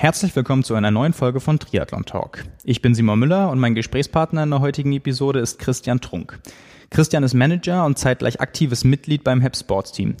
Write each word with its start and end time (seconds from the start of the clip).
Herzlich 0.00 0.36
willkommen 0.36 0.62
zu 0.62 0.76
einer 0.76 0.92
neuen 0.92 1.12
Folge 1.12 1.40
von 1.40 1.58
Triathlon 1.58 2.04
Talk. 2.04 2.44
Ich 2.62 2.82
bin 2.82 2.94
Simon 2.94 3.18
Müller 3.18 3.50
und 3.50 3.58
mein 3.58 3.74
Gesprächspartner 3.74 4.44
in 4.44 4.50
der 4.50 4.60
heutigen 4.60 4.92
Episode 4.92 5.40
ist 5.40 5.58
Christian 5.58 6.00
Trunk. 6.00 6.38
Christian 6.90 7.24
ist 7.24 7.34
Manager 7.34 7.84
und 7.84 7.98
zeitgleich 7.98 8.40
aktives 8.40 8.84
Mitglied 8.84 9.24
beim 9.24 9.40
HEP 9.40 9.56
Sports 9.56 9.90
Team. 9.90 10.14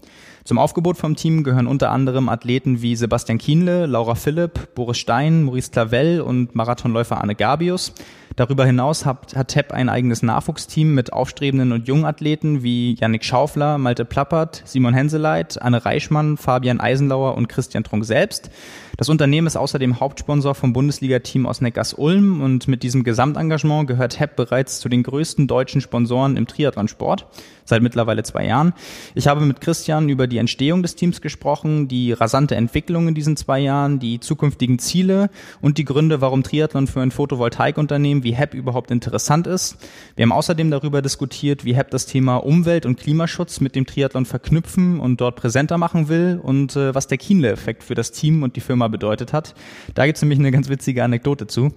Zum 0.48 0.56
Aufgebot 0.56 0.96
vom 0.96 1.14
Team 1.14 1.44
gehören 1.44 1.66
unter 1.66 1.90
anderem 1.90 2.30
Athleten 2.30 2.80
wie 2.80 2.96
Sebastian 2.96 3.36
Kienle, 3.36 3.84
Laura 3.84 4.14
Philipp, 4.14 4.74
Boris 4.74 4.96
Stein, 4.96 5.42
Maurice 5.42 5.70
Clavel 5.70 6.22
und 6.22 6.54
Marathonläufer 6.54 7.18
Arne 7.18 7.34
Gabius. 7.34 7.92
Darüber 8.34 8.64
hinaus 8.64 9.04
hat, 9.04 9.36
hat 9.36 9.48
TEP 9.48 9.72
ein 9.72 9.90
eigenes 9.90 10.22
Nachwuchsteam 10.22 10.94
mit 10.94 11.12
aufstrebenden 11.12 11.72
und 11.72 11.86
jungen 11.86 12.06
Athleten 12.06 12.62
wie 12.62 12.94
Yannick 12.94 13.24
Schaufler, 13.24 13.76
Malte 13.76 14.06
Plappert, 14.06 14.62
Simon 14.64 14.94
Henseleit, 14.94 15.60
Anne 15.60 15.84
Reichmann, 15.84 16.38
Fabian 16.38 16.80
Eisenlauer 16.80 17.34
und 17.34 17.48
Christian 17.48 17.84
Trunk 17.84 18.06
selbst. 18.06 18.48
Das 18.96 19.08
Unternehmen 19.08 19.46
ist 19.46 19.56
außerdem 19.56 20.00
Hauptsponsor 20.00 20.54
vom 20.54 20.72
Bundesliga-Team 20.72 21.46
aus 21.46 21.60
Neckars-Ulm 21.60 22.40
und 22.40 22.68
mit 22.68 22.82
diesem 22.82 23.04
Gesamtengagement 23.04 23.86
gehört 23.86 24.18
HEP 24.18 24.36
bereits 24.36 24.80
zu 24.80 24.88
den 24.88 25.02
größten 25.02 25.46
deutschen 25.46 25.80
Sponsoren 25.80 26.36
im 26.36 26.46
Triathlonsport 26.46 27.26
seit 27.64 27.82
mittlerweile 27.82 28.22
zwei 28.22 28.46
Jahren. 28.46 28.72
Ich 29.14 29.28
habe 29.28 29.42
mit 29.42 29.60
Christian 29.60 30.08
über 30.08 30.26
die 30.26 30.37
Entstehung 30.38 30.82
des 30.82 30.94
Teams 30.94 31.20
gesprochen, 31.20 31.88
die 31.88 32.12
rasante 32.12 32.54
Entwicklung 32.56 33.08
in 33.08 33.14
diesen 33.14 33.36
zwei 33.36 33.60
Jahren, 33.60 33.98
die 33.98 34.20
zukünftigen 34.20 34.78
Ziele 34.78 35.30
und 35.60 35.78
die 35.78 35.84
Gründe, 35.84 36.20
warum 36.20 36.42
Triathlon 36.42 36.86
für 36.86 37.00
ein 37.00 37.10
Photovoltaikunternehmen 37.10 38.24
wie 38.24 38.34
HEP 38.34 38.54
überhaupt 38.54 38.90
interessant 38.90 39.46
ist. 39.46 39.76
Wir 40.16 40.22
haben 40.24 40.32
außerdem 40.32 40.70
darüber 40.70 41.02
diskutiert, 41.02 41.64
wie 41.64 41.74
HEP 41.74 41.90
das 41.90 42.06
Thema 42.06 42.36
Umwelt- 42.36 42.86
und 42.86 42.98
Klimaschutz 42.98 43.60
mit 43.60 43.74
dem 43.74 43.86
Triathlon 43.86 44.24
verknüpfen 44.24 45.00
und 45.00 45.20
dort 45.20 45.36
präsenter 45.36 45.78
machen 45.78 46.08
will 46.08 46.40
und 46.42 46.76
äh, 46.76 46.94
was 46.94 47.06
der 47.06 47.18
Kienle-Effekt 47.18 47.82
für 47.82 47.94
das 47.94 48.12
Team 48.12 48.42
und 48.42 48.56
die 48.56 48.60
Firma 48.60 48.88
bedeutet 48.88 49.32
hat. 49.32 49.54
Da 49.94 50.06
gibt 50.06 50.16
es 50.16 50.22
nämlich 50.22 50.38
eine 50.38 50.50
ganz 50.50 50.68
witzige 50.68 51.04
Anekdote 51.04 51.46
zu. 51.46 51.72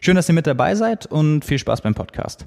Schön, 0.00 0.16
dass 0.16 0.28
ihr 0.28 0.34
mit 0.34 0.46
dabei 0.46 0.74
seid 0.74 1.06
und 1.06 1.44
viel 1.44 1.58
Spaß 1.58 1.82
beim 1.82 1.94
Podcast. 1.94 2.46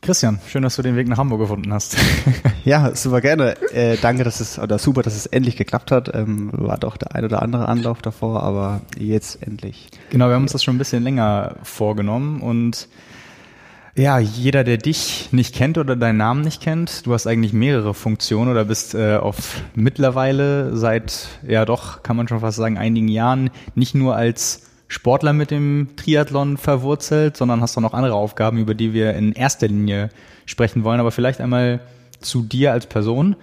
Christian, 0.00 0.38
schön, 0.46 0.62
dass 0.62 0.76
du 0.76 0.82
den 0.82 0.96
Weg 0.96 1.08
nach 1.08 1.18
Hamburg 1.18 1.40
gefunden 1.40 1.72
hast. 1.72 1.96
ja, 2.64 2.94
super 2.94 3.20
gerne. 3.20 3.56
Äh, 3.72 3.96
danke, 4.00 4.24
dass 4.24 4.40
es, 4.40 4.58
oder 4.58 4.78
super, 4.78 5.02
dass 5.02 5.16
es 5.16 5.26
endlich 5.26 5.56
geklappt 5.56 5.90
hat. 5.90 6.14
Ähm, 6.14 6.50
war 6.52 6.78
doch 6.78 6.96
der 6.96 7.14
ein 7.14 7.24
oder 7.24 7.42
andere 7.42 7.68
Anlauf 7.68 8.00
davor, 8.00 8.42
aber 8.42 8.80
jetzt 8.96 9.42
endlich. 9.42 9.88
Genau, 10.10 10.28
wir 10.28 10.34
haben 10.34 10.42
uns 10.42 10.52
das 10.52 10.62
schon 10.62 10.76
ein 10.76 10.78
bisschen 10.78 11.02
länger 11.02 11.56
vorgenommen 11.62 12.40
und 12.40 12.88
ja, 13.98 14.20
jeder, 14.20 14.62
der 14.62 14.78
dich 14.78 15.30
nicht 15.32 15.54
kennt 15.54 15.76
oder 15.76 15.96
deinen 15.96 16.18
Namen 16.18 16.42
nicht 16.42 16.62
kennt, 16.62 17.04
du 17.04 17.12
hast 17.12 17.26
eigentlich 17.26 17.52
mehrere 17.52 17.94
Funktionen 17.94 18.48
oder 18.50 18.64
bist 18.64 18.94
äh, 18.94 19.16
auf 19.16 19.60
mittlerweile 19.74 20.76
seit, 20.76 21.28
ja 21.46 21.64
doch, 21.64 22.04
kann 22.04 22.16
man 22.16 22.28
schon 22.28 22.38
fast 22.40 22.58
sagen, 22.58 22.78
einigen 22.78 23.08
Jahren 23.08 23.50
nicht 23.74 23.96
nur 23.96 24.14
als 24.14 24.67
Sportler 24.88 25.32
mit 25.32 25.50
dem 25.50 25.88
Triathlon 25.96 26.56
verwurzelt, 26.56 27.36
sondern 27.36 27.60
hast 27.60 27.76
auch 27.76 27.82
noch 27.82 27.94
andere 27.94 28.14
Aufgaben, 28.14 28.58
über 28.58 28.74
die 28.74 28.92
wir 28.92 29.14
in 29.14 29.32
erster 29.32 29.68
Linie 29.68 30.08
sprechen 30.46 30.82
wollen. 30.82 30.98
Aber 31.00 31.10
vielleicht 31.10 31.40
einmal 31.40 31.80
zu 32.20 32.42
dir 32.42 32.72
als 32.72 32.86
Person. 32.86 33.36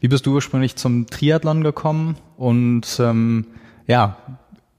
Wie 0.00 0.08
bist 0.08 0.26
du 0.26 0.34
ursprünglich 0.34 0.76
zum 0.76 1.06
Triathlon 1.06 1.62
gekommen 1.62 2.16
und 2.36 2.86
ähm, 3.00 3.46
ja, 3.86 4.16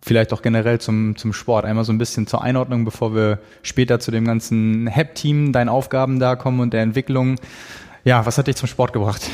vielleicht 0.01 0.33
auch 0.33 0.41
generell 0.41 0.79
zum, 0.79 1.15
zum 1.15 1.33
Sport. 1.33 1.65
Einmal 1.65 1.85
so 1.85 1.93
ein 1.93 1.97
bisschen 1.97 2.27
zur 2.27 2.41
Einordnung, 2.41 2.83
bevor 2.85 3.15
wir 3.15 3.39
später 3.61 3.99
zu 3.99 4.11
dem 4.11 4.25
ganzen 4.25 4.87
HEP-Team, 4.87 5.53
deinen 5.53 5.69
Aufgaben 5.69 6.19
da 6.19 6.35
kommen 6.35 6.59
und 6.59 6.73
der 6.73 6.81
Entwicklung. 6.81 7.37
Ja, 8.03 8.25
was 8.25 8.37
hat 8.37 8.47
dich 8.47 8.57
zum 8.57 8.67
Sport 8.67 8.91
gebracht? 8.91 9.29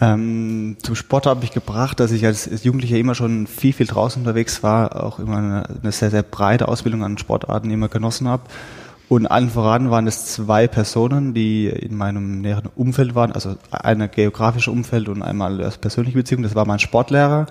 Ähm, 0.00 0.76
zum 0.82 0.94
Sport 0.94 1.26
habe 1.26 1.44
ich 1.44 1.50
gebracht, 1.50 1.98
dass 1.98 2.12
ich 2.12 2.24
als 2.24 2.62
Jugendlicher 2.62 2.96
immer 2.96 3.16
schon 3.16 3.46
viel, 3.48 3.72
viel 3.72 3.86
draußen 3.86 4.22
unterwegs 4.22 4.62
war, 4.62 5.02
auch 5.02 5.18
immer 5.18 5.38
eine, 5.38 5.68
eine 5.82 5.92
sehr, 5.92 6.10
sehr 6.10 6.22
breite 6.22 6.68
Ausbildung 6.68 7.02
an 7.02 7.18
Sportarten 7.18 7.70
immer 7.70 7.88
genossen 7.88 8.28
habe. 8.28 8.44
Und 9.08 9.26
allen 9.26 9.48
voran 9.48 9.90
waren 9.90 10.06
es 10.06 10.26
zwei 10.26 10.68
Personen, 10.68 11.32
die 11.32 11.66
in 11.66 11.96
meinem 11.96 12.42
näheren 12.42 12.68
Umfeld 12.76 13.14
waren, 13.14 13.32
also 13.32 13.56
eine 13.70 14.08
geografische 14.08 14.70
Umfeld 14.70 15.08
und 15.08 15.22
einmal 15.22 15.62
als 15.62 15.78
persönliche 15.78 16.18
Beziehung. 16.18 16.42
Das 16.42 16.54
war 16.54 16.66
mein 16.66 16.78
Sportlehrer, 16.78 17.46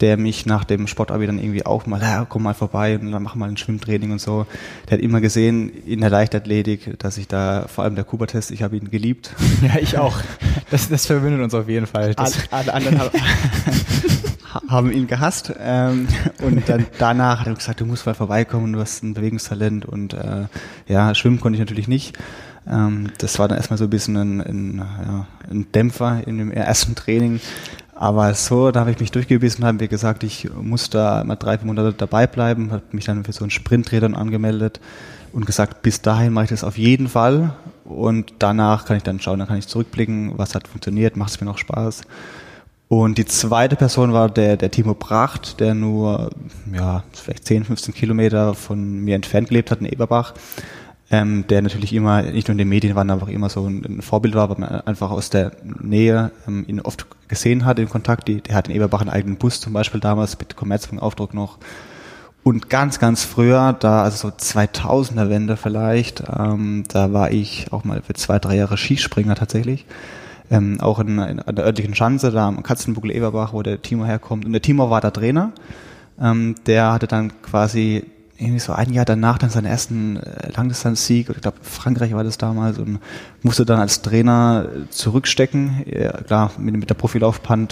der 0.00 0.16
mich 0.16 0.46
nach 0.46 0.64
dem 0.64 0.86
Sportabi 0.86 1.26
dann 1.26 1.38
irgendwie 1.38 1.66
auch 1.66 1.86
mal, 1.86 2.00
ja, 2.00 2.24
komm 2.28 2.44
mal 2.44 2.54
vorbei 2.54 2.98
und 2.98 3.10
dann 3.10 3.22
mach 3.22 3.34
mal 3.34 3.48
ein 3.48 3.56
Schwimmtraining 3.56 4.12
und 4.12 4.20
so. 4.20 4.46
Der 4.88 4.98
hat 4.98 5.04
immer 5.04 5.20
gesehen 5.20 5.70
in 5.86 6.00
der 6.00 6.10
Leichtathletik, 6.10 6.98
dass 6.98 7.18
ich 7.18 7.28
da, 7.28 7.66
vor 7.68 7.84
allem 7.84 7.94
der 7.94 8.04
Kuba-Test, 8.04 8.50
ich 8.50 8.62
habe 8.62 8.76
ihn 8.76 8.90
geliebt. 8.90 9.34
Ja, 9.60 9.76
ich 9.80 9.98
auch. 9.98 10.18
Das, 10.70 10.88
das 10.88 11.06
verbindet 11.06 11.40
uns 11.40 11.54
auf 11.54 11.66
jeden 11.68 11.86
Fall. 11.86 12.14
Alle, 12.50 12.74
anderen 12.74 12.98
haben, 12.98 13.10
haben 14.68 14.92
ihn 14.92 15.06
gehasst. 15.06 15.52
Ähm, 15.58 16.06
und 16.42 16.68
dann 16.68 16.86
danach 16.98 17.40
hat 17.40 17.46
er 17.46 17.54
gesagt, 17.54 17.80
du 17.80 17.86
musst 17.86 18.04
mal 18.04 18.14
vorbeikommen, 18.14 18.74
du 18.74 18.80
hast 18.80 19.02
ein 19.02 19.14
Bewegungstalent 19.14 19.86
und 19.86 20.12
äh, 20.12 20.44
ja, 20.86 21.14
schwimmen 21.14 21.40
konnte 21.40 21.56
ich 21.56 21.60
natürlich 21.60 21.88
nicht. 21.88 22.18
Ähm, 22.70 23.10
das 23.18 23.38
war 23.38 23.48
dann 23.48 23.56
erstmal 23.56 23.78
so 23.78 23.84
ein 23.84 23.90
bisschen 23.90 24.16
ein, 24.16 24.40
ein, 24.40 24.78
ja, 24.78 25.26
ein 25.50 25.72
Dämpfer 25.72 26.26
in 26.26 26.38
dem 26.38 26.50
ersten 26.50 26.94
Training. 26.94 27.40
Aber 28.00 28.32
so, 28.34 28.70
da 28.70 28.78
habe 28.78 28.92
ich 28.92 29.00
mich 29.00 29.10
durchgebissen, 29.10 29.64
haben 29.64 29.80
wir 29.80 29.88
gesagt, 29.88 30.22
ich 30.22 30.48
muss 30.54 30.88
da 30.88 31.24
mal 31.24 31.34
drei, 31.34 31.58
vier 31.58 31.66
Monate 31.66 31.92
dabei 31.92 32.28
bleiben, 32.28 32.70
habe 32.70 32.82
mich 32.92 33.06
dann 33.06 33.24
für 33.24 33.32
so 33.32 33.42
einen 33.42 33.50
Sprinträdern 33.50 34.14
angemeldet 34.14 34.78
und 35.32 35.46
gesagt, 35.46 35.82
bis 35.82 36.00
dahin 36.00 36.32
mache 36.32 36.44
ich 36.44 36.50
das 36.50 36.62
auf 36.62 36.78
jeden 36.78 37.08
Fall. 37.08 37.56
Und 37.84 38.34
danach 38.38 38.84
kann 38.84 38.98
ich 38.98 39.02
dann 39.02 39.18
schauen, 39.18 39.40
dann 39.40 39.48
kann 39.48 39.58
ich 39.58 39.66
zurückblicken, 39.66 40.38
was 40.38 40.54
hat 40.54 40.68
funktioniert, 40.68 41.16
macht 41.16 41.30
es 41.30 41.40
mir 41.40 41.46
noch 41.46 41.58
Spaß. 41.58 42.02
Und 42.86 43.18
die 43.18 43.24
zweite 43.24 43.74
Person 43.74 44.12
war 44.12 44.30
der, 44.30 44.56
der 44.56 44.70
Timo 44.70 44.94
Bracht, 44.94 45.58
der 45.58 45.74
nur, 45.74 46.30
ja, 46.72 47.02
vielleicht 47.12 47.48
10, 47.48 47.64
15 47.64 47.94
Kilometer 47.94 48.54
von 48.54 49.00
mir 49.00 49.16
entfernt 49.16 49.48
gelebt 49.48 49.72
hat 49.72 49.80
in 49.80 49.86
Eberbach 49.86 50.34
ähm, 51.10 51.46
der 51.48 51.62
natürlich 51.62 51.92
immer, 51.94 52.22
nicht 52.22 52.48
nur 52.48 52.52
in 52.52 52.58
den 52.58 52.68
Medien 52.68 52.94
war, 52.94 53.08
einfach 53.08 53.28
immer 53.28 53.48
so 53.48 53.66
ein, 53.66 53.84
ein 53.84 54.02
Vorbild 54.02 54.34
war, 54.34 54.50
weil 54.50 54.58
man 54.58 54.68
einfach 54.82 55.10
aus 55.10 55.30
der 55.30 55.52
Nähe 55.80 56.30
ähm, 56.46 56.64
ihn 56.68 56.80
oft 56.80 57.06
gesehen 57.28 57.64
hat 57.64 57.78
in 57.78 57.88
Kontakt. 57.88 58.28
Die, 58.28 58.42
der 58.42 58.54
hat 58.54 58.68
in 58.68 58.74
Eberbach 58.74 59.00
einen 59.00 59.10
eigenen 59.10 59.36
Bus 59.36 59.60
zum 59.60 59.72
Beispiel 59.72 60.00
damals 60.00 60.38
mit 60.38 60.56
Commerzbank-Aufdruck 60.56 61.32
noch. 61.32 61.58
Und 62.42 62.70
ganz, 62.70 62.98
ganz 62.98 63.24
früher, 63.24 63.72
da, 63.72 64.02
also 64.02 64.28
so 64.28 64.34
2000er 64.34 65.28
Wende 65.28 65.56
vielleicht, 65.56 66.22
ähm, 66.38 66.84
da 66.88 67.12
war 67.12 67.30
ich 67.30 67.72
auch 67.72 67.84
mal 67.84 68.02
für 68.02 68.14
zwei, 68.14 68.38
drei 68.38 68.56
Jahre 68.56 68.76
Skispringer 68.76 69.34
tatsächlich. 69.34 69.86
Ähm, 70.50 70.80
auch 70.80 70.98
in, 70.98 71.18
in, 71.18 71.40
an 71.40 71.56
der 71.56 71.64
örtlichen 71.64 71.94
Schanze, 71.94 72.30
da 72.30 72.48
am 72.48 72.62
Katzenbuckel 72.62 73.10
Eberbach, 73.10 73.52
wo 73.52 73.62
der 73.62 73.82
Timo 73.82 74.04
herkommt. 74.04 74.44
Und 74.44 74.52
der 74.52 74.62
Timo 74.62 74.88
war 74.88 75.00
der 75.00 75.12
Trainer. 75.12 75.52
Ähm, 76.20 76.54
der 76.66 76.92
hatte 76.92 77.06
dann 77.06 77.42
quasi 77.42 78.04
irgendwie 78.38 78.60
so 78.60 78.72
ein 78.72 78.92
Jahr 78.92 79.04
danach 79.04 79.38
dann 79.38 79.50
seinen 79.50 79.66
ersten 79.66 80.16
äh, 80.16 80.50
Langdistanzsieg, 80.54 81.28
ich 81.28 81.40
glaube 81.40 81.58
Frankreich 81.62 82.14
war 82.14 82.24
das 82.24 82.38
damals 82.38 82.78
und 82.78 83.00
musste 83.42 83.66
dann 83.66 83.80
als 83.80 84.02
Trainer 84.02 84.68
zurückstecken, 84.90 85.84
ja, 85.86 86.12
klar 86.12 86.52
mit, 86.56 86.76
mit 86.76 86.88
der 86.88 86.94
Profilaufbahn, 86.94 87.68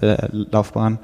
äh, 0.00 0.16
Laufbahn. 0.30 0.98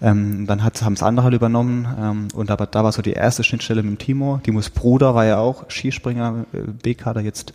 Ähm, 0.00 0.46
dann 0.46 0.62
haben 0.62 0.92
es 0.92 1.02
andere 1.02 1.24
halt 1.24 1.34
übernommen 1.34 1.88
ähm, 1.98 2.28
und 2.34 2.50
aber 2.50 2.66
da 2.66 2.84
war 2.84 2.92
so 2.92 3.02
die 3.02 3.14
erste 3.14 3.42
Schnittstelle 3.42 3.82
mit 3.82 3.92
dem 3.92 3.98
Timo. 3.98 4.40
Timos 4.42 4.70
Bruder 4.70 5.14
war 5.14 5.24
ja 5.24 5.38
auch 5.38 5.70
Skispringer, 5.70 6.44
äh, 6.52 6.58
B-Kader, 6.82 7.22
jetzt 7.22 7.54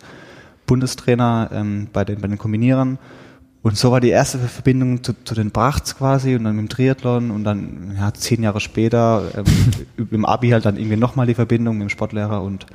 Bundestrainer 0.66 1.50
ähm, 1.54 1.88
bei 1.94 2.04
den 2.04 2.20
bei 2.20 2.28
den 2.28 2.38
Kombinierern 2.38 2.98
und 3.64 3.78
so 3.78 3.92
war 3.92 4.02
die 4.02 4.10
erste 4.10 4.40
Verbindung 4.40 5.04
zu, 5.04 5.14
zu 5.24 5.36
den 5.36 5.52
Brachts 5.52 5.96
quasi 5.96 6.36
und 6.36 6.44
dann 6.44 6.56
mit 6.56 6.66
dem 6.66 6.70
Triathlon 6.70 7.30
und 7.30 7.44
dann 7.44 7.96
ja, 7.98 8.14
zehn 8.14 8.42
Jahre 8.42 8.60
später 8.60 9.24
ähm, 9.36 10.08
im 10.12 10.26
Abi 10.26 10.50
halt 10.50 10.66
dann 10.66 10.78
irgendwie 10.78 10.98
nochmal 10.98 11.28
die 11.28 11.36
Verbindung 11.36 11.78
mit 11.78 11.88
dem 11.88 11.90
Sportlehrer 11.90 12.42
und 12.42 12.66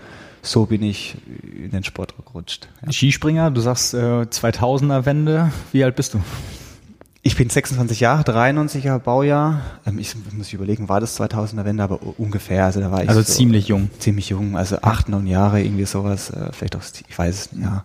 so 0.43 0.66
bin 0.66 0.82
ich 0.82 1.16
in 1.43 1.72
den 1.72 1.82
Sport 1.82 2.14
gerutscht. 2.25 2.69
Ja. 2.84 2.93
Skispringer, 2.93 3.50
du 3.50 3.61
sagst 3.61 3.94
äh, 3.94 4.22
2000er 4.22 5.05
Wende. 5.05 5.50
Wie 5.72 5.82
alt 5.82 5.96
bist 5.96 6.14
du? 6.14 6.20
Ich 7.22 7.34
bin 7.34 7.50
26 7.50 7.99
Jahre, 7.99 8.22
93er 8.22 9.00
Baujahr. 9.00 9.62
Ähm, 9.84 9.99
ich 9.99 10.14
muss 10.32 10.46
ich 10.46 10.55
überlegen, 10.55 10.88
war 10.88 11.00
das 11.00 11.20
2000er 11.20 11.64
Wende, 11.64 11.82
aber 11.82 11.99
ungefähr. 12.19 12.64
Also 12.64 12.78
da 12.78 12.93
war 12.93 13.02
ich 13.02 13.08
also 13.08 13.22
so 13.22 13.32
ziemlich 13.32 13.66
jung. 13.66 13.90
Ziemlich 13.99 14.28
jung, 14.28 14.56
also 14.56 14.78
acht, 14.82 15.08
neun 15.08 15.26
Jahre 15.26 15.61
irgendwie 15.61 15.87
sowas. 15.87 16.31
Äh, 16.31 16.52
vielleicht 16.52 16.76
auch, 16.76 16.82
ich 17.08 17.19
weiß 17.19 17.34
es 17.34 17.52
nicht. 17.52 17.64
Ja. 17.64 17.82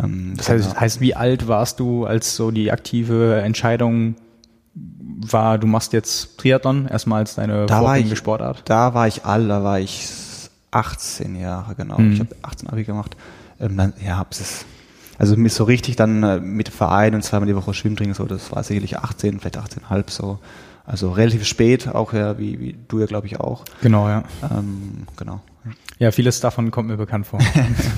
Ähm, 0.00 0.34
das 0.36 0.48
heißt, 0.48 0.80
heißt, 0.80 1.00
wie 1.00 1.14
alt 1.14 1.48
warst 1.48 1.80
du, 1.80 2.04
als 2.06 2.36
so 2.36 2.50
die 2.50 2.72
aktive 2.72 3.40
Entscheidung 3.40 4.16
war, 4.74 5.58
du 5.58 5.66
machst 5.66 5.92
jetzt 5.92 6.38
Triathlon 6.38 6.86
erstmal 6.86 7.20
als 7.20 7.34
deine 7.34 7.66
da 7.66 7.80
vorgängige 7.80 8.16
Sportart? 8.16 8.62
Da 8.64 8.94
war 8.94 9.06
ich 9.06 9.24
all, 9.24 9.48
da 9.48 9.62
war 9.62 9.80
ich 9.80 10.08
18 10.70 11.36
Jahre, 11.36 11.74
genau. 11.74 11.98
Mhm. 11.98 12.12
Ich 12.12 12.20
habe 12.20 12.34
18 12.42 12.68
Abi 12.70 12.84
gemacht. 12.84 13.16
Ähm, 13.60 13.76
dann, 13.76 13.92
ja, 14.04 14.16
hab's 14.16 14.40
es. 14.40 14.64
Also 15.18 15.36
mir 15.36 15.50
so 15.50 15.64
richtig 15.64 15.96
dann 15.96 16.22
äh, 16.22 16.40
mit 16.40 16.68
Verein 16.68 17.14
und 17.14 17.22
zweimal 17.22 17.46
die 17.46 17.54
Woche 17.54 17.74
Schwimmtraining, 17.74 18.14
so, 18.14 18.24
das 18.24 18.50
war 18.50 18.62
sicherlich 18.64 18.98
18, 18.98 19.40
vielleicht 19.40 19.58
18,5 19.58 20.10
so. 20.10 20.38
Also 20.84 21.12
relativ 21.12 21.44
spät, 21.44 21.88
auch 21.88 22.12
ja, 22.12 22.38
wie, 22.38 22.58
wie 22.58 22.76
du 22.88 22.98
ja, 22.98 23.06
glaube 23.06 23.28
ich, 23.28 23.38
auch. 23.38 23.64
Genau, 23.82 24.08
ja. 24.08 24.24
Ähm, 24.50 25.06
genau. 25.16 25.40
Ja, 25.98 26.10
vieles 26.10 26.40
davon 26.40 26.70
kommt 26.70 26.88
mir 26.88 26.96
bekannt 26.96 27.26
vor. 27.26 27.38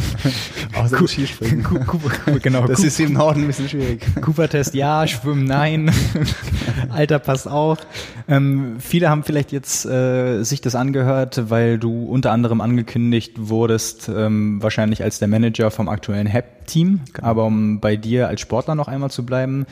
Außer 0.74 0.98
Ku 0.98 1.06
Skispringen. 1.06 1.62
Ku 1.62 1.78
Ku 1.78 2.38
genau. 2.42 2.66
Das 2.66 2.80
Ku 2.80 2.86
ist 2.86 3.00
im 3.00 3.14
Norden 3.14 3.42
ein 3.42 3.46
bisschen 3.46 3.68
schwierig. 3.68 4.04
Cooper-Test 4.20 4.74
ja, 4.74 5.06
Schwimmen 5.06 5.44
nein. 5.44 5.90
Alter 6.90 7.18
passt 7.18 7.48
auch. 7.48 7.78
Ähm, 8.28 8.76
viele 8.80 9.08
haben 9.08 9.22
vielleicht 9.22 9.52
jetzt 9.52 9.86
äh, 9.86 10.42
sich 10.42 10.60
das 10.60 10.74
angehört, 10.74 11.48
weil 11.48 11.78
du 11.78 12.04
unter 12.04 12.32
anderem 12.32 12.60
angekündigt 12.60 13.32
wurdest, 13.36 14.10
ähm, 14.14 14.62
wahrscheinlich 14.62 15.02
als 15.02 15.18
der 15.18 15.28
Manager 15.28 15.70
vom 15.70 15.88
aktuellen 15.88 16.26
HEP-Team. 16.26 17.00
Genau. 17.12 17.26
Aber 17.26 17.44
um 17.46 17.80
bei 17.80 17.96
dir 17.96 18.28
als 18.28 18.42
Sportler 18.42 18.74
noch 18.74 18.88
einmal 18.88 19.10
zu 19.10 19.24
bleiben, 19.24 19.66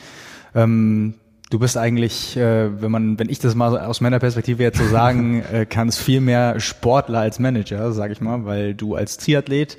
ähm, 0.55 1.15
Du 1.53 1.59
bist 1.59 1.77
eigentlich, 1.77 2.35
äh, 2.35 2.81
wenn 2.81 2.89
man, 2.89 3.19
wenn 3.19 3.29
ich 3.29 3.37
das 3.37 3.53
mal 3.53 3.79
aus 3.79 4.01
meiner 4.01 4.17
Perspektive 4.17 4.63
jetzt 4.63 4.79
so 4.79 4.87
sagen 4.87 5.43
äh, 5.53 5.67
kann, 5.67 5.87
es 5.87 5.99
viel 5.99 6.19
mehr 6.19 6.59
Sportler 6.59 7.19
als 7.19 7.37
Manager, 7.37 7.91
sage 7.91 8.13
ich 8.13 8.21
mal, 8.21 8.45
weil 8.45 8.73
du 8.73 8.95
als 8.95 9.17
Triathlet 9.17 9.77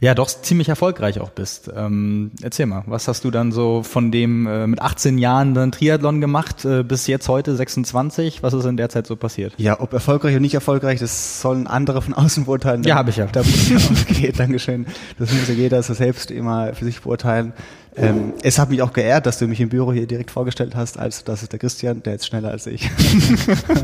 ja 0.00 0.16
doch 0.16 0.26
ziemlich 0.26 0.68
erfolgreich 0.68 1.20
auch 1.20 1.30
bist. 1.30 1.70
Ähm, 1.76 2.32
erzähl 2.42 2.66
mal, 2.66 2.82
was 2.86 3.06
hast 3.06 3.22
du 3.22 3.30
dann 3.30 3.52
so 3.52 3.84
von 3.84 4.10
dem 4.10 4.48
äh, 4.48 4.66
mit 4.66 4.82
18 4.82 5.16
Jahren 5.16 5.54
dann 5.54 5.70
Triathlon 5.70 6.20
gemacht 6.20 6.64
äh, 6.64 6.82
bis 6.82 7.06
jetzt 7.06 7.28
heute 7.28 7.54
26? 7.54 8.42
Was 8.42 8.52
ist 8.52 8.64
in 8.64 8.76
der 8.76 8.88
Zeit 8.88 9.06
so 9.06 9.14
passiert? 9.14 9.54
Ja, 9.58 9.78
ob 9.78 9.92
erfolgreich 9.92 10.32
oder 10.32 10.40
nicht 10.40 10.54
erfolgreich, 10.54 10.98
das 10.98 11.40
sollen 11.40 11.68
andere 11.68 12.02
von 12.02 12.14
außen 12.14 12.46
beurteilen. 12.46 12.82
Ja, 12.82 12.96
habe 12.96 13.10
ich 13.10 13.16
ja. 13.18 13.26
Da, 13.26 13.42
okay, 14.10 14.32
Dankeschön. 14.36 14.86
Das 15.20 15.32
muss 15.32 15.46
ja 15.46 15.54
jeder 15.54 15.80
so 15.84 15.94
selbst 15.94 16.32
immer 16.32 16.74
für 16.74 16.84
sich 16.84 17.00
beurteilen. 17.00 17.52
Ähm, 17.94 18.32
es 18.42 18.58
hat 18.58 18.70
mich 18.70 18.80
auch 18.80 18.94
geehrt, 18.94 19.26
dass 19.26 19.38
du 19.38 19.46
mich 19.46 19.60
im 19.60 19.68
Büro 19.68 19.92
hier 19.92 20.06
direkt 20.06 20.30
vorgestellt 20.30 20.74
hast, 20.74 20.98
als 20.98 21.24
das 21.24 21.42
ist 21.42 21.52
der 21.52 21.58
Christian, 21.58 22.02
der 22.02 22.14
ist 22.14 22.26
schneller 22.26 22.50
als 22.50 22.66
ich. 22.66 22.90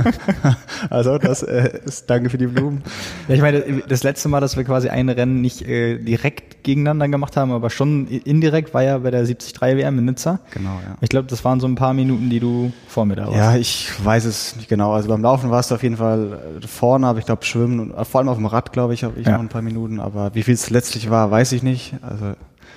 also 0.90 1.18
das 1.18 1.42
äh, 1.42 1.80
ist 1.84 2.08
danke 2.08 2.30
für 2.30 2.38
die 2.38 2.46
Blumen. 2.46 2.82
Ja, 3.28 3.34
ich 3.34 3.42
meine, 3.42 3.82
das 3.86 4.04
letzte 4.04 4.30
Mal, 4.30 4.40
dass 4.40 4.56
wir 4.56 4.64
quasi 4.64 4.88
ein 4.88 5.10
Rennen 5.10 5.42
nicht 5.42 5.60
äh, 5.60 5.98
direkt 5.98 6.64
gegeneinander 6.64 7.08
gemacht 7.08 7.36
haben, 7.36 7.52
aber 7.52 7.68
schon 7.68 8.06
indirekt, 8.08 8.72
war 8.72 8.82
ja 8.82 8.96
bei 8.96 9.10
der 9.10 9.24
73 9.24 9.60
WM 9.60 9.98
in 9.98 10.06
Nizza. 10.06 10.40
Genau, 10.52 10.80
ja. 10.86 10.96
Ich 11.02 11.10
glaube, 11.10 11.28
das 11.28 11.44
waren 11.44 11.60
so 11.60 11.66
ein 11.66 11.74
paar 11.74 11.92
Minuten, 11.92 12.30
die 12.30 12.40
du 12.40 12.72
vor 12.86 13.04
mir 13.04 13.16
da 13.16 13.26
warst. 13.26 13.36
Ja, 13.36 13.56
ich 13.56 13.92
weiß 14.02 14.24
es 14.24 14.56
nicht 14.56 14.70
genau. 14.70 14.92
Also 14.92 15.08
beim 15.08 15.20
Laufen 15.20 15.50
warst 15.50 15.70
du 15.70 15.74
auf 15.74 15.82
jeden 15.82 15.98
Fall 15.98 16.38
äh, 16.62 16.66
vorne, 16.66 17.06
aber 17.06 17.18
ich 17.18 17.26
glaube 17.26 17.44
Schwimmen 17.44 17.80
und 17.90 18.06
vor 18.06 18.20
allem 18.20 18.28
auf 18.28 18.38
dem 18.38 18.46
Rad, 18.46 18.72
glaube 18.72 18.94
ich, 18.94 19.04
habe 19.04 19.20
ich 19.20 19.26
ja. 19.26 19.34
noch 19.34 19.40
ein 19.40 19.48
paar 19.48 19.62
Minuten. 19.62 20.00
Aber 20.00 20.34
wie 20.34 20.42
viel 20.42 20.54
es 20.54 20.70
letztlich 20.70 21.10
war, 21.10 21.30
weiß 21.30 21.52
ich 21.52 21.62
nicht. 21.62 21.94
Also 22.00 22.32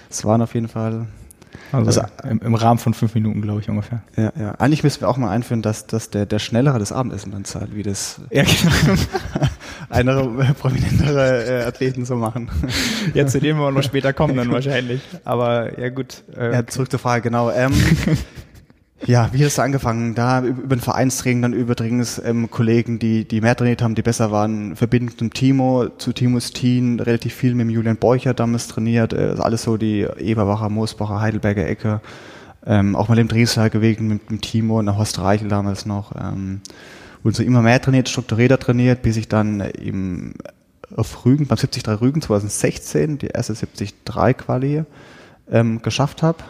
es 0.10 0.26
waren 0.26 0.42
auf 0.42 0.56
jeden 0.56 0.68
Fall 0.68 1.08
also, 1.72 2.02
also 2.02 2.14
im, 2.30 2.40
im, 2.42 2.56
Rahmen 2.56 2.80
von 2.80 2.94
fünf 2.94 3.14
Minuten, 3.16 3.42
glaube 3.42 3.62
ich, 3.62 3.70
ungefähr. 3.70 4.02
Ja, 4.16 4.32
ja. 4.40 4.52
Eigentlich 4.56 4.84
müssen 4.84 5.02
wir 5.02 5.10
auch 5.10 5.18
mal 5.18 5.30
einführen, 5.30 5.62
dass, 5.62 5.88
dass 5.88 6.10
der, 6.10 6.26
der 6.26 6.40
Schnellere 6.40 6.80
das 6.80 6.92
Abendessen 6.92 7.32
dann 7.32 7.46
zahlt, 7.46 7.76
wie 7.76 7.84
das 7.84 8.20
ja, 8.30 8.44
genau. 8.44 9.00
andere 9.90 10.44
äh, 10.44 10.54
prominentere 10.54 11.62
äh, 11.62 11.64
Athleten 11.64 12.06
so 12.06 12.16
machen. 12.16 12.50
Ja, 13.14 13.28
zu 13.28 13.40
dem 13.40 13.58
wir 13.58 13.72
noch 13.72 13.84
später 13.84 14.14
kommen 14.14 14.36
dann 14.36 14.52
wahrscheinlich. 14.52 15.02
Aber 15.24 15.80
ja 15.80 15.90
gut. 15.90 16.24
Äh, 16.38 16.54
ja, 16.54 16.68
zurück 16.68 16.92
zur 16.92 17.00
Frage, 17.00 17.24
genau. 17.24 17.52
Ähm, 17.52 17.74
Ja, 19.08 19.30
wie 19.34 19.44
hast 19.44 19.58
du 19.58 19.64
angefangen? 19.64 20.14
Da 20.14 20.44
über 20.44 20.76
den 20.76 20.82
Vereinstraining, 20.82 21.42
dann 21.42 21.54
übrigens 21.54 22.22
ähm, 22.24 22.52
Kollegen, 22.52 23.00
die, 23.00 23.28
die 23.28 23.42
mehr 23.42 23.56
trainiert 23.56 23.82
haben, 23.82 23.96
die 23.96 24.04
besser 24.04 24.32
waren, 24.32 24.76
verbindend 24.76 25.20
mit 25.22 25.34
Timo, 25.34 25.90
zu 25.98 26.14
Timos 26.14 26.52
Team, 26.52 27.00
relativ 27.00 27.34
viel 27.34 27.56
mit 27.56 27.66
dem 27.66 27.72
Julian 27.72 27.98
Beucher 27.98 28.36
damals 28.36 28.68
trainiert, 28.68 29.14
äh, 29.14 29.36
alles 29.40 29.64
so 29.64 29.78
die 29.78 30.02
Eberbacher, 30.02 30.70
Moosbacher, 30.70 31.20
Heidelberger 31.20 31.68
Ecke, 31.68 32.02
ähm, 32.64 32.96
auch 32.96 33.10
mal 33.10 33.18
im 33.18 33.28
Driesler 33.28 33.72
gewesen 33.72 34.08
mit, 34.08 34.30
mit 34.30 34.44
Timo 34.44 34.78
und 34.78 34.86
der 34.86 34.98
Horst 34.98 35.18
Reichel 35.18 35.48
damals 35.50 35.88
noch, 35.88 36.12
ähm, 36.16 36.62
und 37.24 37.36
so 37.36 37.42
immer 37.42 37.64
mehr 37.64 37.82
trainiert, 37.82 38.08
strukturierter 38.08 38.60
trainiert, 38.60 39.02
bis 39.02 39.18
ich 39.18 39.28
dann 39.28 39.64
eben 39.82 40.36
auf 40.96 41.26
Rügen, 41.26 41.48
beim 41.48 41.58
73 41.58 42.02
Rügen 42.02 42.22
2016, 42.22 43.18
die 43.18 43.28
erste 43.28 43.54
73 43.54 43.96
Quali, 44.38 44.84
ähm, 45.50 45.82
geschafft 45.82 46.22
habe 46.22 46.44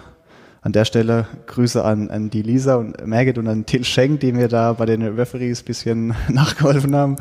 an 0.61 0.71
der 0.71 0.85
Stelle 0.85 1.27
Grüße 1.47 1.83
an, 1.83 2.09
an 2.09 2.29
die 2.29 2.43
Lisa 2.43 2.75
und 2.75 3.05
Merget 3.05 3.37
und 3.37 3.47
an 3.47 3.65
Till 3.65 3.83
Schenk, 3.83 4.19
die 4.19 4.31
mir 4.31 4.47
da 4.47 4.73
bei 4.73 4.85
den 4.85 5.01
Referees 5.01 5.63
bisschen 5.63 6.13
nachgeholfen 6.29 6.95
haben. 6.95 7.15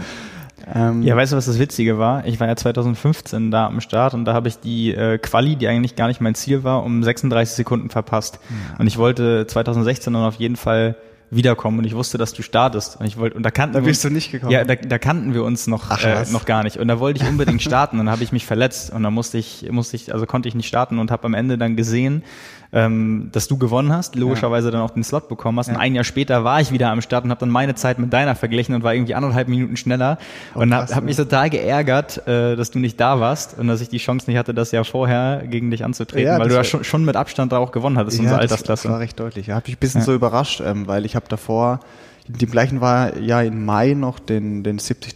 Ähm 0.72 1.02
ja, 1.02 1.16
weißt 1.16 1.32
du, 1.32 1.36
was 1.36 1.46
das 1.46 1.58
Witzige 1.58 1.98
war? 1.98 2.26
Ich 2.26 2.38
war 2.38 2.46
ja 2.46 2.54
2015 2.54 3.50
da 3.50 3.66
am 3.66 3.80
Start 3.80 4.12
und 4.12 4.26
da 4.26 4.34
habe 4.34 4.48
ich 4.48 4.58
die 4.58 4.94
äh, 4.94 5.16
Quali, 5.16 5.56
die 5.56 5.68
eigentlich 5.68 5.96
gar 5.96 6.06
nicht 6.06 6.20
mein 6.20 6.34
Ziel 6.34 6.64
war, 6.64 6.84
um 6.84 7.02
36 7.02 7.56
Sekunden 7.56 7.88
verpasst. 7.88 8.40
Ja. 8.50 8.78
Und 8.78 8.86
ich 8.86 8.98
wollte 8.98 9.46
2016 9.46 10.12
dann 10.12 10.22
auf 10.22 10.34
jeden 10.34 10.56
Fall 10.56 10.96
wiederkommen 11.30 11.78
und 11.78 11.84
ich 11.84 11.94
wusste, 11.94 12.18
dass 12.18 12.32
du 12.32 12.42
startest 12.42 13.00
und 13.00 13.06
ich 13.06 13.16
wollte 13.16 13.36
und 13.36 13.44
da 13.44 13.50
kannten 13.50 13.74
da 13.74 13.80
bist 13.80 14.02
wir, 14.02 14.10
du 14.10 14.14
nicht 14.14 14.32
gekommen. 14.32 14.50
Ja, 14.50 14.64
da, 14.64 14.74
da 14.74 14.98
kannten 14.98 15.32
wir 15.32 15.44
uns 15.44 15.68
noch 15.68 15.84
Ach, 15.88 16.04
äh, 16.04 16.24
noch 16.32 16.44
gar 16.44 16.64
nicht 16.64 16.76
und 16.76 16.88
da 16.88 16.98
wollte 16.98 17.22
ich 17.22 17.28
unbedingt 17.28 17.62
starten 17.62 17.98
und 17.98 18.06
dann 18.06 18.12
habe 18.12 18.24
ich 18.24 18.32
mich 18.32 18.44
verletzt 18.44 18.92
und 18.92 19.04
dann 19.04 19.14
musste 19.14 19.38
ich 19.38 19.70
musste 19.70 19.96
ich 19.96 20.12
also 20.12 20.26
konnte 20.26 20.48
ich 20.48 20.56
nicht 20.56 20.66
starten 20.66 20.98
und 20.98 21.12
habe 21.12 21.24
am 21.24 21.34
Ende 21.34 21.56
dann 21.56 21.76
gesehen, 21.76 22.24
ähm, 22.72 23.30
dass 23.32 23.48
du 23.48 23.58
gewonnen 23.58 23.92
hast, 23.92 24.14
logischerweise 24.14 24.68
ja. 24.68 24.72
dann 24.72 24.82
auch 24.82 24.90
den 24.90 25.02
Slot 25.02 25.28
bekommen 25.28 25.58
hast. 25.58 25.68
Und 25.68 25.76
ein 25.76 25.94
Jahr 25.94 26.04
später 26.04 26.44
war 26.44 26.60
ich 26.60 26.70
wieder 26.70 26.90
am 26.90 27.00
Start 27.00 27.24
und 27.24 27.30
habe 27.30 27.40
dann 27.40 27.50
meine 27.50 27.74
Zeit 27.74 27.98
mit 27.98 28.12
deiner 28.12 28.36
verglichen 28.36 28.74
und 28.74 28.84
war 28.84 28.94
irgendwie 28.94 29.14
anderthalb 29.14 29.48
Minuten 29.48 29.76
schneller 29.76 30.18
oh, 30.54 30.60
und 30.60 30.72
habe 30.72 30.94
hab 30.94 31.02
mich 31.02 31.16
total 31.16 31.50
geärgert, 31.50 32.26
äh, 32.28 32.54
dass 32.54 32.70
du 32.70 32.78
nicht 32.78 33.00
da 33.00 33.18
warst 33.18 33.58
und 33.58 33.66
dass 33.66 33.80
ich 33.80 33.88
die 33.88 33.98
Chance 33.98 34.30
nicht 34.30 34.38
hatte, 34.38 34.54
das 34.54 34.70
Jahr 34.70 34.84
vorher 34.84 35.42
gegen 35.48 35.70
dich 35.70 35.84
anzutreten, 35.84 36.26
ja, 36.26 36.38
weil 36.38 36.48
du 36.48 36.54
ja 36.54 36.64
schon, 36.64 36.84
schon 36.84 37.04
mit 37.04 37.16
Abstand 37.16 37.52
da 37.52 37.58
auch 37.58 37.72
gewonnen 37.72 37.98
hattest, 37.98 38.18
ja, 38.18 38.22
unsere 38.22 38.40
Altersklasse. 38.40 38.84
Das 38.84 38.92
war 38.92 39.00
recht 39.00 39.18
deutlich. 39.18 39.48
Ja, 39.48 39.56
habe 39.56 39.68
ich 39.68 39.74
ein 39.74 39.80
bisschen 39.80 40.02
so 40.02 40.14
überrascht, 40.14 40.62
ähm, 40.64 40.86
weil 40.86 41.04
ich 41.04 41.16
habe 41.16 41.26
davor 41.28 41.80
in 42.28 42.38
dem 42.38 42.50
gleichen 42.50 42.80
war 42.80 43.16
ja 43.18 43.42
im 43.42 43.64
Mai 43.64 43.94
noch 43.94 44.20
den, 44.20 44.62
den 44.62 44.76
73 44.76 45.14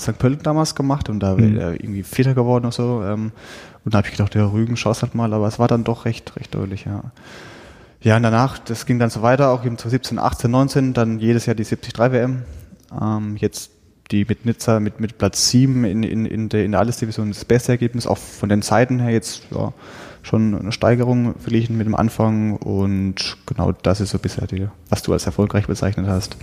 St. 0.00 0.18
Pölten 0.18 0.42
damals 0.42 0.74
gemacht 0.74 1.08
und 1.08 1.20
da 1.20 1.36
mhm. 1.36 1.56
irgendwie 1.56 2.02
Vierter 2.02 2.34
geworden 2.34 2.64
oder 2.64 2.72
so. 2.72 3.02
Ähm, 3.04 3.30
und 3.88 3.94
da 3.94 3.98
habe 3.98 4.08
ich 4.08 4.12
gedacht, 4.12 4.34
der 4.34 4.52
Rügen 4.52 4.76
schaust 4.76 5.00
halt 5.00 5.14
mal, 5.14 5.32
aber 5.32 5.48
es 5.48 5.58
war 5.58 5.66
dann 5.66 5.82
doch 5.82 6.04
recht, 6.04 6.36
recht 6.36 6.54
deutlich, 6.54 6.84
ja. 6.84 7.04
Ja, 8.02 8.18
und 8.18 8.22
danach, 8.22 8.58
das 8.58 8.84
ging 8.84 8.98
dann 8.98 9.08
so 9.08 9.22
weiter, 9.22 9.48
auch 9.48 9.64
eben 9.64 9.78
2017, 9.78 10.18
18, 10.18 10.50
19, 10.50 10.92
dann 10.92 11.18
jedes 11.18 11.46
Jahr 11.46 11.54
die 11.54 11.64
73 11.64 11.98
WM. 11.98 12.42
Ähm, 13.00 13.36
jetzt 13.38 13.70
die 14.10 14.26
mit 14.28 14.44
Nizza 14.44 14.78
mit, 14.78 15.00
mit 15.00 15.16
Platz 15.16 15.48
7 15.48 15.86
in, 15.86 16.02
in, 16.02 16.26
in 16.26 16.50
der, 16.50 16.66
in 16.66 16.72
der 16.72 16.80
Alles-Division 16.80 17.30
das 17.30 17.46
beste 17.46 17.72
Ergebnis, 17.72 18.06
auch 18.06 18.18
von 18.18 18.50
den 18.50 18.60
Zeiten 18.60 19.00
her 19.00 19.10
jetzt 19.10 19.44
ja, 19.50 19.72
schon 20.22 20.54
eine 20.54 20.72
Steigerung 20.72 21.34
verglichen 21.38 21.78
mit 21.78 21.86
dem 21.86 21.94
Anfang 21.94 22.56
und 22.56 23.38
genau 23.46 23.72
das 23.72 24.02
ist 24.02 24.10
so 24.10 24.18
bisher 24.18 24.46
die, 24.46 24.68
was 24.90 25.02
du 25.02 25.14
als 25.14 25.24
erfolgreich 25.24 25.66
bezeichnet 25.66 26.08
hast. 26.08 26.36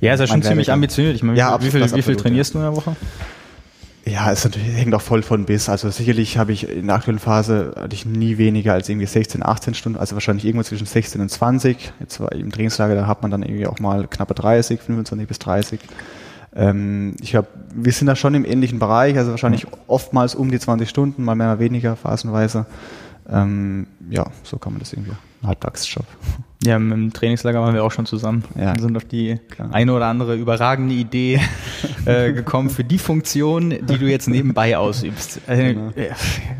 Ja, 0.00 0.14
ist 0.14 0.20
ja 0.20 0.28
schon 0.28 0.42
ziemlich 0.42 0.70
ambitioniert. 0.70 1.16
Ich 1.16 1.24
meine, 1.24 1.36
ja, 1.36 1.60
wie, 1.60 1.70
viel, 1.72 1.92
wie 1.92 2.02
viel 2.02 2.14
trainierst 2.14 2.54
ja. 2.54 2.60
du 2.60 2.66
in 2.66 2.72
der 2.72 2.76
Woche? 2.80 2.96
Ja, 4.08 4.30
es 4.30 4.48
hängt 4.54 4.94
auch 4.94 5.00
voll 5.00 5.22
von 5.22 5.46
bis. 5.46 5.68
Also 5.68 5.90
sicherlich 5.90 6.38
habe 6.38 6.52
ich 6.52 6.68
in 6.68 6.86
der 6.86 6.96
aktuellen 6.96 7.18
Phase 7.18 7.74
hatte 7.76 7.94
ich 7.94 8.06
nie 8.06 8.38
weniger 8.38 8.72
als 8.72 8.88
irgendwie 8.88 9.06
16, 9.06 9.44
18 9.44 9.74
Stunden, 9.74 9.98
also 9.98 10.14
wahrscheinlich 10.14 10.44
irgendwo 10.44 10.62
zwischen 10.62 10.86
16 10.86 11.20
und 11.20 11.28
20. 11.28 11.92
Jetzt 11.98 12.20
war 12.20 12.30
im 12.30 12.52
Trainingslager, 12.52 12.94
da 12.94 13.08
hat 13.08 13.22
man 13.22 13.32
dann 13.32 13.42
irgendwie 13.42 13.66
auch 13.66 13.80
mal 13.80 14.06
knappe 14.06 14.34
30, 14.34 14.80
25 14.80 15.26
bis 15.26 15.38
30. 15.40 15.80
Ähm, 16.54 17.16
ich 17.20 17.30
glaube, 17.30 17.48
wir 17.74 17.92
sind 17.92 18.06
da 18.06 18.14
schon 18.14 18.34
im 18.34 18.44
ähnlichen 18.44 18.78
Bereich, 18.78 19.18
also 19.18 19.32
wahrscheinlich 19.32 19.66
oftmals 19.88 20.36
um 20.36 20.52
die 20.52 20.60
20 20.60 20.88
Stunden, 20.88 21.24
mal 21.24 21.34
mehr, 21.34 21.48
mal 21.48 21.58
weniger, 21.58 21.96
phasenweise. 21.96 22.66
Ähm, 23.28 23.88
ja, 24.08 24.26
so 24.44 24.56
kann 24.58 24.72
man 24.72 24.80
das 24.80 24.92
irgendwie. 24.92 25.12
Halbtagsjob. 25.44 26.06
Ja, 26.66 26.76
im 26.76 27.12
Trainingslager 27.12 27.60
waren 27.60 27.74
wir 27.74 27.84
auch 27.84 27.92
schon 27.92 28.06
zusammen. 28.06 28.44
Ja. 28.58 28.74
Wir 28.74 28.82
sind 28.82 28.96
auf 28.96 29.04
die 29.04 29.38
Klar. 29.50 29.72
eine 29.72 29.92
oder 29.92 30.06
andere 30.06 30.34
überragende 30.34 30.94
Idee 30.94 31.40
äh, 32.04 32.32
gekommen 32.32 32.70
für 32.70 32.82
die 32.82 32.98
Funktion, 32.98 33.70
die 33.70 33.98
du 33.98 34.06
jetzt 34.06 34.28
nebenbei 34.28 34.76
ausübst. 34.76 35.40
Äh, 35.46 35.74
genau. 35.74 35.90
äh, 35.90 36.10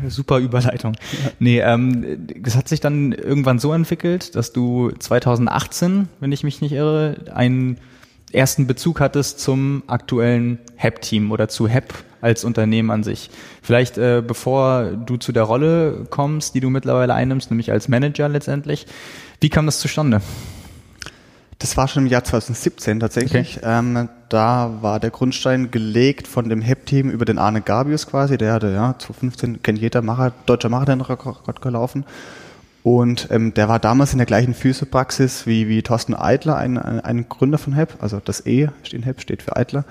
super 0.07 0.37
Überleitung. 0.39 0.93
Ja. 0.93 1.31
Nee, 1.39 1.59
ähm, 1.59 2.27
das 2.41 2.55
hat 2.55 2.69
sich 2.69 2.79
dann 2.79 3.11
irgendwann 3.11 3.59
so 3.59 3.73
entwickelt, 3.73 4.35
dass 4.35 4.53
du 4.53 4.91
2018, 4.97 6.07
wenn 6.21 6.31
ich 6.31 6.43
mich 6.43 6.61
nicht 6.61 6.71
irre, 6.71 7.17
einen 7.33 7.77
ersten 8.31 8.65
Bezug 8.65 9.01
hattest 9.01 9.39
zum 9.39 9.83
aktuellen 9.87 10.59
HEP-Team 10.75 11.31
oder 11.31 11.49
zu 11.49 11.67
HEP 11.67 11.93
als 12.21 12.43
Unternehmen 12.43 12.91
an 12.91 13.03
sich. 13.03 13.29
Vielleicht 13.61 13.97
äh, 13.97 14.23
bevor 14.25 14.85
du 14.85 15.17
zu 15.17 15.31
der 15.31 15.43
Rolle 15.43 16.05
kommst, 16.09 16.55
die 16.55 16.59
du 16.59 16.69
mittlerweile 16.69 17.13
einnimmst, 17.13 17.51
nämlich 17.51 17.71
als 17.71 17.87
Manager 17.87 18.27
letztendlich, 18.27 18.85
wie 19.39 19.49
kam 19.49 19.65
das 19.65 19.79
zustande? 19.79 20.21
Das 21.59 21.75
war 21.75 21.87
schon 21.87 22.05
im 22.05 22.11
Jahr 22.11 22.23
2017 22.23 22.99
tatsächlich. 22.99 23.57
Okay. 23.57 23.65
Ähm, 23.65 24.09
da 24.29 24.77
war 24.81 24.99
der 24.99 25.09
Grundstein 25.09 25.71
gelegt 25.71 26.27
von 26.27 26.49
dem 26.49 26.61
HEP-Team 26.61 27.09
über 27.09 27.25
den 27.25 27.39
Arne 27.39 27.61
Gabius 27.61 28.05
quasi. 28.05 28.37
Der 28.37 28.53
hatte 28.53 28.71
ja 28.71 28.95
2015 28.97 29.63
kennt 29.63 29.79
jeder 29.79 30.03
Macher, 30.03 30.33
deutscher 30.45 30.69
Marathon-Rekord 30.69 31.61
gelaufen. 31.61 32.05
Und 32.83 33.27
ähm, 33.31 33.53
der 33.53 33.67
war 33.67 33.79
damals 33.79 34.13
in 34.13 34.19
der 34.19 34.27
gleichen 34.27 34.53
Physiopraxis 34.53 35.47
wie, 35.47 35.67
wie 35.67 35.81
Thorsten 35.81 36.13
Eitler, 36.13 36.57
ein, 36.57 36.77
ein 36.77 37.27
Gründer 37.27 37.57
von 37.57 37.73
HEP. 37.73 37.95
Also 37.99 38.21
das 38.23 38.45
E 38.45 38.69
in 38.91 39.03
HEP 39.03 39.21
steht 39.21 39.41
für 39.41 39.55
Eitler. 39.55 39.83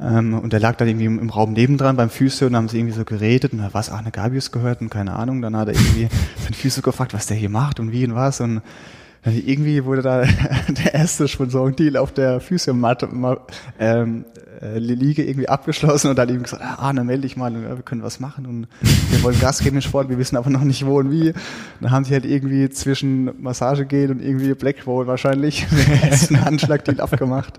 Ähm, 0.00 0.34
und 0.34 0.52
der 0.52 0.60
lag 0.60 0.76
dann 0.76 0.88
irgendwie 0.88 1.06
im, 1.06 1.30
Raum 1.30 1.52
nebendran 1.52 1.96
beim 1.96 2.10
Physio 2.10 2.46
und 2.46 2.56
haben 2.56 2.68
sie 2.68 2.78
irgendwie 2.78 2.94
so 2.94 3.04
geredet 3.04 3.52
und 3.52 3.58
da 3.58 3.68
was 3.72 3.90
Arne 3.90 4.10
Gabius 4.10 4.50
gehört 4.50 4.80
und 4.80 4.88
keine 4.88 5.14
Ahnung. 5.14 5.42
Dann 5.42 5.56
hat 5.56 5.68
er 5.68 5.74
irgendwie 5.74 6.08
sein 6.42 6.54
Physio 6.54 6.82
gefragt, 6.82 7.14
was 7.14 7.26
der 7.26 7.36
hier 7.36 7.50
macht 7.50 7.80
und 7.80 7.92
wie 7.92 8.04
und 8.04 8.14
was 8.14 8.40
und 8.40 8.62
irgendwie 9.24 9.84
wurde 9.84 10.02
da 10.02 10.22
der 10.68 10.94
erste 10.94 11.28
Sponsoring-Deal 11.28 11.96
auf 11.98 12.12
der 12.12 12.40
Physiomatte 12.40 13.08
ähm, 13.78 14.24
äh, 14.62 14.78
Liege 14.78 15.24
irgendwie 15.24 15.48
abgeschlossen 15.48 16.08
und 16.08 16.18
dann 16.18 16.28
eben 16.28 16.42
gesagt, 16.42 16.62
ah, 16.62 16.92
dann 16.92 17.06
melde 17.06 17.22
dich 17.22 17.36
mal, 17.36 17.54
und, 17.54 17.62
ja, 17.62 17.76
wir 17.76 17.82
können 17.82 18.02
was 18.02 18.20
machen 18.20 18.46
und 18.46 18.66
wir 19.10 19.22
wollen 19.22 19.38
Gas 19.40 19.60
geben 19.60 19.76
im 19.76 19.82
Sport, 19.82 20.08
wir 20.08 20.18
wissen 20.18 20.36
aber 20.36 20.50
noch 20.50 20.64
nicht 20.64 20.84
wo 20.86 20.98
und 20.98 21.10
wie. 21.10 21.32
Dann 21.80 21.90
haben 21.90 22.04
sie 22.04 22.12
halt 22.12 22.26
irgendwie 22.26 22.68
zwischen 22.70 23.30
Massagegel 23.42 24.10
und 24.10 24.22
irgendwie 24.22 24.54
Blackroll 24.54 25.06
wahrscheinlich 25.06 25.66
den 25.70 26.02
ersten 26.02 26.40
Handschlagdeal 26.44 27.00
abgemacht. 27.00 27.58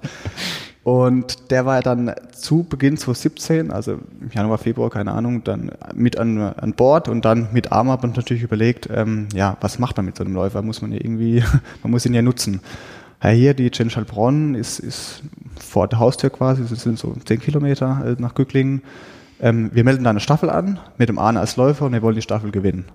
Und 0.83 1.51
der 1.51 1.67
war 1.67 1.81
dann 1.81 2.15
zu 2.31 2.63
Beginn 2.63 2.97
2017, 2.97 3.71
also 3.71 3.99
im 4.19 4.29
Januar, 4.33 4.57
Februar, 4.57 4.89
keine 4.89 5.11
Ahnung, 5.11 5.43
dann 5.43 5.71
mit 5.93 6.17
an, 6.17 6.39
an 6.39 6.73
Bord 6.73 7.07
und 7.07 7.23
dann 7.23 7.49
mit 7.51 7.71
Arm 7.71 7.89
und 7.89 8.17
natürlich 8.17 8.41
überlegt, 8.41 8.89
ähm, 8.91 9.27
ja, 9.33 9.57
was 9.61 9.77
macht 9.77 9.97
man 9.97 10.07
mit 10.07 10.17
so 10.17 10.23
einem 10.23 10.33
Läufer? 10.33 10.63
Muss 10.63 10.81
man 10.81 10.91
ja 10.91 10.97
irgendwie, 10.99 11.43
man 11.83 11.91
muss 11.91 12.07
ihn 12.07 12.15
ja 12.15 12.23
nutzen. 12.23 12.61
Hier 13.23 13.53
die 13.53 13.69
Genschalbronn 13.69 14.55
ist, 14.55 14.79
ist 14.79 15.21
vor 15.59 15.87
der 15.87 15.99
Haustür 15.99 16.31
quasi, 16.31 16.63
das 16.67 16.81
sind 16.81 16.97
so 16.97 17.15
zehn 17.23 17.39
Kilometer 17.39 18.03
äh, 18.05 18.21
nach 18.21 18.33
Gücklingen. 18.33 18.81
Ähm, 19.39 19.69
wir 19.73 19.83
melden 19.83 20.03
da 20.03 20.09
eine 20.09 20.19
Staffel 20.19 20.49
an 20.49 20.79
mit 20.97 21.07
dem 21.09 21.19
Arne 21.19 21.39
als 21.39 21.55
Läufer 21.55 21.85
und 21.85 21.93
wir 21.93 22.01
wollen 22.01 22.15
die 22.15 22.21
Staffel 22.21 22.51
gewinnen. 22.51 22.85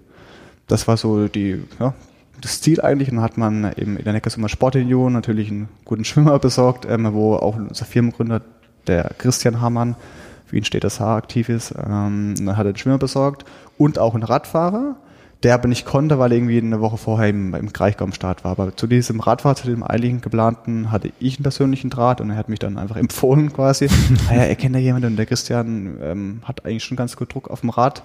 Das 0.66 0.88
war 0.88 0.96
so 0.96 1.28
die, 1.28 1.62
ja, 1.78 1.94
das 2.40 2.60
Ziel 2.60 2.80
eigentlich. 2.80 3.10
Und 3.10 3.16
dann 3.16 3.24
hat 3.24 3.38
man 3.38 3.72
eben 3.76 3.96
in 3.96 4.04
der 4.04 4.12
Neckarsumer 4.12 4.48
Sportunion 4.48 5.12
natürlich 5.12 5.50
einen 5.50 5.68
guten 5.84 6.04
Schwimmer 6.04 6.38
besorgt, 6.38 6.86
ähm, 6.88 7.12
wo 7.12 7.34
auch 7.34 7.56
unser 7.56 7.84
Firmengründer, 7.84 8.42
der 8.86 9.10
Christian 9.18 9.60
Hamann, 9.60 9.96
für 10.44 10.56
ihn 10.56 10.64
steht 10.64 10.84
das 10.84 11.00
Haar 11.00 11.16
aktiv 11.16 11.48
ist, 11.48 11.72
ähm, 11.72 12.34
hat 12.46 12.58
er 12.58 12.66
einen 12.66 12.76
Schwimmer 12.76 12.98
besorgt 12.98 13.44
und 13.78 13.98
auch 13.98 14.14
einen 14.14 14.22
Radfahrer, 14.22 14.96
der 15.42 15.54
aber 15.54 15.68
nicht 15.68 15.84
konnte, 15.84 16.18
weil 16.18 16.32
er 16.32 16.38
irgendwie 16.38 16.58
eine 16.58 16.80
Woche 16.80 16.96
vorher 16.96 17.28
im, 17.28 17.54
im 17.54 17.72
Kraichgau 17.72 18.04
am 18.04 18.12
Start 18.12 18.44
war. 18.44 18.52
Aber 18.52 18.76
zu 18.76 18.86
diesem 18.86 19.20
Radfahrer, 19.20 19.54
zu 19.54 19.66
dem 19.66 19.82
eiligen 19.82 20.20
geplanten, 20.20 20.90
hatte 20.90 21.12
ich 21.20 21.36
einen 21.36 21.42
persönlichen 21.42 21.90
Draht 21.90 22.20
und 22.20 22.30
er 22.30 22.36
hat 22.36 22.48
mich 22.48 22.58
dann 22.58 22.78
einfach 22.78 22.96
empfohlen 22.96 23.52
quasi. 23.52 23.88
ah 24.30 24.34
ja, 24.34 24.42
er 24.42 24.56
kennt 24.56 24.74
ja 24.74 24.80
jemanden 24.80 25.08
und 25.08 25.16
der 25.16 25.26
Christian 25.26 25.98
ähm, 26.02 26.40
hat 26.44 26.64
eigentlich 26.64 26.84
schon 26.84 26.96
ganz 26.96 27.16
gut 27.16 27.34
Druck 27.34 27.50
auf 27.50 27.60
dem 27.60 27.70
Rad. 27.70 28.02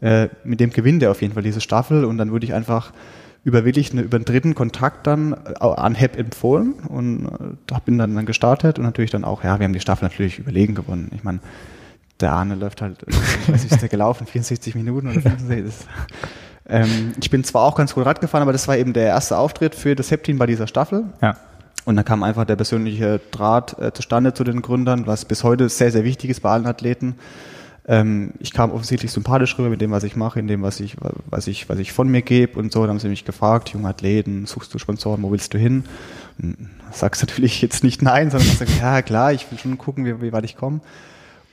Äh, 0.00 0.28
mit 0.44 0.60
dem 0.60 0.70
gewinnt 0.70 1.02
er 1.02 1.10
auf 1.10 1.20
jeden 1.20 1.34
Fall 1.34 1.42
diese 1.42 1.60
Staffel 1.60 2.04
und 2.04 2.18
dann 2.18 2.30
würde 2.30 2.46
ich 2.46 2.54
einfach 2.54 2.92
über 3.42 3.64
wirklich 3.64 3.92
eine, 3.92 4.02
über 4.02 4.16
einen 4.16 4.24
dritten 4.24 4.54
Kontakt 4.54 5.06
dann 5.06 5.32
äh, 5.32 5.64
an 5.64 5.94
HEP 5.94 6.16
empfohlen 6.16 6.74
und 6.74 7.26
äh, 7.26 7.56
da 7.66 7.78
bin 7.80 7.98
dann, 7.98 8.14
dann 8.14 8.26
gestartet 8.26 8.78
und 8.78 8.84
natürlich 8.84 9.10
dann 9.10 9.24
auch, 9.24 9.42
ja, 9.42 9.58
wir 9.58 9.64
haben 9.64 9.72
die 9.72 9.80
Staffel 9.80 10.04
natürlich 10.04 10.38
überlegen 10.38 10.74
gewonnen. 10.74 11.10
Ich 11.14 11.24
meine, 11.24 11.40
der 12.20 12.32
Arne 12.32 12.54
läuft 12.54 12.82
halt, 12.82 13.04
was 13.48 13.64
ist 13.64 13.80
der 13.80 13.88
gelaufen, 13.88 14.26
64 14.26 14.74
Minuten 14.74 15.08
oder 15.08 15.20
65. 15.20 15.86
ähm, 16.68 17.12
ich 17.20 17.30
bin 17.30 17.44
zwar 17.44 17.62
auch 17.62 17.74
ganz 17.74 17.96
cool 17.96 18.02
Rad 18.02 18.20
gefahren, 18.20 18.42
aber 18.42 18.52
das 18.52 18.68
war 18.68 18.76
eben 18.76 18.92
der 18.92 19.06
erste 19.06 19.36
Auftritt 19.38 19.74
für 19.74 19.94
das 19.94 20.10
HEP-Team 20.10 20.38
bei 20.38 20.46
dieser 20.46 20.66
Staffel. 20.66 21.04
Ja. 21.22 21.36
Und 21.84 21.96
dann 21.96 22.04
kam 22.04 22.22
einfach 22.22 22.44
der 22.44 22.56
persönliche 22.56 23.20
Draht 23.30 23.78
äh, 23.78 23.92
zustande 23.92 24.34
zu 24.34 24.44
den 24.44 24.60
Gründern, 24.60 25.06
was 25.06 25.24
bis 25.24 25.42
heute 25.44 25.68
sehr, 25.68 25.90
sehr 25.90 26.04
wichtig 26.04 26.30
ist 26.30 26.40
bei 26.40 26.50
allen 26.50 26.66
Athleten. 26.66 27.14
Ähm, 27.86 28.34
ich 28.38 28.52
kam 28.52 28.70
offensichtlich 28.70 29.10
sympathisch 29.10 29.58
rüber 29.58 29.70
mit 29.70 29.80
dem, 29.80 29.90
was 29.90 30.04
ich 30.04 30.14
mache, 30.14 30.38
in 30.38 30.46
dem, 30.46 30.60
was 30.60 30.80
ich, 30.80 30.96
was 31.00 31.46
ich, 31.46 31.70
was 31.70 31.78
ich 31.78 31.94
von 31.94 32.08
mir 32.08 32.20
gebe 32.20 32.58
und 32.58 32.70
so. 32.70 32.82
Dann 32.82 32.90
haben 32.90 32.98
sie 32.98 33.08
mich 33.08 33.24
gefragt, 33.24 33.70
junge 33.70 33.88
Athleten, 33.88 34.44
suchst 34.44 34.74
du 34.74 34.78
Sponsoren, 34.78 35.22
wo 35.22 35.32
willst 35.32 35.54
du 35.54 35.58
hin? 35.58 35.84
Und 36.42 36.68
sagst 36.92 37.22
natürlich 37.22 37.62
jetzt 37.62 37.82
nicht 37.82 38.02
nein, 38.02 38.30
sondern 38.30 38.50
sagst, 38.50 38.78
ja 38.78 39.00
klar, 39.00 39.32
ich 39.32 39.50
will 39.50 39.58
schon 39.58 39.78
gucken, 39.78 40.04
wie, 40.04 40.20
wie 40.20 40.32
weit 40.32 40.44
ich 40.44 40.56
komme. 40.56 40.80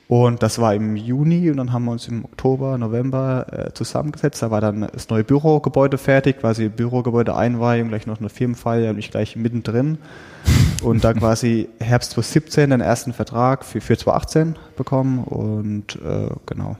Und 0.08 0.42
das 0.42 0.60
war 0.60 0.72
im 0.72 0.94
Juni 0.94 1.50
und 1.50 1.56
dann 1.56 1.72
haben 1.72 1.84
wir 1.84 1.90
uns 1.90 2.06
im 2.06 2.24
Oktober, 2.24 2.78
November 2.78 3.46
äh, 3.50 3.72
zusammengesetzt. 3.72 4.40
Da 4.40 4.52
war 4.52 4.60
dann 4.60 4.86
das 4.92 5.08
neue 5.08 5.24
Bürogebäude 5.24 5.98
fertig, 5.98 6.38
quasi 6.38 6.68
Bürogebäude 6.68 7.34
Einweihung, 7.34 7.88
gleich 7.88 8.06
noch 8.06 8.20
eine 8.20 8.28
Firmenfeier 8.28 8.90
und 8.90 8.98
ich 8.98 9.10
gleich 9.10 9.34
mittendrin. 9.36 9.98
Und 10.82 11.04
dann 11.04 11.18
quasi 11.18 11.68
Herbst 11.80 12.12
2017 12.12 12.70
den 12.70 12.80
ersten 12.82 13.14
Vertrag 13.14 13.64
für, 13.64 13.80
für 13.80 13.96
2018 13.96 14.56
bekommen 14.76 15.24
und 15.24 15.96
äh, 15.96 16.28
genau, 16.44 16.76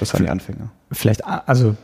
das 0.00 0.12
waren 0.12 0.24
die 0.24 0.28
Anfänge. 0.28 0.70
Vielleicht, 0.90 1.24
also 1.24 1.76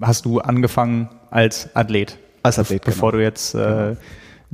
hast 0.00 0.24
du 0.24 0.38
angefangen 0.38 1.08
als 1.30 1.74
Athlet? 1.74 2.16
Als 2.44 2.60
Athlet, 2.60 2.84
Bevor 2.84 3.10
genau. 3.10 3.18
du 3.18 3.24
jetzt 3.24 3.54
äh, 3.54 3.58
genau 3.58 3.96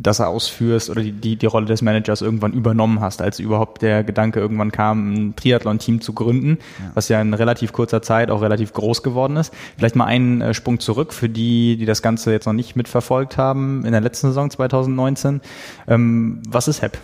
das 0.02 0.21
ausführst 0.21 0.90
oder 0.90 1.02
die, 1.02 1.12
die, 1.12 1.37
die 1.37 1.47
Rolle 1.47 1.66
des 1.66 1.83
Managers 1.83 2.23
irgendwann 2.23 2.52
übernommen 2.52 3.00
hast, 3.00 3.23
als 3.23 3.38
überhaupt 3.38 3.83
der 3.83 4.04
Gedanke 4.04 4.40
irgendwann 4.40 4.73
kam, 4.73 5.12
ein 5.12 5.37
Triathlon-Team 5.37 6.00
zu 6.00 6.12
gründen, 6.12 6.59
ja. 6.78 6.90
was 6.95 7.09
ja 7.09 7.21
in 7.21 7.35
relativ 7.35 7.73
kurzer 7.73 8.02
Zeit 8.02 8.30
auch 8.30 8.42
relativ 8.42 8.73
groß 8.73 9.02
geworden 9.02 9.37
ist. 9.37 9.52
Vielleicht 9.76 9.97
mal 9.97 10.07
einen 10.07 10.40
äh, 10.40 10.54
Sprung 10.54 10.80
zurück 10.80 11.12
für 11.12 11.28
die, 11.28 11.76
die 11.76 11.87
das 11.87 12.02
Ganze 12.02 12.33
jetzt 12.33 12.47
noch 12.47 12.52
nicht 12.52 12.76
mitverfolgt 12.76 13.37
haben 13.37 13.85
in 13.85 13.92
der 13.92 14.00
letzten 14.00 14.28
Saison 14.28 14.50
2019. 14.50 15.40
Ähm, 15.88 16.42
was 16.49 16.69
ist 16.69 16.83
HEP? 16.83 16.99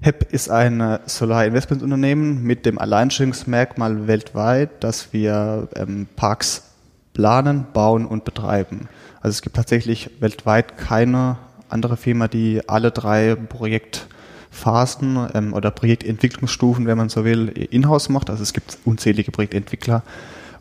HEP 0.00 0.32
ist 0.32 0.50
ein 0.50 0.98
Solar-Investment-Unternehmen 1.06 2.42
mit 2.42 2.66
dem 2.66 2.78
Alleinstellungsmerkmal 2.78 4.08
weltweit, 4.08 4.82
dass 4.82 5.12
wir 5.12 5.68
ähm, 5.76 6.08
Parks 6.16 6.72
planen, 7.14 7.66
bauen 7.72 8.04
und 8.06 8.24
betreiben. 8.24 8.88
Also 9.22 9.36
es 9.36 9.42
gibt 9.42 9.54
tatsächlich 9.54 10.10
weltweit 10.18 10.76
keine 10.76 11.36
andere 11.68 11.96
Firma, 11.96 12.26
die 12.26 12.68
alle 12.68 12.90
drei 12.90 13.36
Projektphasen 13.36 15.28
ähm, 15.32 15.54
oder 15.54 15.70
Projektentwicklungsstufen, 15.70 16.86
wenn 16.86 16.98
man 16.98 17.08
so 17.08 17.24
will, 17.24 17.48
in-house 17.48 18.08
macht. 18.08 18.30
Also 18.30 18.42
es 18.42 18.52
gibt 18.52 18.78
unzählige 18.84 19.30
Projektentwickler 19.30 20.02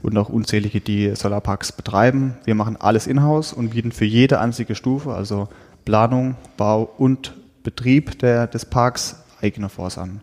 und 0.03 0.15
auch 0.18 0.30
unzählige, 0.30 0.80
die 0.80 1.15
Solarparks 1.15 1.72
betreiben. 1.72 2.36
Wir 2.46 2.53
machen 2.53 2.77
alles 2.80 3.08
in-house 3.08 3.51
und 3.51 3.72
bieten 3.72 3.91
für 3.91 4.06
jede 4.06 4.39
einzige 4.39 4.75
Stufe, 4.75 5.13
also 5.13 5.50
Planung, 5.84 6.36
Bau 6.56 6.84
und 6.98 7.34
Betrieb 7.63 8.20
der, 8.20 8.46
des 8.46 8.65
Parks, 8.65 9.24
eigene 9.41 9.70
Fonds 9.70 9.98
an. 9.98 10.22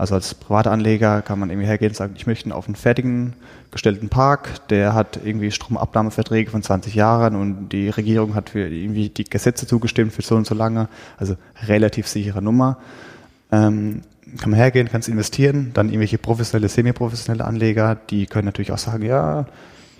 Also 0.00 0.14
als 0.14 0.32
Privatanleger 0.32 1.20
kann 1.20 1.38
man 1.38 1.50
irgendwie 1.50 1.68
hergehen 1.68 1.90
und 1.90 1.94
sagen, 1.94 2.14
ich 2.16 2.26
möchte 2.26 2.54
auf 2.54 2.64
einen 2.64 2.74
fertigen 2.74 3.34
gestellten 3.70 4.08
Park, 4.08 4.66
der 4.68 4.94
hat 4.94 5.20
irgendwie 5.22 5.50
Stromabnahmeverträge 5.50 6.50
von 6.50 6.62
20 6.62 6.94
Jahren 6.94 7.36
und 7.36 7.68
die 7.68 7.90
Regierung 7.90 8.34
hat 8.34 8.48
für 8.48 8.66
irgendwie 8.66 9.10
die 9.10 9.24
Gesetze 9.24 9.66
zugestimmt 9.66 10.14
für 10.14 10.22
so 10.22 10.36
und 10.36 10.46
so 10.46 10.54
lange. 10.54 10.88
Also 11.18 11.36
relativ 11.66 12.08
sichere 12.08 12.40
Nummer. 12.40 12.78
Ähm, 13.52 14.00
kann 14.38 14.48
man 14.48 14.58
hergehen, 14.58 14.88
kann 14.88 15.02
es 15.02 15.08
investieren, 15.08 15.72
dann 15.74 15.88
irgendwelche 15.88 16.16
professionelle, 16.16 16.70
semi-professionelle 16.70 17.44
Anleger, 17.44 17.94
die 17.94 18.24
können 18.24 18.46
natürlich 18.46 18.72
auch 18.72 18.78
sagen, 18.78 19.04
ja, 19.04 19.44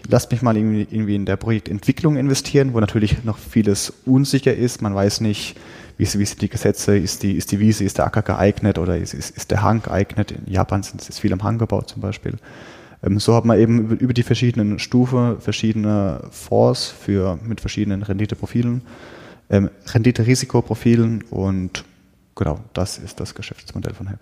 lasst 0.09 0.33
mich 0.33 0.41
mal 0.41 0.57
irgendwie, 0.57 0.87
irgendwie 0.91 1.17
in 1.17 1.27
der 1.27 1.37
Projektentwicklung 1.37 2.17
investieren, 2.17 2.73
wo 2.73 2.81
natürlich 2.81 3.23
noch 3.25 3.37
vieles 3.37 3.93
unsicher 4.07 4.55
ist. 4.55 4.81
Man 4.81 4.95
weiß 4.95 5.21
nicht, 5.21 5.57
wie, 6.01 6.19
wie 6.19 6.25
sind 6.25 6.41
die 6.41 6.49
Gesetze, 6.49 6.97
ist 6.97 7.23
die, 7.23 7.37
ist 7.37 7.53
die 7.53 7.61
Wiese, 7.61 7.85
ist 7.85 7.99
der 7.99 8.07
Acker 8.07 8.23
geeignet 8.23 8.79
oder 8.79 8.97
ist, 8.97 9.13
ist, 9.13 9.37
ist 9.37 9.51
der 9.51 9.63
Hang 9.63 9.83
geeignet? 9.83 10.33
In 10.33 10.51
Japan 10.51 10.83
sind, 10.83 11.07
ist 11.07 11.21
viel 11.21 11.33
am 11.33 11.43
Hang 11.43 11.59
gebaut 11.59 11.91
zum 11.91 12.01
Beispiel. 12.01 12.39
Ähm, 13.03 13.19
so 13.21 13.35
hat 13.35 13.45
man 13.45 13.59
eben 13.59 13.91
über 13.99 14.15
die 14.15 14.23
verschiedenen 14.23 14.79
Stufen 14.79 15.41
verschiedene 15.41 16.23
Fonds 16.31 16.89
für, 16.89 17.39
mit 17.45 17.61
verschiedenen 17.61 18.03
Renditeprofilen, 18.03 18.81
ähm, 19.51 19.69
Rendite-Risikoprofilen 19.93 21.23
und 21.31 21.85
genau, 22.35 22.61
das 22.73 22.97
ist 22.97 23.21
das 23.21 23.35
Geschäftsmodell 23.35 23.93
von 23.93 24.09
HEP. 24.09 24.21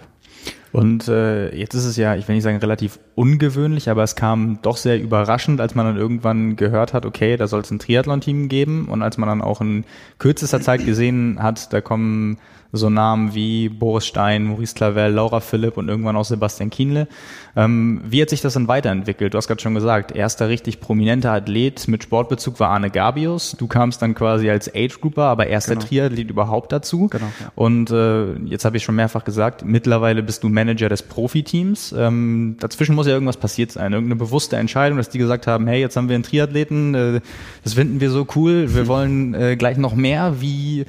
Und 0.73 1.09
äh, 1.09 1.55
jetzt 1.55 1.75
ist 1.75 1.85
es 1.85 1.97
ja, 1.97 2.15
ich 2.15 2.29
will 2.29 2.35
nicht 2.35 2.45
sagen 2.45 2.59
relativ 2.59 2.99
ungewöhnlich, 3.15 3.89
aber 3.89 4.03
es 4.03 4.17
kam 4.17 4.61
doch 4.63 4.77
sehr 4.77 5.01
überraschend, 5.01 5.61
als 5.61 5.75
man 5.75 5.87
dann 5.87 5.97
irgendwann 5.97 6.57
gehört 6.57 6.93
hat, 6.93 7.07
okay, 7.07 7.37
da 7.37 7.47
soll 7.47 7.61
es 7.61 7.71
ein 7.71 7.79
Triathlon-Team 7.79 8.49
geben. 8.49 8.89
Und 8.89 9.03
als 9.03 9.17
man 9.17 9.29
dann 9.29 9.43
auch 9.43 9.61
in 9.61 9.85
kürzester 10.19 10.61
Zeit 10.61 10.85
gesehen 10.85 11.39
hat, 11.41 11.73
da 11.73 11.81
kommen 11.81 12.39
so 12.73 12.91
Namen 12.91 13.35
wie 13.35 13.69
Boris 13.69 14.07
Stein, 14.07 14.45
Maurice 14.45 14.75
Clavel, 14.75 15.13
Laura 15.13 15.41
Philipp 15.41 15.79
und 15.79 15.89
irgendwann 15.89 16.17
auch 16.17 16.25
Sebastian 16.25 16.69
Kienle. 16.69 17.09
Ähm, 17.57 18.03
wie 18.05 18.21
hat 18.21 18.29
sich 18.29 18.43
das 18.43 18.53
dann 18.53 18.69
weiterentwickelt? 18.69 19.33
Du 19.33 19.39
hast 19.39 19.49
gerade 19.49 19.61
schon 19.61 19.75
gesagt, 19.75 20.15
erster 20.15 20.49
richtig 20.49 20.81
prominenter 20.81 21.33
Athlet 21.33 21.89
mit 21.89 22.03
Sportbezug 22.03 22.61
war 22.61 22.69
Arne 22.71 22.91
Gabius. 22.91 23.57
Du 23.59 23.67
kamst 23.67 24.03
dann 24.03 24.15
quasi 24.15 24.51
als 24.51 24.69
Age-Grouper, 24.75 25.25
aber 25.25 25.47
erster 25.47 25.77
genau. 25.77 25.87
Triathlet 25.87 26.31
überhaupt 26.31 26.71
dazu. 26.71 27.09
Genau, 27.09 27.25
ja. 27.41 27.53
Und 27.55 27.91
äh, 27.91 28.35
jetzt 28.45 28.67
habe 28.67 28.77
ich 28.77 28.85
schon 28.85 28.97
mehrfach 28.97 29.25
gesagt, 29.25 29.65
mittlerweile 29.65 30.23
bist 30.23 30.45
du 30.45 30.51
Manager 30.51 30.91
des 30.91 31.03
Profiteams. 31.03 31.95
Ähm, 31.97 32.57
dazwischen 32.61 32.95
muss 32.95 33.07
ja 33.07 33.15
irgendwas 33.15 33.39
passiert 33.39 33.73
sein, 33.73 33.93
irgendeine 33.93 34.17
bewusste 34.17 34.57
Entscheidung, 34.57 34.99
dass 34.99 35.09
die 35.09 35.19
gesagt 35.19 35.47
haben, 35.47 35.67
hey, 35.67 35.81
jetzt 35.81 35.97
haben 35.97 36.09
wir 36.09 36.17
einen 36.17 36.25
Triathleten, 36.25 36.95
äh, 36.95 37.21
das 37.65 37.75
finden 37.75 38.01
wir 38.01 38.11
so 38.11 38.27
cool, 38.37 38.75
wir 38.75 38.87
wollen 38.89 39.33
äh, 39.33 39.57
gleich 39.57 39.79
noch 39.79 39.95
mehr. 39.95 40.41
Wie 40.41 40.85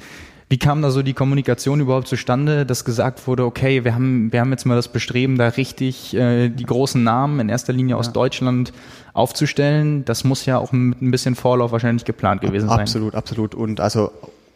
wie 0.50 0.58
kam 0.58 0.82
da 0.82 0.90
so 0.90 1.02
die 1.02 1.14
Kommunikation 1.14 1.78
überhaupt 1.78 2.08
zustande, 2.08 2.66
dass 2.66 2.84
gesagt 2.84 3.28
wurde, 3.28 3.44
okay, 3.44 3.84
wir 3.84 3.94
haben, 3.94 4.32
wir 4.32 4.40
haben 4.40 4.50
jetzt 4.50 4.66
mal 4.66 4.74
das 4.74 4.88
Bestreben, 4.88 5.38
da 5.38 5.46
richtig 5.46 6.12
äh, 6.12 6.48
die 6.48 6.64
großen 6.64 7.02
Namen 7.02 7.38
in 7.38 7.48
erster 7.48 7.72
Linie 7.72 7.96
aus 7.96 8.06
ja. 8.06 8.12
Deutschland 8.12 8.72
aufzustellen? 9.12 10.04
Das 10.04 10.24
muss 10.24 10.44
ja 10.46 10.58
auch 10.58 10.72
mit 10.72 11.00
ein 11.00 11.12
bisschen 11.12 11.36
Vorlauf 11.36 11.70
wahrscheinlich 11.70 12.04
geplant 12.04 12.40
gewesen 12.40 12.68
sein. 12.68 12.80
Absolut, 12.80 13.14
absolut. 13.14 13.54
Und 13.54 13.78
also 13.78 14.10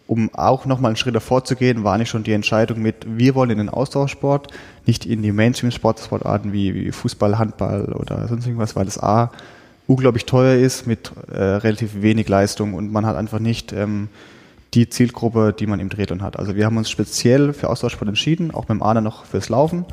um 0.08 0.34
auch 0.34 0.66
nochmal 0.66 0.90
einen 0.90 0.96
Schritt 0.96 1.14
davor 1.14 1.44
zu 1.44 1.54
gehen, 1.54 1.84
war 1.84 1.96
nicht 1.96 2.10
schon 2.10 2.24
die 2.24 2.32
Entscheidung 2.32 2.82
mit, 2.82 3.06
wir 3.06 3.36
wollen 3.36 3.50
in 3.50 3.58
den 3.58 3.68
Austauschsport, 3.68 4.48
nicht 4.86 5.06
in 5.06 5.22
die 5.22 5.30
Mainstream-Sportarten 5.30 6.52
wie, 6.52 6.74
wie 6.74 6.90
Fußball, 6.90 7.38
Handball 7.38 7.92
oder 7.92 8.26
sonst 8.26 8.46
irgendwas, 8.46 8.74
weil 8.74 8.84
das 8.86 9.00
A 9.00 9.30
unglaublich 9.86 10.24
teuer 10.24 10.56
ist 10.56 10.88
mit 10.88 11.12
äh, 11.32 11.40
relativ 11.40 12.02
wenig 12.02 12.28
Leistung 12.28 12.74
und 12.74 12.90
man 12.90 13.06
hat 13.06 13.14
einfach 13.14 13.38
nicht 13.38 13.72
ähm, 13.72 14.08
die 14.74 14.88
Zielgruppe, 14.88 15.54
die 15.58 15.66
man 15.66 15.80
im 15.80 15.90
Triathlon 15.90 16.22
hat. 16.22 16.38
Also 16.38 16.56
wir 16.56 16.66
haben 16.66 16.76
uns 16.76 16.90
speziell 16.90 17.52
für 17.52 17.70
Austauschsport 17.70 18.08
entschieden, 18.08 18.50
auch 18.50 18.62
mit 18.62 18.70
dem 18.70 18.82
Arne 18.82 19.02
noch 19.02 19.24
fürs 19.24 19.48
Laufen, 19.48 19.84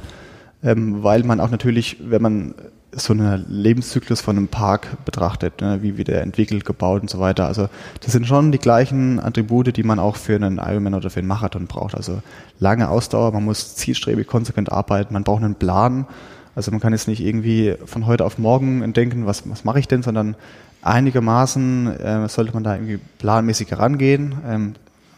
ähm, 0.63 1.03
weil 1.03 1.23
man 1.23 1.39
auch 1.39 1.49
natürlich, 1.49 1.97
wenn 2.01 2.21
man 2.21 2.55
so 2.93 3.13
einen 3.13 3.45
Lebenszyklus 3.47 4.19
von 4.21 4.37
einem 4.37 4.47
Park 4.47 5.05
betrachtet, 5.05 5.61
ne, 5.61 5.81
wie 5.81 5.97
wird 5.97 6.09
er 6.09 6.21
entwickelt, 6.21 6.65
gebaut 6.65 7.01
und 7.01 7.09
so 7.09 7.19
weiter. 7.19 7.45
Also 7.45 7.69
das 8.01 8.11
sind 8.11 8.27
schon 8.27 8.51
die 8.51 8.57
gleichen 8.57 9.19
Attribute, 9.19 9.75
die 9.75 9.83
man 9.83 9.99
auch 9.99 10.17
für 10.17 10.35
einen 10.35 10.57
Ironman 10.57 10.95
oder 10.95 11.09
für 11.09 11.19
einen 11.19 11.27
Marathon 11.27 11.67
braucht. 11.67 11.95
Also 11.95 12.21
lange 12.59 12.89
Ausdauer, 12.89 13.31
man 13.31 13.45
muss 13.45 13.75
zielstrebig, 13.75 14.27
konsequent 14.27 14.71
arbeiten, 14.71 15.13
man 15.13 15.23
braucht 15.23 15.43
einen 15.43 15.55
Plan. 15.55 16.05
Also 16.53 16.71
man 16.71 16.81
kann 16.81 16.91
jetzt 16.91 17.07
nicht 17.07 17.21
irgendwie 17.21 17.75
von 17.85 18.05
heute 18.07 18.25
auf 18.25 18.37
morgen 18.37 18.91
denken, 18.91 19.25
was, 19.25 19.49
was 19.49 19.63
mache 19.63 19.79
ich 19.79 19.87
denn, 19.87 20.03
sondern 20.03 20.35
einigermaßen 20.81 21.99
äh, 21.99 22.29
sollte 22.29 22.53
man 22.53 22.63
da 22.63 22.75
irgendwie 22.75 22.99
planmäßig 23.19 23.71
herangehen. 23.71 24.35
Ähm, 24.47 24.75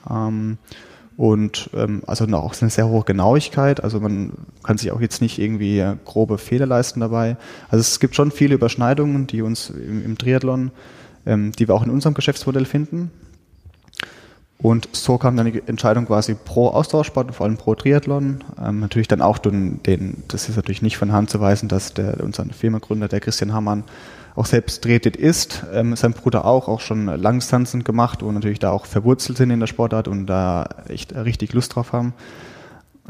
ähm, 0.09 0.57
und 1.15 1.69
ähm, 1.75 2.01
also 2.07 2.25
auch 2.25 2.55
eine 2.59 2.69
sehr 2.71 2.87
hohe 2.87 3.03
Genauigkeit. 3.03 3.83
Also 3.83 3.99
man 3.99 4.33
kann 4.63 4.77
sich 4.77 4.91
auch 4.91 4.99
jetzt 4.99 5.21
nicht 5.21 5.37
irgendwie 5.37 5.83
grobe 6.05 6.37
Fehler 6.37 6.65
leisten 6.65 7.01
dabei. 7.01 7.37
Also 7.69 7.81
es 7.81 7.99
gibt 7.99 8.15
schon 8.15 8.31
viele 8.31 8.55
Überschneidungen, 8.55 9.27
die 9.27 9.41
uns 9.43 9.69
im, 9.69 10.03
im 10.03 10.17
Triathlon, 10.17 10.71
ähm, 11.25 11.51
die 11.51 11.67
wir 11.67 11.75
auch 11.75 11.83
in 11.83 11.91
unserem 11.91 12.15
Geschäftsmodell 12.15 12.65
finden. 12.65 13.11
Und 14.57 14.87
so 14.93 15.17
kam 15.17 15.35
dann 15.35 15.51
die 15.51 15.61
Entscheidung 15.67 16.05
quasi 16.05 16.35
pro 16.35 16.69
Austauschsport, 16.69 17.35
vor 17.35 17.45
allem 17.45 17.57
pro 17.57 17.75
Triathlon. 17.75 18.43
Ähm, 18.63 18.79
natürlich 18.79 19.09
dann 19.09 19.21
auch 19.21 19.37
den, 19.37 19.83
den, 19.83 20.23
das 20.29 20.49
ist 20.49 20.55
natürlich 20.55 20.81
nicht 20.81 20.97
von 20.97 21.11
Hand 21.11 21.29
zu 21.29 21.39
weisen, 21.39 21.67
dass 21.69 21.93
der, 21.93 22.23
unser 22.23 22.45
Firmengründer, 22.45 23.07
der 23.07 23.19
Christian 23.19 23.53
Hammann, 23.53 23.83
auch 24.35 24.45
selbst 24.45 24.83
Tretet 24.83 25.15
ist. 25.15 25.63
Ähm, 25.73 25.95
sein 25.95 26.13
Bruder 26.13 26.45
auch, 26.45 26.67
auch 26.67 26.81
schon 26.81 27.05
Langstanzen 27.05 27.83
gemacht 27.83 28.23
und 28.23 28.33
natürlich 28.33 28.59
da 28.59 28.71
auch 28.71 28.85
verwurzelt 28.85 29.37
sind 29.37 29.51
in 29.51 29.59
der 29.59 29.67
Sportart 29.67 30.07
und 30.07 30.27
da 30.27 30.67
echt 30.87 31.13
richtig 31.15 31.53
Lust 31.53 31.75
drauf 31.75 31.93
haben. 31.93 32.13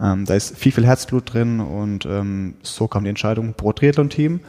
Ähm, 0.01 0.25
da 0.25 0.33
ist 0.33 0.57
viel, 0.57 0.71
viel 0.71 0.85
Herzblut 0.85 1.33
drin 1.33 1.59
und 1.59 2.05
ähm, 2.05 2.55
so 2.63 2.87
kam 2.87 3.03
die 3.03 3.09
Entscheidung 3.09 3.53
pro 3.53 3.73
Triathlon-Team. 3.73 4.39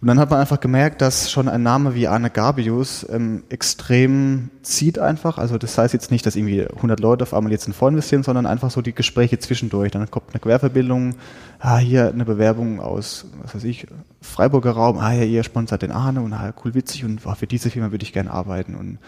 Und 0.00 0.06
dann 0.06 0.20
hat 0.20 0.30
man 0.30 0.38
einfach 0.38 0.60
gemerkt, 0.60 1.02
dass 1.02 1.28
schon 1.28 1.48
ein 1.48 1.64
Name 1.64 1.96
wie 1.96 2.06
Arne 2.06 2.30
Gabius 2.30 3.04
ähm, 3.10 3.42
extrem 3.48 4.50
zieht 4.62 5.00
einfach. 5.00 5.38
Also 5.38 5.58
das 5.58 5.76
heißt 5.76 5.92
jetzt 5.92 6.12
nicht, 6.12 6.24
dass 6.24 6.36
irgendwie 6.36 6.64
100 6.68 7.00
Leute 7.00 7.24
auf 7.24 7.34
einmal 7.34 7.50
jetzt 7.50 7.66
in 7.66 7.72
Fonds 7.72 7.94
investieren, 7.94 8.22
sondern 8.22 8.46
einfach 8.46 8.70
so 8.70 8.80
die 8.80 8.94
Gespräche 8.94 9.40
zwischendurch. 9.40 9.90
Dann 9.90 10.08
kommt 10.08 10.30
eine 10.30 10.38
Querverbindung, 10.38 11.16
ah, 11.58 11.78
hier 11.78 12.10
eine 12.12 12.24
Bewerbung 12.24 12.80
aus, 12.80 13.26
was 13.42 13.56
weiß 13.56 13.64
ich, 13.64 13.88
Freiburger 14.20 14.70
Raum, 14.70 14.98
ah 14.98 15.12
ja, 15.12 15.24
ihr 15.24 15.42
sponsert 15.42 15.82
den 15.82 15.90
Arne 15.90 16.20
und 16.20 16.32
ah, 16.32 16.54
cool 16.64 16.74
witzig 16.74 17.04
und 17.04 17.26
oh, 17.26 17.34
für 17.34 17.48
diese 17.48 17.68
Firma 17.68 17.90
würde 17.90 18.04
ich 18.04 18.12
gerne 18.12 18.30
arbeiten. 18.30 18.76
Und, 18.76 18.98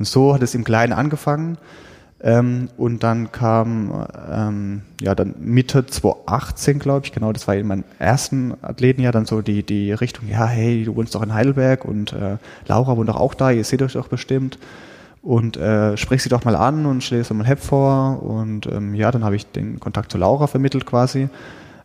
und 0.00 0.04
so 0.04 0.34
hat 0.34 0.42
es 0.42 0.56
im 0.56 0.64
Kleinen 0.64 0.92
angefangen. 0.92 1.58
Ähm, 2.22 2.68
und 2.76 3.02
dann 3.02 3.32
kam, 3.32 4.06
ähm, 4.30 4.82
ja, 5.00 5.14
dann 5.14 5.34
Mitte 5.40 5.86
2018, 5.86 6.78
glaube 6.78 7.06
ich, 7.06 7.12
genau, 7.12 7.32
das 7.32 7.48
war 7.48 7.56
in 7.56 7.66
meinem 7.66 7.84
ersten 7.98 8.54
Athletenjahr, 8.60 9.12
dann 9.12 9.24
so 9.24 9.40
die, 9.40 9.62
die 9.62 9.92
Richtung, 9.92 10.28
ja, 10.28 10.44
hey, 10.44 10.84
du 10.84 10.96
wohnst 10.96 11.14
doch 11.14 11.22
in 11.22 11.32
Heidelberg 11.32 11.86
und 11.86 12.12
äh, 12.12 12.36
Laura 12.66 12.96
wohnt 12.96 13.08
doch 13.08 13.16
auch 13.16 13.32
da, 13.32 13.50
ihr 13.50 13.64
seht 13.64 13.80
euch 13.80 13.94
doch 13.94 14.08
bestimmt. 14.08 14.58
Und 15.22 15.56
äh, 15.56 15.96
sprich 15.96 16.22
sie 16.22 16.30
doch 16.30 16.44
mal 16.44 16.56
an 16.56 16.86
und 16.86 17.02
stell 17.02 17.22
dir 17.22 17.34
mal 17.34 17.46
Hep 17.46 17.60
vor. 17.60 18.22
Und 18.22 18.66
ähm, 18.66 18.94
ja, 18.94 19.10
dann 19.10 19.22
habe 19.22 19.36
ich 19.36 19.46
den 19.46 19.78
Kontakt 19.78 20.10
zu 20.12 20.18
Laura 20.18 20.46
vermittelt 20.46 20.86
quasi. 20.86 21.28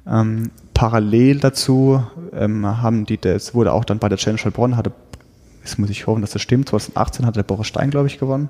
Ähm, 0.07 0.51
parallel 0.73 1.39
dazu 1.39 2.01
ähm, 2.33 2.65
haben 2.81 3.05
die, 3.05 3.17
das 3.17 3.53
wurde 3.53 3.73
auch 3.73 3.83
dann 3.83 3.99
bei 3.99 4.07
der 4.07 4.17
Challenge 4.17 4.41
Heilbronn, 4.43 4.77
hatte, 4.77 4.91
jetzt 5.61 5.79
muss 5.79 5.89
ich 5.89 6.07
hoffen, 6.07 6.21
dass 6.21 6.31
das 6.31 6.41
stimmt, 6.41 6.69
2018 6.69 7.25
hat 7.25 7.35
der 7.35 7.43
Boris 7.43 7.67
Stein, 7.67 7.89
glaube 7.89 8.07
ich, 8.07 8.19
gewonnen. 8.19 8.49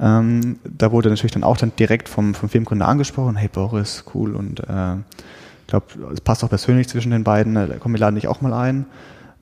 Ähm, 0.00 0.58
da 0.64 0.92
wurde 0.92 1.08
natürlich 1.08 1.32
dann 1.32 1.44
auch 1.44 1.56
dann 1.56 1.72
direkt 1.78 2.08
vom, 2.08 2.34
vom 2.34 2.48
Filmgründer 2.48 2.86
angesprochen, 2.86 3.36
hey 3.36 3.48
Boris, 3.52 4.04
cool 4.14 4.36
und 4.36 4.60
äh, 4.60 4.94
ich 4.94 5.66
glaube, 5.66 5.86
es 6.12 6.20
passt 6.20 6.44
auch 6.44 6.48
persönlich 6.48 6.88
zwischen 6.88 7.10
den 7.10 7.24
beiden, 7.24 7.56
äh, 7.56 7.76
komm, 7.80 7.92
wir 7.92 8.00
laden 8.00 8.14
dich 8.14 8.28
auch 8.28 8.40
mal 8.40 8.52
ein. 8.52 8.86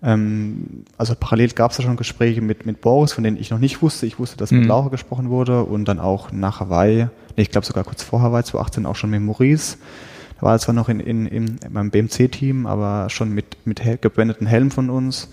Ähm, 0.02 0.84
also 0.96 1.14
parallel 1.18 1.50
gab 1.50 1.70
es 1.70 1.76
da 1.76 1.82
schon 1.82 1.96
Gespräche 1.96 2.40
mit, 2.40 2.64
mit 2.66 2.80
Boris, 2.80 3.12
von 3.12 3.24
denen 3.24 3.36
ich 3.36 3.50
noch 3.50 3.58
nicht 3.58 3.82
wusste. 3.82 4.06
Ich 4.06 4.18
wusste, 4.18 4.36
dass 4.36 4.50
mhm. 4.50 4.60
mit 4.60 4.68
Laura 4.68 4.88
gesprochen 4.88 5.30
wurde 5.30 5.64
und 5.64 5.86
dann 5.86 5.98
auch 6.00 6.32
nach 6.32 6.60
Hawaii, 6.60 7.08
nee, 7.36 7.42
ich 7.42 7.50
glaube 7.50 7.66
sogar 7.66 7.84
kurz 7.84 8.02
vor 8.02 8.22
Hawaii 8.22 8.44
2018 8.44 8.86
auch 8.86 8.96
schon 8.96 9.10
mit 9.10 9.20
Maurice. 9.20 9.76
Da 10.36 10.42
war 10.42 10.52
er 10.52 10.58
zwar 10.58 10.74
noch 10.74 10.88
in, 10.88 11.00
in, 11.00 11.26
in, 11.26 11.58
in 11.64 11.72
meinem 11.72 11.90
BMC-Team, 11.90 12.66
aber 12.66 13.08
schon 13.08 13.30
mit, 13.32 13.56
mit 13.64 13.82
gebrandeten 14.00 14.46
Helm 14.46 14.70
von 14.70 14.90
uns. 14.90 15.30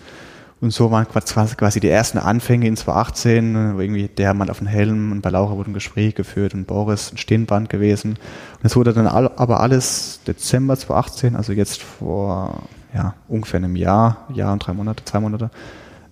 Und 0.64 0.72
so 0.72 0.92
waren 0.92 1.06
quasi 1.06 1.82
die 1.82 1.90
ersten 1.90 2.18
Anfänge 2.18 2.66
in 2.68 2.78
2018, 2.78 3.76
wo 3.76 3.82
irgendwie 3.82 4.08
der 4.08 4.34
Mann 4.34 4.50
auf 4.50 4.60
dem 4.60 4.68
Helm 4.68 5.12
und 5.12 5.20
bei 5.20 5.30
Laura 5.30 5.58
wurde 5.58 5.72
ein 5.72 5.74
Gespräch 5.74 6.16
geführt 6.16 6.54
und 6.54 6.68
Boris 6.68 7.12
ein 7.12 7.18
Stirnband 7.18 7.70
gewesen. 7.70 8.12
Und 8.12 8.66
es 8.66 8.78
wurde 8.78 8.94
dann 8.94 9.06
aber 9.06 9.60
alles 9.60 10.22
Dezember 10.26 10.78
2018, 10.78 11.36
also 11.36 11.52
jetzt 11.52 11.84
vor 11.84 12.64
ja, 12.94 13.14
ungefähr 13.28 13.58
einem 13.58 13.76
Jahr, 13.76 14.26
Jahr 14.34 14.54
und 14.54 14.66
drei 14.66 14.72
Monate, 14.72 15.04
zwei 15.04 15.20
Monate, 15.20 15.52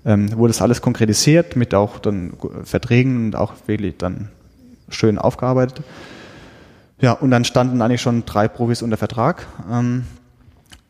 ähm, 0.03 0.37
wurde 0.37 0.51
es 0.51 0.61
alles 0.61 0.81
konkretisiert 0.81 1.55
mit 1.55 1.73
auch 1.73 1.99
dann 1.99 2.33
Verträgen 2.65 3.27
und 3.27 3.37
auch 3.37 3.53
wirklich 3.67 3.95
dann 3.99 4.27
schön 4.89 5.17
aufgearbeitet. 5.17 5.81
Ja, 6.99 7.13
und 7.13 7.31
dann 7.31 7.45
standen 7.45 7.81
eigentlich 7.81 8.01
schon 8.01 8.25
drei 8.25 8.49
Profis 8.49 8.81
unter 8.81 8.97
Vertrag 8.97 9.47
ähm, 9.71 10.03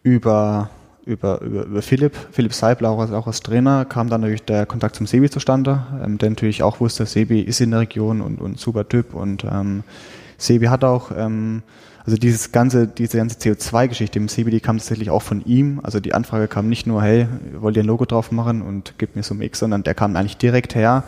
über 0.01 0.71
über, 1.05 1.41
über, 1.41 1.65
über 1.65 1.81
Philipp, 1.81 2.15
Philipp 2.31 2.53
Seibler, 2.53 2.89
auch 2.89 2.99
als, 2.99 3.11
auch 3.11 3.27
als 3.27 3.41
Trainer, 3.41 3.85
kam 3.85 4.09
dann 4.09 4.21
natürlich 4.21 4.43
der 4.43 4.65
Kontakt 4.65 4.95
zum 4.95 5.07
Sebi 5.07 5.29
zustande, 5.29 5.83
ähm, 6.03 6.17
der 6.17 6.29
natürlich 6.29 6.63
auch 6.63 6.79
wusste, 6.79 7.05
Sebi 7.05 7.41
ist 7.41 7.61
in 7.61 7.71
der 7.71 7.81
Region 7.81 8.21
und, 8.21 8.39
und 8.39 8.59
super 8.59 8.87
Typ 8.87 9.13
und 9.13 9.43
ähm, 9.43 9.83
Sebi 10.37 10.67
hat 10.67 10.83
auch, 10.83 11.11
ähm, 11.15 11.63
also 12.05 12.17
dieses 12.17 12.51
ganze, 12.51 12.87
diese 12.87 13.17
ganze 13.17 13.37
CO2-Geschichte 13.37 14.17
im 14.17 14.27
Sebi, 14.27 14.51
die 14.51 14.59
kam 14.59 14.77
tatsächlich 14.77 15.11
auch 15.11 15.21
von 15.21 15.45
ihm. 15.45 15.79
Also 15.83 15.99
die 15.99 16.15
Anfrage 16.15 16.47
kam 16.47 16.67
nicht 16.67 16.87
nur, 16.87 17.03
hey, 17.03 17.27
wollt 17.59 17.77
ihr 17.77 17.83
ein 17.83 17.87
Logo 17.87 18.05
drauf 18.05 18.31
machen 18.31 18.63
und 18.63 18.95
gib 18.97 19.15
mir 19.15 19.21
so 19.21 19.35
ein 19.35 19.41
X, 19.41 19.59
sondern 19.59 19.83
der 19.83 19.93
kam 19.93 20.15
eigentlich 20.15 20.37
direkt 20.37 20.73
her, 20.73 21.03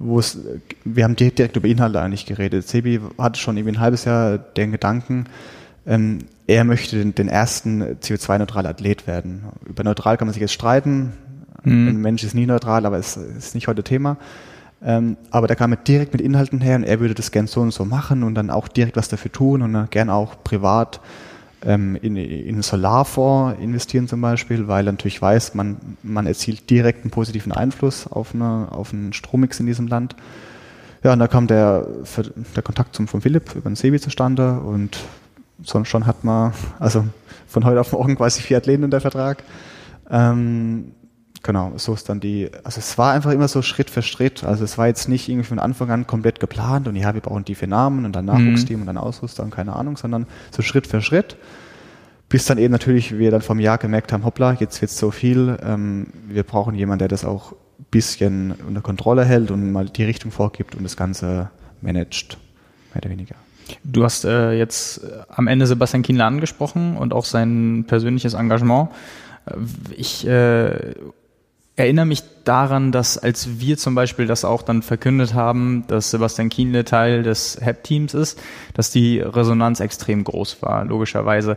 wo 0.00 0.18
es, 0.18 0.38
wir 0.84 1.04
haben 1.04 1.14
direkt 1.14 1.56
über 1.56 1.68
Inhalte 1.68 2.00
eigentlich 2.00 2.26
geredet. 2.26 2.66
Sebi 2.66 3.00
hatte 3.18 3.38
schon 3.38 3.56
irgendwie 3.56 3.76
ein 3.76 3.80
halbes 3.80 4.04
Jahr 4.04 4.36
den 4.36 4.72
Gedanken, 4.72 5.26
ähm, 5.86 6.18
er 6.46 6.64
möchte 6.64 6.98
den, 6.98 7.14
den 7.14 7.28
ersten 7.28 7.82
CO2-neutralen 7.82 8.66
Athlet 8.66 9.06
werden. 9.06 9.44
Über 9.64 9.84
neutral 9.84 10.16
kann 10.16 10.26
man 10.26 10.32
sich 10.32 10.40
jetzt 10.40 10.52
streiten. 10.52 11.12
Mhm. 11.64 11.88
Ein 11.88 11.96
Mensch 11.98 12.24
ist 12.24 12.34
nie 12.34 12.46
neutral, 12.46 12.86
aber 12.86 12.98
es 12.98 13.16
ist 13.16 13.54
nicht 13.54 13.68
heute 13.68 13.82
Thema. 13.82 14.16
Ähm, 14.84 15.16
aber 15.30 15.46
da 15.46 15.54
kam 15.54 15.72
er 15.72 15.76
direkt 15.76 16.12
mit 16.12 16.20
Inhalten 16.20 16.60
her 16.60 16.76
und 16.76 16.84
er 16.84 16.98
würde 16.98 17.14
das 17.14 17.30
gern 17.30 17.46
so 17.46 17.60
und 17.60 17.72
so 17.72 17.84
machen 17.84 18.24
und 18.24 18.34
dann 18.34 18.50
auch 18.50 18.66
direkt 18.66 18.96
was 18.96 19.08
dafür 19.08 19.30
tun 19.30 19.62
und 19.62 19.72
dann 19.72 19.88
gern 19.90 20.10
auch 20.10 20.42
privat 20.42 21.00
ähm, 21.64 21.96
in, 22.02 22.16
in 22.16 22.54
einen 22.54 22.62
Solarfonds 22.62 23.60
investieren 23.60 24.08
zum 24.08 24.20
Beispiel, 24.20 24.66
weil 24.66 24.88
er 24.88 24.92
natürlich 24.92 25.22
weiß, 25.22 25.54
man, 25.54 25.76
man 26.02 26.26
erzielt 26.26 26.68
direkt 26.68 27.04
einen 27.04 27.12
positiven 27.12 27.52
Einfluss 27.52 28.08
auf, 28.08 28.34
eine, 28.34 28.68
auf 28.72 28.92
einen 28.92 29.12
Strommix 29.12 29.60
in 29.60 29.66
diesem 29.66 29.86
Land. 29.86 30.16
Ja, 31.04 31.12
und 31.12 31.20
da 31.20 31.28
kam 31.28 31.46
der, 31.46 31.86
der 32.56 32.62
Kontakt 32.62 32.96
zum, 32.96 33.06
von 33.06 33.20
Philipp 33.20 33.54
über 33.54 33.70
den 33.70 33.76
Sebi 33.76 34.00
zustande 34.00 34.60
und 34.60 34.98
sonst 35.64 35.88
schon 35.88 36.06
hat 36.06 36.24
man, 36.24 36.52
also 36.78 37.04
von 37.46 37.64
heute 37.64 37.80
auf 37.80 37.92
morgen 37.92 38.16
quasi 38.16 38.42
vier 38.42 38.56
Athleten 38.56 38.84
unter 38.84 39.00
Vertrag. 39.00 39.42
Ähm, 40.10 40.92
genau, 41.42 41.72
so 41.76 41.94
ist 41.94 42.08
dann 42.08 42.20
die, 42.20 42.50
also 42.64 42.78
es 42.78 42.98
war 42.98 43.12
einfach 43.12 43.30
immer 43.32 43.48
so 43.48 43.62
Schritt 43.62 43.90
für 43.90 44.02
Schritt. 44.02 44.44
Also 44.44 44.64
es 44.64 44.78
war 44.78 44.86
jetzt 44.86 45.08
nicht 45.08 45.28
irgendwie 45.28 45.46
von 45.46 45.58
Anfang 45.58 45.90
an 45.90 46.06
komplett 46.06 46.40
geplant 46.40 46.88
und 46.88 46.96
ja, 46.96 47.14
wir 47.14 47.20
brauchen 47.20 47.44
die 47.44 47.54
vier 47.54 47.68
Namen 47.68 48.04
und 48.04 48.14
dann 48.14 48.24
mhm. 48.24 48.32
Nachwuchsteam 48.32 48.76
mhm. 48.76 48.82
und 48.82 48.86
dann 48.86 48.98
Ausrüster 48.98 49.42
und 49.42 49.50
keine 49.50 49.74
Ahnung, 49.74 49.96
sondern 49.96 50.26
so 50.50 50.62
Schritt 50.62 50.86
für 50.86 51.00
Schritt. 51.00 51.36
Bis 52.28 52.46
dann 52.46 52.56
eben 52.56 52.72
natürlich 52.72 53.18
wir 53.18 53.30
dann 53.30 53.42
vom 53.42 53.60
Jahr 53.60 53.76
gemerkt 53.76 54.12
haben, 54.12 54.24
hoppla, 54.24 54.54
jetzt 54.54 54.80
wird's 54.80 54.96
so 54.96 55.10
viel, 55.10 55.58
ähm, 55.62 56.06
wir 56.28 56.44
brauchen 56.44 56.74
jemanden, 56.74 57.00
der 57.00 57.08
das 57.08 57.26
auch 57.26 57.54
bisschen 57.90 58.52
unter 58.66 58.80
Kontrolle 58.80 59.24
hält 59.24 59.50
und 59.50 59.70
mal 59.72 59.88
die 59.88 60.04
Richtung 60.04 60.30
vorgibt 60.30 60.74
und 60.74 60.84
das 60.84 60.96
Ganze 60.96 61.50
managt, 61.80 62.38
mehr 62.94 63.02
oder 63.02 63.10
weniger. 63.10 63.34
Du 63.84 64.04
hast 64.04 64.24
äh, 64.24 64.52
jetzt 64.52 65.04
äh, 65.04 65.22
am 65.28 65.46
Ende 65.46 65.66
Sebastian 65.66 66.02
Kienle 66.02 66.24
angesprochen 66.24 66.96
und 66.96 67.12
auch 67.12 67.24
sein 67.24 67.84
persönliches 67.86 68.34
Engagement. 68.34 68.90
Äh, 69.46 69.54
ich 69.96 70.26
äh, 70.26 70.94
erinnere 71.76 72.06
mich 72.06 72.22
daran, 72.44 72.92
dass 72.92 73.18
als 73.18 73.60
wir 73.60 73.78
zum 73.78 73.94
Beispiel 73.94 74.26
das 74.26 74.44
auch 74.44 74.62
dann 74.62 74.82
verkündet 74.82 75.34
haben, 75.34 75.84
dass 75.88 76.10
Sebastian 76.10 76.48
Kienle 76.48 76.84
Teil 76.84 77.22
des 77.22 77.58
HEP-Teams 77.60 78.14
ist, 78.14 78.40
dass 78.74 78.90
die 78.90 79.20
Resonanz 79.20 79.80
extrem 79.80 80.24
groß 80.24 80.62
war, 80.62 80.84
logischerweise. 80.84 81.56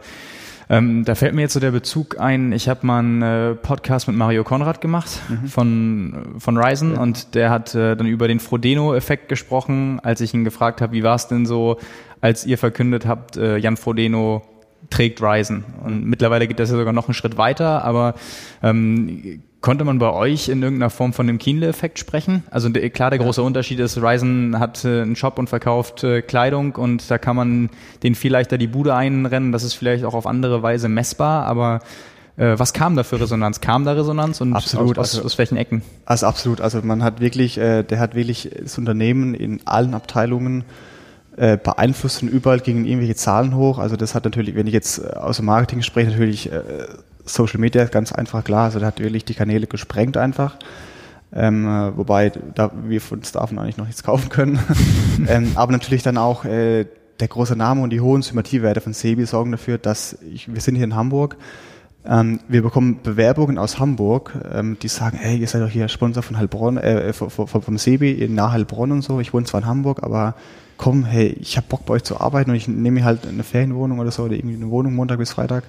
Ähm, 0.69 1.05
da 1.05 1.15
fällt 1.15 1.35
mir 1.35 1.41
jetzt 1.41 1.53
so 1.53 1.59
der 1.59 1.71
Bezug 1.71 2.19
ein, 2.19 2.51
ich 2.51 2.67
habe 2.67 2.85
mal 2.85 2.99
einen 2.99 3.21
äh, 3.21 3.55
Podcast 3.55 4.07
mit 4.07 4.17
Mario 4.17 4.43
Konrad 4.43 4.81
gemacht 4.81 5.21
mhm. 5.29 5.47
von, 5.47 6.35
von 6.39 6.57
Ryzen 6.57 6.93
ja. 6.95 7.01
und 7.01 7.35
der 7.35 7.49
hat 7.49 7.75
äh, 7.75 7.95
dann 7.95 8.07
über 8.07 8.27
den 8.27 8.39
Frodeno-Effekt 8.39 9.29
gesprochen, 9.29 9.99
als 10.01 10.21
ich 10.21 10.33
ihn 10.33 10.43
gefragt 10.43 10.81
habe, 10.81 10.93
wie 10.93 11.03
war 11.03 11.15
es 11.15 11.27
denn 11.27 11.45
so, 11.45 11.77
als 12.21 12.45
ihr 12.45 12.57
verkündet 12.57 13.05
habt, 13.05 13.37
äh, 13.37 13.57
Jan 13.57 13.77
Frodeno 13.77 14.41
trägt 14.89 15.21
Ryzen. 15.21 15.63
Und 15.83 16.05
mittlerweile 16.05 16.47
geht 16.47 16.59
das 16.59 16.69
ja 16.69 16.77
sogar 16.77 16.93
noch 16.93 17.07
einen 17.07 17.13
Schritt 17.13 17.37
weiter, 17.37 17.83
aber 17.83 18.15
ähm, 18.63 19.41
Konnte 19.65 19.83
man 19.83 19.97
bei 19.97 20.13
euch 20.13 20.47
in 20.47 20.61
irgendeiner 20.61 20.91
Form 20.91 21.11
von 21.11 21.25
dem 21.25 21.39
Kienle-Effekt 21.39 21.97
sprechen? 21.97 22.43
Also 22.51 22.69
klar, 22.69 23.09
der 23.09 23.17
große 23.17 23.41
Unterschied 23.41 23.79
ist, 23.79 23.97
Ryzen 23.97 24.59
hat 24.59 24.85
äh, 24.85 25.01
einen 25.01 25.15
Shop 25.15 25.39
und 25.39 25.49
verkauft 25.49 26.03
äh, 26.03 26.21
Kleidung 26.21 26.75
und 26.75 27.09
da 27.09 27.17
kann 27.17 27.35
man 27.35 27.71
den 28.03 28.13
viel 28.13 28.31
leichter 28.31 28.59
die 28.59 28.67
Bude 28.67 28.93
einrennen. 28.93 29.51
Das 29.51 29.63
ist 29.63 29.73
vielleicht 29.73 30.05
auch 30.05 30.13
auf 30.13 30.27
andere 30.27 30.61
Weise 30.61 30.87
messbar, 30.87 31.47
aber 31.47 31.79
äh, 32.37 32.53
was 32.59 32.73
kam 32.73 32.95
da 32.95 33.01
für 33.01 33.19
Resonanz? 33.19 33.59
Kam 33.59 33.85
da 33.85 33.93
Resonanz 33.93 34.39
und 34.39 34.53
absolut, 34.53 34.99
aus, 34.99 35.17
aus, 35.17 35.25
aus 35.25 35.37
welchen 35.39 35.57
Ecken? 35.57 35.81
Also 36.05 36.27
absolut. 36.27 36.61
Also 36.61 36.83
man 36.83 37.01
hat 37.01 37.19
wirklich, 37.19 37.57
äh, 37.57 37.81
der 37.81 37.97
hat 37.97 38.13
wirklich 38.13 38.51
das 38.61 38.77
Unternehmen 38.77 39.33
in 39.33 39.61
allen 39.65 39.95
Abteilungen 39.95 40.63
äh, 41.37 41.57
beeinflusst 41.57 42.21
und 42.21 42.29
überall 42.29 42.59
gingen 42.59 42.85
irgendwelche 42.85 43.15
Zahlen 43.15 43.55
hoch. 43.55 43.79
Also 43.79 43.95
das 43.95 44.13
hat 44.13 44.25
natürlich, 44.25 44.53
wenn 44.53 44.67
ich 44.67 44.73
jetzt 44.73 44.99
äh, 44.99 45.15
aus 45.15 45.37
dem 45.37 45.47
Marketing 45.47 45.81
spreche, 45.81 46.11
natürlich 46.11 46.51
Social 47.25 47.59
Media 47.59 47.85
ganz 47.85 48.11
einfach 48.11 48.43
klar. 48.43 48.65
Also 48.65 48.79
der 48.79 48.87
hat 48.87 48.99
wirklich 48.99 49.25
die 49.25 49.33
Kanäle 49.33 49.67
gesprengt 49.67 50.17
einfach. 50.17 50.57
Ähm, 51.33 51.67
äh, 51.67 51.97
wobei 51.97 52.29
da 52.29 52.71
wir 52.87 53.01
von 53.01 53.21
davon 53.33 53.59
eigentlich 53.59 53.77
noch 53.77 53.87
nichts 53.87 54.03
kaufen 54.03 54.29
können. 54.29 54.59
ähm, 55.27 55.51
aber 55.55 55.71
natürlich 55.71 56.03
dann 56.03 56.17
auch 56.17 56.45
äh, 56.45 56.85
der 57.19 57.27
große 57.27 57.55
Name 57.55 57.81
und 57.81 57.89
die 57.89 58.01
hohen 58.01 58.21
Sympathiewerte 58.21 58.81
von 58.81 58.93
Sebi 58.93 59.25
sorgen 59.25 59.51
dafür, 59.51 59.77
dass 59.77 60.17
ich, 60.33 60.53
wir 60.53 60.61
sind 60.61 60.75
hier 60.75 60.85
in 60.85 60.95
Hamburg. 60.95 61.37
Ähm, 62.05 62.39
wir 62.47 62.61
bekommen 62.61 62.99
Bewerbungen 63.01 63.57
aus 63.57 63.79
Hamburg, 63.79 64.33
ähm, 64.53 64.77
die 64.81 64.87
sagen, 64.87 65.17
hey, 65.19 65.37
ihr 65.37 65.47
seid 65.47 65.61
doch 65.61 65.69
hier 65.69 65.87
Sponsor 65.87 66.21
von 66.21 66.37
Heilbronn, 66.37 66.77
äh, 66.77 67.13
vom, 67.13 67.29
vom 67.29 67.77
Sebi 67.77 68.11
in 68.11 68.35
nahe 68.35 68.51
Heilbronn 68.51 68.91
und 68.91 69.01
so. 69.01 69.19
Ich 69.19 69.33
wohne 69.33 69.45
zwar 69.45 69.61
in 69.61 69.67
Hamburg, 69.67 70.03
aber 70.03 70.35
komm, 70.77 71.05
hey, 71.05 71.35
ich 71.39 71.57
habe 71.57 71.67
Bock 71.67 71.85
bei 71.85 71.95
euch 71.95 72.03
zu 72.03 72.19
arbeiten 72.19 72.51
und 72.51 72.57
ich 72.57 72.67
nehme 72.67 72.99
mir 72.99 73.05
halt 73.05 73.27
eine 73.27 73.43
Ferienwohnung 73.43 73.99
oder 73.99 74.11
so 74.11 74.23
oder 74.23 74.35
irgendwie 74.35 74.55
eine 74.55 74.69
Wohnung 74.69 74.93
Montag 74.93 75.17
bis 75.17 75.31
Freitag 75.31 75.63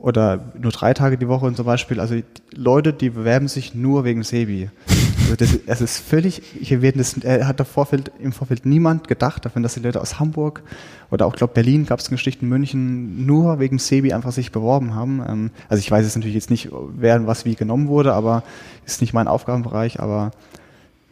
oder 0.00 0.52
nur 0.58 0.72
drei 0.72 0.94
Tage 0.94 1.18
die 1.18 1.28
Woche 1.28 1.46
und 1.46 1.56
zum 1.56 1.66
Beispiel. 1.66 2.00
Also 2.00 2.16
Leute, 2.54 2.92
die 2.92 3.10
bewerben 3.10 3.48
sich 3.48 3.74
nur 3.74 4.04
wegen 4.04 4.22
Sebi. 4.22 4.70
Also 5.22 5.36
das, 5.36 5.58
es 5.66 5.80
ist 5.80 5.98
völlig, 5.98 6.42
hier 6.60 6.80
werden 6.80 6.98
das, 6.98 7.18
er 7.18 7.46
hat 7.46 7.60
Vorfeld, 7.66 8.10
im 8.18 8.32
Vorfeld 8.32 8.64
niemand 8.64 9.08
gedacht 9.08 9.44
davon, 9.44 9.62
dass 9.62 9.74
die 9.74 9.80
Leute 9.80 10.00
aus 10.00 10.18
Hamburg 10.18 10.62
oder 11.10 11.26
auch, 11.26 11.36
glaube 11.36 11.52
Berlin 11.52 11.84
gab 11.84 11.98
es 11.98 12.08
eine 12.08 12.16
Geschichte 12.16 12.42
in 12.42 12.48
München, 12.48 13.26
nur 13.26 13.58
wegen 13.58 13.78
Sebi 13.78 14.12
einfach 14.12 14.32
sich 14.32 14.52
beworben 14.52 14.94
haben. 14.94 15.22
Ähm, 15.28 15.50
also 15.68 15.80
ich 15.80 15.90
weiß 15.90 16.04
jetzt 16.04 16.16
natürlich 16.16 16.34
jetzt 16.34 16.50
nicht, 16.50 16.70
wer 16.96 17.26
was 17.26 17.44
wie 17.44 17.54
genommen 17.54 17.88
wurde, 17.88 18.14
aber 18.14 18.42
ist 18.86 19.02
nicht 19.02 19.12
mein 19.12 19.28
Aufgabenbereich, 19.28 20.00
aber 20.00 20.30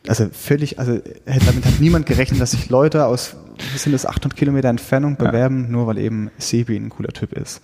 also 0.06 0.28
völlig, 0.32 0.78
also 0.78 0.98
damit 1.26 1.66
hat 1.66 1.80
niemand 1.80 2.06
gerechnet, 2.06 2.40
dass 2.40 2.52
sich 2.52 2.70
Leute 2.70 3.04
aus, 3.04 3.36
sind 3.76 3.92
das 3.92 4.06
800 4.06 4.34
Kilometer 4.34 4.68
Entfernung 4.70 5.16
bewerben, 5.16 5.64
ja. 5.64 5.70
nur 5.70 5.86
weil 5.86 5.98
eben 5.98 6.30
Sebi 6.38 6.76
ein 6.76 6.88
cooler 6.88 7.12
Typ 7.12 7.34
ist. 7.34 7.60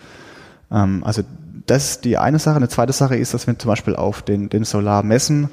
Ähm, 0.71 1.03
also 1.05 1.23
das 1.67 1.91
ist 1.91 2.05
die 2.05 2.19
eine 2.19 2.39
Sache. 2.39 2.57
Eine 2.57 2.69
zweite 2.69 2.93
Sache 2.93 3.17
ist, 3.17 3.35
dass 3.35 3.47
wir 3.47 3.59
zum 3.59 3.69
Beispiel 3.69 3.97
auf 3.97 4.23
den, 4.23 4.49
den 4.49 4.65
Solarmessen, 4.65 5.49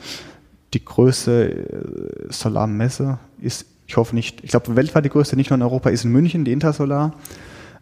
die 0.73 0.83
größte 0.83 2.27
äh, 2.29 2.31
Solarmesse 2.31 3.19
ist, 3.39 3.65
ich 3.87 3.97
hoffe 3.97 4.15
nicht, 4.15 4.41
ich 4.43 4.51
glaube 4.51 4.75
weltweit 4.75 5.03
die 5.03 5.09
größte, 5.09 5.35
nicht 5.35 5.49
nur 5.49 5.57
in 5.57 5.63
Europa, 5.63 5.89
ist 5.89 6.05
in 6.05 6.11
München, 6.11 6.45
die 6.45 6.53
Intersolar. 6.53 7.13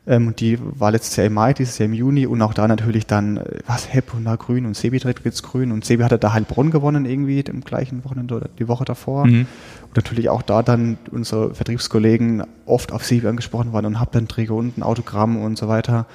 Ähm, 0.07 0.33
die 0.35 0.57
war 0.59 0.91
letztes 0.91 1.15
Jahr 1.17 1.27
im 1.27 1.33
Mai, 1.33 1.53
dieses 1.53 1.77
Jahr 1.77 1.85
im 1.85 1.93
Juni 1.93 2.25
und 2.25 2.41
auch 2.41 2.55
da 2.55 2.67
natürlich 2.67 3.05
dann, 3.05 3.37
äh, 3.37 3.59
was, 3.67 3.93
Hepp 3.93 4.13
und 4.15 4.25
da 4.25 4.35
grün 4.37 4.65
und 4.65 4.75
Sebi 4.75 4.97
jetzt 4.97 5.43
grün 5.43 5.71
und 5.71 5.85
Sebi 5.85 6.03
hatte 6.03 6.17
da 6.17 6.33
Heilbronn 6.33 6.71
gewonnen 6.71 7.05
irgendwie 7.05 7.41
im 7.41 7.61
gleichen 7.61 8.03
Wochenende 8.05 8.35
oder 8.35 8.49
die 8.57 8.67
Woche 8.67 8.85
davor. 8.85 9.27
Mhm. 9.27 9.45
Und 9.87 9.95
natürlich 9.95 10.29
auch 10.29 10.41
da 10.41 10.63
dann 10.63 10.97
unsere 11.11 11.53
Vertriebskollegen 11.53 12.43
oft 12.65 12.91
auf 12.91 13.05
Sebi 13.05 13.27
angesprochen 13.27 13.71
waren 13.71 13.85
und 13.85 13.99
Hauptanträge 13.99 14.53
und 14.53 14.77
ein 14.79 14.83
Autogramm 14.83 15.37
und 15.37 15.59
so 15.59 15.67
weiter. 15.67 16.07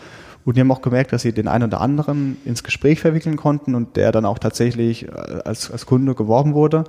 Und 0.45 0.57
die 0.57 0.61
haben 0.61 0.71
auch 0.71 0.83
gemerkt, 0.83 1.13
dass 1.13 1.23
sie 1.23 1.33
den 1.33 1.49
einen 1.49 1.65
oder 1.65 1.81
anderen 1.81 2.37
ins 2.45 2.63
Gespräch 2.63 3.01
verwickeln 3.01 3.37
konnten 3.37 3.75
und 3.75 3.97
der 3.97 4.13
dann 4.13 4.25
auch 4.27 4.39
tatsächlich 4.39 5.09
äh, 5.09 5.11
als, 5.45 5.71
als 5.71 5.87
Kunde 5.87 6.15
geworben 6.15 6.55
wurde. 6.55 6.85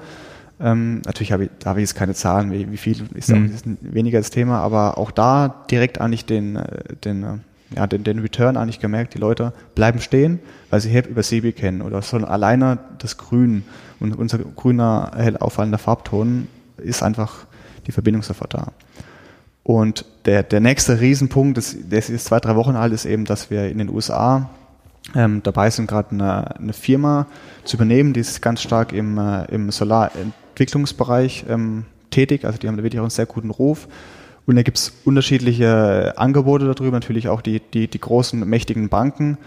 Ähm, 0.59 1.01
natürlich 1.05 1.31
habe 1.31 1.45
ich, 1.45 1.49
da 1.59 1.71
habe 1.71 1.81
ich 1.81 1.89
jetzt 1.89 1.95
keine 1.95 2.13
Zahlen, 2.13 2.51
wie, 2.51 2.71
wie 2.71 2.77
viel 2.77 3.03
ist, 3.13 3.29
mhm. 3.29 3.53
ist 3.53 3.65
weniger 3.81 4.19
das 4.19 4.29
Thema, 4.29 4.59
aber 4.59 4.97
auch 4.97 5.11
da 5.11 5.65
direkt 5.69 5.99
eigentlich 5.99 6.25
den, 6.25 6.55
äh, 6.55 6.95
den, 7.03 7.23
äh, 7.23 7.37
ja, 7.75 7.87
den, 7.87 8.03
den 8.03 8.19
Return 8.19 8.55
eigentlich 8.55 8.79
gemerkt, 8.79 9.13
die 9.15 9.17
Leute 9.17 9.53
bleiben 9.73 9.99
stehen, 9.99 10.39
weil 10.69 10.79
sie 10.79 10.89
HEP 10.89 11.07
über 11.07 11.23
Sebi 11.23 11.51
kennen 11.51 11.81
oder 11.81 12.01
sollen 12.01 12.23
alleine 12.25 12.79
das 12.99 13.17
Grün 13.17 13.63
und 13.99 14.15
unser 14.15 14.37
grüner, 14.39 15.11
hell 15.15 15.37
auffallender 15.37 15.77
Farbton 15.77 16.47
ist 16.77 17.03
einfach 17.03 17.45
die 17.87 17.91
Verbindung 17.91 18.23
sofort 18.23 18.53
da. 18.53 18.71
Und 19.65 20.05
der, 20.25 20.43
der 20.43 20.59
nächste 20.59 21.01
Riesenpunkt, 21.01 21.57
das, 21.57 21.75
das 21.89 22.11
ist 22.11 22.25
zwei, 22.25 22.39
drei 22.39 22.55
Wochen 22.55 22.75
alt, 22.75 22.93
ist 22.93 23.05
eben, 23.05 23.25
dass 23.25 23.49
wir 23.49 23.67
in 23.67 23.79
den 23.79 23.89
USA 23.89 24.47
ähm, 25.15 25.41
dabei 25.41 25.71
sind, 25.71 25.87
gerade 25.87 26.11
eine, 26.11 26.55
eine 26.55 26.73
Firma 26.73 27.25
zu 27.63 27.77
übernehmen, 27.77 28.13
die 28.13 28.19
ist 28.19 28.43
ganz 28.43 28.61
stark 28.61 28.93
im, 28.93 29.17
äh, 29.17 29.45
im 29.45 29.71
Solarentwicklungsbereich 29.71 31.45
ähm, 31.49 31.85
tätig. 32.11 32.45
Also 32.45 32.59
die 32.59 32.67
haben 32.67 32.77
da 32.77 32.83
wirklich 32.83 32.99
auch 32.99 33.05
einen 33.05 33.09
sehr 33.09 33.25
guten 33.25 33.49
Ruf. 33.49 33.87
Und 34.45 34.55
da 34.55 34.61
gibt's 34.61 34.93
unterschiedliche 35.03 36.13
Angebote 36.15 36.71
darüber, 36.71 36.91
natürlich 36.91 37.27
auch 37.27 37.41
die, 37.41 37.59
die, 37.73 37.87
die 37.87 37.99
großen, 37.99 38.47
mächtigen 38.47 38.89
Banken 38.89 39.39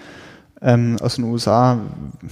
ähm, 0.61 0.97
aus 1.01 1.17
den 1.17 1.25
USA, 1.25 1.79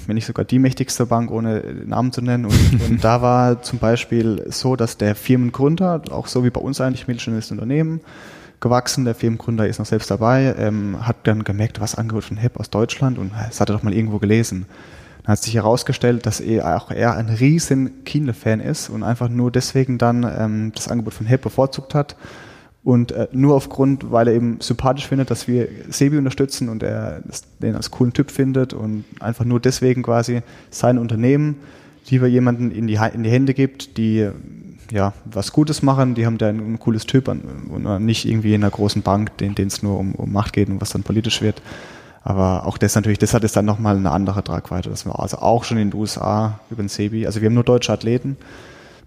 wenn 0.07 0.15
nicht 0.15 0.27
sogar 0.27 0.45
die 0.45 0.59
mächtigste 0.59 1.07
Bank, 1.07 1.31
ohne 1.31 1.63
Namen 1.85 2.13
zu 2.13 2.23
nennen. 2.23 2.47
Und, 2.47 2.81
und 2.89 3.05
da 3.05 3.23
war 3.23 3.63
zum 3.63 3.79
Beispiel 3.79 4.45
so, 4.49 4.77
dass 4.77 4.97
der 4.97 5.15
Firmengründer, 5.15 6.03
auch 6.11 6.27
so 6.27 6.45
wie 6.45 6.51
bei 6.51 6.61
uns 6.61 6.81
eigentlich 6.81 7.07
mittelständisches 7.07 7.53
Unternehmen, 7.53 8.01
gewachsen, 8.61 9.05
der 9.05 9.15
Firmengründer 9.15 9.67
ist 9.67 9.79
noch 9.79 9.87
selbst 9.87 10.11
dabei, 10.11 10.55
ähm, 10.59 11.07
hat 11.07 11.17
dann 11.25 11.45
gemerkt, 11.45 11.81
was 11.81 11.95
Angebot 11.95 12.25
von 12.25 12.37
HEP 12.37 12.59
aus 12.59 12.71
Deutschland 12.71 13.19
und 13.19 13.33
das 13.33 13.61
hat 13.61 13.71
er 13.71 13.77
doch 13.77 13.83
mal 13.83 13.93
irgendwo 13.93 14.19
gelesen. 14.19 14.67
Dann 15.23 15.33
hat 15.33 15.43
sich 15.43 15.55
herausgestellt, 15.55 16.25
dass 16.25 16.41
er 16.41 16.77
auch 16.77 16.91
er 16.91 17.15
ein 17.17 17.29
riesen 17.29 18.05
Kienle-Fan 18.05 18.61
ist 18.61 18.89
und 18.89 19.03
einfach 19.03 19.29
nur 19.29 19.51
deswegen 19.51 19.99
dann 19.99 20.25
ähm, 20.25 20.73
das 20.75 20.89
Angebot 20.89 21.15
von 21.15 21.27
HEP 21.27 21.43
bevorzugt 21.43 21.95
hat 21.95 22.17
und 22.87 23.11
äh, 23.11 23.27
nur 23.33 23.57
aufgrund, 23.57 24.13
weil 24.13 24.29
er 24.29 24.35
eben 24.35 24.61
sympathisch 24.61 25.09
findet, 25.09 25.33
dass 25.33 25.49
wir 25.49 25.67
Sebi 25.89 26.19
unterstützen 26.19 26.69
und 26.69 26.85
er 26.85 27.21
den 27.61 27.75
als 27.75 27.91
coolen 27.91 28.13
Typ 28.13 28.31
findet 28.31 28.75
und 28.75 29.05
einfach 29.19 29.45
nur 29.45 29.59
deswegen 29.59 30.05
quasi 30.05 30.43
sein 30.71 30.97
Unternehmen 30.97 31.57
lieber 32.09 32.29
jemanden 32.29 32.71
in 32.71 32.87
die, 32.87 32.97
in 33.13 33.25
die 33.25 33.31
Hände 33.31 33.55
gibt, 33.55 33.99
die 33.99 34.29
ja 34.93 35.13
was 35.25 35.51
Gutes 35.51 35.83
machen, 35.83 36.15
die 36.15 36.27
haben 36.27 36.39
da 36.39 36.49
ein, 36.49 36.75
ein 36.75 36.79
cooles 36.79 37.07
Typ 37.07 37.27
und 37.27 38.05
nicht 38.05 38.25
irgendwie 38.25 38.55
in 38.55 38.63
einer 38.63 38.71
großen 38.71 39.03
Bank, 39.03 39.37
denen 39.39 39.57
es 39.67 39.83
nur 39.83 39.99
um, 39.99 40.15
um 40.15 40.31
Macht 40.31 40.53
geht 40.53 40.69
und 40.69 40.81
was 40.81 40.91
dann 40.91 41.03
politisch 41.03 41.43
wird. 41.43 41.63
Aber 42.23 42.67
auch 42.67 42.79
das 42.79 42.95
natürlich, 42.95 43.19
das 43.19 43.35
hat 43.35 43.43
jetzt 43.43 43.57
dann 43.57 43.65
nochmal 43.65 43.97
eine 43.97 44.13
andere 44.13 44.45
Tragweite. 44.45 44.91
Das 44.91 45.07
war 45.07 45.19
also 45.19 45.39
auch 45.39 45.65
schon 45.65 45.79
in 45.79 45.91
den 45.91 45.99
USA 45.99 46.61
über 46.71 46.85
den 46.85 46.89
Sebi. 46.89 47.27
Also 47.27 47.41
wir 47.41 47.47
haben 47.47 47.55
nur 47.55 47.65
deutsche 47.65 47.93
Athleten 47.93 48.37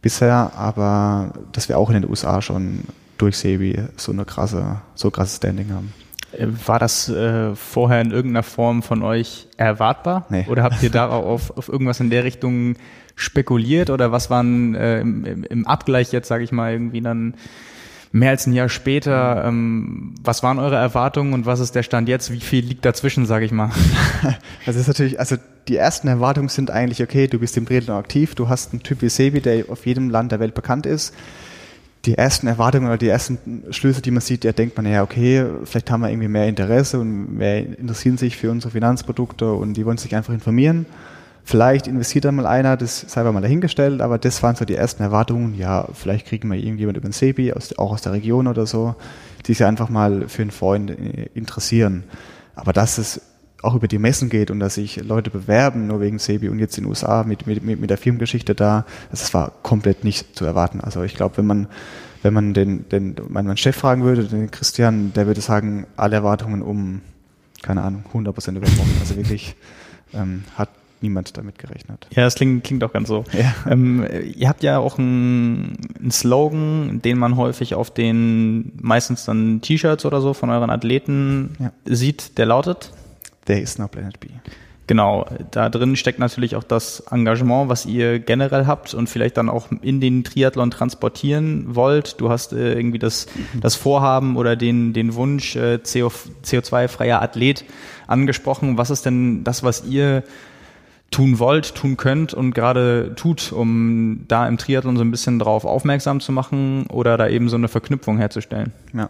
bisher, 0.02 0.52
aber 0.58 1.32
dass 1.54 1.70
wir 1.70 1.78
auch 1.78 1.90
in 1.90 2.02
den 2.02 2.10
USA 2.10 2.42
schon 2.42 2.84
durch 3.20 3.38
Sebi 3.38 3.78
so 3.98 4.12
eine 4.12 4.26
krasse, 4.26 4.82
so 4.96 5.12
krasses 5.12 5.38
Standing 5.38 5.72
haben. 5.72 5.94
Äh, 6.32 6.48
war 6.66 6.80
das 6.80 7.10
äh, 7.10 7.56
vorher 7.56 8.02
in 8.02 8.12
irgendeiner 8.12 8.44
Form 8.44 8.84
von 8.84 9.04
euch 9.04 9.48
erwartbar? 9.58 10.26
Nee. 10.30 10.46
Oder 10.50 10.64
habt 10.64 10.82
ihr 10.84 10.90
darauf 10.90 11.56
auf 11.58 11.70
irgendwas 11.70 12.00
in 12.00 12.10
der 12.10 12.24
Richtung 12.24 12.76
spekuliert? 13.16 13.90
Oder 13.90 14.12
was 14.12 14.30
waren 14.30 14.76
äh, 14.76 15.02
im, 15.02 15.44
im, 15.44 15.68
Abgleich 15.68 16.12
jetzt, 16.12 16.28
sage 16.28 16.44
ich 16.44 16.52
mal, 16.52 16.72
irgendwie 16.72 17.02
dann 17.02 17.36
mehr 18.12 18.32
als 18.32 18.48
ein 18.48 18.54
Jahr 18.54 18.70
später, 18.70 19.44
ähm, 19.46 20.16
was 20.24 20.42
waren 20.42 20.58
eure 20.58 20.78
Erwartungen 20.78 21.34
und 21.34 21.46
was 21.46 21.60
ist 21.60 21.76
der 21.76 21.84
Stand 21.84 22.10
jetzt? 22.10 22.32
Wie 22.32 22.40
viel 22.40 22.66
liegt 22.66 22.84
dazwischen, 22.84 23.26
sage 23.26 23.46
ich 23.46 23.52
mal? 23.52 23.72
Das 24.66 24.76
ist 24.76 24.88
natürlich, 24.88 25.20
also 25.20 25.36
die 25.68 25.78
ersten 25.78 26.08
Erwartungen 26.08 26.50
sind 26.50 26.70
eigentlich, 26.70 27.02
okay, 27.02 27.28
du 27.28 27.40
bist 27.40 27.58
im 27.58 27.66
Triathlon 27.66 27.98
aktiv, 27.98 28.36
du 28.36 28.50
hast 28.50 28.72
einen 28.72 28.84
Typ 28.84 29.02
wie 29.02 29.10
Sebi, 29.10 29.42
der 29.42 29.66
auf 29.70 29.86
jedem 29.86 30.10
Land 30.10 30.32
der 30.32 30.40
Welt 30.40 30.54
bekannt 30.54 30.86
ist 30.86 31.14
die 32.06 32.18
ersten 32.18 32.48
Erwartungen 32.48 32.88
oder 32.88 32.98
die 32.98 33.10
ersten 33.10 33.64
Schlüsse, 33.72 34.02
die 34.02 34.12
man 34.12 34.22
sieht, 34.22 34.46
da 34.46 34.52
denkt 34.52 34.78
man 34.78 34.86
ja, 34.86 35.04
okay, 35.04 35.46
vielleicht 35.66 35.92
haben 35.92 36.02
wir 36.02 36.10
irgendwie 36.10 36.30
mehr 36.30 36.48
Interesse 36.48 37.00
und 37.00 37.38
mehr 37.38 37.58
interessieren 37.78 38.18
sich 38.18 38.38
für 38.38 38.52
unsere 38.52 38.72
Finanzprodukte 38.72 39.52
und 39.52 39.74
die 39.74 39.86
wollen 39.86 39.98
sich 39.98 40.16
einfach 40.16 40.34
informieren. 40.34 40.86
Vielleicht 41.44 41.88
investiert 41.88 42.26
dann 42.26 42.36
mal 42.36 42.46
einer, 42.46 42.78
das 42.78 43.06
sei 43.08 43.24
mal 43.24 43.42
dahingestellt, 43.42 44.02
aber 44.02 44.18
das 44.18 44.44
waren 44.44 44.56
so 44.56 44.66
die 44.66 44.76
ersten 44.76 45.02
Erwartungen. 45.02 45.56
Ja, 45.56 45.88
vielleicht 45.94 46.28
kriegen 46.28 46.48
wir 46.50 46.58
irgendjemand 46.58 46.98
über 46.98 47.08
den 47.08 47.12
Sebi, 47.12 47.52
auch 47.54 47.92
aus 47.92 48.02
der 48.02 48.14
Region 48.14 48.48
oder 48.48 48.66
so, 48.66 48.96
die 49.46 49.54
sich 49.54 49.66
einfach 49.66 49.90
mal 49.90 50.30
für 50.30 50.44
einen 50.44 50.52
Freund 50.52 50.92
interessieren. 51.34 52.04
Aber 52.56 52.72
dass 52.72 52.98
es 52.98 53.22
auch 53.62 53.76
über 53.76 53.88
die 53.88 54.00
Messen 54.00 54.30
geht 54.30 54.52
und 54.52 54.60
dass 54.60 54.76
sich 54.76 54.98
Leute 55.04 55.30
bewerben 55.30 55.88
nur 55.88 56.00
wegen 56.00 56.20
Sebi 56.20 56.50
und 56.50 56.60
jetzt 56.60 56.78
in 56.78 56.84
den 56.84 56.90
USA 56.90 57.24
mit, 57.24 57.46
mit, 57.48 57.64
mit 57.64 57.90
der 57.90 57.98
Firmengeschichte 57.98 58.56
da, 58.56 58.86
das 59.12 59.34
war 59.34 59.52
komplett 59.64 60.04
nicht 60.04 60.36
zu 60.36 60.46
erwarten. 60.46 60.82
Also 60.82 61.04
ich 61.04 61.16
glaube, 61.16 61.38
wenn 61.38 61.46
man 61.46 61.68
wenn 62.22 62.34
man 62.34 62.54
den, 62.54 62.88
den 62.90 63.16
meinen 63.30 63.56
Chef 63.58 63.76
fragen 63.76 64.04
würde, 64.04 64.26
den 64.26 64.52
Christian, 64.52 65.14
der 65.14 65.28
würde 65.28 65.42
sagen, 65.42 65.88
alle 65.96 66.18
Erwartungen 66.18 66.62
um, 66.62 67.02
keine 67.62 67.82
Ahnung, 67.82 68.04
100 68.08 68.34
Prozent 68.34 68.58
übertroffen. 68.58 68.98
Also 69.00 69.16
wirklich 69.16 69.56
ähm, 70.14 70.44
hat 70.56 70.70
niemand 71.02 71.38
damit 71.38 71.58
gerechnet. 71.58 72.08
Ja, 72.12 72.24
das 72.24 72.36
klingt, 72.36 72.66
klingt 72.66 72.84
auch 72.84 72.92
ganz 72.92 73.08
so. 73.08 73.24
Ja. 73.32 73.54
Ähm, 73.72 74.06
ihr 74.36 74.50
habt 74.50 74.64
ja 74.64 74.80
auch 74.80 75.00
einen, 75.00 75.78
einen 75.98 76.12
Slogan, 76.12 77.02
den 77.02 77.18
man 77.18 77.38
häufig 77.38 77.74
auf 77.74 77.90
den 77.90 78.74
meistens 78.82 79.24
dann 79.24 79.62
T-Shirts 79.62 80.04
oder 80.04 80.20
so 80.20 80.34
von 80.34 80.50
euren 80.50 80.70
Athleten 80.70 81.56
ja. 81.60 81.72
sieht, 81.86 82.38
der 82.38 82.48
lautet 82.48 82.92
There 83.50 83.60
is 83.60 83.80
no 83.80 83.88
Planet 83.88 84.20
B. 84.20 84.28
Genau, 84.86 85.26
da 85.50 85.70
drin 85.70 85.96
steckt 85.96 86.20
natürlich 86.20 86.56
auch 86.56 86.64
das 86.64 87.00
Engagement, 87.12 87.68
was 87.68 87.88
ihr 87.88 88.20
generell 88.20 88.68
habt 88.68 88.94
und 88.94 89.10
vielleicht 89.10 89.38
dann 89.38 89.50
auch 89.50 89.68
in 89.82 90.00
den 90.00 90.24
Triathlon 90.24 90.70
transportieren 90.70 91.76
wollt. 91.76 92.22
Du 92.22 92.30
hast 92.30 92.54
äh, 92.54 92.74
irgendwie 92.74 93.00
das, 93.00 93.26
das 93.60 93.76
Vorhaben 93.76 94.38
oder 94.38 94.56
den, 94.56 94.94
den 94.94 95.16
Wunsch, 95.16 95.56
äh, 95.56 95.80
CO, 95.80 96.12
CO2-freier 96.44 97.24
Athlet 97.24 97.66
angesprochen. 98.06 98.78
Was 98.78 98.92
ist 98.92 99.06
denn 99.06 99.44
das, 99.44 99.64
was 99.64 99.84
ihr 99.84 100.24
tun 101.10 101.40
wollt, 101.40 101.74
tun 101.74 101.98
könnt 101.98 102.36
und 102.36 102.54
gerade 102.54 103.14
tut, 103.16 103.52
um 103.52 104.26
da 104.28 104.48
im 104.48 104.58
Triathlon 104.58 104.96
so 104.96 105.04
ein 105.04 105.12
bisschen 105.12 105.40
drauf 105.40 105.66
aufmerksam 105.66 106.20
zu 106.20 106.32
machen 106.32 106.86
oder 106.88 107.18
da 107.18 107.28
eben 107.28 107.50
so 107.50 107.58
eine 107.58 107.68
Verknüpfung 107.68 108.20
herzustellen? 108.20 108.74
Ja. 108.94 109.10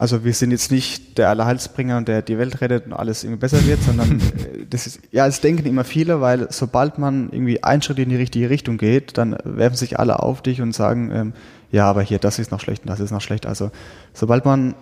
Also 0.00 0.24
wir 0.24 0.32
sind 0.32 0.50
jetzt 0.50 0.70
nicht 0.70 1.18
der 1.18 1.28
Allerheilsbringer, 1.28 2.00
der 2.00 2.22
die 2.22 2.38
Welt 2.38 2.62
rettet 2.62 2.86
und 2.86 2.94
alles 2.94 3.22
irgendwie 3.22 3.40
besser 3.40 3.62
wird, 3.66 3.82
sondern 3.82 4.12
äh, 4.20 4.64
das 4.70 4.86
ist, 4.86 5.00
ja, 5.12 5.26
es 5.26 5.42
denken 5.42 5.66
immer 5.66 5.84
viele, 5.84 6.22
weil 6.22 6.50
sobald 6.50 6.96
man 6.96 7.28
irgendwie 7.30 7.62
einen 7.62 7.82
Schritt 7.82 7.98
in 7.98 8.08
die 8.08 8.16
richtige 8.16 8.48
Richtung 8.48 8.78
geht, 8.78 9.18
dann 9.18 9.36
werfen 9.44 9.76
sich 9.76 9.98
alle 9.98 10.20
auf 10.20 10.40
dich 10.40 10.62
und 10.62 10.72
sagen, 10.72 11.10
ähm, 11.12 11.32
ja, 11.70 11.84
aber 11.84 12.00
hier, 12.00 12.18
das 12.18 12.38
ist 12.38 12.50
noch 12.50 12.60
schlecht 12.60 12.84
und 12.84 12.88
das 12.88 12.98
ist 12.98 13.10
noch 13.10 13.20
schlecht. 13.20 13.44
Also 13.44 13.70
sobald 14.14 14.46
man 14.46 14.74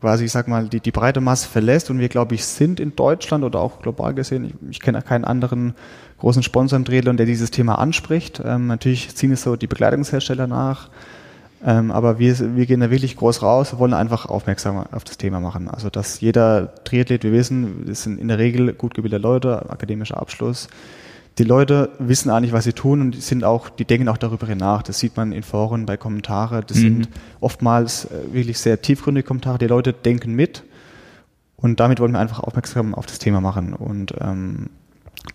quasi, 0.00 0.26
ich 0.26 0.30
sag 0.30 0.46
mal, 0.46 0.68
die, 0.68 0.78
die 0.78 0.92
breite 0.92 1.20
Masse 1.20 1.48
verlässt 1.48 1.90
und 1.90 1.98
wir, 1.98 2.08
glaube 2.08 2.36
ich, 2.36 2.44
sind 2.44 2.78
in 2.78 2.94
Deutschland 2.94 3.42
oder 3.42 3.58
auch 3.58 3.82
global 3.82 4.14
gesehen, 4.14 4.44
ich, 4.44 4.54
ich 4.70 4.80
kenne 4.80 5.02
keinen 5.02 5.24
anderen 5.24 5.74
großen 6.18 6.44
Sponsor 6.44 6.76
im 6.76 6.84
Triathlon, 6.84 7.16
der 7.16 7.26
dieses 7.26 7.50
Thema 7.50 7.80
anspricht. 7.80 8.40
Ähm, 8.44 8.68
natürlich 8.68 9.12
ziehen 9.16 9.32
es 9.32 9.42
so 9.42 9.56
die 9.56 9.66
Bekleidungshersteller 9.66 10.46
nach, 10.46 10.88
ähm, 11.66 11.90
aber 11.90 12.20
wir, 12.20 12.54
wir 12.54 12.64
gehen 12.64 12.78
da 12.78 12.92
wirklich 12.92 13.16
groß 13.16 13.42
raus, 13.42 13.76
wollen 13.76 13.92
einfach 13.92 14.26
aufmerksam 14.26 14.86
auf 14.92 15.02
das 15.02 15.18
Thema 15.18 15.40
machen. 15.40 15.68
Also, 15.68 15.90
dass 15.90 16.20
jeder 16.20 16.72
Triathlet, 16.84 17.24
wir 17.24 17.32
wissen, 17.32 17.84
das 17.88 18.04
sind 18.04 18.20
in 18.20 18.28
der 18.28 18.38
Regel 18.38 18.72
gut 18.72 18.94
gebildete 18.94 19.20
Leute, 19.20 19.68
akademischer 19.68 20.16
Abschluss. 20.16 20.68
Die 21.38 21.42
Leute 21.42 21.90
wissen 21.98 22.30
eigentlich, 22.30 22.52
was 22.52 22.64
sie 22.64 22.72
tun 22.72 23.00
und 23.00 23.10
die 23.16 23.20
sind 23.20 23.42
auch, 23.42 23.68
die 23.68 23.84
denken 23.84 24.08
auch 24.08 24.16
darüber 24.16 24.54
nach. 24.54 24.84
Das 24.84 25.00
sieht 25.00 25.16
man 25.16 25.32
in 25.32 25.42
Foren, 25.42 25.86
bei 25.86 25.96
Kommentaren. 25.96 26.62
Das 26.68 26.76
mhm. 26.76 26.82
sind 26.82 27.08
oftmals 27.40 28.04
äh, 28.04 28.32
wirklich 28.32 28.60
sehr 28.60 28.80
tiefgründige 28.80 29.26
Kommentare. 29.26 29.58
Die 29.58 29.66
Leute 29.66 29.92
denken 29.92 30.34
mit 30.34 30.62
und 31.56 31.80
damit 31.80 31.98
wollen 31.98 32.12
wir 32.12 32.20
einfach 32.20 32.38
aufmerksam 32.38 32.94
auf 32.94 33.06
das 33.06 33.18
Thema 33.18 33.40
machen. 33.40 33.74
Und 33.74 34.14
ähm, 34.20 34.70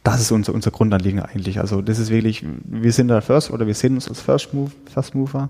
das 0.03 0.21
ist 0.21 0.31
unser, 0.31 0.53
unser 0.53 0.71
Grundanliegen 0.71 1.19
eigentlich. 1.19 1.59
Also 1.59 1.81
das 1.81 1.99
ist 1.99 2.09
wirklich, 2.09 2.45
wir 2.63 2.93
sind 2.93 3.09
da 3.09 3.19
First 3.19 3.51
oder 3.51 3.67
wir 3.67 3.73
sehen 3.75 3.95
uns 3.95 4.07
als 4.07 4.21
First, 4.21 4.53
Move, 4.53 4.71
First 4.93 5.13
Mover 5.13 5.49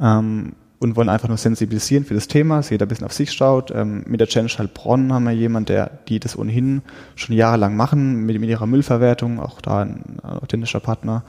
ähm, 0.00 0.52
und 0.80 0.94
wollen 0.96 1.08
einfach 1.08 1.28
nur 1.28 1.36
sensibilisieren 1.36 2.04
für 2.04 2.14
das 2.14 2.28
Thema, 2.28 2.58
dass 2.58 2.70
jeder 2.70 2.86
ein 2.86 2.88
bisschen 2.88 3.06
auf 3.06 3.12
sich 3.12 3.32
schaut. 3.32 3.72
Ähm, 3.72 4.04
mit 4.06 4.20
der 4.20 4.28
Challenge 4.28 4.52
Heilbronn 4.56 5.12
haben 5.12 5.24
wir 5.24 5.32
jemanden, 5.32 5.66
der, 5.66 5.90
die 6.08 6.20
das 6.20 6.38
ohnehin 6.38 6.82
schon 7.16 7.34
jahrelang 7.34 7.76
machen, 7.76 8.24
mit, 8.24 8.38
mit 8.40 8.48
ihrer 8.48 8.66
Müllverwertung, 8.66 9.40
auch 9.40 9.60
da 9.60 9.82
ein 9.82 10.20
authentischer 10.22 10.80
Partner. 10.80 11.24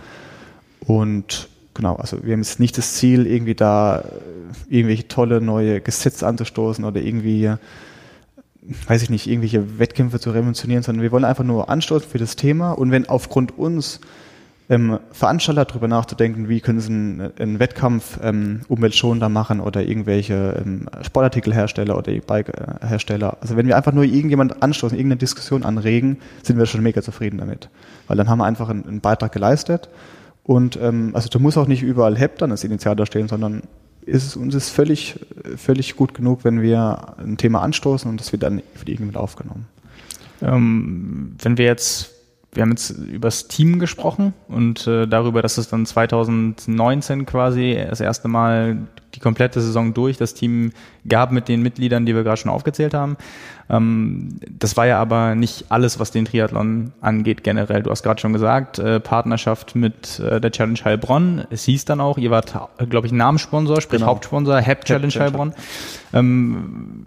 Und 0.86 1.50
genau, 1.74 1.96
also 1.96 2.24
wir 2.24 2.34
haben 2.34 2.42
jetzt 2.42 2.60
nicht 2.60 2.78
das 2.78 2.96
Ziel, 2.96 3.26
irgendwie 3.26 3.56
da 3.56 4.00
äh, 4.00 4.04
irgendwelche 4.70 5.08
tolle 5.08 5.42
neue 5.42 5.82
Gesetze 5.82 6.28
anzustoßen 6.28 6.86
oder 6.86 7.02
irgendwie, 7.02 7.52
weiß 8.88 9.02
ich 9.02 9.10
nicht, 9.10 9.28
irgendwelche 9.28 9.80
Wettkämpfe 9.80 10.20
zu 10.20 10.30
revolutionieren, 10.30 10.84
sondern 10.84 11.02
wir 11.02 11.12
wollen 11.12 11.26
einfach 11.26 11.44
nur 11.44 11.70
anstoßen 11.70 12.08
für 12.08 12.20
das 12.20 12.36
Thema 12.36 12.74
und 12.74 12.92
wenn 12.92 13.10
aufgrund 13.10 13.58
uns 13.58 14.00
ähm, 14.70 15.00
Veranstalter 15.12 15.66
darüber 15.66 15.88
nachzudenken, 15.88 16.48
wie 16.48 16.62
können 16.62 16.80
sie 16.80 16.92
einen, 16.92 17.32
einen 17.40 17.60
Wettkampf 17.60 18.20
ähm, 18.22 18.62
umweltschonender 18.68 19.28
machen 19.28 19.60
oder 19.62 19.84
irgendwelche 19.84 20.62
ähm, 20.64 20.88
Sportartikelhersteller 21.02 21.98
oder 21.98 22.12
E-Bike-Hersteller. 22.12 23.38
Also 23.42 23.58
wenn 23.58 23.68
wir 23.68 23.76
einfach 23.76 23.94
nur 23.94 24.04
irgendjemand 24.04 24.62
anstoßen, 24.62 24.96
irgendeine 24.96 25.18
Diskussion 25.18 25.64
anregen, 25.64 26.20
sind 26.44 26.60
wir 26.60 26.68
schon 26.68 26.84
mega 26.84 27.02
zufrieden 27.02 27.40
damit. 27.40 27.70
Weil 28.08 28.18
dann 28.18 28.30
haben 28.30 28.38
wir 28.38 28.46
einfach 28.46 28.70
einen, 28.70 28.88
einen 28.88 29.02
Beitrag 29.02 29.32
geleistet. 29.32 29.90
Und 30.44 30.78
ähm, 30.82 31.12
also 31.14 31.30
du 31.30 31.40
musst 31.40 31.58
auch 31.58 31.68
nicht 31.68 31.82
überall 31.82 32.16
HEP 32.16 32.38
dann 32.38 32.52
als 32.52 32.64
Initiator 32.64 33.08
stehen, 33.08 33.28
sondern 33.28 33.64
ist 34.06 34.26
es 34.26 34.36
uns 34.36 34.54
ist 34.56 34.70
völlig, 34.70 35.20
völlig 35.58 35.96
gut 35.96 36.14
genug, 36.14 36.44
wenn 36.44 36.62
wir 36.62 37.16
ein 37.18 37.38
Thema 37.38 37.62
anstoßen 37.62 38.10
und 38.10 38.20
das 38.20 38.32
wird 38.32 38.44
dann 38.44 38.62
für 38.74 38.88
irgendjemand 38.88 39.18
aufgenommen. 39.18 39.68
Ähm, 40.42 41.36
wenn 41.42 41.58
wir 41.58 41.66
jetzt 41.66 42.19
wir 42.52 42.64
haben 42.64 42.72
jetzt 42.72 42.90
übers 42.90 43.48
Team 43.48 43.78
gesprochen 43.80 44.34
und 44.48 44.88
äh, 44.88 45.08
darüber, 45.08 45.42
dass 45.42 45.58
es 45.58 45.70
dann 45.70 45.86
2019 45.86 47.26
quasi 47.26 47.80
das 47.88 48.02
erste 48.02 48.28
Mal 48.28 48.88
die 49.16 49.20
komplette 49.20 49.62
Saison 49.62 49.94
durch 49.94 50.18
das 50.18 50.34
Team 50.34 50.72
gab 51.08 51.32
mit 51.32 51.48
den 51.48 51.62
Mitgliedern, 51.62 52.06
die 52.06 52.16
wir 52.16 52.24
gerade 52.24 52.38
schon 52.38 52.52
aufgezählt 52.52 52.94
haben. 52.94 53.18
Ähm, 53.70 54.40
das 54.50 54.78
war 54.78 54.88
ja 54.88 55.00
aber 55.00 55.36
nicht 55.36 55.66
alles, 55.70 56.00
was 56.00 56.12
den 56.12 56.26
Triathlon 56.26 56.92
angeht 57.02 57.44
generell. 57.44 57.84
Du 57.84 57.92
hast 57.92 58.04
gerade 58.04 58.20
schon 58.20 58.34
gesagt, 58.34 58.80
äh, 58.80 59.00
Partnerschaft 59.00 59.76
mit 59.76 60.20
äh, 60.20 60.42
der 60.42 60.52
Challenge 60.52 60.80
Heilbronn. 60.84 61.46
Es 61.50 61.66
hieß 61.66 61.86
dann 61.86 62.02
auch, 62.02 62.18
ihr 62.18 62.32
wart, 62.32 62.54
glaube 62.90 63.08
ich, 63.08 63.14
Namenssponsor, 63.14 63.82
sprich 63.82 64.00
genau. 64.00 64.12
Hauptsponsor, 64.12 64.60
HEP 64.60 64.86
Challenge 64.86 65.14
Heilbronn. 65.14 65.54
Ähm, 66.14 67.06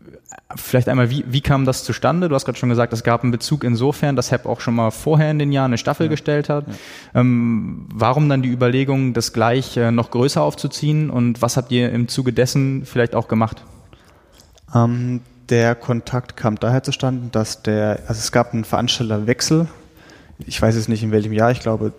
Vielleicht 0.55 0.89
einmal, 0.89 1.11
wie, 1.11 1.25
wie 1.27 1.41
kam 1.41 1.65
das 1.65 1.85
zustande? 1.85 2.29
Du 2.29 2.35
hast 2.35 2.45
gerade 2.45 2.59
schon 2.59 2.69
gesagt, 2.69 2.93
es 2.93 3.03
gab 3.05 3.23
einen 3.23 3.33
Bezug 3.33 3.65
insofern, 3.65 4.17
dass 4.17 4.31
HEP 4.31 4.47
auch 4.47 4.61
schon 4.61 4.75
mal 4.75 4.91
vorher 4.91 5.31
in 5.31 5.39
den 5.39 5.53
Jahren 5.53 5.71
eine 5.71 5.79
Staffel 5.79 6.07
ja. 6.07 6.11
gestellt 6.11 6.49
hat. 6.49 6.67
Ja. 6.67 7.21
Ähm, 7.21 7.87
warum 7.93 8.29
dann 8.29 8.43
die 8.43 8.51
Überlegung, 8.51 9.15
das 9.15 9.33
gleich 9.33 9.77
äh, 9.77 9.91
noch 9.91 10.11
größer 10.11 10.43
aufzuziehen 10.43 11.11
und 11.11 11.43
was 11.43 11.57
habt 11.57 11.73
ihr 11.73 11.91
im 11.91 12.09
Zuge 12.09 12.33
dessen 12.33 12.85
vielleicht 12.85 13.15
auch 13.15 13.29
gemacht? 13.29 13.65
Ähm, 14.75 15.21
der 15.49 15.75
Kontakt 15.75 16.37
kam 16.37 16.57
daher 16.57 16.83
zustande, 16.83 17.29
dass 17.31 17.63
der, 17.63 18.01
also 18.07 18.19
es 18.19 18.33
gab 18.33 18.53
einen 18.53 18.65
Veranstalterwechsel. 18.65 19.69
Ich 20.47 20.61
weiß 20.61 20.77
jetzt 20.77 20.89
nicht 20.89 21.03
in 21.03 21.13
welchem 21.13 21.33
Jahr, 21.33 21.51
ich 21.51 21.61
glaube 21.61 21.93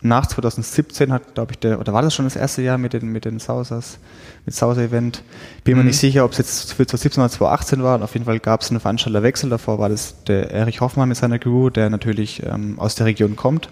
nach 0.00 0.26
2017 0.26 1.12
hat, 1.12 1.34
glaube 1.34 1.52
ich, 1.52 1.58
der, 1.58 1.80
oder 1.80 1.92
war 1.92 2.02
das 2.02 2.14
schon 2.14 2.24
das 2.24 2.36
erste 2.36 2.62
Jahr 2.62 2.78
mit 2.78 2.92
den, 2.92 3.08
mit 3.08 3.24
den 3.24 3.40
Sausers, 3.40 3.98
mit 4.46 4.54
Sauser 4.54 4.82
Event? 4.82 5.24
Bin 5.64 5.74
mhm. 5.74 5.80
mir 5.80 5.84
nicht 5.86 5.98
sicher, 5.98 6.24
ob 6.24 6.32
es 6.32 6.38
jetzt 6.38 6.72
für 6.72 6.86
2017 6.86 7.20
oder 7.20 7.30
2018 7.30 7.82
war. 7.82 8.02
Auf 8.02 8.12
jeden 8.12 8.26
Fall 8.26 8.38
gab 8.38 8.60
es 8.60 8.70
einen 8.70 8.80
Veranstalterwechsel. 8.80 9.50
Davor 9.50 9.78
war 9.78 9.88
das 9.88 10.22
der 10.24 10.52
Erich 10.52 10.80
Hoffmann 10.80 11.08
mit 11.08 11.18
seiner 11.18 11.38
Crew, 11.38 11.70
der 11.70 11.90
natürlich 11.90 12.44
ähm, 12.46 12.78
aus 12.78 12.94
der 12.94 13.06
Region 13.06 13.34
kommt, 13.34 13.70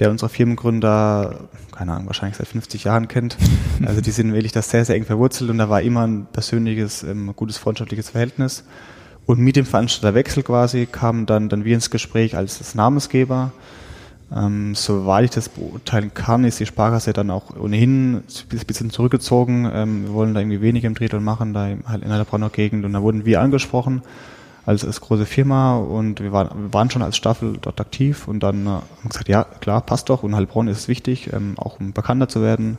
der 0.00 0.10
unsere 0.10 0.28
Firmengründer, 0.30 1.48
keine 1.70 1.92
Ahnung, 1.92 2.06
wahrscheinlich 2.06 2.38
seit 2.38 2.48
50 2.48 2.84
Jahren 2.84 3.08
kennt. 3.08 3.36
Also 3.84 4.00
die 4.00 4.12
sind 4.12 4.32
wirklich 4.32 4.52
das 4.52 4.70
sehr, 4.70 4.84
sehr 4.84 4.94
eng 4.94 5.04
verwurzelt 5.04 5.50
und 5.50 5.58
da 5.58 5.68
war 5.68 5.82
immer 5.82 6.06
ein 6.06 6.26
persönliches, 6.32 7.02
ähm, 7.02 7.32
gutes 7.34 7.58
freundschaftliches 7.58 8.10
Verhältnis. 8.10 8.64
Und 9.26 9.40
mit 9.40 9.56
dem 9.56 9.66
Veranstalterwechsel 9.66 10.44
quasi 10.44 10.86
kamen 10.86 11.26
dann, 11.26 11.48
dann 11.48 11.64
wir 11.64 11.74
ins 11.74 11.90
Gespräch 11.90 12.36
als 12.36 12.58
das 12.58 12.76
Namensgeber 12.76 13.52
ähm, 14.34 14.74
soweit 14.74 15.24
ich 15.24 15.30
das 15.30 15.48
beurteilen 15.48 16.12
kann, 16.14 16.44
ist 16.44 16.58
die 16.58 16.66
Sparkasse 16.66 17.12
dann 17.12 17.30
auch 17.30 17.56
ohnehin 17.56 18.16
ein 18.16 18.66
bisschen 18.66 18.90
zurückgezogen. 18.90 19.70
Ähm, 19.72 20.04
wir 20.04 20.14
wollen 20.14 20.34
da 20.34 20.40
irgendwie 20.40 20.62
weniger 20.62 20.86
im 20.86 20.94
Triathlon 20.94 21.24
machen, 21.24 21.52
da 21.52 21.68
halt 21.86 22.02
in 22.02 22.08
der 22.08 22.50
Gegend. 22.50 22.84
Und 22.84 22.92
da 22.92 23.02
wurden 23.02 23.24
wir 23.24 23.40
angesprochen 23.40 24.02
als, 24.64 24.84
als 24.84 25.00
große 25.00 25.26
Firma 25.26 25.76
und 25.76 26.20
wir 26.20 26.32
waren, 26.32 26.48
wir 26.62 26.72
waren 26.72 26.90
schon 26.90 27.02
als 27.02 27.16
Staffel 27.16 27.58
dort 27.60 27.80
aktiv 27.80 28.28
und 28.28 28.42
dann 28.42 28.66
äh, 28.66 28.70
haben 28.70 28.82
wir 29.02 29.08
gesagt, 29.08 29.28
ja 29.28 29.44
klar, 29.44 29.80
passt 29.80 30.08
doch 30.08 30.22
und 30.22 30.34
Heilbronn 30.34 30.68
ist 30.68 30.88
wichtig, 30.88 31.32
ähm, 31.32 31.54
auch 31.58 31.80
um 31.80 31.92
bekannter 31.92 32.28
zu 32.28 32.42
werden. 32.42 32.78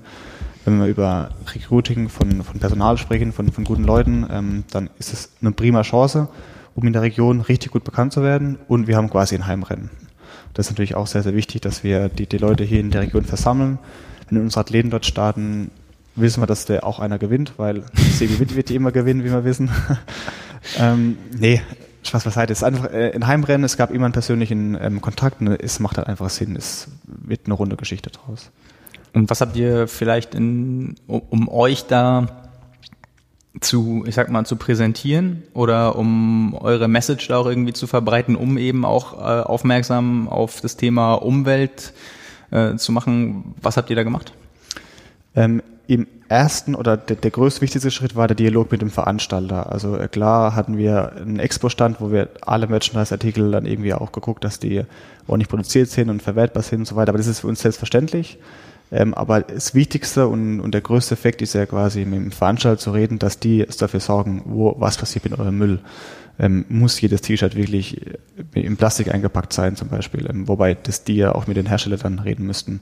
Wenn 0.66 0.80
wir 0.80 0.88
über 0.88 1.32
Recruiting 1.54 2.08
von, 2.08 2.42
von 2.42 2.60
Personal 2.60 2.98
sprechen, 2.98 3.34
von, 3.34 3.52
von 3.52 3.66
guten 3.66 3.84
Leuten, 3.84 4.26
ähm, 4.32 4.64
dann 4.72 4.90
ist 4.98 5.12
es 5.12 5.32
eine 5.42 5.52
prima 5.52 5.82
Chance, 5.82 6.30
um 6.74 6.88
in 6.88 6.94
der 6.94 7.02
Region 7.02 7.42
richtig 7.42 7.72
gut 7.72 7.84
bekannt 7.84 8.14
zu 8.14 8.24
werden 8.24 8.58
und 8.70 8.88
wir 8.88 8.96
haben 8.96 9.10
quasi 9.10 9.36
ein 9.36 9.46
Heimrennen. 9.46 9.90
Das 10.54 10.68
ist 10.68 10.72
natürlich 10.72 10.96
auch 10.96 11.08
sehr, 11.08 11.24
sehr 11.24 11.36
wichtig, 11.36 11.62
dass 11.62 11.84
wir 11.84 12.10
die, 12.10 12.28
die 12.28 12.38
Leute 12.38 12.64
hier 12.64 12.80
in 12.80 12.92
der 12.92 13.02
Region 13.02 13.24
versammeln. 13.24 13.80
Wenn 14.30 14.42
unsere 14.42 14.62
Athleten 14.62 14.90
dort 14.90 15.06
starten, 15.06 15.72
wissen 16.16 16.42
wir, 16.42 16.48
dass 16.48 16.66
der 16.66 16.86
auch 16.86 17.00
einer 17.00 17.18
gewinnt, 17.18 17.54
weil 17.58 17.84
Sebi 17.96 18.40
wird, 18.40 18.56
wird 18.56 18.70
die 18.70 18.76
immer 18.76 18.92
gewinnen, 18.92 19.24
wie 19.24 19.32
wir 19.32 19.46
wissen. 19.46 19.70
ähm, 20.78 21.18
nee, 21.38 21.62
Spaß 22.04 22.24
beiseite. 22.24 22.54
Es 22.54 22.60
ist 22.60 22.64
einfach 22.64 22.92
äh, 22.92 23.12
ein 23.14 23.28
Heimrennen, 23.28 23.64
es 23.64 23.78
gab 23.78 23.92
immer 23.92 24.06
einen 24.06 24.14
persönlichen 24.14 24.78
ähm, 24.80 25.02
Kontakt 25.02 25.42
und 25.42 25.48
es 25.48 25.80
macht 25.80 25.98
halt 25.98 26.08
einfach 26.08 26.30
Sinn, 26.30 26.56
es 26.56 26.88
wird 27.06 27.42
eine 27.46 27.56
runde 27.56 27.76
Geschichte 27.76 28.10
draus. 28.10 28.52
Und 29.14 29.30
was 29.30 29.42
habt 29.42 29.56
ihr 29.56 29.88
vielleicht 29.88 30.36
in, 30.36 30.96
um, 31.08 31.22
um 31.30 31.48
euch 31.50 31.86
da 31.86 32.52
zu, 33.62 34.04
ich 34.08 34.16
sag 34.16 34.30
mal, 34.30 34.46
zu 34.46 34.56
präsentieren 34.56 35.44
oder 35.54 35.96
um 35.96 36.56
eure 36.56 36.88
Message 36.88 37.28
da 37.28 37.38
auch 37.38 37.46
irgendwie 37.46 37.74
zu 37.74 37.86
verbreiten, 37.86 38.36
um 38.36 38.58
eben 38.58 38.84
auch 38.84 39.14
äh, 39.14 39.42
aufmerksam 39.42 40.28
auf 40.28 40.62
das 40.62 40.76
Thema 40.76 41.14
Umwelt 41.14 41.94
äh, 42.52 42.76
zu 42.76 42.92
machen. 42.92 43.56
Was 43.62 43.78
habt 43.78 43.90
ihr 43.90 43.96
da 43.96 44.04
gemacht? 44.04 44.34
Ähm, 45.36 45.62
Im 45.88 46.08
ersten 46.30 46.74
oder 46.74 46.98
der, 46.98 47.16
der 47.16 47.30
größte 47.30 47.62
wichtigste 47.62 47.92
Schritt 47.92 48.16
war 48.16 48.28
der 48.28 48.36
Dialog 48.36 48.72
mit 48.72 48.82
dem 48.82 48.90
Veranstalter. 48.90 49.72
Also 49.72 49.98
äh, 49.98 50.08
klar 50.08 50.56
hatten 50.56 50.78
wir 50.78 51.14
einen 51.14 51.38
Expo-Stand, 51.40 52.02
wo 52.02 52.12
wir 52.12 52.30
alle 52.42 52.68
Merchandise-Artikel 52.68 53.52
dann 53.52 53.68
irgendwie 53.68 53.94
auch 53.94 54.12
geguckt, 54.12 54.44
dass 54.44 54.58
die 54.58 54.84
ordentlich 55.28 55.50
produziert 55.50 55.90
sind 55.90 56.10
und 56.10 56.24
verwertbar 56.24 56.64
sind 56.64 56.80
und 56.80 56.86
so 56.86 56.96
weiter. 56.96 57.10
Aber 57.10 57.20
das 57.20 57.28
ist 57.28 57.42
für 57.42 57.48
uns 57.48 57.62
selbstverständlich. 57.62 58.40
Ähm, 58.94 59.16
aber 59.16 59.42
das 59.42 59.74
Wichtigste 59.74 60.28
und, 60.28 60.60
und 60.60 60.74
der 60.74 60.82
größte 60.82 61.16
Effekt 61.16 61.42
ist 61.42 61.54
ja 61.54 61.66
quasi 61.66 62.06
mit 62.06 62.20
dem 62.20 62.32
Veranstalter 62.32 62.78
zu 62.78 62.92
reden, 62.92 63.18
dass 63.18 63.40
die 63.40 63.66
dafür 63.80 64.00
sorgen, 64.00 64.44
wo 64.46 64.76
was 64.78 64.98
passiert 64.98 65.26
mit 65.26 65.38
eurem 65.38 65.58
Müll. 65.58 65.80
Ähm, 66.40 66.66
muss 66.70 67.00
jedes 67.02 67.22
T-Shirt 67.22 67.56
wirklich 67.56 68.02
äh, 68.06 68.60
in 68.60 68.78
Plastik 68.78 69.12
eingepackt 69.14 69.52
sein 69.52 69.76
zum 69.76 69.90
Beispiel, 69.90 70.28
ähm, 70.30 70.48
wobei 70.48 70.76
das 70.76 71.04
die 71.04 71.16
ja 71.16 71.34
auch 71.34 71.48
mit 71.48 71.58
den 71.58 71.66
Herstellern 71.66 72.00
dann 72.02 72.20
reden 72.20 72.46
müssten. 72.46 72.82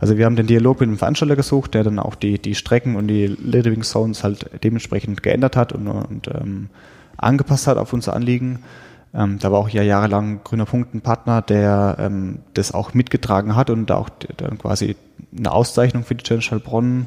Also 0.00 0.18
wir 0.18 0.24
haben 0.24 0.36
den 0.36 0.48
Dialog 0.48 0.80
mit 0.80 0.88
dem 0.88 0.98
Veranstalter 0.98 1.36
gesucht, 1.36 1.74
der 1.74 1.84
dann 1.84 2.00
auch 2.00 2.16
die, 2.16 2.40
die 2.40 2.56
Strecken 2.56 2.96
und 2.96 3.06
die 3.06 3.26
Living 3.26 3.82
Zones 3.82 4.24
halt 4.24 4.50
dementsprechend 4.64 5.22
geändert 5.22 5.56
hat 5.56 5.72
und, 5.72 5.86
und 5.86 6.28
ähm, 6.28 6.70
angepasst 7.16 7.68
hat 7.68 7.78
auf 7.78 7.92
unser 7.92 8.14
Anliegen. 8.14 8.60
Ähm, 9.14 9.38
da 9.38 9.52
war 9.52 9.58
auch 9.58 9.68
ja 9.68 9.82
jahrelang 9.82 10.40
Grüner 10.42 10.64
Punkt 10.64 10.94
ein 10.94 11.02
Partner, 11.02 11.42
der 11.42 11.96
ähm, 11.98 12.38
das 12.54 12.72
auch 12.72 12.94
mitgetragen 12.94 13.56
hat 13.56 13.68
und 13.70 13.86
da 13.86 13.96
auch 13.96 14.08
dann 14.36 14.58
quasi 14.58 14.96
eine 15.36 15.52
Auszeichnung 15.52 16.04
für 16.04 16.14
die 16.14 16.24
Challenge 16.24 16.50
Heilbronn 16.50 17.06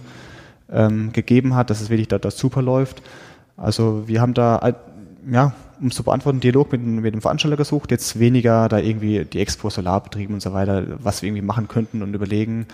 ähm, 0.72 1.12
gegeben 1.14 1.56
hat, 1.56 1.70
dass 1.70 1.82
es 1.82 1.90
wirklich 1.90 2.08
da, 2.08 2.20
da 2.20 2.32
super 2.32 2.62
läuft. 2.62 3.02
Also 3.58 4.08
wir 4.08 4.22
haben 4.22 4.34
da, 4.34 4.76
ja, 5.32 5.54
um 5.82 5.92
zu 5.92 6.04
beantworten, 6.04 6.40
Dialog 6.40 6.72
mit, 6.72 6.82
mit 6.82 7.14
dem 7.14 7.22
Veranstalter 7.22 7.58
gesucht, 7.58 7.92
jetzt 7.92 8.20
weniger 8.20 8.70
da 8.70 8.78
irgendwie 8.78 9.26
die 9.26 9.40
Expo 9.40 9.70
Solar 9.70 10.02
betrieben 10.02 10.36
und 10.36 10.42
so 10.42 10.54
weiter, 10.54 10.84
was 11.00 11.22
wir 11.22 11.28
irgendwie 11.28 11.46
machen 11.46 11.68
könnten 11.68 12.02
und 12.02 12.14
überlegen. 12.14 12.68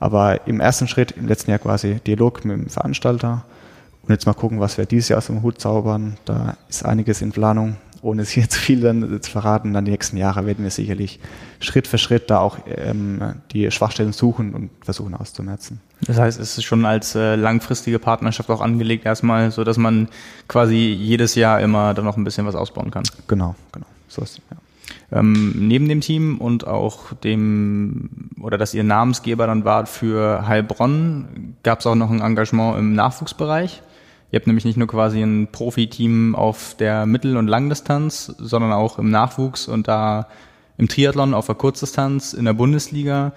Aber 0.00 0.46
im 0.46 0.60
ersten 0.60 0.88
Schritt, 0.88 1.12
im 1.12 1.26
letzten 1.26 1.50
Jahr 1.50 1.58
quasi 1.58 2.00
Dialog 2.06 2.44
mit 2.44 2.56
dem 2.56 2.68
Veranstalter 2.68 3.44
und 4.02 4.10
jetzt 4.10 4.26
mal 4.26 4.34
gucken, 4.34 4.60
was 4.60 4.76
wir 4.76 4.86
dieses 4.86 5.08
Jahr 5.08 5.18
aus 5.18 5.26
dem 5.26 5.42
Hut 5.42 5.60
zaubern. 5.60 6.16
Da 6.24 6.56
ist 6.68 6.84
einiges 6.84 7.22
in 7.22 7.32
Planung 7.32 7.76
ohne 8.04 8.22
es 8.22 8.30
hier 8.30 8.48
zu 8.48 8.58
viel 8.60 8.80
dann 8.80 9.20
zu 9.20 9.30
verraten, 9.30 9.72
dann 9.72 9.84
die 9.84 9.90
nächsten 9.90 10.16
Jahre 10.16 10.46
werden 10.46 10.62
wir 10.62 10.70
sicherlich 10.70 11.18
Schritt 11.60 11.86
für 11.86 11.98
Schritt 11.98 12.30
da 12.30 12.38
auch 12.38 12.58
ähm, 12.66 13.20
die 13.52 13.70
Schwachstellen 13.70 14.12
suchen 14.12 14.54
und 14.54 14.70
versuchen 14.82 15.14
auszumerzen. 15.14 15.80
Das 16.06 16.18
heißt, 16.18 16.38
es 16.38 16.58
ist 16.58 16.64
schon 16.64 16.84
als 16.84 17.14
äh, 17.14 17.36
langfristige 17.36 17.98
Partnerschaft 17.98 18.50
auch 18.50 18.60
angelegt 18.60 19.06
erstmal, 19.06 19.50
so 19.50 19.64
dass 19.64 19.78
man 19.78 20.08
quasi 20.48 20.76
jedes 20.76 21.34
Jahr 21.34 21.60
immer 21.60 21.94
dann 21.94 22.04
noch 22.04 22.16
ein 22.16 22.24
bisschen 22.24 22.46
was 22.46 22.54
ausbauen 22.54 22.90
kann. 22.90 23.04
Genau, 23.26 23.54
genau. 23.72 23.86
So 24.08 24.22
ist 24.22 24.40
ja. 24.50 24.56
Ähm, 25.10 25.54
neben 25.56 25.88
dem 25.88 26.00
Team 26.00 26.38
und 26.38 26.66
auch 26.66 27.12
dem, 27.14 28.30
oder 28.40 28.58
dass 28.58 28.74
ihr 28.74 28.84
Namensgeber 28.84 29.46
dann 29.46 29.64
wart 29.64 29.88
für 29.88 30.46
Heilbronn, 30.46 31.56
gab 31.62 31.80
es 31.80 31.86
auch 31.86 31.94
noch 31.94 32.10
ein 32.10 32.20
Engagement 32.20 32.78
im 32.78 32.94
Nachwuchsbereich. 32.94 33.82
Ihr 34.34 34.40
habt 34.40 34.48
nämlich 34.48 34.64
nicht 34.64 34.76
nur 34.76 34.88
quasi 34.88 35.22
ein 35.22 35.46
Profiteam 35.52 36.34
auf 36.34 36.74
der 36.76 37.06
Mittel- 37.06 37.36
und 37.36 37.46
Langdistanz, 37.46 38.34
sondern 38.36 38.72
auch 38.72 38.98
im 38.98 39.08
Nachwuchs 39.08 39.68
und 39.68 39.86
da 39.86 40.26
im 40.76 40.88
Triathlon 40.88 41.34
auf 41.34 41.46
der 41.46 41.54
Kurzdistanz 41.54 42.32
in 42.32 42.44
der 42.44 42.52
Bundesliga. 42.52 43.32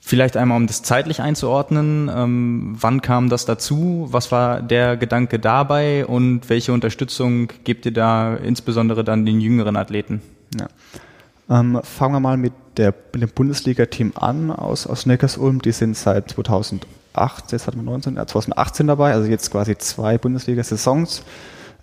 Vielleicht 0.00 0.36
einmal, 0.36 0.56
um 0.56 0.66
das 0.66 0.82
zeitlich 0.82 1.20
einzuordnen, 1.20 2.10
ähm, 2.12 2.74
wann 2.80 3.00
kam 3.00 3.28
das 3.28 3.44
dazu? 3.44 4.08
Was 4.10 4.32
war 4.32 4.60
der 4.60 4.96
Gedanke 4.96 5.38
dabei 5.38 6.04
und 6.04 6.48
welche 6.48 6.72
Unterstützung 6.72 7.52
gebt 7.62 7.86
ihr 7.86 7.92
da 7.92 8.34
insbesondere 8.34 9.04
dann 9.04 9.24
den 9.24 9.40
jüngeren 9.40 9.76
Athleten? 9.76 10.20
Ja. 10.58 10.66
Ähm, 11.60 11.78
fangen 11.84 12.14
wir 12.14 12.20
mal 12.20 12.36
mit, 12.36 12.54
der, 12.76 12.92
mit 13.12 13.22
dem 13.22 13.30
Bundesliga-Team 13.30 14.14
an 14.16 14.50
aus, 14.50 14.88
aus 14.88 15.06
Neckarsulm. 15.06 15.62
Die 15.62 15.70
sind 15.70 15.96
seit 15.96 16.32
2000 16.32 16.88
2008, 17.18 17.52
jetzt 17.52 17.66
hatten 17.66 17.78
wir 17.78 17.84
19, 17.84 18.16
äh, 18.16 18.26
2018 18.26 18.86
dabei, 18.86 19.12
also 19.12 19.28
jetzt 19.28 19.50
quasi 19.50 19.76
zwei 19.76 20.18
Bundesliga-Saisons 20.18 21.22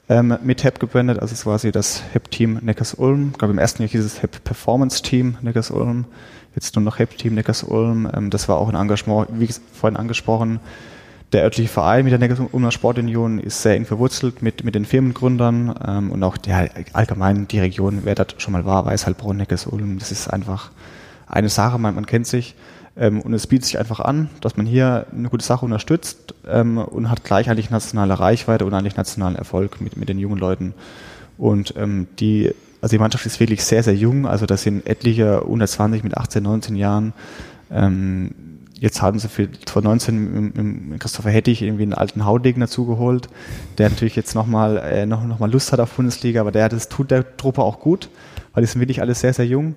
ähm, 0.08 0.38
mit 0.43 0.63
HEP 0.63 0.80
gebrandet, 0.80 1.19
also 1.19 1.34
es 1.34 1.39
ist 1.39 1.43
quasi 1.43 1.71
das 1.71 2.02
HEP-Team 2.13 2.60
Neckars-Ulm. 2.62 3.32
Ich 3.34 3.38
glaube, 3.38 3.54
im 3.54 3.60
ersten 3.60 3.82
Jahr 3.82 3.89
hieß 3.89 4.04
es 4.04 4.21
HEP 4.21 4.43
Performance-Team 4.43 5.38
Neckars-Ulm, 5.41 6.06
jetzt 6.56 6.76
nur 6.76 6.84
noch 6.84 7.00
HEP-Team 7.00 7.34
Neckars-Ulm. 7.34 8.10
Ähm, 8.13 8.30
das 8.30 8.48
war 8.48 8.58
auch 8.58 8.69
ein 8.69 8.76
Engagement, 8.76 9.28
wie 9.34 9.50
vorhin 9.74 9.98
angesprochen. 9.98 10.60
Der 11.34 11.43
örtliche 11.43 11.69
Verein 11.69 12.06
mit 12.06 12.12
der 12.12 12.19
Neckars-Ulmer 12.19 12.71
Sportunion 12.71 13.39
ist 13.39 13.62
sehr 13.62 13.76
eng 13.76 13.86
verwurzelt 13.86 14.41
mit, 14.41 14.63
mit 14.63 14.76
den 14.76 14.86
Firmengründern 14.86 15.76
ähm, 15.86 16.12
und 16.12 16.24
auch 16.24 16.38
der, 16.38 16.69
allgemein 16.93 17.48
die 17.48 17.60
Region, 17.60 18.02
wer 18.04 18.15
das 18.15 18.28
schon 18.38 18.54
mal 18.54 18.63
war, 18.63 18.86
weiß 18.86 19.06
halt 19.06 19.17
Brunn, 19.17 19.38
Neckars-Ulm. 19.38 20.00
Das 20.00 20.12
ist 20.12 20.28
einfach 20.28 20.71
eine 21.28 21.50
Sache, 21.50 21.80
man, 21.80 21.95
man 21.95 22.06
kennt 22.06 22.28
sich. 22.28 22.56
Ähm, 22.97 23.21
und 23.21 23.34
es 23.34 23.47
bietet 23.47 23.65
sich 23.65 23.79
einfach 23.79 23.99
an, 23.99 24.29
dass 24.41 24.58
man 24.58 24.65
hier 24.65 25.08
eine 25.12 25.29
gute 25.29 25.43
Sache 25.43 25.65
unterstützt 25.65 26.34
ähm, 26.47 26.77
und 26.77 27.10
hat 27.10 27.23
gleich 27.23 27.49
eigentlich 27.49 27.69
nationale 27.69 28.19
Reichweite 28.19 28.65
und 28.65 28.73
eigentlich 28.73 28.95
nationalen 28.95 29.36
Erfolg 29.36 29.81
mit, 29.81 29.97
mit 29.97 30.10
den 30.10 30.19
jungen 30.19 30.38
Leuten. 30.38 30.73
Und 31.38 31.73
ähm, 31.77 32.08
die, 32.19 32.53
also 32.81 32.95
die 32.95 32.99
Mannschaft 32.99 33.25
ist 33.25 33.39
wirklich 33.39 33.63
sehr, 33.63 33.84
sehr 33.84 33.95
jung. 33.95 34.25
Also 34.25 34.45
das 34.45 34.63
sind 34.63 34.88
etliche 34.88 35.41
unter 35.41 35.67
20 35.67 36.03
mit 36.03 36.15
18, 36.15 36.41
19 36.43 36.75
Jahren. 36.75 37.13
Ähm, 37.69 38.31
jetzt 38.79 39.01
haben 39.01 39.19
sie 39.19 39.27
für 39.27 39.51
2019 39.51 40.15
im, 40.15 40.53
im 40.91 40.99
Christopher 40.99 41.31
Hettich 41.31 41.62
irgendwie 41.62 41.84
einen 41.84 41.93
alten 41.93 42.25
Haudegen 42.25 42.62
dazugeholt, 42.62 43.27
der 43.77 43.89
natürlich 43.89 44.15
jetzt 44.15 44.36
nochmal 44.36 44.77
äh, 44.77 45.05
noch, 45.05 45.23
noch 45.25 45.39
mal 45.39 45.51
Lust 45.51 45.71
hat 45.71 45.79
auf 45.79 45.91
Bundesliga, 45.93 46.41
aber 46.41 46.51
der, 46.51 46.69
das 46.69 46.89
tut 46.89 47.12
der 47.12 47.38
Truppe 47.38 47.62
auch 47.62 47.79
gut, 47.79 48.10
weil 48.53 48.63
die 48.63 48.67
sind 48.67 48.81
wirklich 48.81 49.01
alle 49.01 49.15
sehr, 49.15 49.34
sehr 49.34 49.45
jung. 49.45 49.75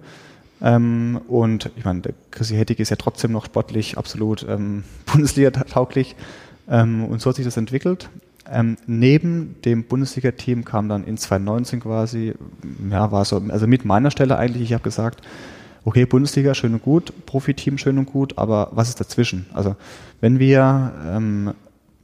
Ähm, 0.61 1.21
und 1.29 1.71
ich 1.77 1.85
meine, 1.85 2.01
der 2.01 2.14
Chrissy 2.31 2.57
Hettig 2.57 2.81
ist 2.81 2.90
ja 2.90 2.97
trotzdem 2.97 3.33
noch 3.33 3.47
sportlich 3.47 3.97
absolut 3.97 4.44
ähm, 4.49 4.85
Bundesliga-tauglich. 5.07 6.16
Ähm, 6.68 7.05
und 7.05 7.21
so 7.21 7.31
hat 7.31 7.37
sich 7.37 7.44
das 7.44 7.57
entwickelt. 7.57 8.09
Ähm, 8.51 8.77
neben 8.87 9.57
dem 9.64 9.85
Bundesliga-Team 9.85 10.64
kam 10.64 10.88
dann 10.88 11.05
in 11.05 11.16
2019 11.16 11.81
quasi, 11.81 12.35
ja, 12.90 13.12
war 13.12 13.25
so, 13.25 13.42
also 13.49 13.66
mit 13.66 13.85
meiner 13.85 14.11
Stelle 14.11 14.38
eigentlich, 14.38 14.62
ich 14.62 14.73
habe 14.73 14.83
gesagt, 14.83 15.21
okay, 15.85 16.07
Bundesliga 16.07 16.55
schön 16.55 16.75
und 16.75 16.83
gut, 16.83 17.12
Profiteam 17.27 17.79
schön 17.79 17.99
und 17.99 18.07
gut, 18.07 18.38
aber 18.38 18.71
was 18.73 18.88
ist 18.88 19.01
dazwischen? 19.01 19.47
Also 19.53 19.77
wenn 20.21 20.38
wir 20.38 20.92
ähm, 21.07 21.53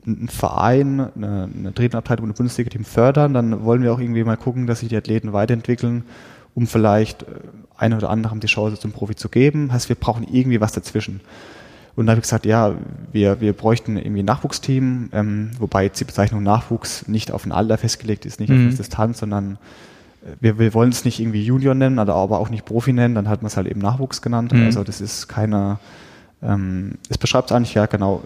einen 0.06 0.28
Verein, 0.28 1.00
eine, 1.00 1.48
eine 1.54 1.74
Trainerabteilung 1.74 2.24
und 2.24 2.30
ein 2.30 2.36
Bundesliga-Team 2.36 2.84
fördern, 2.84 3.32
dann 3.32 3.64
wollen 3.64 3.82
wir 3.82 3.92
auch 3.92 4.00
irgendwie 4.00 4.22
mal 4.22 4.36
gucken, 4.36 4.66
dass 4.66 4.80
sich 4.80 4.90
die 4.90 4.96
Athleten 4.96 5.32
weiterentwickeln 5.32 6.04
um 6.54 6.66
vielleicht 6.66 7.26
eine 7.76 7.96
oder 7.96 8.10
anderem 8.10 8.40
die 8.40 8.46
Chance 8.46 8.78
zum 8.78 8.92
Profi 8.92 9.16
zu 9.16 9.28
geben. 9.28 9.72
Heißt, 9.72 9.88
wir 9.88 9.96
brauchen 9.96 10.26
irgendwie 10.30 10.60
was 10.60 10.72
dazwischen. 10.72 11.20
Und 11.96 12.06
da 12.06 12.12
habe 12.12 12.18
ich 12.18 12.24
gesagt, 12.24 12.44
ja, 12.44 12.74
wir, 13.12 13.40
wir 13.40 13.52
bräuchten 13.52 13.96
irgendwie 13.96 14.22
ein 14.22 14.26
Nachwuchsteam, 14.26 15.10
ähm, 15.12 15.50
wobei 15.58 15.84
jetzt 15.84 16.00
die 16.00 16.04
Bezeichnung 16.04 16.42
Nachwuchs 16.42 17.06
nicht 17.06 17.30
auf 17.30 17.46
ein 17.46 17.52
Alter 17.52 17.78
festgelegt 17.78 18.26
ist, 18.26 18.40
nicht 18.40 18.48
mhm. 18.50 18.56
auf 18.56 18.62
eine 18.62 18.74
Distanz, 18.74 19.20
sondern 19.20 19.58
äh, 20.24 20.30
wir, 20.40 20.58
wir 20.58 20.74
wollen 20.74 20.90
es 20.90 21.04
nicht 21.04 21.20
irgendwie 21.20 21.44
Junior 21.44 21.74
nennen, 21.74 22.00
aber 22.00 22.40
auch 22.40 22.50
nicht 22.50 22.64
Profi 22.64 22.92
nennen, 22.92 23.14
dann 23.14 23.28
hat 23.28 23.42
man 23.42 23.46
es 23.46 23.56
halt 23.56 23.68
eben 23.68 23.80
Nachwuchs 23.80 24.22
genannt. 24.22 24.52
Mhm. 24.52 24.64
Also 24.64 24.82
das 24.82 25.00
ist 25.00 25.28
keine, 25.28 25.78
ähm, 26.42 26.98
es 27.08 27.18
beschreibt 27.18 27.50
es 27.50 27.56
eigentlich 27.56 27.74
ja 27.74 27.86
genau, 27.86 28.24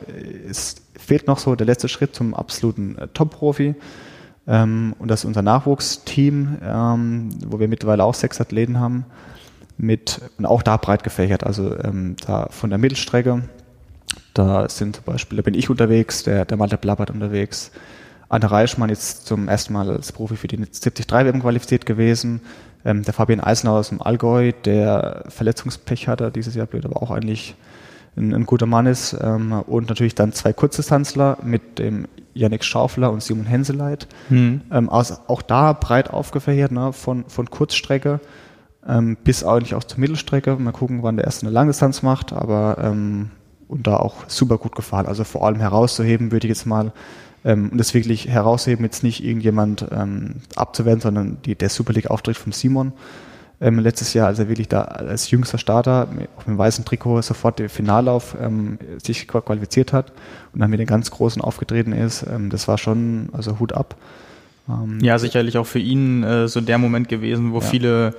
es 0.48 0.76
fehlt 0.94 1.26
noch 1.26 1.38
so 1.38 1.54
der 1.54 1.66
letzte 1.66 1.88
Schritt 1.88 2.14
zum 2.14 2.32
absoluten 2.32 2.96
äh, 2.96 3.08
Top-Profi. 3.08 3.74
Ähm, 4.46 4.94
und 4.98 5.08
das 5.08 5.20
ist 5.20 5.24
unser 5.26 5.42
Nachwuchsteam, 5.42 6.56
ähm, 6.62 7.28
wo 7.46 7.60
wir 7.60 7.68
mittlerweile 7.68 8.04
auch 8.04 8.14
sechs 8.14 8.40
Athleten 8.40 8.80
haben, 8.80 9.04
mit, 9.78 10.20
und 10.36 10.44
auch 10.44 10.62
da 10.62 10.76
breit 10.76 11.02
gefächert, 11.02 11.44
also 11.44 11.76
ähm, 11.78 12.16
da 12.26 12.48
von 12.50 12.70
der 12.70 12.78
Mittelstrecke, 12.78 13.42
da 14.34 14.68
sind 14.68 14.96
zum 14.96 15.04
Beispiel, 15.04 15.36
da 15.36 15.42
bin 15.42 15.54
ich 15.54 15.70
unterwegs, 15.70 16.24
der, 16.24 16.44
der 16.44 16.56
Malte 16.56 16.76
Blabbert 16.76 17.10
unterwegs, 17.10 17.70
Anne 18.28 18.50
Reichmann 18.50 18.90
ist 18.90 19.26
zum 19.26 19.48
ersten 19.48 19.72
Mal 19.72 19.90
als 19.90 20.12
Profi 20.12 20.36
für 20.36 20.48
die 20.48 20.56
73 20.56 21.10
WM 21.10 21.40
qualifiziert 21.40 21.86
gewesen, 21.86 22.42
ähm, 22.84 23.02
der 23.02 23.14
Fabian 23.14 23.40
Eisenauer 23.40 23.80
aus 23.80 23.88
dem 23.88 24.02
Allgäu, 24.02 24.52
der 24.64 25.24
Verletzungspech 25.28 26.08
hatte 26.08 26.30
dieses 26.30 26.54
Jahr 26.54 26.66
blöd, 26.66 26.84
aber 26.84 27.02
auch 27.02 27.10
eigentlich 27.10 27.54
ein, 28.16 28.34
ein 28.34 28.46
guter 28.46 28.66
Mann 28.66 28.86
ist. 28.86 29.16
Ähm, 29.20 29.52
und 29.66 29.88
natürlich 29.88 30.14
dann 30.14 30.32
zwei 30.32 30.52
Kurzdistanzler 30.52 31.38
mit 31.42 31.78
dem 31.78 32.06
Yannick 32.34 32.64
Schaufler 32.64 33.10
und 33.10 33.22
Simon 33.22 33.46
Henseleit. 33.46 34.06
Mhm. 34.28 34.60
Ähm, 34.70 34.90
also 34.90 35.16
auch 35.26 35.42
da 35.42 35.72
breit 35.72 36.10
aufgefächert, 36.10 36.72
ne, 36.72 36.92
von, 36.92 37.24
von 37.28 37.50
Kurzstrecke 37.50 38.20
ähm, 38.88 39.16
bis 39.22 39.44
eigentlich 39.44 39.74
auch 39.74 39.84
zur 39.84 40.00
Mittelstrecke. 40.00 40.56
Mal 40.56 40.72
gucken, 40.72 41.02
wann 41.02 41.16
der 41.16 41.26
erste 41.26 41.46
eine 41.46 41.52
Langdistanz 41.52 42.02
macht, 42.02 42.32
aber 42.32 42.78
ähm, 42.82 43.30
und 43.68 43.86
da 43.86 43.96
auch 43.96 44.28
super 44.28 44.56
gut 44.58 44.74
gefahren. 44.74 45.06
Also 45.06 45.24
vor 45.24 45.46
allem 45.46 45.60
herauszuheben, 45.60 46.32
würde 46.32 46.46
ich 46.46 46.50
jetzt 46.50 46.66
mal, 46.66 46.92
ähm, 47.44 47.68
und 47.70 47.78
das 47.78 47.92
wirklich 47.92 48.28
herauszuheben, 48.28 48.84
jetzt 48.84 49.02
nicht 49.02 49.22
irgendjemand 49.22 49.86
ähm, 49.92 50.36
abzuwerten, 50.56 51.02
sondern 51.02 51.38
die, 51.44 51.54
der 51.54 51.68
Super 51.68 51.92
League-Auftritt 51.92 52.36
von 52.36 52.52
Simon 52.52 52.92
ähm, 53.60 53.78
letztes 53.80 54.14
Jahr, 54.14 54.28
als 54.28 54.38
er 54.38 54.48
wirklich 54.48 54.68
da 54.68 54.82
als 54.82 55.30
jüngster 55.30 55.58
Starter 55.58 56.08
auf 56.36 56.44
dem 56.44 56.56
weißen 56.56 56.84
Trikot 56.84 57.22
sofort 57.22 57.58
den 57.58 57.68
Finallauf 57.68 58.36
ähm, 58.40 58.78
sich 59.02 59.26
qualifiziert 59.26 59.92
hat 59.92 60.12
und 60.52 60.60
dann 60.60 60.70
mit 60.70 60.80
den 60.80 60.86
ganz 60.86 61.10
Großen 61.10 61.42
aufgetreten 61.42 61.92
ist, 61.92 62.22
ähm, 62.22 62.50
das 62.50 62.68
war 62.68 62.78
schon, 62.78 63.30
also 63.32 63.58
Hut 63.58 63.72
ab. 63.72 63.96
Ähm, 64.68 64.98
ja, 65.00 65.18
sicherlich 65.18 65.58
auch 65.58 65.66
für 65.66 65.80
ihn 65.80 66.22
äh, 66.22 66.46
so 66.46 66.60
der 66.60 66.78
Moment 66.78 67.08
gewesen, 67.08 67.52
wo 67.52 67.58
ja. 67.58 67.64
viele 67.64 68.14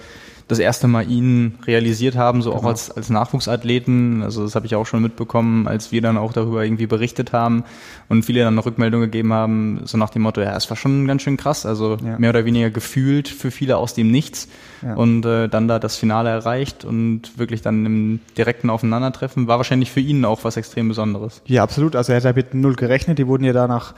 das 0.50 0.58
erste 0.58 0.88
Mal 0.88 1.10
ihn 1.10 1.60
realisiert 1.68 2.16
haben, 2.16 2.41
so 2.41 2.50
genau. 2.50 2.64
auch 2.64 2.68
als, 2.68 2.89
als 2.89 3.12
Nachwuchsathleten. 3.12 4.24
Also 4.24 4.43
das 4.43 4.56
habe 4.56 4.66
ich 4.66 4.74
auch 4.76 4.86
schon 4.88 5.02
mitbekommen, 5.02 5.68
als 5.68 5.91
wir 5.91 6.02
dann 6.02 6.18
auch 6.18 6.34
darüber 6.34 6.64
irgendwie 6.64 6.88
berichtet 6.88 7.34
haben 7.34 7.64
und 8.10 8.24
viele 8.24 8.39
dann 8.39 8.56
eine 8.56 8.66
Rückmeldung 8.66 9.02
gegeben 9.02 9.32
haben, 9.32 9.82
so 9.86 9.97
nach 10.00 10.10
dem 10.10 10.24
Motto, 10.24 10.41
ja, 10.41 10.58
es 10.58 10.68
war 10.70 10.76
schon 10.76 11.06
ganz 11.06 11.22
schön 11.22 11.38
krass, 11.38 11.68
also 11.68 11.97
ja. 12.04 12.18
mehr 12.18 12.32
oder 12.32 12.45
weniger 12.45 12.72
gefühlt 12.72 13.28
für 13.28 13.52
viele 13.52 13.78
aus 13.78 13.93
dem 13.93 14.10
Nichts 14.10 14.47
ja. 14.82 14.95
und 14.95 15.24
äh, 15.24 15.47
dann 15.50 15.68
da 15.68 15.78
das 15.78 15.97
Finale 15.97 16.30
erreicht 16.30 16.84
und 16.84 17.38
wirklich 17.38 17.62
dann 17.62 17.86
im 17.86 18.20
direkten 18.36 18.72
Aufeinandertreffen, 18.72 19.47
war 19.47 19.58
wahrscheinlich 19.58 19.91
für 19.91 20.00
ihn 20.00 20.26
auch 20.26 20.43
was 20.43 20.58
extrem 20.58 20.88
Besonderes. 20.88 21.43
Ja, 21.45 21.62
absolut. 21.62 21.95
Also 21.95 22.12
er 22.12 22.18
hat 22.18 22.26
damit 22.26 22.56
null 22.56 22.76
gerechnet, 22.76 23.20
die 23.20 23.28
wurden 23.28 23.43
ja 23.43 23.54
danach 23.54 23.93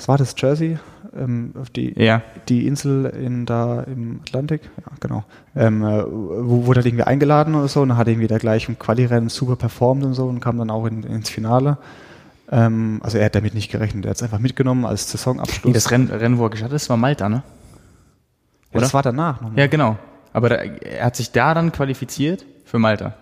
was 0.00 0.08
war 0.08 0.16
das, 0.16 0.34
Jersey? 0.38 0.78
Ähm, 1.16 1.54
auf 1.60 1.70
die, 1.70 1.92
ja. 2.00 2.22
die 2.48 2.66
Insel 2.66 3.06
in, 3.06 3.44
da 3.44 3.82
im 3.82 4.20
Atlantik, 4.22 4.62
ja, 4.76 4.92
genau. 5.00 5.24
Ähm, 5.56 5.82
äh, 5.82 6.04
wo 6.06 6.66
wurde 6.66 6.80
er 6.80 6.86
irgendwie 6.86 7.04
eingeladen 7.04 7.56
oder 7.56 7.66
so 7.66 7.82
und 7.82 7.96
hat 7.96 8.06
irgendwie 8.06 8.28
da 8.28 8.38
gleich 8.38 8.68
im 8.68 8.78
Quali-Rennen 8.78 9.28
super 9.28 9.56
performt 9.56 10.04
und 10.04 10.14
so 10.14 10.26
und 10.26 10.38
kam 10.40 10.58
dann 10.58 10.70
auch 10.70 10.86
in, 10.86 11.02
ins 11.02 11.28
Finale. 11.28 11.78
Ähm, 12.52 13.00
also 13.02 13.18
er 13.18 13.26
hat 13.26 13.34
damit 13.34 13.54
nicht 13.54 13.72
gerechnet, 13.72 14.04
er 14.04 14.10
hat 14.10 14.16
es 14.18 14.22
einfach 14.22 14.38
mitgenommen 14.38 14.84
als 14.84 15.10
Saisonabschluss. 15.10 15.64
Nee, 15.64 15.72
das 15.72 15.90
Rennen, 15.90 16.10
Rennen, 16.10 16.38
wo 16.38 16.44
er 16.44 16.50
gestartet 16.50 16.76
ist, 16.76 16.88
war 16.88 16.96
Malta, 16.96 17.28
ne? 17.28 17.42
Oder? 18.70 18.74
Ja, 18.74 18.80
das 18.80 18.94
war 18.94 19.02
danach 19.02 19.40
nochmal. 19.40 19.58
Ja, 19.58 19.66
genau. 19.66 19.96
Aber 20.32 20.48
da, 20.48 20.56
er 20.56 21.06
hat 21.06 21.16
sich 21.16 21.32
da 21.32 21.54
dann 21.54 21.72
qualifiziert 21.72 22.44
für 22.64 22.78
Malta. 22.78 23.14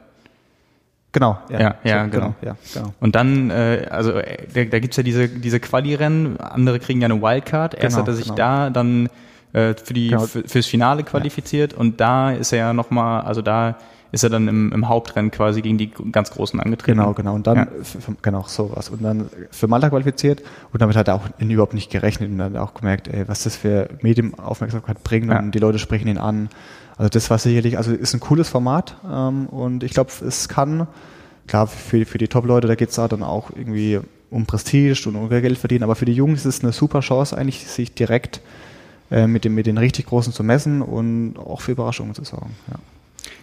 Genau, 1.19 1.37
ja, 1.51 1.59
ja, 1.59 1.75
ja 1.83 2.05
so, 2.05 2.11
genau. 2.11 2.11
genau. 2.11 2.35
Ja, 2.43 2.57
genau. 2.75 2.95
Und 3.01 3.17
dann, 3.17 3.51
äh, 3.51 3.89
also 3.91 4.13
äh, 4.13 4.47
da, 4.55 4.65
da 4.67 4.79
gibt 4.79 4.97
ja 4.97 5.03
diese, 5.03 5.29
diese 5.29 5.59
Quali-Rennen, 5.59 6.39
andere 6.39 6.79
kriegen 6.79 7.01
ja 7.01 7.07
eine 7.07 7.21
Wildcard. 7.21 7.75
Erst 7.75 7.97
genau, 7.97 7.99
hat 7.99 8.09
er 8.09 8.15
sich 8.15 8.27
genau. 8.27 8.37
da 8.37 8.71
dann 8.71 9.09
äh, 9.53 9.75
für 9.75 9.95
die 9.95 10.11
genau. 10.11 10.27
fürs 10.27 10.67
Finale 10.67 11.03
qualifiziert 11.03 11.75
und 11.75 12.01
da 12.01 12.31
ist 12.31 12.53
er 12.53 12.59
ja 12.59 12.73
nochmal, 12.73 13.23
also 13.23 13.43
da 13.43 13.79
ist 14.11 14.25
er 14.25 14.31
dann 14.31 14.49
im, 14.49 14.73
im 14.73 14.89
Hauptrennen 14.89 15.31
quasi 15.31 15.61
gegen 15.61 15.79
die 15.79 15.91
ganz 15.91 16.31
Großen 16.31 16.59
angetreten. 16.61 16.99
Genau, 16.99 17.13
genau. 17.13 17.35
Und 17.35 17.47
dann, 17.47 17.57
ja. 17.57 17.67
für, 17.83 18.17
genau, 18.23 18.45
sowas. 18.47 18.89
Und 18.89 19.03
dann 19.03 19.29
für 19.51 19.69
Malta 19.69 19.91
qualifiziert 19.91 20.43
und 20.73 20.81
damit 20.81 20.97
hat 20.97 21.09
er 21.09 21.17
auch 21.17 21.29
überhaupt 21.39 21.75
nicht 21.75 21.91
gerechnet 21.91 22.31
und 22.31 22.39
dann 22.39 22.57
auch 22.57 22.75
gemerkt, 22.75 23.09
ey, 23.09 23.29
was 23.29 23.45
das 23.45 23.57
für 23.57 23.89
Medienaufmerksamkeit 24.01 25.05
bringt 25.05 25.31
ja. 25.31 25.39
und 25.39 25.55
die 25.55 25.59
Leute 25.59 25.79
sprechen 25.79 26.09
ihn 26.09 26.19
an. 26.19 26.49
Also 26.97 27.11
das 27.11 27.31
war 27.31 27.39
sicherlich, 27.39 27.77
also 27.77 27.93
ist 27.93 28.15
ein 28.15 28.21
cooles 28.21 28.49
Format 28.49 28.97
ähm, 29.09 29.47
und 29.47 29.85
ich 29.85 29.93
glaube, 29.93 30.11
es 30.27 30.49
kann, 30.49 30.89
klar, 31.47 31.67
für, 31.67 32.05
für 32.07 32.19
die 32.19 32.29
Top-Leute, 32.29 32.67
da 32.67 32.75
geht 32.75 32.89
es 32.89 32.97
da 32.97 33.09
dann 33.09 33.23
auch 33.23 33.51
irgendwie 33.55 34.01
um 34.31 34.47
Prestige 34.47 35.09
und 35.09 35.17
um 35.17 35.29
Geld 35.29 35.59
verdienen, 35.59 35.85
aber 35.85 35.95
für 35.95 36.05
die 36.05 36.13
Jungs 36.13 36.41
ist 36.41 36.57
es 36.57 36.65
eine 36.65 36.73
super 36.73 37.01
Chance 37.01 37.37
eigentlich, 37.37 37.67
sich 37.67 37.95
direkt 37.95 38.41
äh, 39.11 39.27
mit, 39.27 39.45
dem, 39.45 39.55
mit 39.55 39.67
den 39.67 39.79
richtig 39.79 40.07
Großen 40.07 40.33
zu 40.33 40.43
messen 40.43 40.83
und 40.83 41.37
auch 41.39 41.61
für 41.61 41.73
Überraschungen 41.73 42.15
zu 42.15 42.25
sorgen. 42.25 42.55
Ja. 42.71 42.79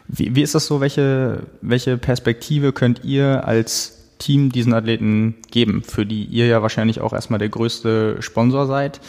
Wie, 0.08 0.36
wie 0.36 0.42
ist 0.42 0.56
das 0.56 0.68
so? 0.68 0.82
Welche, 0.82 1.44
welche 1.62 1.98
Perspektive 1.98 2.74
könnt 2.74 3.04
ihr 3.04 3.48
als 3.48 4.04
Team 4.18 4.52
diesen 4.52 4.74
Athleten 4.74 5.36
geben, 5.52 5.84
für 5.84 6.06
die 6.06 6.24
ihr 6.26 6.48
ja 6.48 6.62
wahrscheinlich 6.62 7.02
auch 7.02 7.14
erstmal 7.14 7.40
der 7.40 7.50
größte 7.50 8.22
Sponsor 8.22 8.68
seid? 8.68 9.02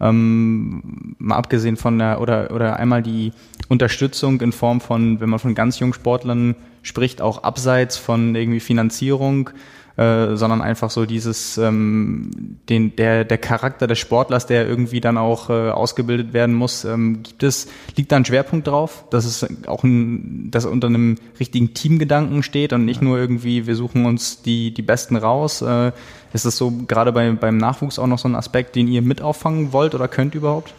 Ähm, 0.00 1.14
mal 1.18 1.36
abgesehen 1.36 1.76
von 1.76 1.98
der, 1.98 2.20
oder, 2.20 2.50
oder 2.50 2.76
einmal 2.78 3.02
die 3.02 3.32
Unterstützung 3.68 4.40
in 4.40 4.52
Form 4.52 4.80
von, 4.80 5.20
wenn 5.20 5.28
man 5.28 5.38
von 5.38 5.54
ganz 5.54 5.78
jungen 5.78 5.92
Sportlern 5.92 6.56
spricht, 6.82 7.22
auch 7.22 7.42
abseits 7.42 7.96
von 7.96 8.34
irgendwie 8.34 8.60
Finanzierung, 8.60 9.50
äh, 9.96 10.34
sondern 10.34 10.60
einfach 10.60 10.90
so 10.90 11.06
dieses, 11.06 11.56
ähm, 11.56 12.58
den, 12.68 12.96
der, 12.96 13.24
der 13.24 13.38
Charakter 13.38 13.86
des 13.86 13.98
Sportlers, 13.98 14.46
der 14.46 14.66
irgendwie 14.66 15.00
dann 15.00 15.16
auch 15.16 15.50
äh, 15.50 15.70
ausgebildet 15.70 16.32
werden 16.32 16.54
muss, 16.54 16.84
ähm, 16.84 17.22
gibt 17.22 17.44
es, 17.44 17.68
liegt 17.96 18.10
da 18.10 18.16
ein 18.16 18.24
Schwerpunkt 18.24 18.66
drauf, 18.66 19.04
dass 19.10 19.24
es 19.24 19.46
auch 19.68 19.84
ein, 19.84 20.50
dass 20.50 20.64
unter 20.66 20.88
einem 20.88 21.16
richtigen 21.38 21.74
Teamgedanken 21.74 22.42
steht 22.42 22.72
und 22.72 22.84
nicht 22.84 23.02
nur 23.02 23.18
irgendwie, 23.18 23.68
wir 23.68 23.76
suchen 23.76 24.04
uns 24.04 24.42
die, 24.42 24.74
die 24.74 24.82
Besten 24.82 25.14
raus. 25.16 25.62
Äh, 25.62 25.92
ist 26.32 26.44
das 26.44 26.56
so 26.56 26.72
gerade 26.88 27.12
bei, 27.12 27.30
beim 27.30 27.56
Nachwuchs 27.56 28.00
auch 28.00 28.08
noch 28.08 28.18
so 28.18 28.28
ein 28.28 28.34
Aspekt, 28.34 28.74
den 28.74 28.88
ihr 28.88 29.02
mit 29.02 29.22
auffangen 29.22 29.72
wollt 29.72 29.94
oder 29.94 30.08
könnt 30.08 30.34
überhaupt? 30.34 30.74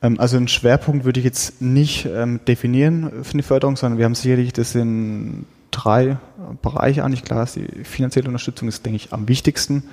Ähm, 0.00 0.18
also 0.18 0.38
einen 0.38 0.48
Schwerpunkt 0.48 1.04
würde 1.04 1.20
ich 1.20 1.24
jetzt 1.24 1.60
nicht 1.60 2.06
ähm, 2.06 2.40
definieren 2.48 3.24
für 3.24 3.36
die 3.36 3.42
Förderung, 3.42 3.76
sondern 3.76 3.98
wir 3.98 4.06
haben 4.06 4.14
sicherlich 4.14 4.54
das 4.54 4.74
in 4.74 5.44
drei 5.70 6.16
Bereiche 6.62 7.04
eigentlich. 7.04 7.24
Klar 7.24 7.44
ist 7.44 7.56
die 7.56 7.84
finanzielle 7.84 8.28
Unterstützung 8.28 8.68
ist, 8.68 8.84
denke 8.84 8.96
ich, 8.96 9.12
am 9.12 9.28
wichtigsten, 9.28 9.84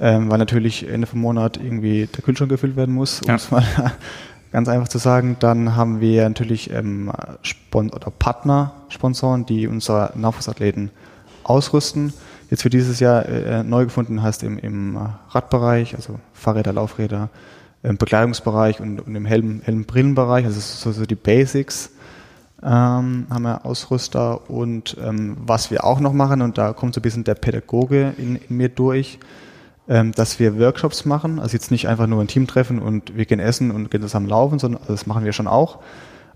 ähm, 0.00 0.30
weil 0.30 0.38
natürlich 0.38 0.88
Ende 0.88 1.06
vom 1.06 1.20
Monat 1.20 1.56
irgendwie 1.56 2.06
der 2.06 2.22
Kühlschrank 2.22 2.50
gefüllt 2.50 2.76
werden 2.76 2.94
muss, 2.94 3.20
um 3.22 3.28
ja. 3.28 3.34
es 3.36 3.50
mal 3.50 3.64
ganz 4.52 4.68
einfach 4.68 4.88
zu 4.88 4.98
sagen. 4.98 5.36
Dann 5.40 5.76
haben 5.76 6.00
wir 6.00 6.28
natürlich 6.28 6.70
ähm, 6.70 7.12
Spon 7.42 7.90
oder 7.90 8.10
Partner-Sponsoren, 8.10 9.46
die 9.46 9.66
unsere 9.66 10.12
Nachwuchsathleten 10.14 10.90
ausrüsten. 11.44 12.12
Jetzt 12.50 12.62
für 12.62 12.70
dieses 12.70 13.00
Jahr 13.00 13.26
äh, 13.26 13.62
neu 13.62 13.84
gefunden 13.84 14.22
hast 14.22 14.42
im, 14.42 14.58
im 14.58 14.98
Radbereich, 15.30 15.94
also 15.94 16.18
Fahrräder, 16.32 16.72
Laufräder, 16.72 17.28
im 17.82 17.96
Bekleidungsbereich 17.96 18.80
und, 18.80 19.00
und 19.00 19.14
im 19.14 19.24
Helm, 19.24 19.60
Helm-Brillenbereich, 19.62 20.44
also 20.44 20.60
so, 20.60 20.92
so 20.92 21.06
die 21.06 21.14
Basics 21.14 21.90
ähm, 22.62 23.26
haben 23.30 23.42
wir 23.42 23.64
Ausrüster 23.64 24.50
und 24.50 24.96
ähm, 25.02 25.36
was 25.40 25.70
wir 25.70 25.84
auch 25.84 26.00
noch 26.00 26.12
machen, 26.12 26.42
und 26.42 26.58
da 26.58 26.72
kommt 26.72 26.94
so 26.94 27.00
ein 27.00 27.02
bisschen 27.02 27.24
der 27.24 27.36
Pädagoge 27.36 28.14
in, 28.18 28.36
in 28.36 28.56
mir 28.56 28.68
durch, 28.68 29.18
ähm, 29.88 30.12
dass 30.12 30.38
wir 30.40 30.58
Workshops 30.58 31.04
machen, 31.04 31.38
also 31.38 31.52
jetzt 31.52 31.70
nicht 31.70 31.88
einfach 31.88 32.06
nur 32.06 32.20
ein 32.20 32.26
Team 32.26 32.46
treffen 32.46 32.80
und 32.80 33.16
wir 33.16 33.26
gehen 33.26 33.40
essen 33.40 33.70
und 33.70 33.90
gehen 33.90 34.02
zusammen 34.02 34.28
laufen, 34.28 34.58
sondern 34.58 34.80
also 34.82 34.92
das 34.92 35.06
machen 35.06 35.24
wir 35.24 35.32
schon 35.32 35.46
auch, 35.46 35.78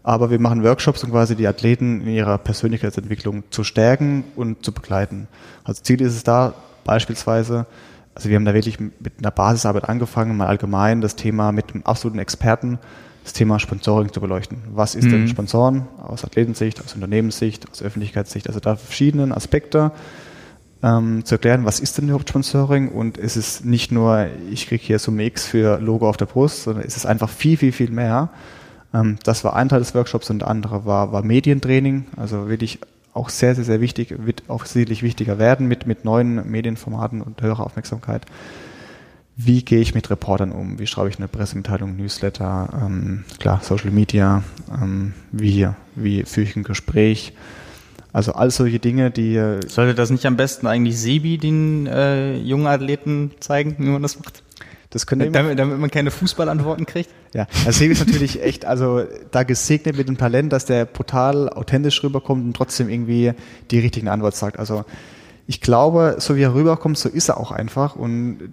aber 0.04 0.30
wir 0.30 0.38
machen 0.38 0.62
Workshops, 0.62 1.02
um 1.02 1.10
quasi 1.10 1.34
die 1.34 1.46
Athleten 1.46 2.02
in 2.02 2.08
ihrer 2.08 2.38
Persönlichkeitsentwicklung 2.38 3.44
zu 3.50 3.64
stärken 3.64 4.24
und 4.36 4.64
zu 4.64 4.72
begleiten. 4.72 5.28
Also 5.64 5.82
Ziel 5.82 6.00
ist 6.00 6.14
es 6.14 6.24
da 6.24 6.54
beispielsweise, 6.84 7.66
also 8.14 8.28
wir 8.28 8.36
haben 8.36 8.44
da 8.44 8.54
wirklich 8.54 8.78
mit 8.78 9.18
einer 9.18 9.30
Basisarbeit 9.30 9.88
angefangen, 9.88 10.36
mal 10.36 10.46
allgemein 10.46 11.00
das 11.00 11.16
Thema 11.16 11.50
mit 11.50 11.74
einem 11.74 11.82
absoluten 11.84 12.20
Experten 12.20 12.78
das 13.22 13.32
Thema 13.32 13.58
Sponsoring 13.58 14.12
zu 14.12 14.20
beleuchten. 14.20 14.58
Was 14.72 14.94
ist 14.94 15.04
mhm. 15.04 15.10
denn 15.10 15.28
Sponsoren 15.28 15.86
aus 16.02 16.24
Athletensicht, 16.24 16.82
aus 16.84 16.94
Unternehmenssicht, 16.94 17.70
aus 17.70 17.82
Öffentlichkeitssicht? 17.82 18.48
Also 18.48 18.60
da 18.60 18.76
verschiedene 18.76 19.36
Aspekte 19.36 19.92
ähm, 20.82 21.24
zu 21.24 21.36
erklären, 21.36 21.64
was 21.64 21.80
ist 21.80 21.98
denn 21.98 22.06
überhaupt 22.06 22.28
Sponsoring 22.28 22.88
und 22.88 23.16
ist 23.18 23.36
es 23.36 23.64
nicht 23.64 23.92
nur, 23.92 24.26
ich 24.50 24.66
kriege 24.66 24.82
hier 24.82 24.98
Summe 24.98 25.24
X 25.24 25.46
für 25.46 25.78
Logo 25.78 26.08
auf 26.08 26.16
der 26.16 26.26
Brust, 26.26 26.64
sondern 26.64 26.84
ist 26.84 26.96
es 26.96 27.06
einfach 27.06 27.28
viel, 27.28 27.56
viel, 27.56 27.72
viel 27.72 27.90
mehr. 27.90 28.30
Ähm, 28.92 29.18
das 29.22 29.44
war 29.44 29.54
ein 29.54 29.68
Teil 29.68 29.78
des 29.78 29.94
Workshops 29.94 30.28
und 30.30 30.40
der 30.40 30.48
andere 30.48 30.84
war, 30.84 31.12
war 31.12 31.22
Medientraining, 31.22 32.06
also 32.16 32.48
wirklich 32.48 32.80
auch 33.14 33.28
sehr, 33.28 33.54
sehr, 33.54 33.64
sehr 33.64 33.80
wichtig, 33.80 34.14
wird 34.24 34.44
auch 34.48 34.64
sicherlich 34.64 35.02
wichtiger 35.02 35.38
werden 35.38 35.68
mit, 35.68 35.86
mit 35.86 36.04
neuen 36.04 36.50
Medienformaten 36.50 37.20
und 37.20 37.42
höherer 37.42 37.64
Aufmerksamkeit 37.64 38.26
wie 39.36 39.64
gehe 39.64 39.80
ich 39.80 39.94
mit 39.94 40.10
Reportern 40.10 40.52
um? 40.52 40.78
Wie 40.78 40.86
schreibe 40.86 41.08
ich 41.08 41.18
eine 41.18 41.28
Pressemitteilung, 41.28 41.96
Newsletter, 41.96 42.68
ähm, 42.84 43.24
klar, 43.38 43.60
Social 43.62 43.90
Media, 43.90 44.42
ähm, 44.70 45.14
wie, 45.32 45.68
wie 45.94 46.24
führe 46.24 46.46
ich 46.46 46.56
ein 46.56 46.64
Gespräch? 46.64 47.32
Also 48.12 48.32
all 48.32 48.50
solche 48.50 48.78
Dinge, 48.78 49.10
die. 49.10 49.36
Äh, 49.36 49.66
Sollte 49.66 49.94
das 49.94 50.10
nicht 50.10 50.26
am 50.26 50.36
besten 50.36 50.66
eigentlich 50.66 50.98
Sebi 50.98 51.38
den 51.38 51.86
äh, 51.86 52.36
jungen 52.36 52.66
Athleten 52.66 53.30
zeigen, 53.40 53.76
wie 53.78 53.88
man 53.88 54.02
das 54.02 54.18
macht? 54.18 54.42
Das 54.90 55.06
könnte 55.06 55.30
damit, 55.30 55.58
damit 55.58 55.78
man 55.78 55.90
keine 55.90 56.10
Fußballantworten 56.10 56.84
kriegt? 56.84 57.08
Ja, 57.32 57.46
also 57.64 57.78
Sebi 57.78 57.92
ist 57.92 58.06
natürlich 58.06 58.42
echt, 58.42 58.66
also 58.66 59.02
da 59.30 59.42
gesegnet 59.42 59.96
mit 59.96 60.08
dem 60.08 60.18
Talent, 60.18 60.52
dass 60.52 60.66
der 60.66 60.84
brutal 60.84 61.48
authentisch 61.48 62.04
rüberkommt 62.04 62.44
und 62.44 62.54
trotzdem 62.54 62.90
irgendwie 62.90 63.32
die 63.70 63.78
richtigen 63.78 64.08
Antworten 64.08 64.36
sagt. 64.36 64.58
Also 64.58 64.84
ich 65.46 65.62
glaube, 65.62 66.16
so 66.18 66.36
wie 66.36 66.42
er 66.42 66.52
rüberkommt, 66.52 66.98
so 66.98 67.08
ist 67.08 67.30
er 67.30 67.38
auch 67.38 67.50
einfach 67.50 67.96
und 67.96 68.52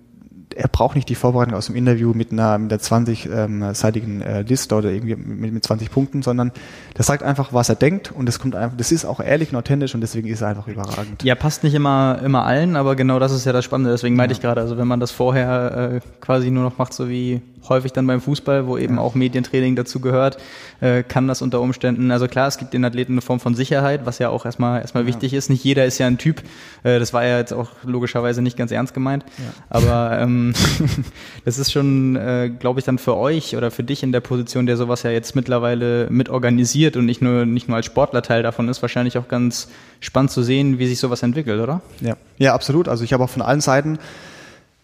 er 0.60 0.68
braucht 0.68 0.96
nicht 0.96 1.08
die 1.08 1.16
Vorbereitung 1.16 1.56
aus 1.56 1.68
dem 1.68 1.76
Interview 1.76 2.12
mit 2.14 2.34
einer, 2.34 2.58
mit 2.58 2.72
einer 2.72 2.82
20-seitigen 2.82 4.22
ähm, 4.22 4.28
äh, 4.28 4.42
Liste 4.42 4.76
oder 4.76 4.92
irgendwie 4.92 5.16
mit, 5.16 5.54
mit 5.54 5.64
20 5.64 5.90
Punkten, 5.90 6.22
sondern 6.22 6.52
der 6.98 7.06
sagt 7.06 7.24
einfach, 7.24 7.54
was 7.54 7.70
er 7.70 7.76
denkt 7.76 8.12
und 8.12 8.26
das 8.26 8.40
kommt 8.40 8.56
einfach, 8.56 8.76
das 8.76 8.92
ist 8.92 9.06
auch 9.06 9.22
ehrlich 9.22 9.52
und 9.52 9.56
authentisch 9.56 9.96
und 9.96 10.02
deswegen 10.02 10.28
ist 10.28 10.42
er 10.42 10.50
einfach 10.50 10.68
überragend. 10.68 11.24
Ja, 11.24 11.36
passt 11.36 11.64
nicht 11.64 11.76
immer, 11.76 12.20
immer 12.24 12.46
allen, 12.46 12.76
aber 12.76 12.98
genau 12.98 13.20
das 13.20 13.32
ist 13.32 13.46
ja 13.46 13.54
das 13.54 13.64
Spannende, 13.64 13.92
deswegen 13.92 14.18
meinte 14.18 14.34
ja. 14.34 14.38
ich 14.38 14.42
gerade, 14.42 14.60
also 14.60 14.78
wenn 14.78 14.88
man 14.88 15.00
das 15.00 15.12
vorher 15.12 15.94
äh, 15.96 16.00
quasi 16.20 16.52
nur 16.52 16.64
noch 16.64 16.78
macht, 16.78 16.94
so 16.94 17.08
wie 17.08 17.42
häufig 17.70 17.94
dann 17.94 18.08
beim 18.08 18.20
Fußball, 18.20 18.68
wo 18.68 18.78
eben 18.78 18.96
ja. 18.96 19.02
auch 19.02 19.16
Medientraining 19.16 19.78
dazu 19.78 20.02
gehört, 20.02 20.38
äh, 20.82 21.04
kann 21.04 21.28
das 21.28 21.42
unter 21.42 21.62
Umständen, 21.62 22.12
also 22.12 22.28
klar, 22.28 22.48
es 22.48 22.58
gibt 22.58 22.74
den 22.74 22.84
Athleten 22.84 23.14
eine 23.14 23.22
Form 23.22 23.40
von 23.40 23.56
Sicherheit, 23.56 24.06
was 24.06 24.20
ja 24.20 24.30
auch 24.30 24.46
erstmal 24.46 24.82
erstmal 24.82 25.04
ja. 25.04 25.08
wichtig 25.08 25.34
ist. 25.34 25.50
Nicht 25.50 25.64
jeder 25.64 25.86
ist 25.86 25.98
ja 26.00 26.08
ein 26.08 26.18
Typ, 26.18 26.42
äh, 26.84 27.00
das 27.00 27.14
war 27.14 27.26
ja 27.26 27.38
jetzt 27.38 27.54
auch 27.54 27.70
logischerweise 27.84 28.42
nicht 28.42 28.58
ganz 28.58 28.72
ernst 28.72 28.94
gemeint, 28.94 29.24
aber 29.70 30.20
ähm, 30.20 30.49
das 31.46 31.58
ist 31.58 31.72
schon, 31.72 32.16
äh, 32.16 32.50
glaube 32.60 32.80
ich, 32.80 32.86
dann 32.86 32.98
für 32.98 33.16
euch 33.18 33.56
oder 33.56 33.72
für 33.72 33.84
dich 33.84 34.04
in 34.04 34.12
der 34.12 34.22
Position, 34.22 34.66
der 34.66 34.78
sowas 34.78 35.04
ja 35.04 35.12
jetzt 35.12 35.36
mittlerweile 35.36 36.08
mit 36.10 36.30
organisiert 36.30 36.98
und 36.98 37.06
nicht 37.06 37.22
nur 37.22 37.46
nicht 37.46 37.68
nur 37.68 37.78
als 37.78 37.86
Sportler 37.86 38.22
Teil 38.22 38.44
davon 38.44 38.70
ist, 38.70 38.82
wahrscheinlich 38.82 39.18
auch 39.18 39.28
ganz 39.28 39.70
spannend 40.00 40.32
zu 40.32 40.44
sehen, 40.44 40.80
wie 40.80 40.88
sich 40.88 41.00
sowas 41.00 41.24
entwickelt, 41.24 41.62
oder? 41.62 41.82
Ja, 42.02 42.16
ja, 42.38 42.54
absolut. 42.54 42.88
Also 42.88 43.04
ich 43.04 43.14
habe 43.14 43.24
auch 43.24 43.30
von 43.30 43.42
allen 43.42 43.62
Seiten 43.62 44.00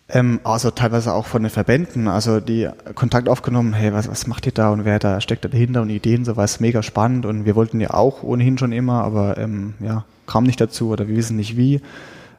Ähm, 0.08 0.40
also 0.44 0.70
teilweise 0.70 1.14
auch 1.14 1.26
von 1.26 1.42
den 1.42 1.50
Verbänden, 1.50 2.08
also 2.08 2.40
die 2.40 2.70
Kontakt 2.94 3.28
aufgenommen, 3.28 3.74
hey, 3.74 3.92
was, 3.92 4.08
was 4.08 4.28
macht 4.28 4.46
ihr 4.46 4.52
da 4.52 4.70
und 4.70 4.86
wer 4.86 5.00
da 5.00 5.20
steckt 5.20 5.46
da 5.46 5.50
dahinter 5.50 5.82
und 5.82 5.90
Ideen, 5.90 6.26
so 6.26 6.36
war 6.36 6.48
mega 6.60 6.84
spannend 6.84 7.26
und 7.26 7.46
wir 7.46 7.56
wollten 7.56 7.82
ja 7.82 7.92
auch 7.92 8.22
ohnehin 8.22 8.60
schon 8.60 8.72
immer, 8.72 9.04
aber 9.04 9.40
ähm, 9.40 9.74
ja, 9.80 10.06
kam 10.28 10.44
nicht 10.44 10.62
dazu 10.62 10.90
oder 10.90 11.08
wir 11.08 11.16
wissen 11.16 11.38
nicht 11.38 11.58
wie. 11.58 11.82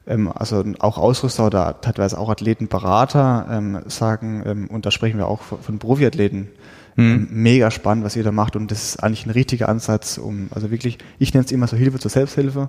Ähm, 0.06 0.30
also 0.32 0.64
auch 0.78 0.98
Ausrüster 0.98 1.46
oder 1.46 1.80
teilweise 1.80 2.18
auch 2.18 2.28
Athletenberater 2.28 3.46
ähm, 3.50 3.80
sagen, 3.86 4.42
ähm, 4.46 4.66
und 4.68 4.86
da 4.86 4.90
sprechen 4.90 5.18
wir 5.18 5.28
auch 5.28 5.42
von, 5.42 5.60
von 5.60 5.78
Profiathleten, 5.78 6.48
mhm. 6.96 7.28
mega 7.30 7.70
spannend, 7.70 8.04
was 8.04 8.16
ihr 8.16 8.24
da 8.24 8.32
macht 8.32 8.56
und 8.56 8.70
das 8.70 8.84
ist 8.84 9.02
eigentlich 9.02 9.26
ein 9.26 9.30
richtiger 9.30 9.68
Ansatz, 9.68 10.18
um, 10.18 10.48
also 10.50 10.70
wirklich, 10.70 10.98
ich 11.18 11.34
nenne 11.34 11.44
es 11.44 11.52
immer 11.52 11.66
so 11.66 11.76
Hilfe 11.76 11.98
zur 11.98 12.10
Selbsthilfe 12.10 12.68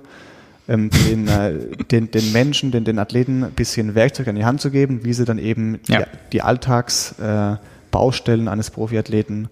ähm, 0.68 0.90
den, 0.90 1.28
äh, 1.28 1.54
den, 1.92 2.12
den 2.12 2.32
Menschen, 2.32 2.72
den, 2.72 2.86
den 2.86 3.00
Athleten 3.00 3.44
ein 3.44 3.52
bisschen 3.52 3.96
Werkzeug 3.96 4.28
an 4.28 4.36
die 4.36 4.46
Hand 4.46 4.62
zu 4.62 4.72
geben, 4.72 5.04
wie 5.04 5.14
sie 5.14 5.26
dann 5.26 5.40
eben 5.40 5.80
ja. 5.88 6.00
die, 6.00 6.06
die 6.34 6.42
Alltagsbaustellen 6.42 8.48
äh, 8.48 8.50
eines 8.50 8.72
Profiathleten 8.72 9.50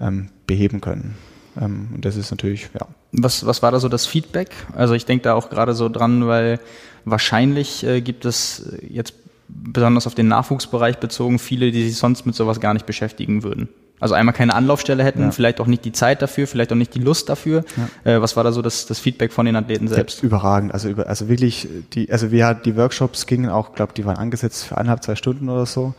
ähm, 0.00 0.28
beheben 0.46 0.80
können. 0.80 1.16
Ähm, 1.60 1.88
und 1.94 2.04
das 2.04 2.16
ist 2.16 2.30
natürlich, 2.30 2.70
ja. 2.74 2.86
Was, 3.12 3.44
was 3.44 3.62
war 3.62 3.70
da 3.70 3.78
so 3.78 3.88
das 3.88 4.06
Feedback? 4.06 4.50
Also 4.74 4.94
ich 4.94 5.04
denke 5.04 5.24
da 5.24 5.34
auch 5.34 5.50
gerade 5.50 5.74
so 5.74 5.90
dran, 5.90 6.26
weil 6.26 6.58
wahrscheinlich 7.04 7.84
äh, 7.84 8.00
gibt 8.00 8.24
es 8.24 8.76
jetzt 8.88 9.14
besonders 9.48 10.06
auf 10.06 10.14
den 10.14 10.28
Nachwuchsbereich 10.28 10.98
bezogen 10.98 11.38
viele, 11.38 11.70
die 11.70 11.84
sich 11.84 11.96
sonst 11.96 12.26
mit 12.26 12.34
sowas 12.34 12.60
gar 12.60 12.74
nicht 12.74 12.86
beschäftigen 12.86 13.42
würden. 13.42 13.68
Also 14.00 14.14
einmal 14.14 14.34
keine 14.34 14.54
Anlaufstelle 14.54 15.04
hätten, 15.04 15.22
ja. 15.22 15.30
vielleicht 15.30 15.60
auch 15.60 15.68
nicht 15.68 15.84
die 15.84 15.92
Zeit 15.92 16.22
dafür, 16.22 16.48
vielleicht 16.48 16.72
auch 16.72 16.76
nicht 16.76 16.92
die 16.94 16.98
Lust 16.98 17.28
dafür. 17.28 17.64
Ja. 18.04 18.16
Äh, 18.16 18.20
was 18.20 18.36
war 18.36 18.42
da 18.42 18.50
so 18.50 18.60
das, 18.60 18.86
das 18.86 18.98
Feedback 18.98 19.32
von 19.32 19.46
den 19.46 19.54
Athleten 19.54 19.86
selbst? 19.86 20.24
Überragend. 20.24 20.74
Also 20.74 20.88
über, 20.88 21.06
also 21.06 21.28
wirklich 21.28 21.68
die, 21.92 22.10
also 22.10 22.32
wir 22.32 22.54
die 22.54 22.76
Workshops 22.76 23.26
gingen 23.26 23.48
auch, 23.48 23.74
glaube 23.74 23.92
die 23.96 24.04
waren 24.04 24.16
angesetzt 24.16 24.64
für 24.64 24.76
eineinhalb, 24.76 25.04
zwei 25.04 25.14
Stunden 25.14 25.48
oder 25.48 25.66
so. 25.66 25.94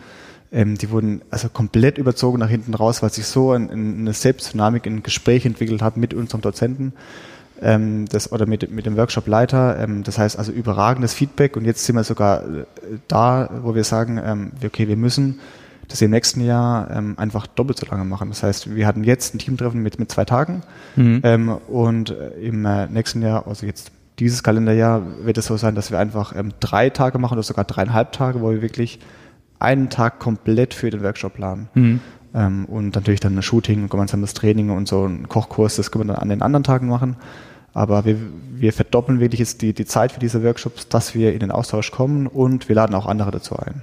Ähm, 0.52 0.78
die 0.78 0.90
wurden 0.90 1.22
also 1.32 1.48
komplett 1.48 1.98
überzogen 1.98 2.40
nach 2.40 2.50
hinten 2.50 2.74
raus, 2.74 3.02
weil 3.02 3.10
sich 3.10 3.26
so 3.26 3.54
ein, 3.54 3.72
eine 3.72 4.12
Selbstdynamik 4.12 4.86
in 4.86 5.02
Gespräch 5.02 5.46
entwickelt 5.46 5.82
hat 5.82 5.96
mit 5.96 6.14
unserem 6.14 6.42
Dozenten 6.42 6.92
ähm, 7.62 8.06
das, 8.08 8.32
oder 8.32 8.46
mit, 8.46 8.70
mit 8.72 8.86
dem 8.86 8.98
Workshop-Leiter. 8.98 9.80
Ähm, 9.80 10.04
das 10.04 10.18
heißt 10.18 10.38
also 10.38 10.52
überragendes 10.52 11.14
Feedback 11.14 11.56
und 11.56 11.66
jetzt 11.66 11.86
sind 11.86 11.96
wir 11.96 12.04
sogar 12.04 12.44
äh, 12.44 12.66
da, 13.08 13.50
wo 13.62 13.76
wir 13.76 13.84
sagen, 13.84 14.20
ähm, 14.24 14.52
okay, 14.64 14.88
wir 14.88 14.98
müssen 14.98 15.40
sie 15.92 16.06
im 16.06 16.12
nächsten 16.12 16.42
Jahr 16.42 16.90
ähm, 16.92 17.16
einfach 17.18 17.48
doppelt 17.48 17.78
so 17.78 17.86
lange 17.86 18.06
machen. 18.06 18.30
Das 18.30 18.44
heißt, 18.44 18.76
wir 18.76 18.88
hatten 18.88 19.04
jetzt 19.04 19.36
ein 19.36 19.40
Teamtreffen 19.40 19.82
mit, 19.82 20.00
mit 20.00 20.12
zwei 20.12 20.26
Tagen 20.26 20.62
mhm. 20.96 21.22
ähm, 21.24 21.50
und 21.68 22.10
äh, 22.10 22.30
im 22.40 22.66
äh, 22.66 22.88
nächsten 22.88 23.22
Jahr, 23.22 23.48
also 23.48 23.66
jetzt 23.66 23.92
dieses 24.20 24.44
Kalenderjahr, 24.44 25.04
wird 25.24 25.38
es 25.38 25.46
so 25.46 25.58
sein, 25.58 25.76
dass 25.76 25.92
wir 25.92 26.00
einfach 26.00 26.36
ähm, 26.36 26.54
drei 26.60 26.90
Tage 26.90 27.20
machen 27.20 27.34
oder 27.34 27.44
sogar 27.44 27.66
dreieinhalb 27.66 28.12
Tage, 28.12 28.42
wo 28.42 28.52
wir 28.52 28.62
wirklich 28.62 29.00
einen 29.60 29.90
Tag 29.90 30.20
komplett 30.20 30.74
für 30.74 30.90
den 30.90 31.04
Workshop 31.04 31.36
planen. 31.36 31.70
Mhm. 31.74 32.00
Ähm, 32.34 32.66
und 32.66 32.96
natürlich 32.96 33.20
dann 33.20 33.38
ein 33.38 33.44
Shooting, 33.44 33.90
gemeinsames 33.90 34.34
Training 34.34 34.70
und 34.70 34.88
so 34.88 35.06
ein 35.06 35.30
Kochkurs, 35.30 35.76
das 35.76 35.92
können 35.92 36.08
wir 36.08 36.14
dann 36.14 36.22
an 36.22 36.30
den 36.30 36.42
anderen 36.42 36.64
Tagen 36.64 36.88
machen. 36.88 37.16
Aber 37.74 38.06
wir, 38.06 38.18
wir 38.52 38.72
verdoppeln 38.72 39.20
wirklich 39.20 39.40
jetzt 39.40 39.62
die, 39.62 39.74
die 39.74 39.86
Zeit 39.86 40.12
für 40.12 40.20
diese 40.20 40.44
Workshops, 40.44 40.88
dass 40.90 41.16
wir 41.16 41.34
in 41.34 41.40
den 41.40 41.52
Austausch 41.52 41.92
kommen 41.92 42.28
und 42.28 42.70
wir 42.70 42.76
laden 42.76 42.96
auch 42.96 43.08
andere 43.08 43.32
dazu 43.32 43.58
ein. 43.58 43.82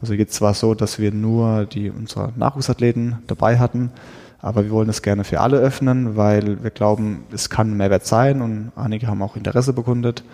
Also 0.00 0.14
jetzt 0.14 0.40
war 0.40 0.52
es 0.52 0.60
so, 0.60 0.74
dass 0.74 0.98
wir 0.98 1.12
nur 1.12 1.66
die 1.66 1.90
unsere 1.90 2.32
Nachwuchsathleten 2.36 3.18
dabei 3.26 3.58
hatten, 3.58 3.90
aber 4.40 4.64
wir 4.64 4.70
wollen 4.70 4.88
es 4.88 5.02
gerne 5.02 5.24
für 5.24 5.40
alle 5.40 5.58
öffnen, 5.58 6.16
weil 6.16 6.62
wir 6.62 6.70
glauben, 6.70 7.24
es 7.32 7.50
kann 7.50 7.76
Mehrwert 7.76 8.06
sein 8.06 8.42
und 8.42 8.72
einige 8.76 9.06
haben 9.06 9.22
auch 9.22 9.36
Interesse 9.36 9.72
bekundet. 9.72 10.24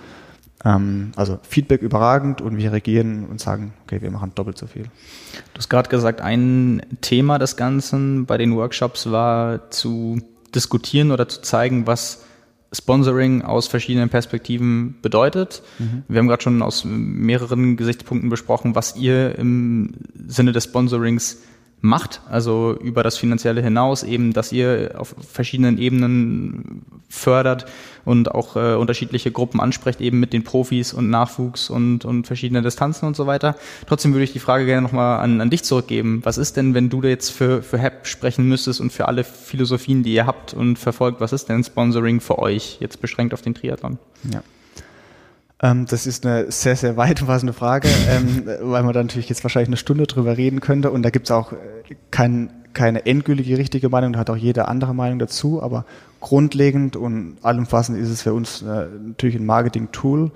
Ähm, 0.64 1.12
also 1.16 1.38
Feedback 1.42 1.82
überragend 1.82 2.40
und 2.40 2.56
wir 2.56 2.72
reagieren 2.72 3.26
und 3.26 3.40
sagen, 3.40 3.72
okay, 3.84 4.02
wir 4.02 4.10
machen 4.10 4.32
doppelt 4.34 4.58
so 4.58 4.66
viel. 4.66 4.84
Du 4.84 5.58
hast 5.58 5.68
gerade 5.68 5.88
gesagt, 5.88 6.20
ein 6.20 6.82
Thema 7.00 7.38
des 7.38 7.56
Ganzen 7.56 8.26
bei 8.26 8.38
den 8.38 8.56
Workshops 8.56 9.10
war 9.10 9.70
zu 9.70 10.20
diskutieren 10.54 11.12
oder 11.12 11.28
zu 11.28 11.42
zeigen, 11.42 11.86
was 11.86 12.24
Sponsoring 12.72 13.42
aus 13.42 13.66
verschiedenen 13.66 14.10
Perspektiven 14.10 14.96
bedeutet. 15.00 15.62
Mhm. 15.78 16.02
Wir 16.08 16.18
haben 16.18 16.28
gerade 16.28 16.42
schon 16.42 16.60
aus 16.60 16.84
mehreren 16.84 17.76
Gesichtspunkten 17.76 18.28
besprochen, 18.28 18.74
was 18.74 18.96
ihr 18.96 19.38
im 19.38 19.94
Sinne 20.26 20.52
des 20.52 20.64
Sponsorings 20.64 21.38
macht, 21.80 22.20
also 22.28 22.76
über 22.80 23.02
das 23.02 23.16
Finanzielle 23.16 23.62
hinaus 23.62 24.02
eben, 24.02 24.32
dass 24.32 24.52
ihr 24.52 24.94
auf 24.96 25.14
verschiedenen 25.20 25.78
Ebenen 25.78 26.82
fördert 27.08 27.66
und 28.04 28.32
auch 28.32 28.56
äh, 28.56 28.74
unterschiedliche 28.74 29.30
Gruppen 29.30 29.60
ansprecht, 29.60 30.00
eben 30.00 30.18
mit 30.18 30.32
den 30.32 30.42
Profis 30.42 30.92
und 30.92 31.08
Nachwuchs 31.08 31.70
und, 31.70 32.04
und 32.04 32.26
verschiedene 32.26 32.62
Distanzen 32.62 33.06
und 33.06 33.16
so 33.16 33.26
weiter. 33.26 33.54
Trotzdem 33.86 34.12
würde 34.12 34.24
ich 34.24 34.32
die 34.32 34.40
Frage 34.40 34.66
gerne 34.66 34.82
nochmal 34.82 35.20
an, 35.20 35.40
an 35.40 35.50
dich 35.50 35.62
zurückgeben. 35.62 36.20
Was 36.24 36.36
ist 36.36 36.56
denn, 36.56 36.74
wenn 36.74 36.90
du 36.90 37.02
jetzt 37.02 37.30
für, 37.30 37.62
für 37.62 37.78
HEP 37.78 38.06
sprechen 38.06 38.48
müsstest 38.48 38.80
und 38.80 38.92
für 38.92 39.06
alle 39.06 39.24
Philosophien, 39.24 40.02
die 40.02 40.14
ihr 40.14 40.26
habt 40.26 40.54
und 40.54 40.78
verfolgt, 40.78 41.20
was 41.20 41.32
ist 41.32 41.48
denn 41.48 41.62
Sponsoring 41.62 42.20
für 42.20 42.38
euch, 42.38 42.78
jetzt 42.80 43.00
beschränkt 43.00 43.34
auf 43.34 43.42
den 43.42 43.54
Triathlon? 43.54 43.98
Ja. 44.32 44.42
Ähm, 45.60 45.86
das 45.86 46.06
ist 46.06 46.24
eine 46.24 46.50
sehr, 46.50 46.76
sehr 46.76 46.96
weit 46.96 47.20
umfassende 47.20 47.52
Frage, 47.52 47.88
ähm, 48.08 48.44
weil 48.62 48.82
man 48.82 48.92
da 48.92 49.02
natürlich 49.02 49.28
jetzt 49.28 49.42
wahrscheinlich 49.42 49.68
eine 49.68 49.76
Stunde 49.76 50.06
drüber 50.06 50.36
reden 50.36 50.60
könnte. 50.60 50.90
Und 50.90 51.02
da 51.02 51.10
gibt 51.10 51.26
es 51.26 51.30
auch 51.30 51.52
äh, 51.52 51.56
kein, 52.10 52.50
keine 52.74 53.06
endgültige 53.06 53.58
richtige 53.58 53.88
Meinung, 53.88 54.12
da 54.12 54.20
hat 54.20 54.30
auch 54.30 54.36
jeder 54.36 54.68
andere 54.68 54.94
Meinung 54.94 55.18
dazu, 55.18 55.62
aber 55.62 55.84
grundlegend 56.20 56.96
und 56.96 57.38
allumfassend 57.42 57.98
ist 57.98 58.08
es 58.08 58.22
für 58.22 58.34
uns 58.34 58.62
äh, 58.62 58.86
natürlich 59.06 59.36
ein 59.36 59.46
Marketing-Tool, 59.46 60.30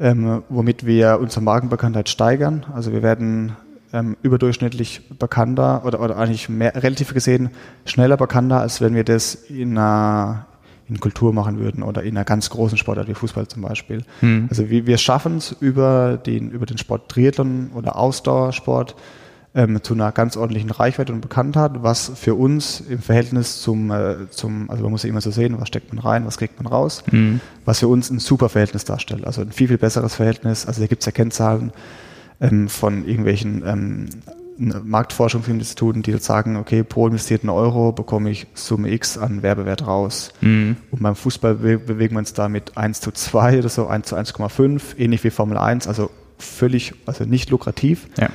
ähm, 0.00 0.42
womit 0.48 0.86
wir 0.86 1.18
unsere 1.20 1.42
Markenbekanntheit 1.42 2.08
steigern. 2.08 2.66
Also 2.74 2.92
wir 2.92 3.02
werden 3.02 3.56
ähm, 3.92 4.16
überdurchschnittlich 4.22 5.08
bekannter 5.18 5.84
oder, 5.84 6.00
oder 6.00 6.16
eigentlich 6.16 6.48
mehr, 6.48 6.74
relativ 6.82 7.12
gesehen 7.14 7.50
schneller 7.84 8.16
bekannter, 8.16 8.60
als 8.60 8.80
wenn 8.80 8.94
wir 8.94 9.04
das 9.04 9.34
in 9.34 9.76
einer, 9.76 10.46
in 10.90 11.00
Kultur 11.00 11.32
machen 11.32 11.58
würden 11.58 11.82
oder 11.82 12.02
in 12.02 12.16
einer 12.16 12.24
ganz 12.24 12.50
großen 12.50 12.76
Sportart 12.76 13.08
wie 13.08 13.14
Fußball 13.14 13.48
zum 13.48 13.62
Beispiel. 13.62 14.02
Mhm. 14.20 14.46
Also 14.50 14.68
wir, 14.68 14.86
wir 14.86 14.98
schaffen 14.98 15.36
es 15.36 15.56
über 15.60 16.16
den, 16.18 16.50
über 16.50 16.66
den 16.66 16.78
Sport 16.78 17.08
Triathlon 17.08 17.70
oder 17.74 17.96
Ausdauersport 17.96 18.96
ähm, 19.54 19.82
zu 19.82 19.94
einer 19.94 20.12
ganz 20.12 20.36
ordentlichen 20.36 20.70
Reichweite 20.70 21.12
und 21.12 21.20
Bekanntheit, 21.20 21.72
was 21.82 22.12
für 22.14 22.34
uns 22.34 22.80
im 22.80 23.00
Verhältnis 23.00 23.62
zum, 23.62 23.90
äh, 23.90 24.30
zum, 24.30 24.70
also 24.70 24.82
man 24.82 24.92
muss 24.92 25.02
ja 25.02 25.08
immer 25.08 25.20
so 25.20 25.30
sehen, 25.30 25.56
was 25.58 25.68
steckt 25.68 25.92
man 25.92 26.02
rein, 26.02 26.26
was 26.26 26.38
kriegt 26.38 26.60
man 26.62 26.72
raus, 26.72 27.02
mhm. 27.10 27.40
was 27.64 27.80
für 27.80 27.88
uns 27.88 28.10
ein 28.10 28.18
super 28.18 28.48
Verhältnis 28.48 28.84
darstellt. 28.84 29.24
Also 29.24 29.42
ein 29.42 29.52
viel, 29.52 29.68
viel 29.68 29.78
besseres 29.78 30.14
Verhältnis. 30.14 30.66
Also 30.66 30.80
da 30.80 30.86
gibt 30.86 31.02
es 31.02 31.06
ja 31.06 31.12
Kennzahlen 31.12 31.72
ähm, 32.40 32.68
von 32.68 33.06
irgendwelchen 33.06 33.62
ähm, 33.66 34.06
Marktforschungsinstituten, 34.60 36.02
die 36.02 36.16
sagen, 36.18 36.56
okay, 36.56 36.82
pro 36.82 37.06
investierten 37.06 37.48
Euro 37.48 37.92
bekomme 37.92 38.30
ich 38.30 38.46
Summe 38.52 38.90
X 38.90 39.16
an 39.16 39.42
Werbewert 39.42 39.86
raus. 39.86 40.32
Mhm. 40.42 40.76
Und 40.90 41.02
beim 41.02 41.16
Fußball 41.16 41.54
bewegen 41.54 42.14
wir 42.14 42.18
uns 42.18 42.34
da 42.34 42.48
mit 42.48 42.76
1 42.76 43.00
zu 43.00 43.10
2 43.10 43.60
oder 43.60 43.68
so, 43.70 43.86
1 43.86 44.06
zu 44.06 44.16
1,5, 44.16 44.98
ähnlich 44.98 45.24
wie 45.24 45.30
Formel 45.30 45.56
1, 45.56 45.86
also 45.86 46.10
völlig, 46.38 46.94
also 47.06 47.24
nicht 47.24 47.48
lukrativ. 47.50 48.08
Ja. 48.18 48.28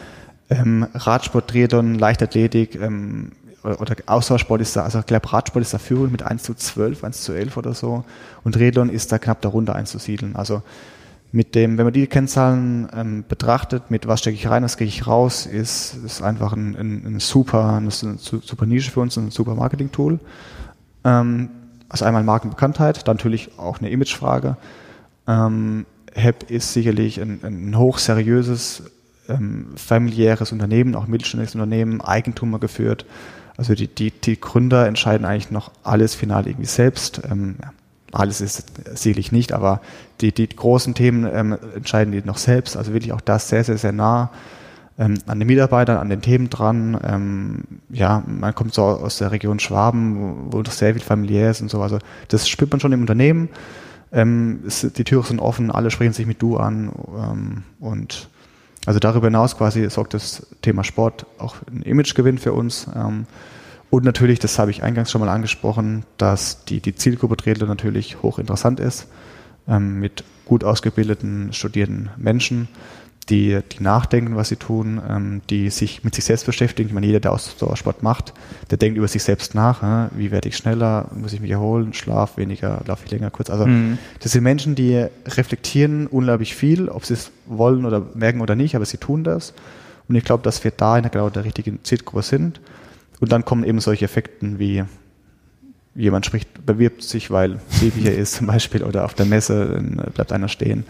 Ähm, 0.50 0.88
Radsport, 0.94 1.50
Triathlon, 1.50 1.96
Leichtathletik 1.96 2.76
ähm, 2.82 3.32
oder, 3.64 3.82
oder 3.82 3.96
Ausdauersport 4.08 4.62
ist 4.62 4.76
da, 4.76 4.84
also 4.84 5.00
ich 5.00 5.06
glaube 5.06 5.32
Radsport 5.32 5.64
ist 5.64 5.74
da 5.74 5.78
führend 5.78 6.12
mit 6.12 6.24
1 6.24 6.44
zu 6.44 6.54
12, 6.54 7.04
1 7.04 7.22
zu 7.22 7.34
11 7.34 7.58
oder 7.58 7.74
so 7.74 8.04
und 8.44 8.54
Triathlon 8.54 8.90
ist 8.90 9.12
da 9.12 9.18
knapp 9.18 9.42
darunter 9.42 9.76
einzusiedeln. 9.76 10.36
Also 10.36 10.62
mit 11.36 11.54
dem, 11.54 11.78
wenn 11.78 11.86
man 11.86 11.94
die 11.94 12.08
Kennzahlen 12.08 12.88
ähm, 12.96 13.26
betrachtet, 13.28 13.92
mit 13.92 14.08
was 14.08 14.22
stecke 14.22 14.38
ich 14.38 14.50
rein, 14.50 14.64
was 14.64 14.78
kriege 14.78 14.88
ich 14.88 15.06
raus, 15.06 15.46
ist, 15.46 15.94
ist 16.06 16.22
einfach 16.22 16.54
ein, 16.54 16.76
ein, 16.78 17.06
ein 17.06 17.20
super, 17.20 17.74
eine 17.74 17.92
super 17.92 18.66
Nische 18.66 18.90
für 18.90 19.02
uns, 19.02 19.18
ein 19.18 19.32
super 19.32 19.54
Marketing-Tool. 19.54 20.20
Ähm, 21.04 21.50
also 21.90 22.06
einmal 22.06 22.24
Markenbekanntheit, 22.24 23.06
dann 23.06 23.18
natürlich 23.18 23.60
auch 23.60 23.80
eine 23.80 23.90
Imagefrage. 23.90 24.56
Ähm, 25.28 25.86
HEP 26.14 26.50
ist 26.50 26.72
sicherlich 26.72 27.22
ein, 27.22 27.42
ein 27.44 27.78
hochseriöses, 27.78 28.84
ähm, 29.28 29.74
familiäres 29.76 30.54
Unternehmen, 30.54 30.96
auch 30.96 31.06
mittelständisches 31.06 31.56
Unternehmen, 31.56 32.00
Eigentumer 32.00 32.60
geführt. 32.60 33.06
Also 33.58 33.76
die, 33.76 33.90
die, 33.90 34.12
die 34.12 34.40
Gründer 34.40 34.88
entscheiden 34.88 35.26
eigentlich 35.26 35.52
noch 35.52 35.72
alles 35.84 36.16
final 36.16 36.48
irgendwie 36.48 36.66
selbst. 36.66 37.22
Ähm, 37.30 37.58
ja 37.62 37.72
alles 38.16 38.42
ist 38.42 38.66
sicherlich 38.96 39.32
nicht, 39.32 39.52
aber 39.52 39.82
die, 40.22 40.32
die 40.32 40.48
großen 40.48 40.94
Themen 40.94 41.30
ähm, 41.32 41.58
entscheiden 41.76 42.12
die 42.12 42.22
noch 42.22 42.38
selbst. 42.38 42.78
Also 42.78 42.94
wirklich 42.94 43.14
auch 43.14 43.22
das 43.22 43.50
sehr, 43.50 43.64
sehr, 43.64 43.78
sehr 43.78 43.92
nah 43.92 44.32
ähm, 44.98 45.16
an 45.26 45.40
den 45.40 45.48
Mitarbeitern, 45.48 45.98
an 45.98 46.10
den 46.10 46.22
Themen 46.22 46.50
dran. 46.50 46.98
Ähm, 47.04 47.64
ja, 47.90 48.24
man 48.26 48.56
kommt 48.56 48.74
so 48.74 48.84
aus 48.84 49.18
der 49.18 49.32
Region 49.32 49.60
Schwaben, 49.60 50.52
wo, 50.52 50.62
das 50.62 50.78
sehr 50.78 50.94
viel 50.94 51.04
familiär 51.04 51.52
ist 51.52 51.62
und 51.62 51.70
so. 51.70 51.82
Also 51.82 52.00
das 52.30 52.48
spürt 52.48 52.72
man 52.72 52.80
schon 52.80 52.94
im 52.94 53.02
Unternehmen. 53.02 53.50
Ähm, 54.12 54.62
es, 54.66 54.82
die 54.82 55.04
Türen 55.04 55.24
sind 55.24 55.40
offen, 55.40 55.72
alle 55.72 55.92
sprechen 55.92 56.14
sich 56.14 56.26
mit 56.26 56.42
Du 56.42 56.58
an 56.58 56.92
ähm, 57.18 57.64
und 57.80 58.30
also 58.86 59.00
darüber 59.00 59.28
hinaus 59.28 59.58
quasi 59.58 59.90
sorgt 59.90 60.14
das 60.14 60.46
Thema 60.62 60.84
Sport 60.84 61.26
auch 61.40 61.56
ein 61.70 61.82
Imagegewinn 61.82 62.38
für 62.38 62.54
uns. 62.54 62.88
Ähm, 62.96 63.26
und 63.96 64.04
natürlich, 64.04 64.40
das 64.40 64.60
habe 64.60 64.72
ich 64.72 64.84
eingangs 64.84 65.10
schon 65.10 65.22
mal 65.22 65.30
angesprochen, 65.30 66.04
dass 66.18 66.66
die, 66.66 66.82
die 66.82 66.96
Zielgruppe 66.96 67.38
Triathlon 67.38 67.70
natürlich 67.70 68.22
hochinteressant 68.22 68.82
ist, 68.82 69.08
ähm, 69.68 70.00
mit 70.00 70.26
gut 70.46 70.64
ausgebildeten, 70.64 71.54
studierten 71.54 72.10
Menschen. 72.18 72.68
die, 73.30 73.60
die 73.72 73.82
nachdenken, 73.82 74.36
was 74.36 74.50
sie 74.50 74.56
tun, 74.56 75.02
ähm, 75.10 75.42
die 75.50 75.70
sich 75.70 76.04
mit 76.04 76.14
sich 76.14 76.26
selbst 76.26 76.46
beschäftigen. 76.46 76.90
Ich 76.90 76.94
meine, 76.94 77.08
jeder, 77.08 77.20
der 77.20 77.32
Ausdauersport 77.32 78.04
macht, 78.04 78.34
der 78.70 78.78
denkt 78.78 78.98
über 78.98 79.08
sich 79.08 79.24
selbst 79.24 79.56
nach. 79.56 79.82
Äh, 79.82 80.10
wie 80.16 80.30
werde 80.30 80.50
ich 80.50 80.58
schneller? 80.58 81.10
Muss 81.16 81.34
ich 81.34 81.42
mich 81.42 81.52
erholen? 81.52 81.94
Schlaf 81.94 82.38
weniger? 82.38 82.82
Laufe 82.86 83.06
ich 83.06 83.12
länger 83.12 83.32
kurz? 83.32 83.50
Also, 83.50 83.66
mhm. 83.66 83.98
das 84.20 84.34
sind 84.34 84.44
Menschen, 84.44 84.76
die 84.76 85.08
reflektieren 85.26 86.06
unglaublich 86.08 86.54
viel, 86.54 86.88
ob 86.90 87.06
sie 87.06 87.16
es 87.16 87.32
wollen 87.48 87.86
oder 87.86 88.06
merken 88.14 88.42
oder 88.42 88.56
nicht, 88.56 88.76
aber 88.76 88.86
sie 88.86 88.98
tun 88.98 89.24
das. 89.24 89.54
Und 90.08 90.16
ich 90.16 90.24
glaube, 90.24 90.44
dass 90.44 90.64
wir 90.64 90.72
da 90.72 90.98
in 90.98 91.10
genau 91.10 91.30
der 91.32 91.46
richtigen 91.46 91.80
Zielgruppe 91.84 92.22
sind. 92.22 92.60
Und 93.20 93.32
dann 93.32 93.46
kommen 93.46 93.64
eben 93.64 93.80
solche 93.80 94.06
Effekte 94.06 94.60
wie 94.60 94.84
jemand 95.96 96.26
spricht, 96.26 96.66
bewirbt 96.66 97.04
sich, 97.04 97.32
weil 97.32 97.60
Sebi 97.70 98.02
hier 98.02 98.18
ist 98.18 98.36
zum 98.36 98.48
Beispiel 98.48 98.84
oder 98.84 99.06
auf 99.06 99.14
der 99.14 99.26
Messe 99.26 99.82
bleibt 100.14 100.34
einer 100.34 100.50
stehen 100.50 100.84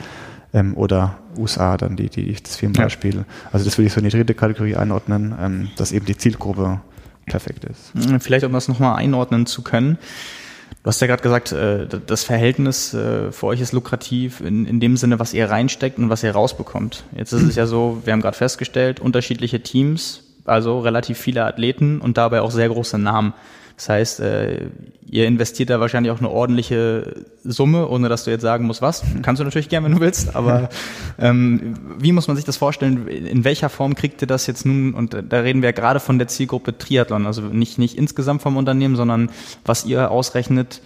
ähm, 0.54 0.76
oder 0.76 1.18
USA 1.38 1.78
dann 1.78 1.96
die, 1.96 2.10
die, 2.10 2.34
das 2.34 2.56
Firmenbeispiel. 2.56 3.16
Ja. 3.18 3.26
Also 3.52 3.66
das 3.66 3.78
würde 3.78 3.88
ich 3.88 3.94
so 3.94 4.00
in 4.00 4.06
die 4.06 4.12
dritte 4.12 4.34
Kategorie 4.34 4.76
einordnen, 4.76 5.36
ähm, 5.40 5.70
dass 5.76 5.92
eben 5.92 6.06
die 6.06 6.18
Zielgruppe 6.18 6.82
perfekt 7.26 7.66
ist. 7.66 7.94
Hm, 7.94 8.20
vielleicht, 8.20 8.46
um 8.46 8.54
das 8.54 8.68
nochmal 8.68 8.96
einordnen 8.96 9.46
zu 9.46 9.62
können. 9.62 9.98
Du 10.84 10.90
hast 10.90 11.02
ja 11.02 11.08
gerade 11.08 11.24
gesagt, 11.24 11.52
äh, 11.52 11.88
das 11.88 12.24
Verhältnis 12.24 12.94
äh, 12.94 13.32
für 13.32 13.48
euch 13.48 13.60
ist 13.60 13.74
lukrativ 13.74 14.42
in, 14.42 14.66
in 14.66 14.80
dem 14.80 14.98
Sinne, 14.98 15.20
was 15.20 15.34
ihr 15.34 15.50
reinsteckt 15.50 15.98
und 15.98 16.10
was 16.10 16.24
ihr 16.24 16.32
rausbekommt. 16.32 17.04
Jetzt 17.16 17.34
ist 17.34 17.42
es 17.42 17.56
ja 17.56 17.66
so, 17.66 18.02
wir 18.06 18.14
haben 18.14 18.22
gerade 18.22 18.38
festgestellt, 18.38 19.00
unterschiedliche 19.00 19.62
Teams, 19.62 20.25
also 20.46 20.80
relativ 20.80 21.18
viele 21.18 21.46
Athleten 21.46 22.00
und 22.00 22.18
dabei 22.18 22.42
auch 22.42 22.52
sehr 22.52 22.70
große 22.70 22.98
Namen. 22.98 23.34
Das 23.78 23.90
heißt, 23.90 24.20
äh, 24.22 24.70
ihr 25.06 25.28
investiert 25.28 25.70
da 25.70 25.82
wahrscheinlich 25.82 26.12
auch 26.12 26.20
eine 26.20 26.30
ordentliche 26.30 27.26
Summe, 27.44 27.90
ohne 27.90 28.08
dass 28.08 28.24
du 28.24 28.32
jetzt 28.32 28.42
sagen 28.42 28.66
musst, 28.66 28.82
was. 28.82 29.04
Kannst 29.22 29.42
du 29.42 29.44
natürlich 29.44 29.68
gerne, 29.68 29.86
wenn 29.86 29.96
du 29.96 30.00
willst, 30.00 30.34
aber 30.36 30.70
ähm, 31.20 31.76
wie 32.00 32.14
muss 32.14 32.28
man 32.28 32.38
sich 32.38 32.46
das 32.46 32.56
vorstellen? 32.56 33.08
In 33.08 33.44
welcher 33.44 33.68
Form 33.68 33.96
kriegt 33.96 34.22
ihr 34.22 34.28
das 34.28 34.48
jetzt 34.48 34.66
nun? 34.66 34.94
Und 34.94 35.18
da 35.28 35.40
reden 35.40 35.62
wir 35.62 35.70
ja 35.70 35.74
gerade 35.74 36.00
von 36.00 36.18
der 36.18 36.30
Zielgruppe 36.30 36.78
Triathlon, 36.78 37.26
also 37.26 37.42
nicht, 37.42 37.78
nicht 37.78 37.98
insgesamt 37.98 38.42
vom 38.42 38.56
Unternehmen, 38.56 38.96
sondern 38.96 39.30
was 39.66 39.86
ihr 39.86 40.10
ausrechnet, 40.10 40.82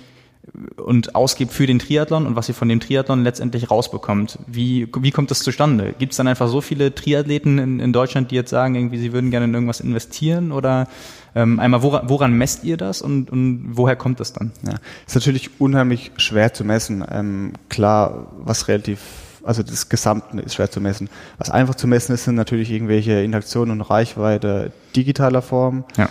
und 0.77 1.15
ausgibt 1.15 1.53
für 1.53 1.67
den 1.67 1.79
Triathlon 1.79 2.25
und 2.25 2.35
was 2.35 2.49
ihr 2.49 2.55
von 2.55 2.69
dem 2.69 2.79
Triathlon 2.79 3.23
letztendlich 3.23 3.69
rausbekommt. 3.69 4.39
Wie, 4.47 4.87
wie 4.97 5.11
kommt 5.11 5.31
das 5.31 5.39
zustande? 5.39 5.93
Gibt 5.97 6.13
es 6.13 6.17
dann 6.17 6.27
einfach 6.27 6.47
so 6.47 6.61
viele 6.61 6.93
Triathleten 6.93 7.59
in, 7.59 7.79
in 7.79 7.93
Deutschland, 7.93 8.31
die 8.31 8.35
jetzt 8.35 8.49
sagen, 8.49 8.75
irgendwie 8.75 8.97
sie 8.97 9.13
würden 9.13 9.31
gerne 9.31 9.45
in 9.45 9.53
irgendwas 9.53 9.79
investieren? 9.79 10.51
Oder 10.51 10.87
ähm, 11.35 11.59
einmal, 11.59 11.83
woran, 11.83 12.09
woran 12.09 12.33
messt 12.33 12.63
ihr 12.63 12.77
das 12.77 13.01
und, 13.01 13.29
und 13.29 13.69
woher 13.71 13.95
kommt 13.95 14.19
das 14.19 14.33
dann? 14.33 14.51
Ja, 14.65 14.75
ist 15.05 15.15
natürlich 15.15 15.59
unheimlich 15.59 16.11
schwer 16.17 16.53
zu 16.53 16.63
messen. 16.63 17.05
Ähm, 17.11 17.53
klar, 17.69 18.27
was 18.39 18.67
relativ 18.67 18.99
also 19.41 19.63
das 19.63 19.87
Gesamte 19.87 20.41
ist 20.41 20.55
schwer 20.55 20.69
zu 20.69 20.81
messen. 20.81 21.09
Was 21.37 21.49
einfach 21.49 21.73
zu 21.75 21.87
messen 21.87 22.13
ist, 22.13 22.25
sind 22.25 22.35
natürlich 22.35 22.69
irgendwelche 22.71 23.23
Interaktionen 23.23 23.79
und 23.79 23.81
Reichweite 23.81 24.73
digitaler 24.95 25.41
Form. 25.41 25.85
Ja 25.97 26.09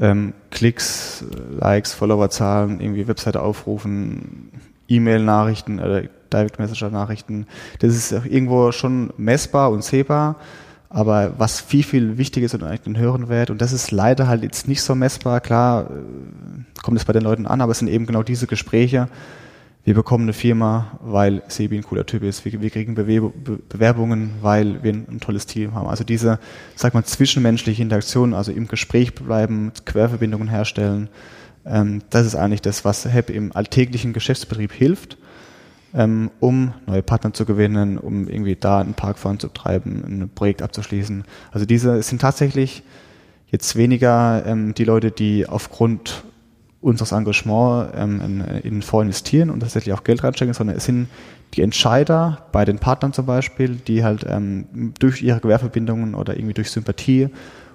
ähm, 0.00 0.32
Klicks, 0.50 1.24
Likes, 1.58 1.92
Followerzahlen, 1.94 2.80
irgendwie 2.80 3.08
Webseite 3.08 3.42
aufrufen, 3.42 4.50
E-Mail-Nachrichten 4.88 5.80
oder 5.80 6.02
Direct 6.32 6.58
Messenger-Nachrichten. 6.58 7.46
Das 7.80 7.94
ist 7.94 8.12
irgendwo 8.12 8.72
schon 8.72 9.12
messbar 9.16 9.70
und 9.70 9.84
sehbar. 9.84 10.36
Aber 10.90 11.34
was 11.36 11.60
viel, 11.60 11.82
viel 11.82 12.16
wichtiger 12.16 12.46
ist 12.46 12.54
und 12.54 12.62
eigentlich 12.62 12.80
den 12.80 12.96
höheren 12.96 13.28
Wert, 13.28 13.50
und 13.50 13.60
das 13.60 13.72
ist 13.72 13.90
leider 13.90 14.26
halt 14.26 14.42
jetzt 14.42 14.68
nicht 14.68 14.80
so 14.80 14.94
messbar, 14.94 15.40
klar, 15.40 15.90
äh, 15.90 16.80
kommt 16.82 16.96
es 16.96 17.04
bei 17.04 17.12
den 17.12 17.22
Leuten 17.22 17.46
an, 17.46 17.60
aber 17.60 17.72
es 17.72 17.78
sind 17.78 17.88
eben 17.88 18.06
genau 18.06 18.22
diese 18.22 18.46
Gespräche, 18.46 19.08
wir 19.84 19.94
bekommen 19.94 20.24
eine 20.24 20.32
Firma, 20.34 20.98
weil 21.00 21.42
Sebi 21.48 21.76
ein 21.76 21.82
cooler 21.82 22.04
Typ 22.04 22.22
ist. 22.22 22.44
Wir, 22.44 22.60
wir 22.60 22.70
kriegen 22.70 22.94
Bewerb 22.94 23.32
Bewerbungen, 23.68 24.32
weil 24.42 24.82
wir 24.82 24.92
ein, 24.92 25.20
tolles 25.20 25.46
Team 25.46 25.74
haben. 25.74 25.88
Also 25.88 26.04
diese, 26.04 26.38
sag 26.76 26.94
mal, 26.94 27.04
zwischenmenschliche 27.04 27.82
Interaktion, 27.82 28.34
also 28.34 28.52
im 28.52 28.68
Gespräch 28.68 29.14
bleiben, 29.14 29.72
Querverbindungen 29.86 30.48
herstellen, 30.48 31.08
ähm, 31.64 32.02
das 32.10 32.26
ist 32.26 32.34
eigentlich 32.34 32.62
das, 32.62 32.84
was 32.84 33.04
HEP 33.04 33.30
im 33.30 33.54
alltäglichen 33.54 34.12
Geschäftsbetrieb 34.12 34.72
hilft, 34.72 35.16
ähm, 35.94 36.30
um 36.40 36.74
neue 36.86 37.02
Partner 37.02 37.32
zu 37.32 37.44
gewinnen, 37.44 37.98
um 37.98 38.28
irgendwie 38.28 38.56
da 38.56 38.80
einen 38.80 38.94
Park 38.94 39.18
voranzutreiben, 39.18 40.04
ein 40.04 40.30
Projekt 40.34 40.62
abzuschließen. 40.62 41.24
Also 41.50 41.66
diese 41.66 42.02
sind 42.02 42.20
tatsächlich 42.20 42.82
jetzt 43.50 43.76
weniger 43.76 44.44
ähm, 44.46 44.74
die 44.74 44.84
Leute, 44.84 45.10
die 45.10 45.46
aufgrund 45.46 46.24
unseres 46.80 47.12
Engagement 47.12 47.92
ähm, 47.96 48.20
in, 48.20 48.40
in 48.62 48.82
vorinvestieren 48.82 49.50
und 49.50 49.60
tatsächlich 49.60 49.94
auch 49.94 50.04
Geld 50.04 50.22
reinstecken, 50.22 50.54
sondern 50.54 50.76
es 50.76 50.84
sind 50.84 51.08
die 51.54 51.62
Entscheider 51.62 52.46
bei 52.52 52.64
den 52.64 52.78
Partnern 52.78 53.12
zum 53.12 53.26
Beispiel, 53.26 53.76
die 53.76 54.04
halt 54.04 54.24
ähm, 54.28 54.92
durch 54.98 55.22
ihre 55.22 55.40
Gewehrverbindungen 55.40 56.14
oder 56.14 56.36
irgendwie 56.36 56.54
durch 56.54 56.70
Sympathie 56.70 57.28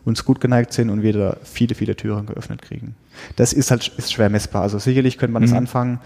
uns 0.06 0.26
gut 0.26 0.40
geneigt 0.42 0.74
sind 0.74 0.90
und 0.90 1.02
wir 1.02 1.14
da 1.14 1.38
viele, 1.44 1.76
viele 1.76 1.96
Türen 1.96 2.26
geöffnet 2.26 2.62
kriegen. 2.62 2.96
Das 3.36 3.54
ist 3.54 3.72
halt 3.72 3.88
ist 3.98 4.14
schwer 4.14 4.30
messbar. 4.30 4.62
Also 4.62 4.80
sicherlich 4.80 5.18
könnte 5.18 5.34
man 5.34 5.44
mhm. 5.44 5.48
das 5.48 5.56
anfangen. 5.56 6.00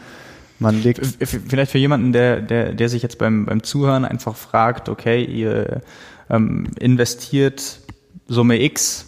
Man 0.59 0.81
legt 0.81 1.01
Vielleicht 1.23 1.71
für 1.71 1.77
jemanden, 1.77 2.13
der, 2.13 2.41
der, 2.41 2.73
der 2.73 2.89
sich 2.89 3.03
jetzt 3.03 3.19
beim, 3.19 3.45
beim 3.45 3.61
Zuhören 3.61 4.05
einfach 4.05 4.35
fragt, 4.35 4.89
okay, 4.89 5.23
ihr 5.23 5.81
ähm, 6.29 6.67
investiert 6.79 7.79
Summe 8.27 8.61
X 8.61 9.06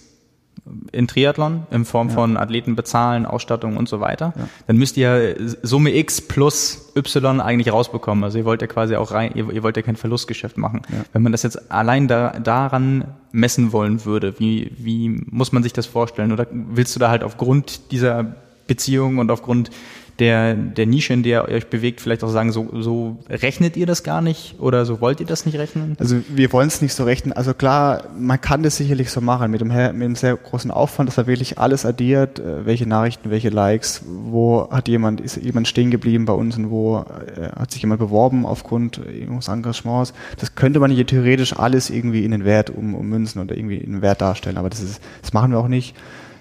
in 0.91 1.07
Triathlon 1.07 1.63
in 1.71 1.85
Form 1.85 2.09
ja. 2.09 2.15
von 2.15 2.37
Athleten 2.37 2.75
bezahlen, 2.75 3.25
Ausstattung 3.25 3.77
und 3.77 3.89
so 3.89 3.99
weiter, 3.99 4.33
ja. 4.35 4.47
dann 4.67 4.77
müsst 4.77 4.97
ihr 4.97 5.35
Summe 5.61 5.95
X 5.95 6.21
plus 6.21 6.91
Y 6.95 7.41
eigentlich 7.41 7.71
rausbekommen. 7.71 8.23
Also 8.23 8.37
ihr 8.37 8.45
wollt 8.45 8.61
ja 8.61 8.67
quasi 8.67 8.95
auch 8.95 9.11
rein, 9.11 9.31
ihr, 9.35 9.49
ihr 9.51 9.63
wollt 9.63 9.77
ja 9.77 9.83
kein 9.83 9.95
Verlustgeschäft 9.95 10.57
machen. 10.57 10.81
Ja. 10.89 11.05
Wenn 11.13 11.21
man 11.23 11.31
das 11.31 11.43
jetzt 11.43 11.71
allein 11.71 12.07
da, 12.07 12.39
daran 12.39 13.05
messen 13.31 13.71
wollen 13.71 14.05
würde, 14.05 14.39
wie, 14.39 14.71
wie 14.77 15.09
muss 15.29 15.51
man 15.51 15.63
sich 15.63 15.73
das 15.73 15.85
vorstellen? 15.85 16.31
Oder 16.31 16.47
willst 16.51 16.95
du 16.95 16.99
da 16.99 17.09
halt 17.09 17.23
aufgrund 17.23 17.91
dieser 17.91 18.35
Beziehung 18.67 19.17
und 19.17 19.31
aufgrund 19.31 19.71
der, 20.19 20.53
der 20.53 20.85
Nische, 20.85 21.13
in 21.13 21.23
der 21.23 21.47
ihr 21.47 21.55
euch 21.55 21.67
bewegt, 21.67 22.01
vielleicht 22.01 22.23
auch 22.23 22.29
sagen, 22.29 22.51
so, 22.51 22.69
so 22.81 23.17
rechnet 23.29 23.77
ihr 23.77 23.85
das 23.85 24.03
gar 24.03 24.21
nicht 24.21 24.55
oder 24.59 24.85
so 24.85 25.01
wollt 25.01 25.19
ihr 25.19 25.25
das 25.25 25.45
nicht 25.45 25.57
rechnen? 25.57 25.95
Also 25.99 26.17
wir 26.27 26.51
wollen 26.51 26.67
es 26.67 26.81
nicht 26.81 26.93
so 26.93 27.03
rechnen. 27.03 27.33
Also 27.33 27.53
klar, 27.53 28.03
man 28.17 28.39
kann 28.41 28.63
das 28.63 28.77
sicherlich 28.77 29.11
so 29.11 29.21
machen 29.21 29.51
mit 29.51 29.61
dem, 29.61 29.69
mit 29.69 29.77
einem 29.77 30.15
sehr 30.15 30.35
großen 30.35 30.71
Aufwand, 30.71 31.07
dass 31.07 31.17
er 31.17 31.27
wirklich 31.27 31.57
alles 31.57 31.85
addiert, 31.85 32.39
äh, 32.39 32.65
welche 32.65 32.87
Nachrichten, 32.87 33.29
welche 33.29 33.49
Likes, 33.49 34.03
wo 34.05 34.69
hat 34.69 34.87
jemand, 34.87 35.21
ist 35.21 35.37
jemand 35.37 35.67
stehen 35.67 35.91
geblieben 35.91 36.25
bei 36.25 36.33
uns 36.33 36.57
und 36.57 36.69
wo 36.69 36.97
äh, 36.97 37.49
hat 37.57 37.71
sich 37.71 37.81
jemand 37.81 37.99
beworben 37.99 38.45
aufgrund 38.45 38.99
ihres 38.99 39.47
Engagements. 39.47 40.13
Das 40.37 40.55
könnte 40.55 40.79
man 40.79 40.91
hier 40.91 41.05
theoretisch 41.05 41.57
alles 41.57 41.89
irgendwie 41.89 42.25
in 42.25 42.31
den 42.31 42.45
Wert 42.45 42.69
um, 42.69 42.95
ummünzen 42.95 43.41
oder 43.41 43.55
irgendwie 43.55 43.77
in 43.77 43.93
den 43.93 44.01
Wert 44.01 44.21
darstellen, 44.21 44.57
aber 44.57 44.69
das 44.69 44.81
ist, 44.81 45.01
das 45.21 45.33
machen 45.33 45.51
wir 45.51 45.59
auch 45.59 45.67
nicht. 45.67 45.95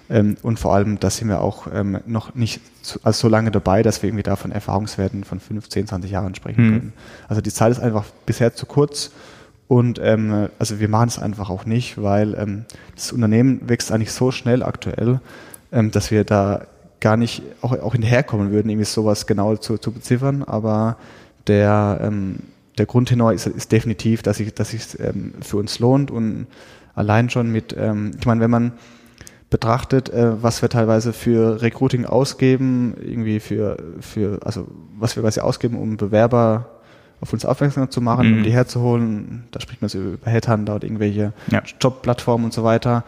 Ähm, 0.09 0.37
und 0.41 0.59
vor 0.59 0.73
allem, 0.73 0.99
da 0.99 1.09
sind 1.09 1.27
wir 1.27 1.41
auch 1.41 1.67
ähm, 1.73 1.99
noch 2.05 2.33
nicht 2.35 2.61
so, 2.81 2.99
also 3.03 3.27
so 3.27 3.29
lange 3.29 3.51
dabei, 3.51 3.83
dass 3.83 4.01
wir 4.01 4.09
irgendwie 4.09 4.23
da 4.23 4.35
von 4.35 4.51
Erfahrungswerten 4.51 5.23
von 5.23 5.39
15, 5.39 5.87
20 5.87 6.11
Jahren 6.11 6.35
sprechen 6.35 6.65
mhm. 6.65 6.71
können. 6.71 6.93
Also 7.27 7.41
die 7.41 7.51
Zeit 7.51 7.71
ist 7.71 7.79
einfach 7.79 8.05
bisher 8.25 8.55
zu 8.55 8.65
kurz. 8.65 9.11
Und 9.67 9.99
ähm, 10.01 10.49
also 10.57 10.79
wir 10.79 10.89
machen 10.89 11.09
es 11.09 11.19
einfach 11.19 11.51
auch 11.51 11.65
nicht, 11.65 12.01
weil 12.01 12.33
ähm, 12.33 12.65
das 12.95 13.11
Unternehmen 13.11 13.69
wächst 13.69 13.91
eigentlich 13.91 14.11
so 14.11 14.31
schnell 14.31 14.63
aktuell, 14.63 15.21
ähm, 15.71 15.91
dass 15.91 16.09
wir 16.09 16.23
da 16.23 16.65
gar 16.99 17.17
nicht 17.17 17.43
auch, 17.61 17.73
auch 17.73 17.91
hinterherkommen 17.91 18.51
würden, 18.51 18.69
irgendwie 18.69 18.85
sowas 18.85 19.27
genau 19.27 19.55
zu, 19.57 19.77
zu 19.77 19.91
beziffern. 19.91 20.43
Aber 20.43 20.97
der, 21.45 21.99
ähm, 22.01 22.39
der 22.79 22.87
Grundtenor 22.87 23.31
ist, 23.33 23.45
ist 23.45 23.71
definitiv, 23.71 24.23
dass 24.23 24.37
sich 24.37 24.55
dass 24.55 24.71
sich 24.71 24.99
ähm, 24.99 25.35
für 25.41 25.57
uns 25.57 25.77
lohnt 25.77 26.09
und 26.09 26.47
allein 26.95 27.29
schon 27.29 27.51
mit, 27.51 27.75
ähm, 27.77 28.11
ich 28.19 28.25
meine, 28.25 28.41
wenn 28.41 28.51
man 28.51 28.71
betrachtet, 29.49 30.09
äh, 30.09 30.41
was 30.41 30.61
wir 30.61 30.69
teilweise 30.69 31.13
für 31.13 31.61
Recruiting 31.61 32.05
ausgeben, 32.05 32.95
irgendwie 33.01 33.39
für, 33.39 33.77
für, 33.99 34.39
also 34.43 34.67
was 34.97 35.15
wir 35.15 35.23
quasi 35.23 35.39
ausgeben, 35.39 35.77
um 35.77 35.97
Bewerber 35.97 36.69
auf 37.21 37.33
uns 37.33 37.45
aufmerksam 37.45 37.89
zu 37.89 38.01
machen, 38.01 38.29
mhm. 38.29 38.37
um 38.37 38.43
die 38.43 38.51
herzuholen. 38.51 39.43
Da 39.51 39.59
spricht 39.59 39.81
man 39.81 39.89
so 39.89 39.99
über 39.99 40.29
Headhunter 40.29 40.75
oder 40.75 40.83
irgendwelche 40.83 41.33
ja. 41.51 41.61
Jobplattformen 41.81 42.45
und 42.45 42.53
so 42.53 42.63
weiter. 42.63 43.03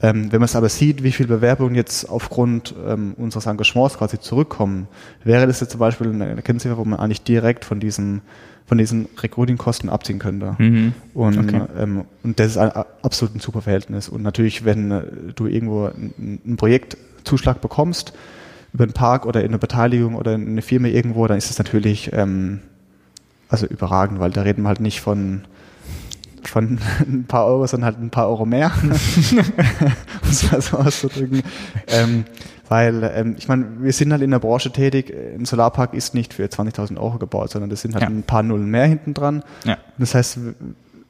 Ähm, 0.00 0.30
wenn 0.30 0.38
man 0.38 0.44
es 0.44 0.54
aber 0.54 0.68
sieht, 0.68 1.02
wie 1.02 1.10
viele 1.10 1.28
Bewerbungen 1.28 1.74
jetzt 1.74 2.08
aufgrund 2.08 2.74
ähm, 2.86 3.14
unseres 3.16 3.46
Engagements 3.46 3.98
quasi 3.98 4.20
zurückkommen, 4.20 4.86
wäre 5.24 5.46
das 5.46 5.60
jetzt 5.60 5.72
zum 5.72 5.80
Beispiel 5.80 6.08
eine 6.08 6.42
Kennziffer, 6.42 6.78
wo 6.78 6.84
man 6.84 7.00
eigentlich 7.00 7.22
direkt 7.22 7.64
von 7.64 7.80
diesen 7.80 8.22
von 8.68 8.76
diesen 8.76 9.08
Recruiting-Kosten 9.20 9.88
abziehen 9.88 10.18
könnte. 10.18 10.54
Mhm. 10.58 10.92
Und, 11.14 11.38
okay. 11.38 11.62
ähm, 11.78 12.04
und 12.22 12.38
das 12.38 12.48
ist 12.48 12.58
ein 12.58 12.70
absolut 13.02 13.34
ein 13.34 13.40
super 13.40 13.62
Verhältnis. 13.62 14.10
Und 14.10 14.22
natürlich, 14.22 14.64
wenn 14.66 14.90
äh, 14.90 15.02
du 15.34 15.46
irgendwo 15.46 15.86
ein, 15.86 16.38
ein 16.46 16.56
Projektzuschlag 16.56 17.62
bekommst, 17.62 18.12
über 18.74 18.84
einen 18.84 18.92
Park 18.92 19.24
oder 19.24 19.40
in 19.40 19.48
eine 19.48 19.58
Beteiligung 19.58 20.14
oder 20.14 20.34
in 20.34 20.46
eine 20.46 20.60
Firma 20.60 20.88
irgendwo, 20.88 21.26
dann 21.26 21.38
ist 21.38 21.50
es 21.50 21.56
natürlich 21.56 22.10
ähm, 22.12 22.60
also 23.48 23.66
überragend, 23.66 24.20
weil 24.20 24.32
da 24.32 24.42
reden 24.42 24.62
wir 24.62 24.68
halt 24.68 24.80
nicht 24.80 25.00
von 25.00 25.42
von 26.50 26.78
ein 27.00 27.24
paar 27.26 27.46
Euro, 27.46 27.66
sondern 27.66 27.92
halt 27.92 28.02
ein 28.02 28.10
paar 28.10 28.28
Euro 28.28 28.44
mehr, 28.46 28.72
um 28.82 28.90
es 30.30 30.50
mal 30.50 30.60
so 30.60 30.78
auszudrücken. 30.78 31.42
Ähm, 31.88 32.24
weil, 32.68 33.10
ähm, 33.14 33.36
ich 33.38 33.48
meine, 33.48 33.66
wir 33.80 33.92
sind 33.92 34.12
halt 34.12 34.22
in 34.22 34.30
der 34.30 34.40
Branche 34.40 34.70
tätig, 34.70 35.12
ein 35.38 35.46
Solarpark 35.46 35.94
ist 35.94 36.14
nicht 36.14 36.34
für 36.34 36.44
20.000 36.44 36.98
Euro 36.98 37.18
gebaut, 37.18 37.50
sondern 37.50 37.70
das 37.70 37.80
sind 37.80 37.94
halt 37.94 38.02
ja. 38.02 38.08
ein 38.08 38.22
paar 38.24 38.42
Nullen 38.42 38.70
mehr 38.70 38.84
hinten 38.84 39.14
dran. 39.14 39.42
Ja. 39.64 39.78
Das 39.96 40.14
heißt, 40.14 40.38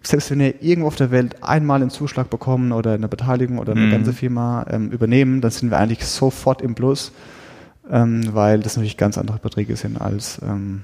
selbst 0.02 0.30
wenn 0.30 0.38
wir 0.38 0.62
irgendwo 0.62 0.86
auf 0.86 0.96
der 0.96 1.10
Welt 1.10 1.42
einmal 1.42 1.80
einen 1.80 1.90
Zuschlag 1.90 2.30
bekommen 2.30 2.70
oder 2.70 2.92
eine 2.92 3.08
Beteiligung 3.08 3.58
oder 3.58 3.72
eine 3.72 3.86
Mhm. 3.86 3.90
ganze 3.90 4.12
Firma 4.12 4.66
ähm, 4.70 4.90
übernehmen, 4.90 5.40
dann 5.40 5.50
sind 5.50 5.70
wir 5.70 5.78
eigentlich 5.78 6.06
sofort 6.06 6.62
im 6.62 6.76
Plus, 6.76 7.10
ähm, 7.90 8.22
weil 8.32 8.60
das 8.60 8.76
natürlich 8.76 8.96
ganz 8.96 9.18
andere 9.18 9.38
Beträge 9.38 9.74
sind 9.74 10.00
als 10.00 10.40
ähm, 10.42 10.82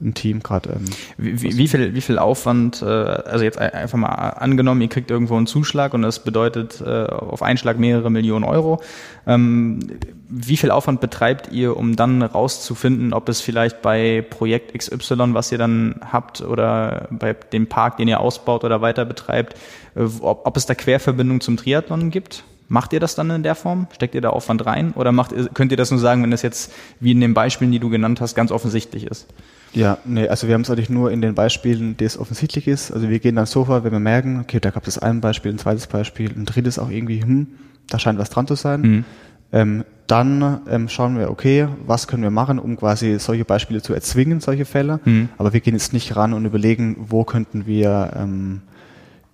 ein 0.00 0.14
Team 0.14 0.42
gerade. 0.42 0.70
Ähm, 0.74 0.84
Wie, 1.16 1.56
wie, 1.56 1.66
viel, 1.68 1.94
wie 1.94 2.00
viel 2.00 2.18
Aufwand, 2.18 2.82
äh, 2.82 2.84
also 2.84 3.44
jetzt 3.44 3.58
ein- 3.58 3.72
einfach 3.72 3.98
mal 3.98 4.08
angenommen, 4.08 4.80
ihr 4.80 4.88
kriegt 4.88 5.10
irgendwo 5.10 5.36
einen 5.36 5.46
Zuschlag 5.48 5.92
und 5.94 6.02
das 6.02 6.22
bedeutet 6.22 6.80
äh, 6.80 7.04
auf 7.06 7.42
einen 7.42 7.58
Schlag 7.58 7.78
mehrere 7.78 8.10
Millionen 8.10 8.44
Euro. 8.44 8.80
Ähm, 9.26 9.80
wie 10.28 10.56
viel 10.56 10.70
Aufwand 10.70 11.00
betreibt 11.00 11.50
ihr, 11.52 11.76
um 11.76 11.96
dann 11.96 12.22
rauszufinden, 12.22 13.12
ob 13.12 13.28
es 13.28 13.40
vielleicht 13.40 13.82
bei 13.82 14.24
Projekt 14.28 14.72
XY, 14.78 15.34
was 15.34 15.50
ihr 15.50 15.58
dann 15.58 15.96
habt, 16.12 16.42
oder 16.42 17.08
bei 17.10 17.32
dem 17.32 17.66
Park, 17.66 17.96
den 17.96 18.06
ihr 18.08 18.20
ausbaut 18.20 18.62
oder 18.64 18.80
weiter 18.80 19.04
betreibt, 19.04 19.54
äh, 19.96 20.02
ob, 20.20 20.46
ob 20.46 20.56
es 20.56 20.66
da 20.66 20.74
Querverbindungen 20.74 21.40
zum 21.40 21.56
Triathlon 21.56 22.10
gibt? 22.10 22.44
Macht 22.70 22.92
ihr 22.92 23.00
das 23.00 23.14
dann 23.14 23.30
in 23.30 23.42
der 23.42 23.54
Form? 23.54 23.86
Steckt 23.94 24.14
ihr 24.14 24.20
da 24.20 24.28
Aufwand 24.30 24.66
rein? 24.66 24.92
Oder 24.94 25.10
macht, 25.10 25.32
könnt 25.54 25.70
ihr 25.72 25.78
das 25.78 25.90
nur 25.90 25.98
sagen, 25.98 26.22
wenn 26.22 26.30
das 26.30 26.42
jetzt, 26.42 26.70
wie 27.00 27.12
in 27.12 27.20
den 27.20 27.32
Beispielen, 27.32 27.72
die 27.72 27.78
du 27.78 27.88
genannt 27.88 28.20
hast, 28.20 28.34
ganz 28.34 28.52
offensichtlich 28.52 29.06
ist? 29.06 29.26
Ja, 29.72 29.98
nee, 30.04 30.28
also 30.28 30.46
wir 30.46 30.54
haben 30.54 30.62
es 30.62 30.70
eigentlich 30.70 30.90
nur 30.90 31.10
in 31.10 31.20
den 31.20 31.34
Beispielen, 31.34 31.96
die 31.96 32.04
es 32.04 32.18
offensichtlich 32.18 32.66
ist. 32.68 32.90
Also 32.90 33.08
wir 33.08 33.18
gehen 33.18 33.36
dann 33.36 33.46
so 33.46 33.64
vor, 33.66 33.84
wenn 33.84 33.92
wir 33.92 34.00
merken, 34.00 34.40
okay, 34.40 34.60
da 34.60 34.70
gab 34.70 34.86
es 34.86 34.98
ein 34.98 35.20
Beispiel, 35.20 35.52
ein 35.52 35.58
zweites 35.58 35.86
Beispiel, 35.86 36.30
ein 36.30 36.46
drittes 36.46 36.78
auch 36.78 36.90
irgendwie, 36.90 37.22
hm, 37.22 37.48
da 37.88 37.98
scheint 37.98 38.18
was 38.18 38.30
dran 38.30 38.46
zu 38.46 38.54
sein. 38.54 38.80
Mhm. 38.80 39.04
Ähm, 39.52 39.84
dann 40.06 40.60
ähm, 40.70 40.88
schauen 40.88 41.18
wir, 41.18 41.30
okay, 41.30 41.68
was 41.86 42.06
können 42.06 42.22
wir 42.22 42.30
machen, 42.30 42.58
um 42.58 42.76
quasi 42.76 43.18
solche 43.18 43.44
Beispiele 43.44 43.82
zu 43.82 43.92
erzwingen, 43.92 44.40
solche 44.40 44.64
Fälle. 44.64 45.00
Mhm. 45.04 45.28
Aber 45.36 45.52
wir 45.52 45.60
gehen 45.60 45.74
jetzt 45.74 45.92
nicht 45.92 46.16
ran 46.16 46.32
und 46.32 46.44
überlegen, 46.44 46.96
wo 46.98 47.24
könnten 47.24 47.66
wir 47.66 48.12
ähm, 48.16 48.62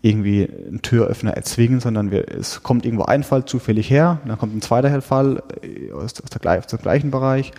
irgendwie 0.02 0.48
einen 0.68 0.82
Türöffner 0.82 1.32
erzwingen, 1.32 1.80
sondern 1.80 2.10
wir, 2.10 2.28
es 2.28 2.62
kommt 2.62 2.84
irgendwo 2.84 3.04
ein 3.04 3.22
Fall 3.22 3.44
zufällig 3.44 3.88
her, 3.88 4.18
dann 4.26 4.36
kommt 4.36 4.54
ein 4.54 4.60
zweiter 4.60 5.00
Fall 5.00 5.42
äh, 5.62 5.92
aus, 5.92 6.14
aus, 6.22 6.30
der, 6.30 6.58
aus 6.58 6.66
dem 6.66 6.80
gleichen 6.80 7.10
Bereich 7.10 7.52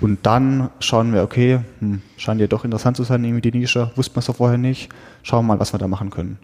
und 0.00 0.24
dann 0.24 0.70
schauen 0.80 1.12
wir, 1.12 1.22
okay, 1.22 1.60
hm, 1.80 2.02
scheint 2.16 2.40
ja 2.40 2.46
doch 2.46 2.64
interessant 2.64 2.96
zu 2.96 3.02
sein, 3.02 3.24
irgendwie 3.24 3.50
die 3.50 3.58
Nische, 3.58 3.90
wusste 3.96 4.14
man 4.14 4.22
so 4.22 4.32
vorher 4.32 4.58
nicht, 4.58 4.90
schauen 5.22 5.46
wir 5.46 5.54
mal, 5.54 5.60
was 5.60 5.72
wir 5.72 5.78
da 5.78 5.88
machen 5.88 6.10
können. 6.10 6.38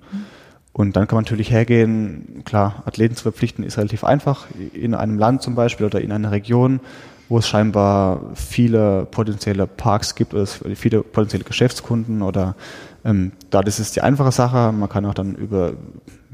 Und 0.73 0.97
dann 0.97 1.07
kann 1.07 1.17
man 1.17 1.25
natürlich 1.25 1.51
hergehen, 1.51 2.43
klar, 2.45 2.83
Athleten 2.87 3.15
zu 3.15 3.23
verpflichten 3.23 3.63
ist 3.63 3.77
relativ 3.77 4.05
einfach, 4.05 4.47
in 4.73 4.95
einem 4.95 5.19
Land 5.19 5.43
zum 5.43 5.55
Beispiel 5.55 5.85
oder 5.85 6.01
in 6.01 6.13
einer 6.13 6.31
Region, 6.31 6.81
wo 7.29 7.39
es 7.39 7.49
scheinbar 7.49 8.21
viele 8.35 9.07
potenzielle 9.11 9.67
Parks 9.67 10.15
gibt 10.15 10.33
oder 10.33 10.43
es 10.43 10.61
viele 10.75 11.03
potenzielle 11.03 11.45
Geschäftskunden 11.45 12.23
oder 12.23 12.57
ähm, 13.05 13.33
da 13.51 13.63
das 13.63 13.81
ist 13.81 13.97
die 13.97 14.01
einfache 14.01 14.33
Sache. 14.33 14.73
Man 14.73 14.89
kann 14.89 15.05
auch 15.05 15.15
dann 15.15 15.35
über 15.35 15.73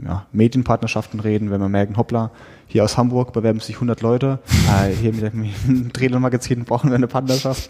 ja, 0.05 0.27
Medienpartnerschaften 0.33 1.21
reden, 1.21 1.51
wenn 1.51 1.61
man 1.61 1.71
merken, 1.71 1.97
hoppla, 1.97 2.31
hier 2.69 2.85
aus 2.85 2.97
Hamburg 2.97 3.33
bewerben 3.33 3.61
sich 3.61 3.77
100 3.77 4.03
Leute, 4.03 4.39
äh, 4.69 4.93
hier 4.95 5.13
mit 5.13 5.33
dem 5.33 5.93
Trailer-Magazin 5.93 6.65
brauchen 6.65 6.91
wir 6.91 6.97
eine 6.97 7.09
Partnerschaft. 7.09 7.69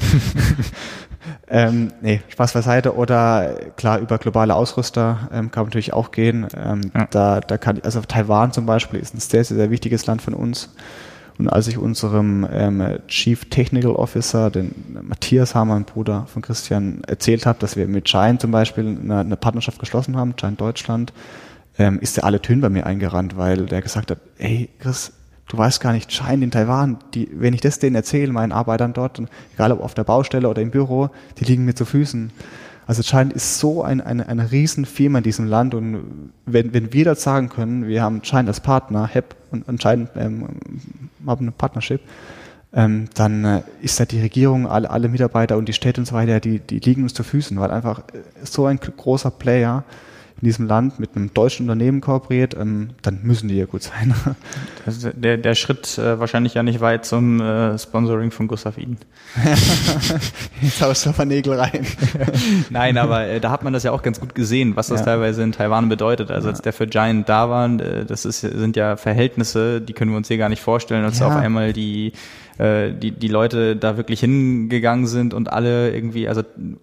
ähm, 1.49 1.93
nee, 2.03 2.21
Spaß 2.29 2.53
beiseite. 2.53 2.97
Oder 2.97 3.55
klar, 3.77 4.01
über 4.01 4.19
globale 4.19 4.55
Ausrüster 4.55 5.29
ähm, 5.33 5.51
kann 5.51 5.63
man 5.63 5.69
natürlich 5.69 5.93
auch 5.93 6.11
gehen. 6.11 6.47
Ähm, 6.57 6.81
Ja. 6.95 7.07
Da, 7.11 7.41
da 7.41 7.59
kann, 7.59 7.81
also 7.83 8.01
Taiwan 8.01 8.53
zum 8.53 8.67
Beispiel 8.67 9.01
ist 9.01 9.15
ein 9.15 9.21
sehr, 9.21 9.45
sehr, 9.45 9.57
sehr 9.57 9.71
wichtiges 9.71 10.07
Land 10.07 10.23
von 10.23 10.35
uns. 10.35 10.71
Und 11.39 11.49
als 11.49 11.69
ich 11.69 11.79
unserem 11.79 12.47
ähm, 12.51 12.99
Chief 13.07 13.49
Technical 13.49 13.93
Officer, 13.93 14.51
den 14.51 14.75
Matthias 15.03 15.55
Hammer, 15.55 15.77
ein 15.77 15.85
Bruder 15.85 16.27
von 16.27 16.43
Christian, 16.43 17.03
erzählt 17.07 17.47
habe, 17.47 17.61
dass 17.61 17.77
wir 17.77 17.87
mit 17.87 18.07
Giant 18.07 18.41
zum 18.41 18.51
Beispiel 18.51 18.99
eine, 19.01 19.21
eine 19.21 19.37
Partnerschaft 19.37 19.79
geschlossen 19.79 20.17
haben, 20.17 20.35
Giant 20.35 20.61
Deutschland, 20.61 21.13
ähm, 21.79 21.99
ist 22.01 22.19
er 22.19 22.25
alle 22.25 22.43
Töne 22.43 22.63
bei 22.63 22.69
mir 22.69 22.87
eingerannt, 22.87 23.37
weil 23.37 23.67
der 23.67 23.83
gesagt 23.83 24.11
hat, 24.11 24.19
ey 24.39 24.69
Chris, 24.79 25.13
du 25.49 25.57
weißt 25.57 25.81
gar 25.81 25.93
nicht, 25.93 26.11
Giant 26.11 26.43
in 26.43 26.51
Taiwan, 26.51 26.99
die, 27.15 27.29
wenn 27.33 27.55
ich 27.55 27.61
das 27.61 27.79
denen 27.79 27.97
erzähle, 27.97 28.33
meinen 28.33 28.53
Arbeitern 28.53 28.93
dort, 28.93 29.23
egal 29.55 29.73
ob 29.73 29.81
auf 29.81 29.95
der 29.95 30.05
Baustelle 30.05 30.49
oder 30.49 30.61
im 30.61 30.71
Büro, 30.71 31.11
die 31.39 31.45
liegen 31.45 31.65
mir 31.65 31.75
zu 31.75 31.85
Füßen. 31.85 32.31
Also 32.87 33.03
Giant 33.03 33.33
ist 33.35 33.59
so 33.59 33.83
ein, 33.83 34.01
eine, 34.01 34.29
eine 34.29 34.51
riesen 34.51 34.87
Firma 34.87 35.19
in 35.19 35.25
diesem 35.25 35.47
Land 35.47 35.75
und 35.75 36.33
wenn, 36.47 36.73
wenn 36.73 36.93
wir 36.93 37.05
das 37.05 37.23
sagen 37.23 37.51
können, 37.51 37.87
wir 37.87 38.03
haben 38.03 38.23
Giant 38.23 38.49
als 38.49 38.61
Partner, 38.61 39.07
HEP 39.07 39.35
und, 39.51 39.69
und 39.69 39.85
ähm, 39.85 40.49
haben 41.27 41.45
eine 41.45 41.51
Partnership, 41.53 42.01
ähm, 42.73 43.09
dann 43.15 43.45
äh, 43.45 43.63
ist 43.83 44.01
da 44.01 44.05
die 44.05 44.21
Regierung, 44.21 44.67
alle, 44.67 44.91
alle 44.91 45.09
Mitarbeiter 45.09 45.57
und 45.57 45.69
die 45.69 45.73
Städte 45.73 46.01
und 46.01 46.07
so 46.07 46.15
weiter, 46.15 46.41
die, 46.41 46.61
die 46.61 46.79
liegen 46.79 47.03
uns 47.03 47.15
zu 47.15 47.23
Füßen, 47.23 47.59
weil 47.59 47.71
einfach 47.71 48.01
äh, 48.01 48.21
so 48.43 48.67
ein 48.67 48.79
großer 48.79 49.31
Player 49.31 49.85
in 50.41 50.45
diesem 50.47 50.67
Land 50.67 51.01
mit 51.01 51.17
einem 51.17 51.35
deutschen 51.35 51.65
Unternehmen 51.65 52.01
kooperiert, 52.01 52.55
ähm, 52.59 52.91
dann 53.03 53.21
müssen 53.23 53.49
die 53.49 53.57
ja 53.57 53.67
gut 53.67 53.83
sein. 53.83 54.15
Ist 54.87 55.09
der, 55.15 55.37
der 55.37 55.55
Schritt 55.55 55.99
äh, 55.99 56.19
wahrscheinlich 56.21 56.55
ja 56.55 56.63
nicht 56.63 56.81
weit 56.81 57.05
zum 57.05 57.41
äh, 57.41 57.77
Sponsoring 57.79 58.31
von 58.31 58.47
Gustav 58.49 58.79
Iden. 58.79 58.99
Jetzt 60.63 60.81
haust 60.83 61.07
du 61.07 61.11
aber 61.11 61.25
Nägel 61.25 61.55
rein. 61.55 61.87
Nein, 62.71 62.99
aber 62.99 63.27
äh, 63.27 63.41
da 63.41 63.51
hat 63.51 63.63
man 63.65 63.73
das 63.73 63.83
ja 63.83 63.93
auch 63.93 64.03
ganz 64.03 64.21
gut 64.21 64.35
gesehen, 64.35 64.77
was 64.77 64.89
das 64.89 65.01
Ja. 65.01 65.07
teilweise 65.07 65.43
in 65.43 65.53
Taiwan 65.53 65.89
bedeutet. 65.89 66.31
Also 66.31 66.49
als 66.49 66.63
der 66.63 66.73
für 66.73 66.87
Giant 66.87 67.29
da 67.29 67.51
war, 67.51 67.69
äh, 67.81 68.05
das 68.05 68.25
ist, 68.25 68.41
sind 68.41 68.77
ja 68.77 68.97
Verhältnisse, 68.97 69.81
die 69.81 69.93
können 69.93 70.11
wir 70.11 70.17
uns 70.17 70.29
hier 70.29 70.39
gar 70.39 70.49
nicht 70.49 70.63
vorstellen, 70.63 71.05
als 71.05 71.19
Ja. 71.19 71.27
auf 71.29 71.37
einmal 71.37 71.73
die 71.73 72.13
äh, 72.59 72.93
die, 72.93 73.11
die 73.13 73.29
Leute 73.29 73.77
da 73.77 73.97
wirklich 73.97 74.21
hingegangen 74.21 75.07
sind 75.07 75.33
und 75.35 75.53
alle 75.53 75.93
irgendwie, 75.95 76.29
also 76.29 76.43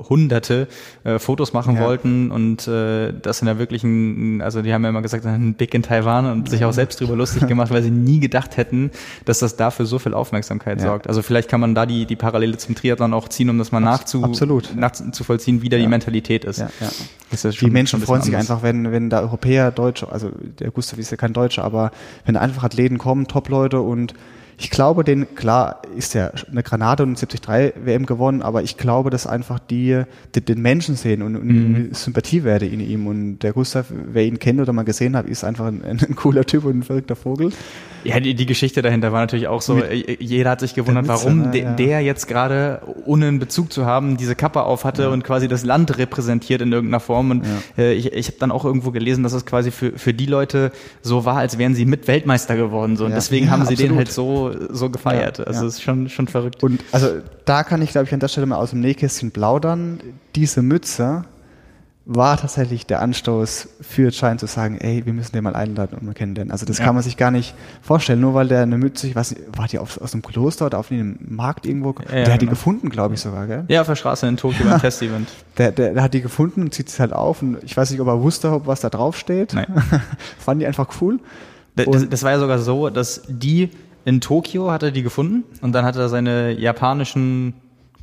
hunderte 0.09 0.67
äh, 1.03 1.19
Fotos 1.19 1.53
machen 1.53 1.76
Ja. 1.76 1.84
wollten 1.84 2.32
und 2.32 2.67
äh, 2.67 3.13
das 3.21 3.39
sind 3.39 3.47
ja 3.47 3.57
wirklich 3.59 3.84
ein, 3.84 4.41
also 4.41 4.61
die 4.61 4.73
haben 4.73 4.84
ja 4.84 4.89
immer 4.89 5.01
gesagt, 5.01 5.26
ein 5.26 5.53
Big 5.55 5.73
in 5.73 5.84
Taiwan 5.84 6.26
und 6.32 6.49
sich 6.49 6.63
auch 6.65 6.73
selbst 6.73 6.99
drüber 7.01 7.15
lustig 7.15 7.47
gemacht, 7.47 7.71
weil 7.71 7.84
sie 7.84 7.91
nie 7.91 8.19
gedacht 8.19 8.57
hätten, 8.57 8.91
dass 9.26 9.39
das 9.39 9.55
dafür 9.55 9.86
so 9.86 9.99
viel 9.99 10.13
Aufmerksamkeit 10.13 10.80
Ja. 10.80 10.88
sorgt. 10.88 11.07
Also 11.07 11.21
vielleicht 11.21 11.49
kann 11.49 11.59
man 11.59 11.76
da 11.76 11.86
die, 11.86 12.05
die 12.05 12.15
Parallele 12.15 12.57
zum 12.57 12.76
Triathlon 12.76 13.13
auch 13.13 13.28
ziehen, 13.30 13.49
um 13.49 13.57
das 13.57 13.71
mal 13.71 13.80
nachzu, 13.80 14.23
absolut. 14.23 14.76
nachzuvollziehen, 14.76 15.61
wie 15.61 15.69
da 15.69 15.78
die 15.78 15.84
Ja. 15.84 15.89
Mentalität 15.89 16.45
ist. 16.45 16.59
Ja, 16.59 16.69
ja. 16.80 16.89
Ist 17.32 17.61
Die 17.61 17.69
Menschen 17.69 17.99
freuen 18.01 18.21
sich 18.21 18.34
anders. 18.34 18.49
einfach, 18.49 18.63
wenn, 18.63 18.91
wenn 18.91 19.09
da 19.09 19.19
Europäer, 19.21 19.71
Deutsche, 19.71 20.09
also 20.11 20.32
der 20.59 20.71
Gustav 20.71 20.99
ist 20.99 21.11
ja 21.11 21.17
kein 21.17 21.34
Deutscher, 21.34 21.63
aber 21.63 21.91
wenn 22.26 22.36
da 22.36 22.41
einfach 22.41 22.63
Athleten 22.63 22.97
kommen, 22.97 23.28
Top-Leute 23.28 23.82
und 23.82 24.13
ich 24.58 24.70
glaube, 24.70 25.03
den, 25.03 25.36
klar 25.36 25.82
ist 25.97 26.14
ja 26.14 26.32
eine 26.49 26.64
Granate 26.64 27.03
und 27.03 27.16
73 27.22 27.74
WM 27.86 28.06
gewonnen, 28.06 28.41
aber 28.41 28.64
ich 28.64 28.78
glaube, 28.78 29.10
dass 29.10 29.28
einfach 29.28 29.60
die, 29.60 30.03
die 30.34 30.41
den 30.41 30.62
Menschen 30.62 30.95
sehen 30.95 31.22
und, 31.22 31.36
und 31.36 31.45
Mhm. 31.45 31.93
Sympathiewerte 31.93 32.66
in 32.66 32.80
ihm. 32.80 33.08
Und 33.08 33.39
der 33.39 33.53
Gustav, 33.53 33.88
wer 33.89 34.24
ihn 34.26 34.39
kennt 34.39 34.60
oder 34.62 34.74
mal 34.74 34.84
gesehen 34.84 35.16
hat, 35.16 35.28
ist 35.28 35.43
einfach 35.43 35.66
ein, 35.66 35.84
ein 35.84 36.16
cooler 36.16 36.45
Typ 36.45 36.66
und 36.66 36.78
ein 36.80 36.84
verrückter 36.84 37.16
Vogel. 37.16 37.51
Ja, 38.03 38.20
die, 38.20 38.36
die 38.36 38.45
Geschichte 38.45 38.84
dahinter 38.84 39.12
war 39.12 39.22
natürlich 39.22 39.47
auch 39.47 39.62
so, 39.64 39.76
Mit- 39.76 39.89
äh, 39.91 40.18
jeder 40.20 40.51
hat 40.51 40.60
sich 40.60 40.76
gewundert, 40.76 41.06
der 41.08 41.14
Mütze, 41.14 41.26
warum 41.26 41.41
ne? 41.41 41.51
de, 41.51 41.62
Ja. 41.64 41.74
der 41.74 42.01
jetzt 42.01 42.28
gerade, 42.28 42.82
ohne 43.06 43.28
einen 43.28 43.39
Bezug 43.39 43.74
zu 43.74 43.86
haben, 43.88 44.16
diese 44.18 44.36
Kappe 44.36 44.62
auf 44.64 44.86
hatte 44.86 45.10
und 45.10 45.24
quasi 45.24 45.47
das 45.47 45.66
Land 45.66 45.97
repräsentiert 45.97 46.62
in 46.62 46.72
irgendeiner 46.72 46.99
Form. 46.99 47.32
Und 47.32 47.45
äh, 47.80 47.93
ich, 47.93 48.14
ich 48.14 48.28
habe 48.28 48.38
dann 48.39 48.51
auch 48.51 48.64
irgendwo 48.64 48.91
gelesen, 48.91 49.24
dass 49.24 49.34
es 49.34 49.45
quasi 49.47 49.72
für, 49.72 49.97
für 49.97 50.14
die 50.14 50.28
Leute 50.28 50.72
so 51.01 51.26
war, 51.26 51.38
als 51.38 51.58
wären 51.58 51.74
sie 51.74 51.86
mit 51.86 52.08
Weltmeister 52.08 52.56
geworden. 52.56 52.95
So. 52.95 53.06
Und 53.06 53.12
Ja. 53.12 53.16
deswegen 53.18 53.47
Ja, 53.47 53.51
haben 53.53 53.66
sie 53.66 53.76
den 53.76 53.97
absolut. 53.97 53.97
halt 53.97 54.12
so, 54.12 54.45
so 54.70 54.89
gefeiert. 54.89 55.39
Ja, 55.39 55.46
also 55.46 55.62
ja. 55.62 55.68
es 55.68 55.76
ist 55.76 55.82
schon, 55.84 56.10
schon 56.10 56.28
verrückt. 56.28 56.64
Und 56.64 56.82
also 56.91 57.08
da 57.46 57.64
kann 57.64 57.82
ich, 57.82 57.91
glaube 57.91 58.08
ich, 58.08 58.14
an 58.14 58.20
der 58.20 58.28
Stelle 58.28 58.46
mal 58.48 58.58
aus 58.58 58.72
dem 58.72 58.82
Nähkästchen 58.82 59.32
plaudern. 59.32 60.00
Diese 60.36 60.62
Mütze 60.62 61.26
war 62.08 62.38
tatsächlich 62.38 62.86
der 62.86 63.02
Anstoß 63.02 63.68
für 63.82 64.12
Schein 64.12 64.38
zu 64.38 64.46
sagen, 64.46 64.78
ey, 64.78 65.04
wir 65.08 65.14
müssen 65.14 65.32
den 65.32 65.43
mal 65.43 65.56
einladen 65.56 65.98
und 65.98 66.06
mal 66.06 66.14
kennenlernen. 66.14 66.52
Also 66.52 66.64
das 66.64 66.78
Ja. 66.78 66.86
kann 66.86 66.93
man 66.93 67.04
sich 67.04 67.18
gar 67.18 67.32
nicht 67.32 67.56
vorstellen, 67.82 68.20
nur 68.22 68.36
weil 68.36 68.48
der 68.48 68.62
eine 68.62 68.78
Mütze, 68.78 69.08
ich 69.08 69.16
weiß 69.16 69.32
nicht, 69.32 69.58
war 69.58 69.68
die 69.68 69.80
aus, 69.80 69.98
aus 69.98 70.14
einem 70.14 70.22
Kloster 70.22 70.68
oder 70.68 70.78
auf 70.78 70.91
einem 70.91 71.18
Markt 71.28 71.66
irgendwo? 71.66 71.96
Ja, 72.08 72.26
der 72.26 72.34
hat 72.34 72.41
die 72.41 72.46
genau. 72.46 72.52
gefunden, 72.52 72.89
glaube 72.89 73.16
ich 73.16 73.22
sogar, 73.22 73.48
gell? 73.48 73.66
ja, 73.70 73.82
auf 73.82 73.88
der 73.88 73.96
Straße 73.96 74.28
in 74.28 74.38
Tokio 74.38 74.68
beim 74.70 74.80
Testevent. 74.82 75.30
Der, 75.58 75.72
der, 75.72 75.96
der 75.96 76.04
hat 76.04 76.14
die 76.14 76.22
gefunden 76.22 76.62
und 76.62 76.76
zieht 76.76 76.89
es 76.89 77.00
halt 77.00 77.12
auf 77.12 77.41
und 77.41 77.58
ich 77.64 77.76
weiß 77.76 77.89
nicht, 77.89 78.00
ob 78.00 78.08
er 78.08 78.22
wusste, 78.22 78.52
ob 78.52 78.68
was 78.68 78.82
da 78.82 78.91
drauf 78.91 79.18
steht. 79.18 79.56
Nein. 79.56 79.66
Fanden 80.38 80.60
die 80.60 80.68
einfach 80.68 80.88
cool. 81.02 81.20
Das, 81.76 82.08
das 82.08 82.24
war 82.24 82.32
ja 82.32 82.39
sogar 82.39 82.60
so, 82.60 82.89
dass 82.89 83.24
die 83.28 83.72
in 84.06 84.22
Tokio 84.22 84.72
hat 84.72 84.84
er 84.84 84.91
die 84.91 85.03
gefunden 85.03 85.43
und 85.62 85.74
dann 85.74 85.84
hat 85.84 85.95
er 85.95 86.10
seine 86.10 86.51
japanischen 86.51 87.56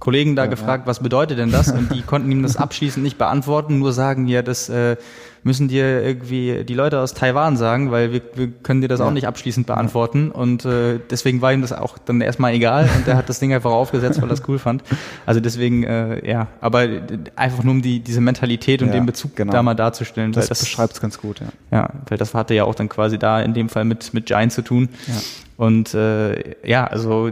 Kollegen 0.02 0.34
da 0.34 0.46
gefragt, 0.46 0.88
was 0.88 0.98
bedeutet 0.98 1.38
denn 1.38 1.52
das? 1.52 1.70
Und 1.70 1.94
die 1.94 2.02
konnten 2.06 2.30
ihm 2.32 2.42
das 2.42 2.56
abschließend 2.56 3.04
nicht 3.04 3.18
beantworten, 3.18 3.78
nur 3.78 3.92
sagen, 3.92 4.26
ja, 4.26 4.42
das 4.42 4.68
äh, 4.68 4.96
müssen 5.44 5.68
dir 5.68 6.02
irgendwie 6.02 6.64
die 6.64 6.74
Leute 6.74 6.98
aus 6.98 7.14
Taiwan 7.14 7.56
sagen, 7.56 7.92
weil 7.92 8.12
wir, 8.12 8.20
wir 8.34 8.48
können 8.48 8.80
dir 8.80 8.88
das 8.88 9.00
auch 9.00 9.12
nicht 9.12 9.28
abschließend 9.28 9.68
beantworten. 9.68 10.32
Und 10.32 10.64
äh, 10.64 10.98
deswegen 11.08 11.40
war 11.40 11.52
ihm 11.52 11.62
das 11.62 11.72
auch 11.72 11.98
dann 11.98 12.20
erstmal 12.20 12.52
egal 12.52 12.90
und 12.96 13.06
er 13.06 13.16
hat 13.16 13.28
das 13.28 13.38
Ding 13.38 13.54
einfach 13.54 13.70
aufgesetzt, 13.70 14.20
weil 14.20 14.28
er 14.28 14.34
es 14.34 14.42
cool 14.48 14.58
fand. 14.58 14.82
Also 15.24 15.38
deswegen, 15.38 15.84
äh, 15.84 16.28
ja, 16.28 16.48
aber 16.60 16.88
einfach 17.36 17.62
nur 17.62 17.74
um 17.74 17.82
die, 17.82 18.00
diese 18.00 18.20
Mentalität 18.20 18.82
und 18.82 18.88
Ja, 18.88 18.94
den 18.94 19.06
Bezug 19.06 19.36
genau. 19.36 19.52
da 19.52 19.62
mal 19.62 19.74
darzustellen. 19.74 20.32
Das, 20.32 20.48
das 20.48 20.60
beschreibt 20.64 20.94
es 20.94 21.00
ganz 21.00 21.18
gut, 21.18 21.38
ja. 21.38 21.46
ja, 21.70 21.90
weil 22.08 22.18
das 22.18 22.34
hatte 22.34 22.54
ja 22.54 22.64
auch 22.64 22.74
dann 22.74 22.88
quasi 22.88 23.18
da 23.18 23.40
in 23.40 23.54
dem 23.54 23.68
Fall 23.68 23.84
mit, 23.84 24.12
mit 24.14 24.26
Giant 24.26 24.52
zu 24.52 24.62
tun. 24.62 24.88
Ja. 25.06 25.14
Und 25.62 25.94
äh, 25.94 26.56
ja, 26.66 26.88
also 26.88 27.30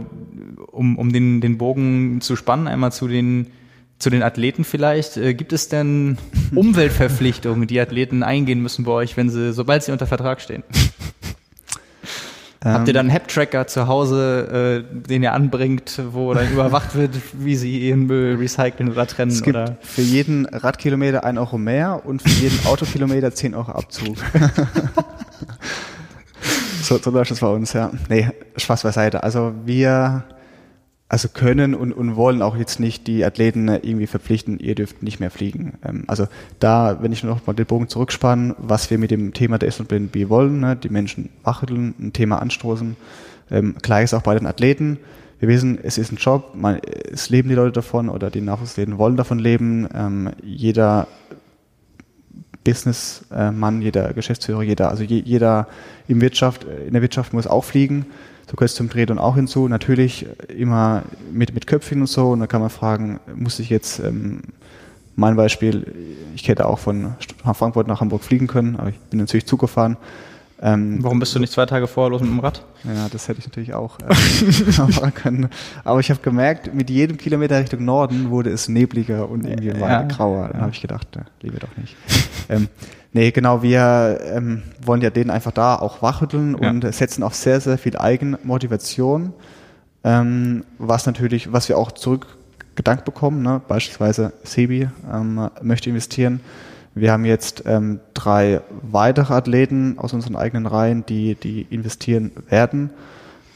um, 0.71 0.97
um 0.97 1.11
den, 1.11 1.41
den 1.41 1.57
Bogen 1.57 2.21
zu 2.21 2.37
spannen, 2.37 2.69
einmal 2.69 2.93
zu 2.93 3.09
den, 3.09 3.47
zu 3.99 4.09
den 4.09 4.23
Athleten 4.23 4.63
vielleicht, 4.63 5.17
äh, 5.17 5.33
gibt 5.33 5.51
es 5.51 5.67
denn 5.67 6.17
Umweltverpflichtungen 6.55 7.67
die 7.67 7.77
Athleten 7.77 8.23
eingehen 8.23 8.61
müssen 8.61 8.85
bei 8.85 8.93
euch, 8.93 9.17
wenn 9.17 9.29
sie, 9.29 9.51
sobald 9.51 9.83
sie 9.83 9.91
unter 9.91 10.07
Vertrag 10.07 10.39
stehen? 10.39 10.63
Habt 12.63 12.87
ihr 12.87 12.93
dann 12.93 13.07
einen 13.07 13.13
Hap-Tracker 13.13 13.67
zu 13.67 13.87
Hause, 13.87 14.85
äh, 14.87 15.07
den 15.09 15.23
ihr 15.23 15.33
anbringt, 15.33 15.99
wo 16.11 16.33
dann 16.33 16.49
überwacht 16.53 16.95
wird, 16.95 17.11
wie 17.33 17.57
sie 17.57 17.79
ihren 17.79 18.05
Müll 18.05 18.37
recyceln 18.37 18.89
oder 18.89 19.07
trennen? 19.07 19.31
Es 19.31 19.43
gibt 19.43 19.57
oder? 19.57 19.75
für 19.81 20.03
jeden 20.03 20.45
Radkilometer 20.45 21.25
ein 21.25 21.37
Euro 21.37 21.57
mehr 21.57 22.05
und 22.05 22.21
für 22.21 22.29
jeden 22.29 22.65
Autokilometer 22.65 23.33
10 23.33 23.55
Euro 23.55 23.73
Abzug. 23.73 24.15
so, 26.81 26.97
so 26.97 27.11
läuft 27.11 27.31
das 27.31 27.39
bei 27.39 27.47
uns, 27.47 27.73
ja. 27.73 27.91
Nee, 28.09 28.29
Spaß 28.57 28.83
beiseite. 28.83 29.23
Also 29.23 29.53
wir 29.65 30.23
also 31.11 31.27
können 31.27 31.75
und, 31.75 31.91
und 31.91 32.15
wollen 32.15 32.41
auch 32.41 32.55
jetzt 32.55 32.79
nicht 32.79 33.05
die 33.05 33.25
Athleten 33.25 33.67
irgendwie 33.67 34.07
verpflichten, 34.07 34.59
ihr 34.59 34.75
dürft 34.75 35.03
nicht 35.03 35.19
mehr 35.19 35.29
fliegen. 35.29 35.73
Ähm, 35.83 36.05
also 36.07 36.27
da, 36.59 36.99
wenn 37.01 37.11
ich 37.11 37.21
noch 37.21 37.45
mal 37.45 37.53
den 37.53 37.65
Bogen 37.65 37.89
zurückspanne, 37.89 38.55
was 38.57 38.89
wir 38.89 38.97
mit 38.97 39.11
dem 39.11 39.33
Thema 39.33 39.57
der 39.57 39.67
SB 39.67 40.29
wollen, 40.29 40.61
ne, 40.61 40.77
die 40.77 40.87
Menschen 40.87 41.27
wacheln, 41.43 41.95
ein 41.99 42.13
Thema 42.13 42.41
anstoßen, 42.41 42.95
ähm, 43.51 43.75
gleich 43.81 44.05
ist 44.05 44.13
auch 44.13 44.21
bei 44.21 44.35
den 44.35 44.47
Athleten. 44.47 44.99
Wir 45.39 45.49
wissen, 45.49 45.77
es 45.83 45.97
ist 45.97 46.13
ein 46.13 46.15
Job, 46.15 46.53
man, 46.55 46.79
es 47.11 47.29
leben 47.29 47.49
die 47.49 47.55
Leute 47.55 47.73
davon 47.73 48.07
oder 48.07 48.29
die 48.29 48.39
Nachwuchsathleten 48.39 48.97
wollen 48.97 49.17
davon 49.17 49.39
leben. 49.39 49.89
Ähm, 49.93 50.29
jeder 50.41 51.09
Businessmann, 52.63 53.81
jeder 53.81 54.13
Geschäftsführer, 54.13 54.61
jeder, 54.61 54.89
also 54.89 55.03
je, 55.03 55.19
jeder 55.19 55.67
in 56.07 56.21
Wirtschaft, 56.21 56.65
in 56.65 56.93
der 56.93 57.01
Wirtschaft 57.01 57.33
muss 57.33 57.47
auch 57.47 57.63
fliegen. 57.63 58.05
So 58.47 58.55
gehört 58.55 58.71
es 58.71 58.75
zum 58.75 58.89
Triathlon 58.89 59.17
auch 59.17 59.35
hinzu. 59.35 59.67
Natürlich 59.67 60.27
immer 60.49 61.03
mit, 61.31 61.53
mit 61.53 61.67
Köpfchen 61.67 62.01
und 62.01 62.07
so. 62.07 62.31
Und 62.31 62.41
da 62.41 62.47
kann 62.47 62.61
man 62.61 62.69
fragen, 62.69 63.19
muss 63.35 63.59
ich 63.59 63.69
jetzt, 63.69 63.99
ähm, 63.99 64.41
mein 65.15 65.35
Beispiel, 65.35 65.93
ich 66.35 66.47
hätte 66.47 66.67
auch 66.67 66.79
von 66.79 67.15
Frankfurt 67.53 67.87
nach 67.87 68.01
Hamburg 68.01 68.23
fliegen 68.23 68.47
können, 68.47 68.75
aber 68.75 68.89
ich 68.89 68.99
bin 68.99 69.19
natürlich 69.19 69.45
Zug 69.45 69.59
gefahren. 69.59 69.97
Ähm, 70.63 70.99
Warum 71.01 71.19
bist 71.19 71.33
du 71.33 71.39
nicht 71.39 71.51
zwei 71.51 71.65
Tage 71.65 71.87
vorher 71.87 72.11
los 72.11 72.21
mit 72.21 72.29
dem 72.29 72.39
Rad? 72.39 72.63
Ja, 72.83 73.07
das 73.11 73.27
hätte 73.27 73.39
ich 73.39 73.47
natürlich 73.47 73.73
auch 73.73 73.97
äh, 73.99 74.81
machen 74.81 75.13
können. 75.13 75.49
Aber 75.83 75.99
ich 75.99 76.11
habe 76.11 76.19
gemerkt, 76.21 76.73
mit 76.73 76.89
jedem 76.91 77.17
Kilometer 77.17 77.59
Richtung 77.59 77.83
Norden 77.83 78.29
wurde 78.29 78.51
es 78.51 78.69
nebliger 78.69 79.27
und 79.27 79.45
irgendwie 79.45 79.69
ja, 79.69 80.03
grauer. 80.03 80.49
Dann 80.49 80.57
ja. 80.57 80.61
habe 80.61 80.71
ich 80.71 80.81
gedacht, 80.81 81.07
äh, 81.15 81.21
lieber 81.41 81.59
doch 81.59 81.75
nicht. 81.77 81.95
ähm, 82.49 82.69
Nee, 83.13 83.31
genau, 83.31 83.61
wir 83.61 84.21
ähm, 84.23 84.63
wollen 84.81 85.01
ja 85.01 85.09
denen 85.09 85.31
einfach 85.31 85.51
da 85.51 85.75
auch 85.75 86.01
wachrütteln 86.01 86.57
ja. 86.61 86.69
und 86.69 86.93
setzen 86.93 87.23
auf 87.23 87.35
sehr, 87.35 87.59
sehr 87.59 87.77
viel 87.77 87.97
Eigenmotivation, 87.97 89.33
ähm, 90.05 90.63
was 90.77 91.05
natürlich, 91.05 91.51
was 91.51 91.67
wir 91.67 91.77
auch 91.77 91.91
zurückgedankt 91.91 93.03
bekommen, 93.03 93.41
ne? 93.41 93.61
beispielsweise 93.67 94.31
Sebi 94.43 94.87
ähm, 95.11 95.49
möchte 95.61 95.89
investieren. 95.89 96.39
Wir 96.93 97.11
haben 97.11 97.25
jetzt 97.25 97.63
ähm, 97.65 97.99
drei 98.13 98.61
weitere 98.81 99.33
Athleten 99.33 99.97
aus 99.97 100.13
unseren 100.13 100.35
eigenen 100.35 100.65
Reihen, 100.65 101.05
die, 101.05 101.35
die 101.35 101.61
investieren 101.69 102.31
werden. 102.49 102.89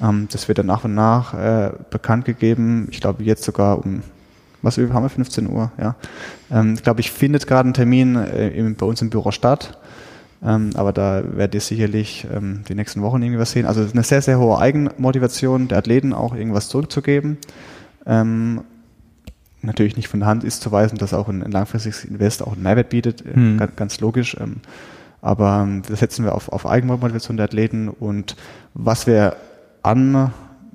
Ähm, 0.02 0.28
das 0.32 0.48
wird 0.48 0.58
dann 0.58 0.68
nach 0.68 0.86
und 0.86 0.94
nach 0.94 1.34
äh, 1.34 1.72
bekannt 1.90 2.26
gegeben. 2.26 2.88
Ich 2.92 3.02
glaube 3.02 3.24
jetzt 3.24 3.44
sogar 3.44 3.84
um 3.84 4.02
was 4.66 4.80
haben 4.80 5.04
wir, 5.04 5.10
15 5.10 5.48
Uhr, 5.48 5.72
ja. 5.80 5.96
Ähm, 6.52 6.74
ich 6.74 6.84
glaube, 6.84 7.00
ich 7.00 7.12
findet 7.12 7.46
gerade 7.46 7.68
einen 7.68 7.76
Termin 7.76 8.16
äh, 8.16 8.50
im, 8.50 8.76
bei 8.76 8.86
uns 8.86 9.02
im 9.02 9.12
Büro 9.12 9.32
statt. 9.32 9.78
Ähm, 10.44 10.72
aber 10.74 10.92
da 10.92 11.24
werdet 11.24 11.56
ihr 11.56 11.62
sicherlich 11.62 12.26
ähm, 12.34 12.64
die 12.68 12.76
nächsten 12.76 13.02
Wochen 13.02 13.22
irgendwie 13.22 13.40
was 13.40 13.52
sehen. 13.52 13.66
Also 13.66 13.86
eine 13.90 14.04
sehr, 14.04 14.22
sehr 14.22 14.40
hohe 14.40 14.58
Eigenmotivation 14.58 15.68
der 15.68 15.78
Athleten 15.78 16.14
auch 16.14 16.36
irgendwas 16.36 16.68
zurückzugeben. 16.68 17.38
Ähm, 18.06 18.62
natürlich 19.66 19.98
nicht 19.98 20.08
von 20.08 20.22
der 20.22 20.30
Hand 20.30 20.44
ist 20.44 20.62
zu 20.62 20.72
weisen, 20.72 20.98
dass 20.98 21.14
auch 21.14 21.28
ein, 21.28 21.44
ein 21.44 21.52
langfristiges 21.52 22.06
Invest 22.06 22.44
auch 22.44 22.54
einen 22.54 22.64
Mehrwert 22.64 22.90
bietet, 22.90 23.26
äh, 23.26 23.34
hm. 23.34 23.58
ganz, 23.58 23.76
ganz, 23.76 24.00
logisch. 24.00 24.38
Ähm, 24.40 24.58
aber 25.22 25.62
ähm, 25.64 25.82
das 25.88 26.00
setzen 26.00 26.26
wir 26.26 26.36
auf, 26.36 26.50
auf 26.50 26.66
Eigenmotivation 26.66 27.38
der 27.38 27.46
Athleten 27.46 27.90
und 27.90 28.36
was 28.74 29.08
wir 29.08 29.36
an 29.82 30.32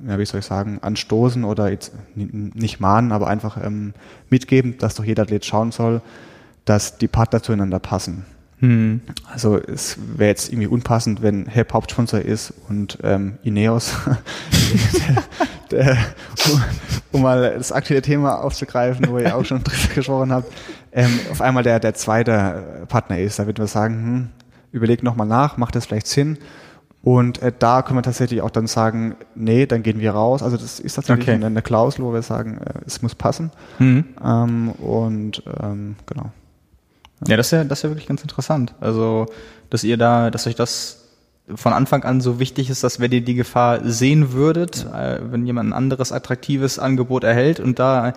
ja, 0.06 0.18
wie 0.18 0.24
soll 0.24 0.40
ich 0.40 0.46
sagen, 0.46 0.78
anstoßen 0.80 1.44
oder 1.44 1.70
jetzt 1.70 1.92
nicht 2.14 2.80
mahnen, 2.80 3.12
aber 3.12 3.26
einfach 3.26 3.62
ähm, 3.62 3.92
mitgeben, 4.30 4.78
dass 4.78 4.94
doch 4.94 5.04
jeder 5.04 5.24
Athlet 5.24 5.44
schauen 5.44 5.72
soll, 5.72 6.00
dass 6.64 6.98
die 6.98 7.08
Partner 7.08 7.42
zueinander 7.42 7.78
passen. 7.78 8.24
Hm. 8.60 9.00
Also 9.32 9.56
es 9.56 9.96
wäre 10.16 10.28
jetzt 10.28 10.50
irgendwie 10.50 10.68
unpassend, 10.68 11.22
wenn 11.22 11.46
Help 11.46 11.72
Hauptsponsor 11.72 12.20
ist 12.20 12.52
und 12.68 12.98
ähm, 13.02 13.38
Ineos, 13.42 13.94
der, 14.92 15.16
der, 15.70 15.98
um, 16.52 16.62
um, 17.12 17.22
mal 17.22 17.54
das 17.56 17.72
aktuelle 17.72 18.02
Thema 18.02 18.42
aufzugreifen, 18.42 19.08
wo 19.08 19.18
ihr 19.18 19.34
auch 19.34 19.44
schon 19.44 19.64
drüber 19.64 19.94
gesprochen 19.94 20.32
habt, 20.32 20.52
ähm, 20.92 21.20
auf 21.30 21.40
einmal 21.40 21.62
der, 21.62 21.80
der 21.80 21.94
zweite 21.94 22.86
Partner 22.88 23.18
ist. 23.18 23.38
Da 23.38 23.46
würden 23.46 23.58
wir 23.58 23.66
sagen, 23.66 23.94
hm, 23.94 24.28
überleg 24.72 25.02
nochmal 25.02 25.26
nach, 25.26 25.56
macht 25.56 25.74
das 25.74 25.86
vielleicht 25.86 26.06
Sinn? 26.06 26.38
Und 27.02 27.40
äh, 27.40 27.50
da 27.58 27.80
können 27.80 27.98
wir 27.98 28.02
tatsächlich 28.02 28.42
auch 28.42 28.50
dann 28.50 28.66
sagen, 28.66 29.16
nee, 29.34 29.64
dann 29.64 29.82
gehen 29.82 30.00
wir 30.00 30.12
raus. 30.12 30.42
Also 30.42 30.58
das 30.58 30.80
ist 30.80 30.94
tatsächlich 30.94 31.28
okay. 31.28 31.34
eine, 31.34 31.46
eine 31.46 31.62
Klausel, 31.62 32.04
wo 32.04 32.12
wir 32.12 32.20
sagen, 32.20 32.58
äh, 32.58 32.80
es 32.84 33.00
muss 33.00 33.14
passen. 33.14 33.50
Mhm. 33.78 34.04
Ähm, 34.22 34.68
und 34.72 35.42
ähm, 35.62 35.96
genau. 36.04 36.30
Ja. 37.26 37.36
das 37.36 37.48
ist 37.48 37.52
ja, 37.52 37.64
das 37.64 37.80
ist 37.80 37.82
ja 37.82 37.90
wirklich 37.90 38.06
ganz 38.08 38.22
interessant. 38.22 38.74
Also, 38.80 39.26
dass 39.68 39.84
ihr 39.84 39.96
da, 39.96 40.30
dass 40.30 40.46
euch 40.46 40.54
das 40.54 41.00
von 41.54 41.72
Anfang 41.72 42.04
an 42.04 42.20
so 42.20 42.38
wichtig 42.38 42.70
ist, 42.70 42.84
dass 42.84 43.00
wenn 43.00 43.12
ihr 43.12 43.22
die 43.22 43.34
Gefahr 43.34 43.80
sehen 43.84 44.32
würdet, 44.32 44.86
ja. 44.90 45.14
äh, 45.14 45.20
wenn 45.32 45.46
jemand 45.46 45.70
ein 45.70 45.72
anderes 45.72 46.12
attraktives 46.12 46.78
Angebot 46.78 47.24
erhält 47.24 47.60
und 47.60 47.78
da, 47.78 48.08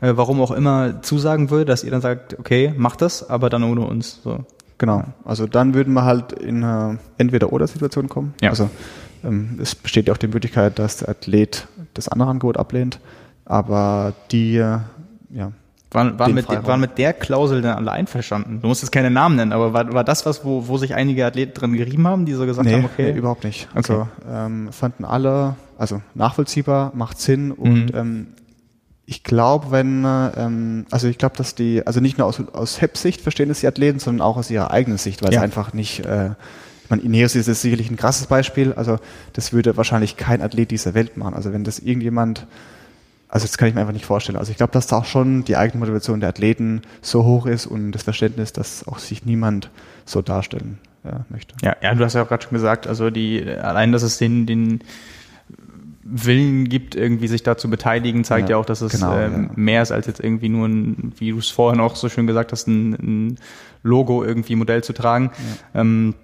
äh, 0.00 0.12
warum 0.14 0.40
auch 0.40 0.50
immer, 0.50 1.02
zusagen 1.02 1.50
würde, 1.50 1.66
dass 1.66 1.84
ihr 1.84 1.90
dann 1.90 2.00
sagt, 2.00 2.38
okay, 2.38 2.74
macht 2.76 3.02
das, 3.02 3.28
aber 3.28 3.50
dann 3.50 3.62
ohne 3.64 3.82
uns. 3.82 4.20
So. 4.22 4.44
Genau. 4.78 5.04
Also 5.24 5.46
dann 5.46 5.74
würden 5.74 5.92
wir 5.94 6.04
halt 6.04 6.32
in 6.32 6.64
eine 6.64 6.98
Entweder-Oder-Situation 7.18 8.08
kommen. 8.08 8.34
Ja. 8.40 8.50
Also 8.50 8.70
ähm, 9.24 9.58
es 9.60 9.74
besteht 9.74 10.08
ja 10.08 10.14
auch 10.14 10.18
die 10.18 10.28
Möglichkeit, 10.28 10.78
dass 10.78 10.98
der 10.98 11.10
Athlet 11.10 11.68
das 11.94 12.08
andere 12.08 12.30
Angebot 12.30 12.56
ablehnt, 12.56 12.98
aber 13.44 14.14
die, 14.30 14.56
äh, 14.56 14.78
ja. 15.30 15.52
Waren, 15.92 16.20
waren, 16.20 16.34
mit, 16.34 16.48
waren 16.48 16.80
mit 16.80 16.98
der 16.98 17.12
Klausel 17.12 17.62
dann 17.62 17.76
alle 17.76 17.90
einverstanden? 17.90 18.60
Du 18.60 18.68
musst 18.68 18.82
jetzt 18.82 18.92
keine 18.92 19.10
Namen 19.10 19.34
nennen, 19.34 19.52
aber 19.52 19.72
war, 19.72 19.92
war 19.92 20.04
das 20.04 20.24
was, 20.24 20.44
wo, 20.44 20.68
wo 20.68 20.78
sich 20.78 20.94
einige 20.94 21.26
Athleten 21.26 21.52
drin 21.52 21.72
gerieben 21.72 22.06
haben, 22.06 22.26
die 22.26 22.34
so 22.34 22.46
gesagt 22.46 22.68
nee, 22.68 22.74
haben, 22.74 22.84
okay? 22.84 23.12
Nee, 23.12 23.18
überhaupt 23.18 23.42
nicht. 23.42 23.68
Also 23.74 24.02
okay. 24.02 24.08
ähm, 24.32 24.72
fanden 24.72 25.04
alle, 25.04 25.56
also 25.78 26.00
nachvollziehbar, 26.14 26.92
macht 26.94 27.20
Sinn 27.20 27.50
und 27.50 27.86
mhm. 27.86 27.98
ähm, 27.98 28.26
ich 29.10 29.24
glaube, 29.24 29.72
wenn, 29.72 30.04
ähm, 30.06 30.86
also 30.92 31.08
ich 31.08 31.18
glaube, 31.18 31.36
dass 31.36 31.56
die, 31.56 31.84
also 31.84 31.98
nicht 31.98 32.18
nur 32.18 32.28
aus, 32.28 32.40
aus 32.52 32.80
HEP-Sicht 32.80 33.20
verstehen 33.20 33.50
es 33.50 33.58
die 33.58 33.66
Athleten, 33.66 33.98
sondern 33.98 34.24
auch 34.24 34.36
aus 34.36 34.48
ihrer 34.52 34.70
eigenen 34.70 34.98
Sicht, 34.98 35.24
weil 35.24 35.32
ja. 35.32 35.40
es 35.40 35.42
einfach 35.42 35.72
nicht, 35.72 36.06
äh, 36.06 36.30
ich 36.84 36.90
meine, 36.90 37.02
Ineos 37.02 37.34
ist 37.34 37.48
jetzt 37.48 37.62
sicherlich 37.62 37.90
ein 37.90 37.96
krasses 37.96 38.28
Beispiel, 38.28 38.72
also 38.74 38.98
das 39.32 39.52
würde 39.52 39.76
wahrscheinlich 39.76 40.16
kein 40.16 40.40
Athlet 40.40 40.70
dieser 40.70 40.94
Welt 40.94 41.16
machen. 41.16 41.34
Also 41.34 41.52
wenn 41.52 41.64
das 41.64 41.80
irgendjemand, 41.80 42.46
also 43.30 43.46
das 43.46 43.56
kann 43.58 43.68
ich 43.68 43.74
mir 43.74 43.80
einfach 43.80 43.92
nicht 43.92 44.06
vorstellen. 44.06 44.36
Also 44.36 44.50
ich 44.50 44.56
glaube, 44.56 44.72
dass 44.72 44.86
da 44.86 44.98
auch 44.98 45.04
schon 45.04 45.44
die 45.44 45.56
eigene 45.56 45.78
Motivation 45.78 46.20
der 46.20 46.28
Athleten 46.28 46.82
so 47.00 47.24
hoch 47.24 47.46
ist 47.46 47.66
und 47.66 47.92
das 47.92 48.02
Verständnis, 48.02 48.52
dass 48.52 48.86
auch 48.86 48.98
sich 48.98 49.24
niemand 49.24 49.70
so 50.04 50.20
darstellen 50.20 50.78
äh, 51.04 51.12
möchte. 51.28 51.54
Ja, 51.62 51.76
ja, 51.80 51.94
du 51.94 52.04
hast 52.04 52.14
ja 52.14 52.22
auch 52.22 52.28
gerade 52.28 52.42
schon 52.42 52.52
gesagt, 52.52 52.86
also 52.86 53.10
die, 53.10 53.48
allein, 53.48 53.92
dass 53.92 54.02
es 54.02 54.18
den, 54.18 54.46
den 54.46 54.80
Willen 56.02 56.68
gibt, 56.68 56.96
irgendwie 56.96 57.28
sich 57.28 57.44
da 57.44 57.56
zu 57.56 57.70
beteiligen, 57.70 58.24
zeigt 58.24 58.48
ja, 58.48 58.56
ja 58.56 58.60
auch, 58.60 58.66
dass 58.66 58.80
es 58.80 58.92
genau, 58.92 59.16
ähm, 59.16 59.44
ja. 59.44 59.50
mehr 59.54 59.82
ist 59.82 59.92
als 59.92 60.06
jetzt 60.06 60.18
irgendwie 60.18 60.48
nur 60.48 60.66
ein, 60.66 61.12
wie 61.18 61.30
du 61.30 61.38
es 61.38 61.50
vorher 61.50 61.78
noch 61.78 61.94
so 61.94 62.08
schön 62.08 62.26
gesagt 62.26 62.50
hast, 62.50 62.66
ein, 62.66 62.94
ein 62.94 63.38
Logo 63.84 64.24
irgendwie 64.24 64.56
Modell 64.56 64.82
zu 64.82 64.92
tragen. 64.92 65.30
Ja. 65.74 65.82
Ähm, 65.82 66.14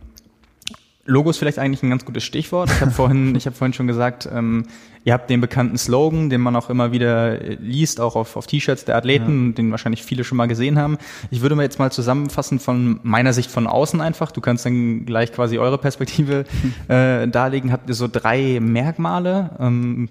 Logo 1.07 1.31
ist 1.31 1.39
vielleicht 1.39 1.59
eigentlich 1.59 1.83
ein 1.83 1.91
ganz 1.91 2.05
gutes 2.05 2.25
Stichwort. 2.25 2.71
Ich 2.71 2.81
habe 2.81 2.91
vorhin, 2.93 3.35
ich 3.35 3.47
habe 3.47 3.57
vorhin 3.57 3.73
schon 3.73 3.87
gesagt, 3.87 4.29
ähm, 4.33 4.67
ihr 5.05 5.13
habt 5.13 5.31
den 5.31 5.41
bekannten 5.41 5.79
Slogan, 5.79 6.31
den 6.31 6.41
man 6.41 6.57
auch 6.57 6.69
immer 6.69 6.93
wieder 6.93 7.41
äh, 7.41 7.55
liest, 7.55 8.01
auch 8.01 8.17
auf, 8.17 8.37
auf 8.37 8.47
T-Shirts 8.47 8.85
der 8.85 8.97
Athleten, 8.97 9.49
ja. 9.49 9.53
den 9.55 9.71
wahrscheinlich 9.71 10.03
viele 10.03 10.25
schon 10.25 10.37
mal 10.37 10.47
gesehen 10.47 10.79
haben. 10.79 10.99
Ich 11.31 11.41
würde 11.41 11.55
mal 11.55 11.63
jetzt 11.63 11.79
mal 11.79 11.91
zusammenfassen 11.93 12.59
von 12.59 13.01
meiner 13.03 13.33
Sicht 13.33 13.51
von 13.51 13.67
außen 13.67 14.01
einfach. 14.01 14.33
Du 14.33 14.41
kannst 14.41 14.67
dann 14.67 15.07
gleich 15.07 15.33
quasi 15.33 15.59
eure 15.59 15.79
Perspektive 15.79 16.45
äh, 16.89 17.29
darlegen. 17.29 17.73
Habt 17.73 17.89
ihr 17.89 17.95
so 17.95 18.09
drei 18.09 18.59
Merkmale? 18.61 19.51
Ähm, 19.61 20.09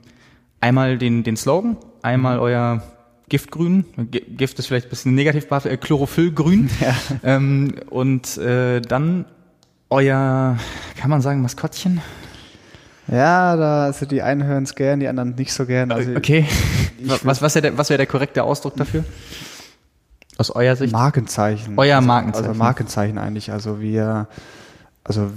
einmal 0.61 0.97
den, 0.97 1.23
den 1.23 1.37
Slogan, 1.37 1.77
einmal 2.01 2.37
mhm. 2.37 2.43
euer 2.43 2.83
Giftgrün, 3.27 3.85
Gift 4.11 4.59
ist 4.59 4.67
vielleicht 4.67 4.87
ein 4.87 4.89
bisschen 4.89 5.15
negativ 5.15 5.47
äh, 5.49 5.77
Chlorophyllgrün 5.77 6.69
ja. 6.79 6.95
ähm, 7.23 7.73
und 7.89 8.37
äh, 8.37 8.81
dann 8.81 9.25
euer, 9.95 10.57
kann 10.97 11.09
man 11.09 11.21
sagen, 11.21 11.41
Maskottchen? 11.41 12.01
Ja, 13.07 13.55
da, 13.55 13.85
also 13.85 14.05
die 14.05 14.21
einen 14.21 14.43
hören 14.43 14.63
es 14.63 14.75
gern, 14.75 14.99
die 14.99 15.07
anderen 15.07 15.35
nicht 15.35 15.53
so 15.53 15.65
gern. 15.65 15.91
Also 15.91 16.15
okay. 16.15 16.45
Was, 17.23 17.39
was 17.39 17.53
wäre 17.53 17.61
der, 17.61 17.77
was 17.77 17.91
wär 17.91 17.97
der 17.97 18.07
korrekte 18.07 18.41
Ausdruck 18.41 18.77
dafür? 18.77 19.03
Aus 20.37 20.49
eurer 20.49 20.75
Sicht? 20.75 20.91
Markenzeichen. 20.91 21.77
Euer 21.77 21.97
also, 21.97 22.07
Markenzeichen. 22.07 22.47
Also 22.47 22.57
Markenzeichen 22.57 23.17
eigentlich. 23.19 23.51
Also 23.51 23.79
wir, 23.79 24.27
also 25.03 25.29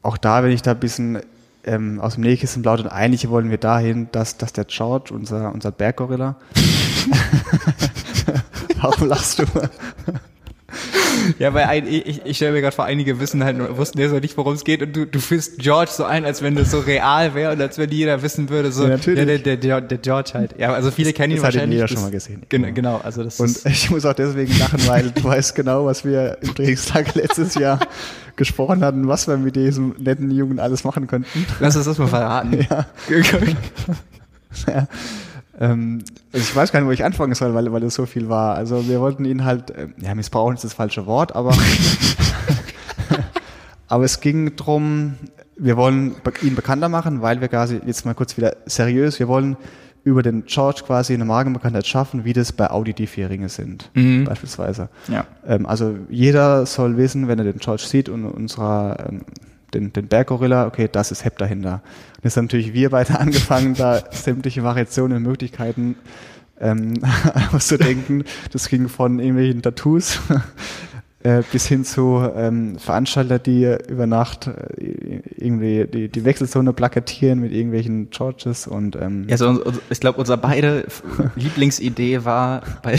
auch 0.00 0.16
da, 0.16 0.42
wenn 0.42 0.52
ich 0.52 0.62
da 0.62 0.70
ein 0.70 0.80
bisschen 0.80 1.18
ähm, 1.64 2.00
aus 2.00 2.14
dem 2.14 2.22
Nähkissen 2.22 2.62
plaudern, 2.62 2.86
eigentlich 2.86 3.28
wollen 3.28 3.50
wir 3.50 3.58
dahin, 3.58 4.08
dass, 4.12 4.38
dass 4.38 4.54
der 4.54 4.64
George, 4.64 5.12
unser, 5.12 5.52
unser 5.52 5.70
Berggorilla, 5.70 6.36
warum 8.80 9.08
lachst 9.08 9.40
du? 9.40 9.44
ja, 11.38 11.52
weil 11.54 11.64
ein, 11.64 11.86
ich, 11.86 12.24
ich 12.24 12.36
stelle 12.36 12.52
mir 12.52 12.60
gerade 12.60 12.74
vor, 12.74 12.84
einige 12.84 13.20
wissen 13.20 13.44
halt, 13.44 13.56
wussten 13.76 14.00
ja 14.00 14.08
so 14.08 14.18
nicht, 14.18 14.36
worum 14.36 14.54
es 14.54 14.64
geht 14.64 14.82
und 14.82 14.94
du, 14.94 15.06
du 15.06 15.18
führst 15.18 15.58
George 15.58 15.90
so 15.92 16.04
ein, 16.04 16.24
als 16.24 16.42
wenn 16.42 16.54
das 16.54 16.70
so 16.70 16.80
real 16.80 17.34
wäre 17.34 17.52
und 17.52 17.60
als 17.60 17.78
wenn 17.78 17.90
jeder 17.90 18.22
wissen 18.22 18.48
würde, 18.48 18.72
so, 18.72 18.84
ja, 18.84 18.90
natürlich. 18.90 19.18
Ja, 19.18 19.38
der, 19.38 19.56
der, 19.56 19.80
der 19.80 19.98
George 19.98 20.30
halt. 20.34 20.54
Ja, 20.58 20.72
also 20.72 20.90
viele 20.90 21.12
kennen 21.12 21.32
ihn 21.32 21.36
das 21.36 21.44
wahrscheinlich. 21.44 21.80
Das 21.80 21.84
hat 21.84 21.90
jeder 21.90 22.00
schon 22.00 22.10
mal 22.10 22.12
gesehen. 22.12 22.42
Genau, 22.48 22.72
genau 22.72 23.00
also 23.02 23.22
das 23.22 23.40
Und 23.40 23.64
ich 23.64 23.90
muss 23.90 24.04
auch 24.04 24.14
deswegen 24.14 24.56
lachen, 24.58 24.86
weil 24.86 25.10
du 25.10 25.24
weißt 25.24 25.54
genau, 25.54 25.86
was 25.86 26.04
wir 26.04 26.38
im 26.42 26.54
Trainingstag 26.54 27.14
letztes 27.14 27.54
Jahr 27.54 27.80
gesprochen 28.36 28.84
hatten, 28.84 29.08
was 29.08 29.28
wir 29.28 29.36
mit 29.36 29.56
diesem 29.56 29.94
netten 29.98 30.30
Jungen 30.30 30.58
alles 30.58 30.84
machen 30.84 31.06
könnten. 31.06 31.46
Lass 31.60 31.76
uns 31.76 31.86
das 31.86 31.98
mal 31.98 32.08
verraten. 32.08 32.66
Ja. 32.68 32.86
ja. 34.66 34.88
Ähm, 35.58 36.02
also 36.32 36.44
ich 36.44 36.54
weiß 36.54 36.72
gar 36.72 36.80
nicht, 36.80 36.88
wo 36.88 36.92
ich 36.92 37.04
anfangen 37.04 37.34
soll, 37.34 37.54
weil, 37.54 37.70
weil 37.72 37.82
es 37.82 37.94
so 37.94 38.06
viel 38.06 38.28
war. 38.28 38.54
Also 38.54 38.88
wir 38.88 39.00
wollten 39.00 39.24
ihn 39.24 39.44
halt, 39.44 39.70
äh, 39.70 39.88
ja, 40.00 40.14
missbrauchen 40.14 40.54
ist 40.54 40.64
das 40.64 40.74
falsche 40.74 41.06
Wort, 41.06 41.34
aber, 41.34 41.54
aber 43.88 44.04
es 44.04 44.20
ging 44.20 44.56
drum, 44.56 45.14
wir 45.56 45.76
wollen 45.76 46.16
ihn 46.42 46.54
bekannter 46.54 46.88
machen, 46.88 47.22
weil 47.22 47.40
wir 47.40 47.48
quasi, 47.48 47.80
jetzt 47.86 48.04
mal 48.04 48.14
kurz 48.14 48.36
wieder 48.36 48.56
seriös, 48.66 49.18
wir 49.18 49.28
wollen 49.28 49.56
über 50.04 50.22
den 50.22 50.44
George 50.44 50.82
quasi 50.86 51.14
eine 51.14 51.24
Markenbekanntheit 51.24 51.86
schaffen, 51.86 52.24
wie 52.24 52.32
das 52.32 52.52
bei 52.52 52.70
Audi 52.70 52.94
die 52.94 53.08
Vierringe 53.08 53.48
sind, 53.48 53.90
mhm. 53.94 54.24
beispielsweise. 54.24 54.88
Ja. 55.08 55.26
Ähm, 55.44 55.66
also 55.66 55.96
jeder 56.08 56.64
soll 56.64 56.96
wissen, 56.96 57.26
wenn 57.26 57.40
er 57.40 57.44
den 57.44 57.58
George 57.58 57.82
sieht 57.84 58.08
und 58.08 58.24
unserer 58.24 59.08
ähm, 59.08 59.22
den, 59.76 59.92
den 59.92 60.08
Berggorilla, 60.08 60.66
okay, 60.66 60.88
das 60.90 61.10
ist 61.12 61.24
Hep 61.24 61.38
dahinter. 61.38 61.82
Und 62.16 62.24
jetzt 62.24 62.36
haben 62.36 62.46
natürlich 62.46 62.72
wir 62.72 62.90
beide 62.90 63.18
angefangen, 63.20 63.74
da 63.74 64.02
sämtliche 64.10 64.62
Variationen 64.62 65.18
und 65.18 65.22
Möglichkeiten 65.22 65.96
ähm, 66.60 66.94
auszudenken. 67.52 68.24
Das 68.52 68.68
ging 68.68 68.88
von 68.88 69.18
irgendwelchen 69.18 69.62
Tattoos 69.62 70.20
äh, 71.22 71.42
bis 71.52 71.66
hin 71.66 71.84
zu 71.84 72.26
ähm, 72.34 72.78
Veranstalter, 72.78 73.38
die 73.38 73.76
über 73.88 74.06
Nacht 74.06 74.46
äh, 74.46 75.20
irgendwie 75.36 75.86
die, 75.86 76.08
die 76.08 76.24
Wechselzone 76.24 76.72
plakatieren 76.72 77.40
mit 77.40 77.52
irgendwelchen 77.52 78.10
Georges 78.10 78.66
und 78.66 78.96
ähm, 78.96 79.26
ja, 79.28 79.36
so, 79.36 79.62
ich 79.90 80.00
glaube, 80.00 80.18
unsere 80.18 80.38
beide 80.38 80.86
Lieblingsidee 81.36 82.24
war 82.24 82.62
bei 82.82 82.98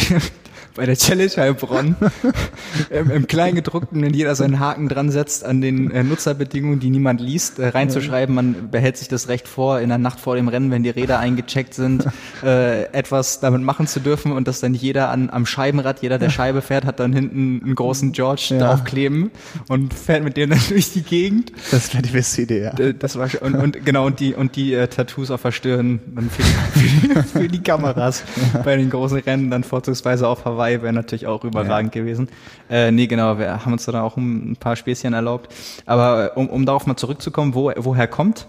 bei 0.77 0.85
der 0.85 0.95
Challenge 0.95 1.31
Heilbronn 1.35 1.95
im, 2.91 3.11
im 3.11 3.27
Kleingedruckten, 3.27 4.01
wenn 4.01 4.13
jeder 4.13 4.35
seinen 4.35 4.59
Haken 4.59 4.87
dran 4.87 5.09
setzt 5.09 5.43
an 5.43 5.59
den 5.59 5.91
äh, 5.91 6.03
Nutzerbedingungen, 6.03 6.79
die 6.79 6.91
niemand 6.91 7.19
liest, 7.19 7.57
äh, 7.57 7.69
reinzuschreiben, 7.69 8.33
man 8.33 8.69
behält 8.69 8.95
sich 8.97 9.07
das 9.07 9.27
Recht 9.27 9.47
vor, 9.47 9.79
in 9.79 9.89
der 9.89 9.97
Nacht 9.97 10.19
vor 10.19 10.35
dem 10.35 10.47
Rennen, 10.47 10.69
wenn 10.69 10.83
die 10.83 10.91
Räder 10.91 11.17
eingecheckt 11.19 11.73
sind, 11.73 12.07
äh, 12.43 12.83
etwas 12.93 13.39
damit 13.39 13.61
machen 13.63 13.87
zu 13.87 13.99
dürfen 13.99 14.31
und 14.31 14.47
dass 14.47 14.59
dann 14.59 14.75
jeder 14.75 15.09
an, 15.09 15.31
am 15.31 15.47
Scheibenrad, 15.47 16.03
jeder 16.03 16.19
der 16.19 16.29
Scheibe 16.29 16.61
fährt, 16.61 16.85
hat 16.85 16.99
dann 16.99 17.11
hinten 17.11 17.61
einen 17.63 17.75
großen 17.75 18.11
George 18.11 18.49
ja. 18.51 18.59
draufkleben 18.59 19.31
und 19.69 19.95
fährt 19.95 20.23
mit 20.23 20.37
dem 20.37 20.51
dann 20.51 20.61
durch 20.69 20.93
die 20.93 21.01
Gegend. 21.01 21.51
Das 21.71 21.91
wäre 21.93 22.03
die 22.03 22.11
beste 22.11 22.43
Idee, 22.43 22.63
ja. 22.63 22.93
Das 22.93 23.17
war 23.17 23.29
und, 23.41 23.55
und 23.55 23.83
genau 23.83 24.05
und 24.05 24.19
die 24.19 24.35
und 24.35 24.55
die 24.55 24.75
äh, 24.75 24.87
Tattoos 24.87 25.31
auf 25.31 25.41
der 25.41 25.51
Stirn 25.51 25.99
für 26.29 26.43
die, 26.43 27.07
für, 27.07 27.23
für 27.23 27.47
die 27.47 27.63
Kameras 27.63 28.23
ja. 28.53 28.61
bei 28.61 28.77
den 28.77 28.91
großen 28.91 29.17
Rennen 29.19 29.49
dann 29.49 29.63
vorzugsweise 29.63 30.27
auf 30.27 30.45
Hawaii 30.45 30.66
Hawaii 30.67 30.81
wäre 30.81 30.93
natürlich 30.93 31.27
auch 31.27 31.43
überragend 31.43 31.95
ja. 31.95 32.01
gewesen. 32.01 32.27
Äh, 32.69 32.91
nee, 32.91 33.07
genau, 33.07 33.37
wir 33.37 33.65
haben 33.65 33.73
uns 33.73 33.85
da 33.85 34.01
auch 34.01 34.17
ein 34.17 34.57
paar 34.59 34.75
Späßchen 34.75 35.13
erlaubt. 35.13 35.53
Aber 35.85 36.35
um, 36.35 36.49
um 36.49 36.65
darauf 36.65 36.85
mal 36.85 36.97
zurückzukommen, 36.97 37.55
wo, 37.55 37.71
woher 37.77 38.07
kommt 38.07 38.47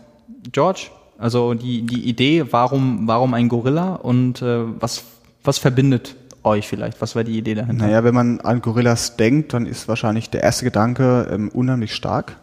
George? 0.53 0.89
Also 1.19 1.55
die, 1.55 1.83
die 1.83 2.09
Idee, 2.09 2.45
warum, 2.51 3.07
warum 3.07 3.35
ein 3.35 3.49
Gorilla 3.49 3.95
und 3.95 4.41
äh, 4.43 4.61
was, 4.81 5.05
was 5.43 5.59
verbindet 5.59 6.14
euch 6.45 6.69
vielleicht? 6.69 7.01
Was 7.01 7.16
war 7.16 7.25
die 7.25 7.37
Idee 7.37 7.55
dahinter? 7.55 7.87
Naja, 7.87 8.05
wenn 8.05 8.14
man 8.14 8.41
an 8.41 8.62
Gorillas 8.62 9.16
denkt, 9.16 9.53
dann 9.53 9.66
ist 9.66 9.89
wahrscheinlich 9.89 10.31
der 10.31 10.43
erste 10.43 10.64
Gedanke 10.64 11.29
ähm, 11.31 11.49
unheimlich 11.49 11.95
stark. 11.95 12.37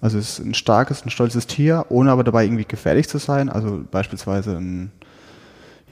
Also 0.00 0.18
es 0.18 0.38
ist 0.38 0.44
ein 0.44 0.54
starkes, 0.54 1.04
ein 1.04 1.10
stolzes 1.10 1.46
Tier, 1.46 1.86
ohne 1.88 2.12
aber 2.12 2.22
dabei 2.22 2.44
irgendwie 2.44 2.66
gefährlich 2.66 3.08
zu 3.08 3.18
sein. 3.18 3.48
Also 3.48 3.82
beispielsweise 3.90 4.56
ein, 4.56 4.92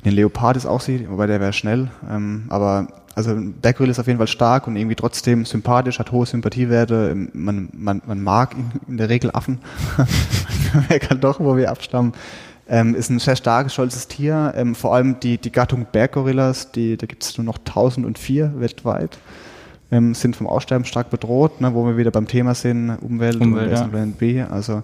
ein 0.07 0.13
Leopard 0.13 0.57
ist 0.57 0.67
auch 0.67 0.81
sie, 0.81 1.09
wobei 1.09 1.27
der 1.27 1.41
wäre 1.41 1.53
schnell. 1.53 1.89
Ähm, 2.11 2.45
aber 2.49 2.89
also 3.17 3.35
Berggrill 3.35 3.89
ist 3.89 3.99
auf 3.99 4.07
jeden 4.07 4.19
Fall 4.19 4.27
stark 4.27 4.67
und 4.67 4.77
irgendwie 4.77 4.95
trotzdem 4.95 5.47
sympathisch, 5.47 5.99
hat 5.99 6.13
hohe 6.13 6.27
Sympathiewerte. 6.27 7.15
Man, 7.33 7.71
man, 7.73 8.03
man 8.07 8.23
mag 8.23 8.55
in, 8.87 8.99
der 8.99 9.09
Regel 9.09 9.31
Affen. 9.33 9.59
man 9.97 10.87
merkt 10.89 11.11
halt 11.11 11.25
doch, 11.25 11.41
wo 11.41 11.57
wir 11.57 11.71
abstammen. 11.71 12.13
Ähm, 12.69 12.95
ist 12.95 13.11
ein 13.11 13.19
sehr 13.19 13.37
starkes, 13.37 13.73
stolzes 13.73 14.07
Tier. 14.07 14.53
Ähm, 14.57 14.75
vor 14.75 14.95
allem 14.95 15.19
die, 15.21 15.39
die 15.39 15.51
Gattung 15.51 15.87
Berggorillas, 15.91 16.73
die, 16.73 16.97
da 16.97 17.07
gibt 17.07 17.23
es 17.23 17.39
nur 17.39 17.45
noch 17.45 17.59
1004 17.59 18.61
weltweit, 18.61 19.19
ähm, 19.91 20.15
sind 20.15 20.37
vom 20.37 20.47
Aussterben 20.47 20.85
stark 20.85 21.09
bedroht, 21.09 21.61
ne, 21.61 21.75
wo 21.75 21.87
wir 21.87 21.97
wieder 21.97 22.11
beim 22.11 22.27
Thema 22.27 22.55
sind, 22.55 22.91
Umwelt, 23.01 23.41
Umwelt 23.41 23.81
und 23.81 23.95
ja. 23.95 24.07
B. 24.19 24.43
Also 24.43 24.83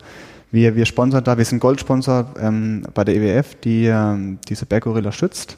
wir, 0.52 0.76
wir 0.76 0.84
sponsern 0.86 1.24
da, 1.24 1.38
wir 1.38 1.44
sind 1.44 1.60
Goldsponsor 1.60 2.34
ähm, 2.38 2.86
bei 2.94 3.04
der 3.04 3.16
EWF, 3.16 3.56
die 3.56 3.86
ähm, 3.86 4.38
diese 4.48 4.66
Berggorilla 4.66 5.10
schützt. 5.10 5.56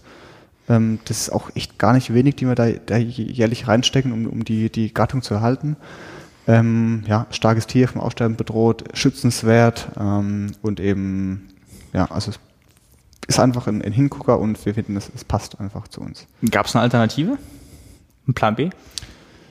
Ähm, 0.69 1.01
das 1.05 1.23
ist 1.23 1.31
auch 1.31 1.51
echt 1.55 1.79
gar 1.79 1.93
nicht 1.93 2.15
wenig, 2.15 2.37
die 2.37 2.47
wir 2.47 2.55
da, 2.55 2.71
da 2.71 2.97
jährlich 2.97 3.67
reinstecken, 3.67 4.13
um, 4.13 4.27
um 4.27 4.45
die, 4.45 4.71
die 4.71 4.95
Gattung 4.95 5.21
zu 5.21 5.35
erhalten. 5.35 5.77
Ähm, 6.47 7.03
ja, 7.09 7.27
starkes 7.31 7.67
Tier 7.67 7.89
vom 7.89 8.01
Aussterben 8.01 8.37
bedroht, 8.37 8.85
schützenswert 8.95 9.89
ähm, 9.99 10.53
und 10.63 10.79
eben, 10.79 11.49
ja, 11.93 12.05
also 12.11 12.31
es 12.31 12.39
ist 13.27 13.41
einfach 13.41 13.67
ein, 13.67 13.83
ein 13.83 13.93
Hingucker 13.93 14.39
und 14.39 14.65
wir 14.65 14.75
finden, 14.75 14.97
es, 14.97 15.11
es 15.15 15.25
passt 15.25 15.59
einfach 15.59 15.89
zu 15.89 16.03
uns. 16.03 16.27
Gab 16.51 16.67
es 16.67 16.77
eine 16.77 16.83
Alternative? 16.83 17.39
Ein 18.29 18.35
Plan 18.35 18.55
B? 18.55 18.71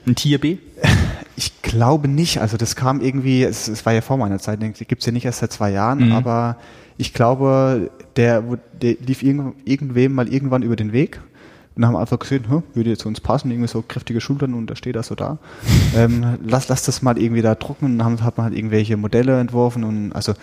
Ein 0.06 0.16
Tier 0.16 0.40
B? 0.40 0.58
Ich 1.36 1.62
glaube 1.62 2.08
nicht. 2.08 2.40
Also 2.40 2.58
das 2.58 2.76
kam 2.76 3.02
irgendwie, 3.02 3.44
es, 3.44 3.68
es 3.68 3.86
war 3.86 3.94
ja 3.94 4.02
vor 4.02 4.18
meiner 4.18 4.40
Zeit, 4.40 4.62
die 4.62 4.86
gibt 4.86 5.02
es 5.02 5.06
ja 5.06 5.12
nicht 5.12 5.26
erst 5.26 5.40
seit 5.40 5.52
zwei 5.52 5.72
Jahren, 5.72 6.08
mhm. 6.08 6.12
aber 6.12 6.58
ich 6.98 7.14
glaube, 7.14 7.92
der, 8.16 8.42
der 8.82 8.96
lief 9.06 9.24
irgend, 9.24 9.56
irgendwem 9.66 10.14
mal 10.14 10.28
irgendwann 10.28 10.62
über 10.62 10.76
den 10.76 10.94
Weg 10.94 11.20
und 11.76 11.86
haben 11.86 11.96
einfach 11.96 12.20
gesehen, 12.20 12.50
hm, 12.50 12.64
würde 12.74 12.92
jetzt 12.92 13.02
zu 13.02 13.08
uns 13.08 13.20
passen, 13.20 13.50
irgendwie 13.50 13.68
so 13.68 13.82
kräftige 13.82 14.22
Schultern 14.22 14.54
und 14.54 14.70
da 14.70 14.76
steht 14.76 14.96
er 14.96 15.04
so 15.04 15.16
da. 15.16 15.40
ähm, 15.96 16.38
lass, 16.46 16.68
lass 16.68 16.84
das 16.84 17.02
mal 17.02 17.18
irgendwie 17.18 17.42
da 17.42 17.56
drucken 17.56 17.86
und 17.86 17.98
dann 17.98 18.06
haben, 18.06 18.24
hat 18.24 18.38
man 18.38 18.46
halt 18.46 18.56
irgendwelche 18.56 18.98
Modelle 18.98 19.40
entworfen 19.40 19.84
und 19.84 20.12
also 20.14 20.34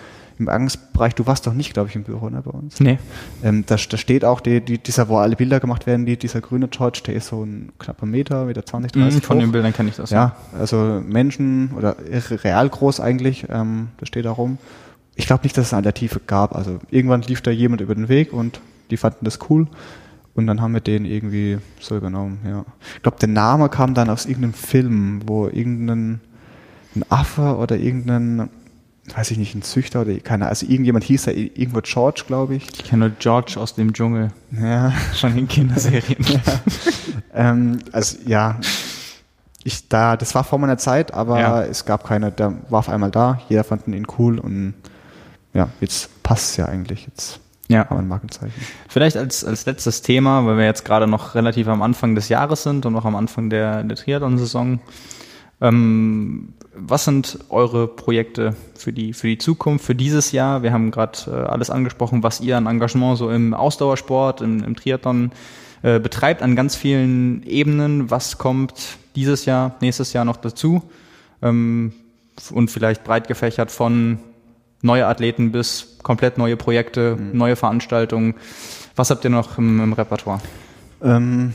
im 0.40 0.48
Angstbereich, 0.48 1.14
du 1.14 1.26
warst 1.26 1.46
doch 1.46 1.54
nicht, 1.54 1.72
glaube 1.72 1.88
ich, 1.88 1.96
im 1.96 2.02
Büro 2.02 2.28
ne, 2.28 2.42
bei 2.42 2.50
uns. 2.50 2.80
Nee. 2.80 2.98
Ähm, 3.44 3.64
da, 3.66 3.76
da 3.76 3.96
steht 3.96 4.24
auch 4.24 4.40
die, 4.40 4.60
die, 4.60 4.78
dieser, 4.78 5.08
wo 5.08 5.18
alle 5.18 5.36
Bilder 5.36 5.60
gemacht 5.60 5.86
werden, 5.86 6.06
die, 6.06 6.16
dieser 6.16 6.40
grüne 6.40 6.66
George, 6.68 7.02
der 7.06 7.14
ist 7.14 7.28
so 7.28 7.44
ein 7.44 7.70
knapper 7.78 8.06
Meter, 8.06 8.46
Meter 8.46 8.66
20, 8.66 8.92
30 8.92 9.14
mhm, 9.14 9.24
Von 9.24 9.36
hoch. 9.36 9.42
den 9.42 9.52
Bildern 9.52 9.72
kenne 9.72 9.90
ich 9.90 9.96
das. 9.96 10.10
Ja, 10.10 10.34
also 10.58 11.00
Menschen 11.06 11.70
oder 11.76 11.96
real 12.42 12.68
groß 12.68 12.98
eigentlich, 13.00 13.46
ähm, 13.48 13.88
das 13.98 14.08
steht 14.08 14.24
da 14.24 14.32
rum 14.32 14.58
ich 15.20 15.26
glaube 15.26 15.42
nicht, 15.42 15.56
dass 15.56 15.66
es 15.66 15.72
eine 15.72 15.78
Alternative 15.78 16.20
gab. 16.26 16.54
Also 16.56 16.78
irgendwann 16.90 17.22
lief 17.22 17.42
da 17.42 17.50
jemand 17.50 17.80
über 17.82 17.94
den 17.94 18.08
Weg 18.08 18.32
und 18.32 18.60
die 18.90 18.96
fanden 18.96 19.24
das 19.24 19.38
cool. 19.48 19.66
Und 20.34 20.46
dann 20.46 20.60
haben 20.60 20.72
wir 20.72 20.80
den 20.80 21.04
irgendwie 21.04 21.58
so 21.80 21.96
übernommen, 21.96 22.38
ja. 22.44 22.64
Ich 22.96 23.02
glaube, 23.02 23.18
der 23.18 23.28
Name 23.28 23.68
kam 23.68 23.94
dann 23.94 24.08
aus 24.08 24.26
irgendeinem 24.26 24.54
Film, 24.54 25.22
wo 25.26 25.48
irgendein 25.48 26.20
ein 26.96 27.04
Affe 27.08 27.56
oder 27.56 27.76
irgendein, 27.76 28.48
weiß 29.16 29.30
ich 29.32 29.38
nicht, 29.38 29.54
ein 29.54 29.62
Züchter 29.62 30.02
oder 30.02 30.14
keine, 30.18 30.48
also 30.48 30.66
irgendjemand 30.66 31.04
hieß 31.04 31.24
da 31.24 31.30
irgendwo 31.30 31.80
George, 31.82 32.24
glaube 32.26 32.56
ich. 32.56 32.68
Ich 32.72 32.84
kenne 32.84 33.08
nur 33.08 33.16
George 33.18 33.54
aus 33.56 33.74
dem 33.74 33.92
Dschungel. 33.92 34.32
Ja. 34.52 34.92
Schon 35.14 35.36
in 35.36 35.48
Kinderserien. 35.48 36.24
ja. 36.24 36.40
ähm, 37.34 37.78
also 37.92 38.18
ja, 38.26 38.58
ich 39.62 39.88
da, 39.88 40.16
das 40.16 40.34
war 40.34 40.44
vor 40.44 40.58
meiner 40.58 40.78
Zeit, 40.78 41.12
aber 41.12 41.40
ja. 41.40 41.62
es 41.62 41.84
gab 41.84 42.04
keine, 42.04 42.30
der 42.32 42.54
war 42.68 42.80
auf 42.80 42.88
einmal 42.88 43.10
da, 43.10 43.40
jeder 43.48 43.64
fand 43.64 43.86
ihn 43.88 44.06
cool 44.18 44.38
und 44.38 44.74
ja, 45.52 45.68
jetzt 45.80 46.22
passt 46.22 46.50
es 46.50 46.56
ja 46.56 46.66
eigentlich. 46.66 47.06
Jetzt 47.06 47.40
ja. 47.68 47.80
haben 47.80 47.96
wir 47.96 48.02
ein 48.02 48.08
Markenzeichen. 48.08 48.54
Vielleicht 48.88 49.16
als, 49.16 49.44
als 49.44 49.66
letztes 49.66 50.02
Thema, 50.02 50.46
weil 50.46 50.56
wir 50.56 50.64
jetzt 50.64 50.84
gerade 50.84 51.06
noch 51.06 51.34
relativ 51.34 51.68
am 51.68 51.82
Anfang 51.82 52.14
des 52.14 52.28
Jahres 52.28 52.62
sind 52.62 52.86
und 52.86 52.92
noch 52.92 53.04
am 53.04 53.16
Anfang 53.16 53.50
der, 53.50 53.82
der 53.84 53.96
Triathlon-Saison. 53.96 54.80
Ähm, 55.60 56.54
was 56.74 57.04
sind 57.04 57.38
eure 57.48 57.88
Projekte 57.88 58.54
für 58.74 58.92
die, 58.92 59.12
für 59.12 59.26
die 59.26 59.38
Zukunft, 59.38 59.84
für 59.84 59.94
dieses 59.94 60.32
Jahr? 60.32 60.62
Wir 60.62 60.72
haben 60.72 60.90
gerade 60.90 61.18
äh, 61.26 61.30
alles 61.30 61.70
angesprochen, 61.70 62.22
was 62.22 62.40
ihr 62.40 62.56
an 62.56 62.66
Engagement 62.66 63.18
so 63.18 63.30
im 63.30 63.54
Ausdauersport, 63.54 64.40
im, 64.40 64.62
im 64.62 64.76
Triathlon 64.76 65.32
äh, 65.82 65.98
betreibt, 65.98 66.42
an 66.42 66.56
ganz 66.56 66.76
vielen 66.76 67.42
Ebenen. 67.42 68.10
Was 68.10 68.38
kommt 68.38 68.98
dieses 69.16 69.44
Jahr, 69.44 69.74
nächstes 69.80 70.12
Jahr 70.12 70.24
noch 70.24 70.36
dazu? 70.36 70.82
Ähm, 71.42 71.92
und 72.52 72.70
vielleicht 72.70 73.04
breit 73.04 73.28
gefächert 73.28 73.70
von 73.70 74.18
neue 74.82 75.06
Athleten 75.06 75.52
bis 75.52 75.98
komplett 76.02 76.38
neue 76.38 76.56
Projekte, 76.56 77.16
mhm. 77.16 77.36
neue 77.36 77.56
Veranstaltungen. 77.56 78.34
Was 78.96 79.10
habt 79.10 79.24
ihr 79.24 79.30
noch 79.30 79.58
im, 79.58 79.80
im 79.80 79.92
Repertoire? 79.92 80.40
Ähm, 81.02 81.52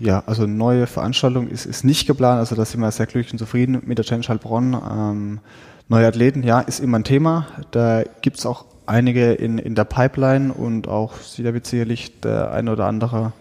ja, 0.00 0.22
also 0.26 0.46
neue 0.46 0.86
Veranstaltung 0.86 1.48
ist, 1.48 1.66
ist 1.66 1.84
nicht 1.84 2.06
geplant, 2.06 2.38
also 2.38 2.56
da 2.56 2.64
sind 2.64 2.80
wir 2.80 2.90
sehr 2.90 3.06
glücklich 3.06 3.32
und 3.32 3.38
zufrieden 3.38 3.82
mit 3.84 3.98
der 3.98 4.04
Challenge 4.04 4.26
Heilbronn. 4.26 4.74
Ähm, 4.74 5.40
neue 5.88 6.06
Athleten, 6.06 6.42
ja, 6.42 6.60
ist 6.60 6.80
immer 6.80 6.98
ein 6.98 7.04
Thema. 7.04 7.46
Da 7.70 8.02
gibt's 8.22 8.46
auch 8.46 8.64
einige 8.86 9.32
in, 9.32 9.58
in 9.58 9.74
der 9.74 9.84
Pipeline 9.84 10.52
und 10.52 10.88
auch 10.88 11.12
da 11.36 11.54
wird 11.54 11.66
sicherlich 11.66 12.20
der 12.20 12.50
ein 12.52 12.68
oder 12.68 12.86
andere 12.86 13.32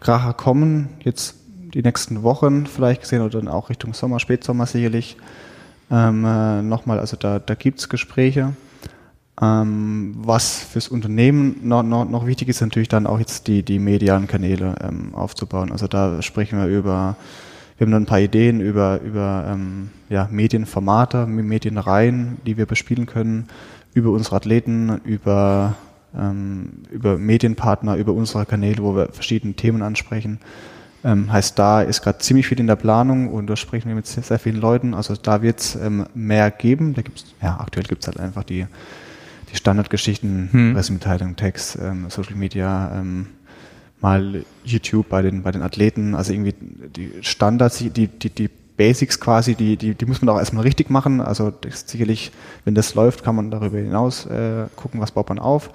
Kracher 0.00 0.34
kommen. 0.34 0.90
Jetzt 1.00 1.36
die 1.74 1.82
nächsten 1.82 2.22
Wochen 2.22 2.66
vielleicht 2.66 3.02
gesehen 3.02 3.22
oder 3.22 3.40
dann 3.40 3.48
auch 3.48 3.70
Richtung 3.70 3.94
Sommer, 3.94 4.20
Spätsommer 4.20 4.66
sicherlich 4.66 5.16
ähm, 5.90 6.24
äh, 6.24 6.62
nochmal, 6.62 6.98
also 6.98 7.16
da, 7.16 7.38
da 7.38 7.54
gibt 7.54 7.80
es 7.80 7.88
Gespräche. 7.88 8.52
Ähm, 9.40 10.14
was 10.18 10.58
fürs 10.58 10.88
Unternehmen 10.88 11.56
noch, 11.62 11.82
noch, 11.82 12.04
noch 12.04 12.26
wichtig 12.26 12.48
ist, 12.48 12.60
natürlich 12.60 12.88
dann 12.88 13.06
auch 13.06 13.18
jetzt 13.18 13.46
die, 13.46 13.62
die 13.62 13.78
medialen 13.78 14.26
Kanäle 14.26 14.74
ähm, 14.86 15.14
aufzubauen. 15.14 15.72
Also 15.72 15.86
da 15.86 16.20
sprechen 16.20 16.58
wir 16.58 16.66
über, 16.66 17.16
wir 17.78 17.86
haben 17.86 17.92
dann 17.92 18.02
ein 18.02 18.06
paar 18.06 18.20
Ideen 18.20 18.60
über, 18.60 19.00
über 19.00 19.46
ähm, 19.48 19.90
ja, 20.10 20.28
Medienformate, 20.30 21.26
Medienreihen, 21.26 22.38
die 22.44 22.58
wir 22.58 22.66
bespielen 22.66 23.06
können, 23.06 23.48
über 23.94 24.10
unsere 24.10 24.36
Athleten, 24.36 25.00
über, 25.04 25.76
ähm, 26.14 26.84
über 26.90 27.16
Medienpartner, 27.16 27.96
über 27.96 28.12
unsere 28.12 28.44
Kanäle, 28.44 28.82
wo 28.82 28.94
wir 28.94 29.08
verschiedene 29.12 29.54
Themen 29.54 29.80
ansprechen. 29.80 30.40
Ähm, 31.04 31.32
heißt, 31.32 31.58
da 31.58 31.80
ist 31.80 32.02
gerade 32.02 32.18
ziemlich 32.18 32.46
viel 32.46 32.60
in 32.60 32.66
der 32.66 32.76
Planung 32.76 33.32
und 33.32 33.48
da 33.48 33.56
sprechen 33.56 33.88
wir 33.88 33.94
mit 33.94 34.06
sehr, 34.06 34.22
sehr 34.22 34.38
vielen 34.38 34.60
Leuten. 34.60 34.92
Also 34.92 35.14
da 35.16 35.40
wird 35.40 35.58
es 35.58 35.74
ähm, 35.74 36.06
mehr 36.14 36.50
geben. 36.50 36.92
Da 36.92 37.00
gibt's, 37.00 37.24
ja, 37.42 37.58
aktuell 37.58 37.86
gibt 37.86 38.02
es 38.02 38.08
halt 38.08 38.20
einfach 38.20 38.44
die 38.44 38.66
die 39.52 39.56
Standardgeschichten, 39.56 40.48
hm. 40.50 40.74
Pressemitteilung, 40.74 41.36
Text, 41.36 41.78
ähm, 41.80 42.06
Social 42.08 42.34
Media, 42.34 42.98
ähm, 42.98 43.26
mal 44.00 44.44
YouTube 44.64 45.08
bei 45.08 45.22
den, 45.22 45.42
bei 45.42 45.52
den 45.52 45.62
Athleten, 45.62 46.14
also 46.14 46.32
irgendwie 46.32 46.54
die 46.58 47.12
Standards, 47.20 47.78
die, 47.78 47.90
die, 47.90 48.08
die 48.08 48.50
Basics 48.76 49.20
quasi, 49.20 49.54
die, 49.54 49.76
die, 49.76 49.94
die 49.94 50.06
muss 50.06 50.22
man 50.22 50.34
auch 50.34 50.38
erstmal 50.38 50.64
richtig 50.64 50.90
machen. 50.90 51.20
Also 51.20 51.52
sicherlich, 51.70 52.32
wenn 52.64 52.74
das 52.74 52.94
läuft, 52.94 53.22
kann 53.22 53.36
man 53.36 53.50
darüber 53.50 53.78
hinaus 53.78 54.26
äh, 54.26 54.66
gucken, 54.76 55.00
was 55.00 55.12
baut 55.12 55.28
man 55.28 55.38
auf. 55.38 55.70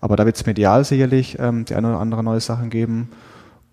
Aber 0.00 0.16
da 0.16 0.24
wird 0.24 0.36
es 0.36 0.46
medial 0.46 0.84
sicherlich 0.84 1.38
ähm, 1.38 1.64
die 1.64 1.74
eine 1.74 1.88
oder 1.88 2.00
andere 2.00 2.24
neue 2.24 2.40
Sachen 2.40 2.70
geben. 2.70 3.10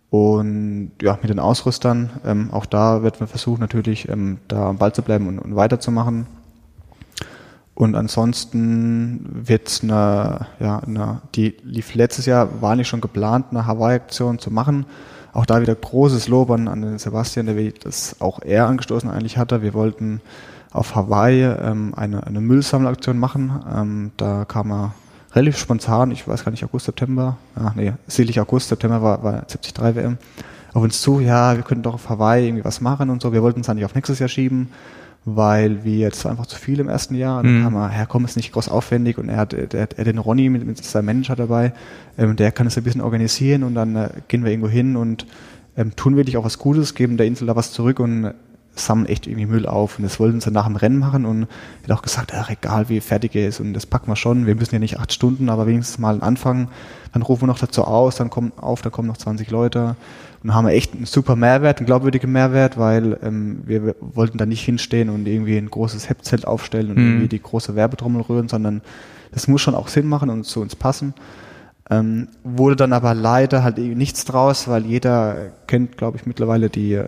Und 0.10 0.92
ja, 1.02 1.18
mit 1.22 1.30
den 1.30 1.40
Ausrüstern, 1.40 2.10
ähm, 2.26 2.50
auch 2.52 2.66
da 2.66 3.04
wird 3.04 3.20
man 3.20 3.28
versuchen, 3.28 3.60
natürlich 3.60 4.08
ähm, 4.10 4.38
da 4.48 4.70
am 4.70 4.78
Ball 4.78 4.94
zu 4.94 5.02
bleiben 5.02 5.28
und, 5.28 5.40
und 5.40 5.56
weiterzumachen. 5.56 6.28
Und 7.76 7.96
ansonsten 7.96 9.30
wird 9.34 9.82
eine, 9.84 10.48
ja, 10.62 10.80
eine, 10.80 11.22
die 11.36 11.58
lief 11.62 11.94
letztes 11.94 12.26
Jahr, 12.26 12.62
war 12.62 12.78
nicht 12.78 12.88
schon 12.88 13.02
geplant, 13.02 13.48
eine 13.52 13.68
Hawaii-Aktion 13.68 14.40
zu 14.40 14.50
machen. 14.50 14.86
Auch 15.34 15.46
da 15.46 15.62
wieder 15.62 15.76
großes 15.76 16.30
Lob 16.30 16.52
an, 16.52 16.70
an 16.70 16.82
den 16.82 16.98
Sebastian, 16.98 17.48
der 17.48 17.72
das 17.72 18.22
auch 18.22 18.40
er 18.42 18.68
angestoßen 18.68 19.10
eigentlich 19.10 19.38
hatte. 19.38 19.62
Wir 19.62 19.74
wollten 19.74 20.22
auf 20.72 20.96
Hawaii 20.96 21.44
ähm, 21.44 21.94
eine, 21.98 22.26
eine 22.26 22.40
Müllsammelaktion 22.40 23.20
machen. 23.20 23.52
Ähm, 23.74 24.12
da 24.16 24.46
kam 24.46 24.72
er 24.72 24.94
relativ 25.34 25.58
spontan, 25.58 26.12
ich 26.12 26.26
weiß 26.26 26.46
gar 26.46 26.52
nicht, 26.52 26.64
August, 26.64 26.86
September, 26.86 27.36
ach 27.56 27.76
nee, 27.76 27.92
sicherlich 28.08 28.40
August, 28.40 28.70
September 28.70 29.02
war, 29.02 29.22
war 29.22 29.32
73 29.42 29.74
WM, 29.96 30.18
auf 30.74 30.82
uns 30.82 31.02
zu, 31.02 31.20
ja, 31.20 31.58
wir 31.58 31.64
könnten 31.64 31.84
doch 31.84 31.96
auf 31.96 32.08
Hawaii 32.08 32.48
irgendwie 32.48 32.64
was 32.64 32.80
machen 32.80 33.10
und 33.10 33.22
so. 33.22 33.34
Wir 33.34 33.44
wollten 33.44 33.60
es 33.60 33.70
eigentlich 33.70 33.84
auf 33.84 33.96
nächstes 33.96 34.20
Jahr 34.20 34.30
schieben 34.30 34.70
weil 35.26 35.84
wir 35.84 35.98
jetzt 35.98 36.26
einfach 36.28 36.46
zu 36.46 36.56
viel 36.56 36.80
im 36.80 36.88
ersten 36.88 37.16
Jahr. 37.16 37.40
Und 37.40 37.46
dann 37.46 37.60
mhm. 37.60 37.64
haben 37.66 37.74
wir, 37.74 37.90
Herr 37.90 38.06
Komm 38.06 38.26
ist 38.26 38.36
nicht 38.36 38.52
groß 38.54 38.70
aufwendig 38.70 39.18
und 39.18 39.28
er 39.28 39.38
hat, 39.38 39.54
er 39.54 39.82
hat 39.82 39.94
er 39.94 40.04
den 40.04 40.20
Ronny 40.20 40.50
mit, 40.50 40.66
mit 40.66 40.84
seinem 40.84 41.06
Manager 41.06 41.36
dabei, 41.36 41.74
ähm, 42.18 42.36
der 42.36 42.52
kann 42.52 42.68
es 42.68 42.78
ein 42.78 42.84
bisschen 42.84 43.02
organisieren 43.02 43.64
und 43.64 43.74
dann 43.74 43.96
äh, 43.96 44.10
gehen 44.28 44.44
wir 44.44 44.52
irgendwo 44.52 44.70
hin 44.70 44.96
und 44.96 45.26
ähm, 45.78 45.96
tun 45.96 46.16
wirklich 46.16 46.38
auch 46.38 46.46
was 46.46 46.60
Gutes, 46.60 46.94
geben 46.94 47.18
der 47.18 47.26
Insel 47.26 47.48
da 47.48 47.56
was 47.56 47.72
zurück 47.72 48.00
und 48.00 48.34
sammeln 48.76 49.08
echt 49.08 49.26
irgendwie 49.26 49.48
Müll 49.48 49.66
auf. 49.66 49.98
Und 49.98 50.04
das 50.04 50.20
wollten 50.20 50.42
sie 50.42 50.52
nach 50.52 50.68
dem 50.68 50.76
Rennen 50.76 51.00
machen 51.00 51.26
und 51.26 51.48
er 51.84 51.90
hat 51.90 51.98
auch 51.98 52.04
gesagt, 52.04 52.34
ach, 52.36 52.52
egal 52.52 52.90
wie 52.90 53.00
fertig 53.00 53.36
er 53.36 53.48
ist 53.48 53.60
und 53.60 53.74
das 53.74 53.88
packen 53.88 54.08
wir 54.08 54.16
schon. 54.16 54.46
Wir 54.46 54.56
müssen 54.56 54.76
ja 54.76 54.80
nicht 54.80 55.00
acht 55.00 55.12
Stunden, 55.12 55.50
aber 55.50 55.66
wenigstens 55.66 55.98
mal 55.98 56.22
anfangen. 56.22 56.68
Dann 57.14 57.24
rufen 57.24 57.44
wir 57.44 57.48
noch 57.48 57.60
dazu 57.60 57.86
aus, 57.86 58.18
dann 58.18 58.30
kommen 58.30 58.52
auf, 58.58 58.82
da 58.84 58.92
kommen 58.92 59.08
noch 59.08 59.18
20 59.18 59.50
Leute 59.50 59.96
und 60.46 60.54
haben 60.54 60.68
echt 60.68 60.94
einen 60.94 61.08
super 61.08 61.36
Mehrwert, 61.36 61.80
einen 61.80 61.88
glaubwürdigen 61.88 62.32
Mehrwert, 62.32 62.78
weil 62.78 63.18
ähm, 63.24 63.64
wir 63.66 63.96
wollten 64.00 64.38
da 64.38 64.46
nicht 64.46 64.64
hinstehen 64.64 65.10
und 65.10 65.28
irgendwie 65.28 65.58
ein 65.58 65.72
großes 65.72 66.08
Hepzelt 66.08 66.46
aufstellen 66.46 66.92
und 66.92 66.98
mhm. 66.98 67.08
irgendwie 67.08 67.28
die 67.30 67.42
große 67.42 67.76
Werbetrommel 67.76 68.22
rühren, 68.22 68.48
sondern 68.48 68.82
das 69.32 69.48
muss 69.48 69.62
schon 69.62 69.74
auch 69.74 69.88
Sinn 69.88 70.06
machen 70.06 70.30
und 70.30 70.44
zu 70.44 70.62
uns 70.62 70.76
passen. 70.76 71.16
Ähm, 71.90 72.28
wurde 72.44 72.76
dann 72.76 72.94
aber 72.94 73.16
leider 73.16 73.64
halt 73.64 73.80
nichts 73.80 74.24
draus, 74.26 74.68
weil 74.68 74.86
jeder 74.86 75.52
kennt, 75.66 75.98
glaube 75.98 76.18
ich, 76.18 76.28
mittlerweile 76.28 76.70
die 76.70 76.94
äh, 76.94 77.06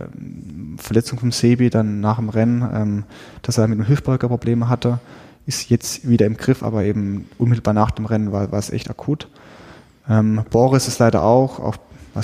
Verletzung 0.76 1.20
vom 1.20 1.30
Sebi 1.30 1.70
dann 1.70 2.00
nach 2.00 2.16
dem 2.16 2.30
Rennen, 2.30 2.68
ähm, 2.74 3.04
dass 3.42 3.56
er 3.56 3.68
mit 3.68 3.78
einem 3.78 3.88
Hüftbeuger 3.88 4.26
Probleme 4.26 4.68
hatte. 4.68 4.98
Ist 5.46 5.70
jetzt 5.70 6.08
wieder 6.08 6.26
im 6.26 6.36
Griff, 6.36 6.64
aber 6.64 6.82
eben 6.82 7.28
unmittelbar 7.38 7.74
nach 7.74 7.92
dem 7.92 8.06
Rennen 8.06 8.32
war, 8.32 8.50
war 8.50 8.58
es 8.58 8.70
echt 8.70 8.90
akut. 8.90 9.28
Ähm, 10.08 10.42
Boris 10.50 10.88
ist 10.88 10.98
leider 10.98 11.22
auch, 11.22 11.60
auch 11.60 11.76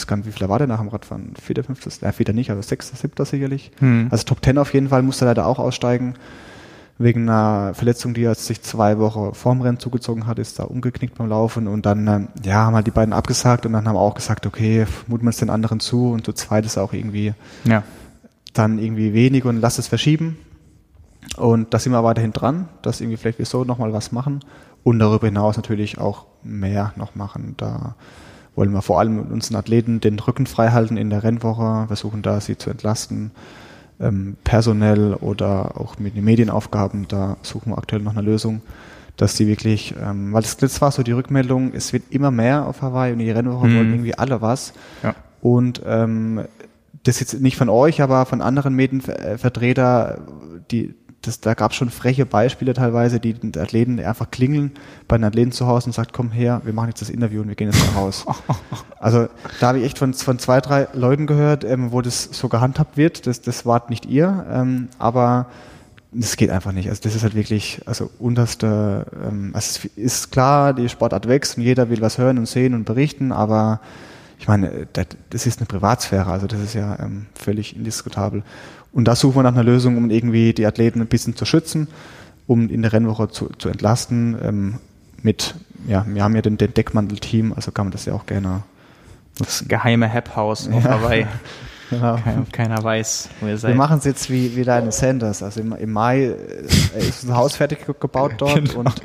gar 0.06 0.16
nicht, 0.16 0.26
wie 0.26 0.32
viel 0.32 0.48
war 0.48 0.58
der 0.58 0.66
nach 0.66 0.80
dem 0.80 0.88
Radfahren? 0.88 1.34
Vierter, 1.40 1.64
fünftes, 1.64 2.02
äh, 2.02 2.12
vierter 2.12 2.32
nicht, 2.32 2.50
also 2.50 2.62
sechster, 2.62 2.96
siebter 2.96 3.24
sicherlich. 3.24 3.70
Hm. 3.78 4.08
Also 4.10 4.24
Top 4.24 4.42
Ten 4.42 4.58
auf 4.58 4.74
jeden 4.74 4.88
Fall 4.88 5.02
musste 5.02 5.24
leider 5.24 5.46
auch 5.46 5.58
aussteigen. 5.58 6.14
Wegen 6.96 7.28
einer 7.28 7.74
Verletzung, 7.74 8.14
die 8.14 8.22
er 8.22 8.36
sich 8.36 8.62
zwei 8.62 8.98
Wochen 8.98 9.34
vorm 9.34 9.62
Rennen 9.62 9.80
zugezogen 9.80 10.28
hat, 10.28 10.38
ist 10.38 10.60
da 10.60 10.64
umgeknickt 10.64 11.18
beim 11.18 11.28
Laufen 11.28 11.66
und 11.66 11.86
dann, 11.86 12.06
ähm, 12.06 12.28
ja, 12.44 12.54
haben 12.66 12.74
halt 12.76 12.86
die 12.86 12.92
beiden 12.92 13.12
abgesagt 13.12 13.66
und 13.66 13.72
dann 13.72 13.88
haben 13.88 13.96
auch 13.96 14.14
gesagt, 14.14 14.46
okay, 14.46 14.86
muten 15.08 15.24
wir 15.24 15.30
es 15.30 15.38
den 15.38 15.50
anderen 15.50 15.80
zu 15.80 16.12
und 16.12 16.24
zu 16.24 16.32
zweit 16.32 16.64
ist 16.64 16.78
auch 16.78 16.92
irgendwie 16.92 17.34
ja. 17.64 17.82
dann 18.52 18.78
irgendwie 18.78 19.12
wenig 19.12 19.44
und 19.44 19.60
lass 19.60 19.78
es 19.78 19.88
verschieben. 19.88 20.36
Und 21.36 21.74
da 21.74 21.80
sind 21.80 21.92
wir 21.92 22.04
weiterhin 22.04 22.32
dran, 22.32 22.68
dass 22.82 23.00
irgendwie 23.00 23.16
vielleicht 23.16 23.38
wir 23.38 23.46
so 23.46 23.64
nochmal 23.64 23.92
was 23.92 24.12
machen 24.12 24.40
und 24.84 24.98
darüber 25.00 25.26
hinaus 25.26 25.56
natürlich 25.56 25.98
auch 25.98 26.26
mehr 26.44 26.92
noch 26.96 27.16
machen. 27.16 27.54
Da 27.56 27.96
wollen 28.56 28.72
wir 28.72 28.82
vor 28.82 28.98
allem 28.98 29.20
unseren 29.20 29.56
Athleten 29.56 30.00
den 30.00 30.18
Rücken 30.18 30.46
frei 30.46 30.70
halten 30.70 30.96
in 30.96 31.10
der 31.10 31.22
Rennwoche, 31.22 31.86
versuchen 31.86 32.22
da 32.22 32.40
sie 32.40 32.56
zu 32.56 32.70
entlasten. 32.70 33.30
Ähm, 34.00 34.36
personell 34.42 35.14
oder 35.14 35.80
auch 35.80 35.98
mit 36.00 36.16
den 36.16 36.24
Medienaufgaben, 36.24 37.06
da 37.06 37.36
suchen 37.42 37.70
wir 37.70 37.78
aktuell 37.78 38.02
noch 38.02 38.16
eine 38.16 38.22
Lösung, 38.22 38.60
dass 39.16 39.36
die 39.36 39.46
wirklich, 39.46 39.94
ähm, 40.02 40.32
weil 40.32 40.42
das, 40.42 40.56
das 40.56 40.80
war 40.80 40.90
so 40.90 41.04
die 41.04 41.12
Rückmeldung, 41.12 41.72
es 41.74 41.92
wird 41.92 42.02
immer 42.10 42.32
mehr 42.32 42.66
auf 42.66 42.82
Hawaii 42.82 43.12
und 43.12 43.20
die 43.20 43.30
Rennwoche 43.30 43.68
mhm. 43.68 43.76
wollen 43.76 43.92
irgendwie 43.92 44.14
alle 44.16 44.42
was. 44.42 44.72
Ja. 45.04 45.14
Und 45.40 45.82
ähm, 45.86 46.42
das 47.04 47.20
jetzt 47.20 47.40
nicht 47.40 47.56
von 47.56 47.68
euch, 47.68 48.02
aber 48.02 48.26
von 48.26 48.40
anderen 48.40 48.74
Medienvertreter, 48.74 50.18
die 50.70 50.94
das, 51.26 51.40
da 51.40 51.54
gab 51.54 51.70
es 51.70 51.76
schon 51.76 51.90
freche 51.90 52.26
Beispiele 52.26 52.74
teilweise, 52.74 53.20
die 53.20 53.34
den 53.34 53.52
Athleten 53.60 53.98
einfach 54.00 54.30
klingeln 54.30 54.72
bei 55.08 55.16
den 55.16 55.24
Athleten 55.24 55.52
zu 55.52 55.66
Hause 55.66 55.86
und 55.86 55.92
sagt, 55.92 56.12
komm 56.12 56.30
her, 56.30 56.60
wir 56.64 56.72
machen 56.72 56.88
jetzt 56.88 57.00
das 57.00 57.10
Interview 57.10 57.42
und 57.42 57.48
wir 57.48 57.54
gehen 57.54 57.70
jetzt 57.70 57.84
nach 57.86 57.94
Hause. 57.94 58.24
also 58.98 59.28
da 59.60 59.68
habe 59.68 59.78
ich 59.78 59.84
echt 59.84 59.98
von, 59.98 60.14
von 60.14 60.38
zwei, 60.38 60.60
drei 60.60 60.88
Leuten 60.92 61.26
gehört, 61.26 61.64
ähm, 61.64 61.92
wo 61.92 62.00
das 62.00 62.24
so 62.32 62.48
gehandhabt 62.48 62.96
wird. 62.96 63.26
Das, 63.26 63.40
das 63.40 63.66
wart 63.66 63.90
nicht 63.90 64.06
ihr, 64.06 64.46
ähm, 64.50 64.88
aber 64.98 65.46
das 66.14 66.36
geht 66.36 66.50
einfach 66.50 66.72
nicht. 66.72 66.88
Also 66.88 67.02
das 67.02 67.14
ist 67.14 67.22
halt 67.22 67.34
wirklich, 67.34 67.80
also 67.86 68.10
unterste, 68.18 69.06
ähm, 69.26 69.50
also 69.54 69.80
es 69.96 69.96
ist 69.96 70.32
klar, 70.32 70.72
die 70.72 70.88
Sportart 70.88 71.28
wächst 71.28 71.56
und 71.56 71.64
jeder 71.64 71.90
will 71.90 72.00
was 72.00 72.18
hören 72.18 72.38
und 72.38 72.46
sehen 72.46 72.74
und 72.74 72.84
berichten, 72.84 73.32
aber 73.32 73.80
ich 74.38 74.48
meine, 74.48 74.86
das 75.30 75.46
ist 75.46 75.58
eine 75.58 75.66
Privatsphäre, 75.66 76.30
also 76.30 76.46
das 76.46 76.60
ist 76.60 76.74
ja 76.74 76.98
ähm, 77.00 77.26
völlig 77.34 77.76
indiskutabel. 77.76 78.42
Und 78.94 79.06
da 79.06 79.16
suchen 79.16 79.36
wir 79.36 79.42
nach 79.42 79.52
einer 79.52 79.64
Lösung, 79.64 79.96
um 79.96 80.08
irgendwie 80.08 80.54
die 80.54 80.64
Athleten 80.66 81.00
ein 81.00 81.08
bisschen 81.08 81.34
zu 81.34 81.44
schützen, 81.44 81.88
um 82.46 82.70
in 82.70 82.82
der 82.82 82.92
Rennwoche 82.92 83.28
zu, 83.28 83.50
zu 83.58 83.68
entlasten. 83.68 84.36
Ähm, 84.40 84.74
mit, 85.22 85.56
ja, 85.88 86.06
wir 86.08 86.22
haben 86.22 86.36
ja 86.36 86.42
den, 86.42 86.56
den 86.56 86.72
Deckmantel-Team, 86.72 87.52
also 87.52 87.72
kann 87.72 87.86
man 87.86 87.92
das 87.92 88.04
ja 88.04 88.14
auch 88.14 88.24
gerne. 88.26 88.62
Das 89.36 89.64
geheime 89.66 90.10
Hap-Haus 90.10 90.68
auf 90.68 90.84
ja. 90.84 90.90
Hawaii. 90.90 91.26
Genau. 91.90 92.16
Keiner, 92.16 92.46
keiner 92.50 92.82
weiß, 92.82 93.28
wo 93.40 93.46
ihr 93.46 93.58
seid. 93.58 93.72
Wir 93.72 93.76
machen 93.76 93.98
es 93.98 94.04
jetzt 94.04 94.30
wie, 94.30 94.56
wie 94.56 94.64
deine 94.64 94.90
Sanders. 94.90 95.42
Also 95.42 95.60
im, 95.60 95.72
im 95.74 95.92
Mai 95.92 96.24
äh, 96.24 96.98
ist 96.98 97.24
unser 97.24 97.36
Haus 97.36 97.54
fertig 97.54 97.86
gebaut 98.00 98.32
dort 98.38 98.54
genau. 98.54 98.80
und 98.80 99.02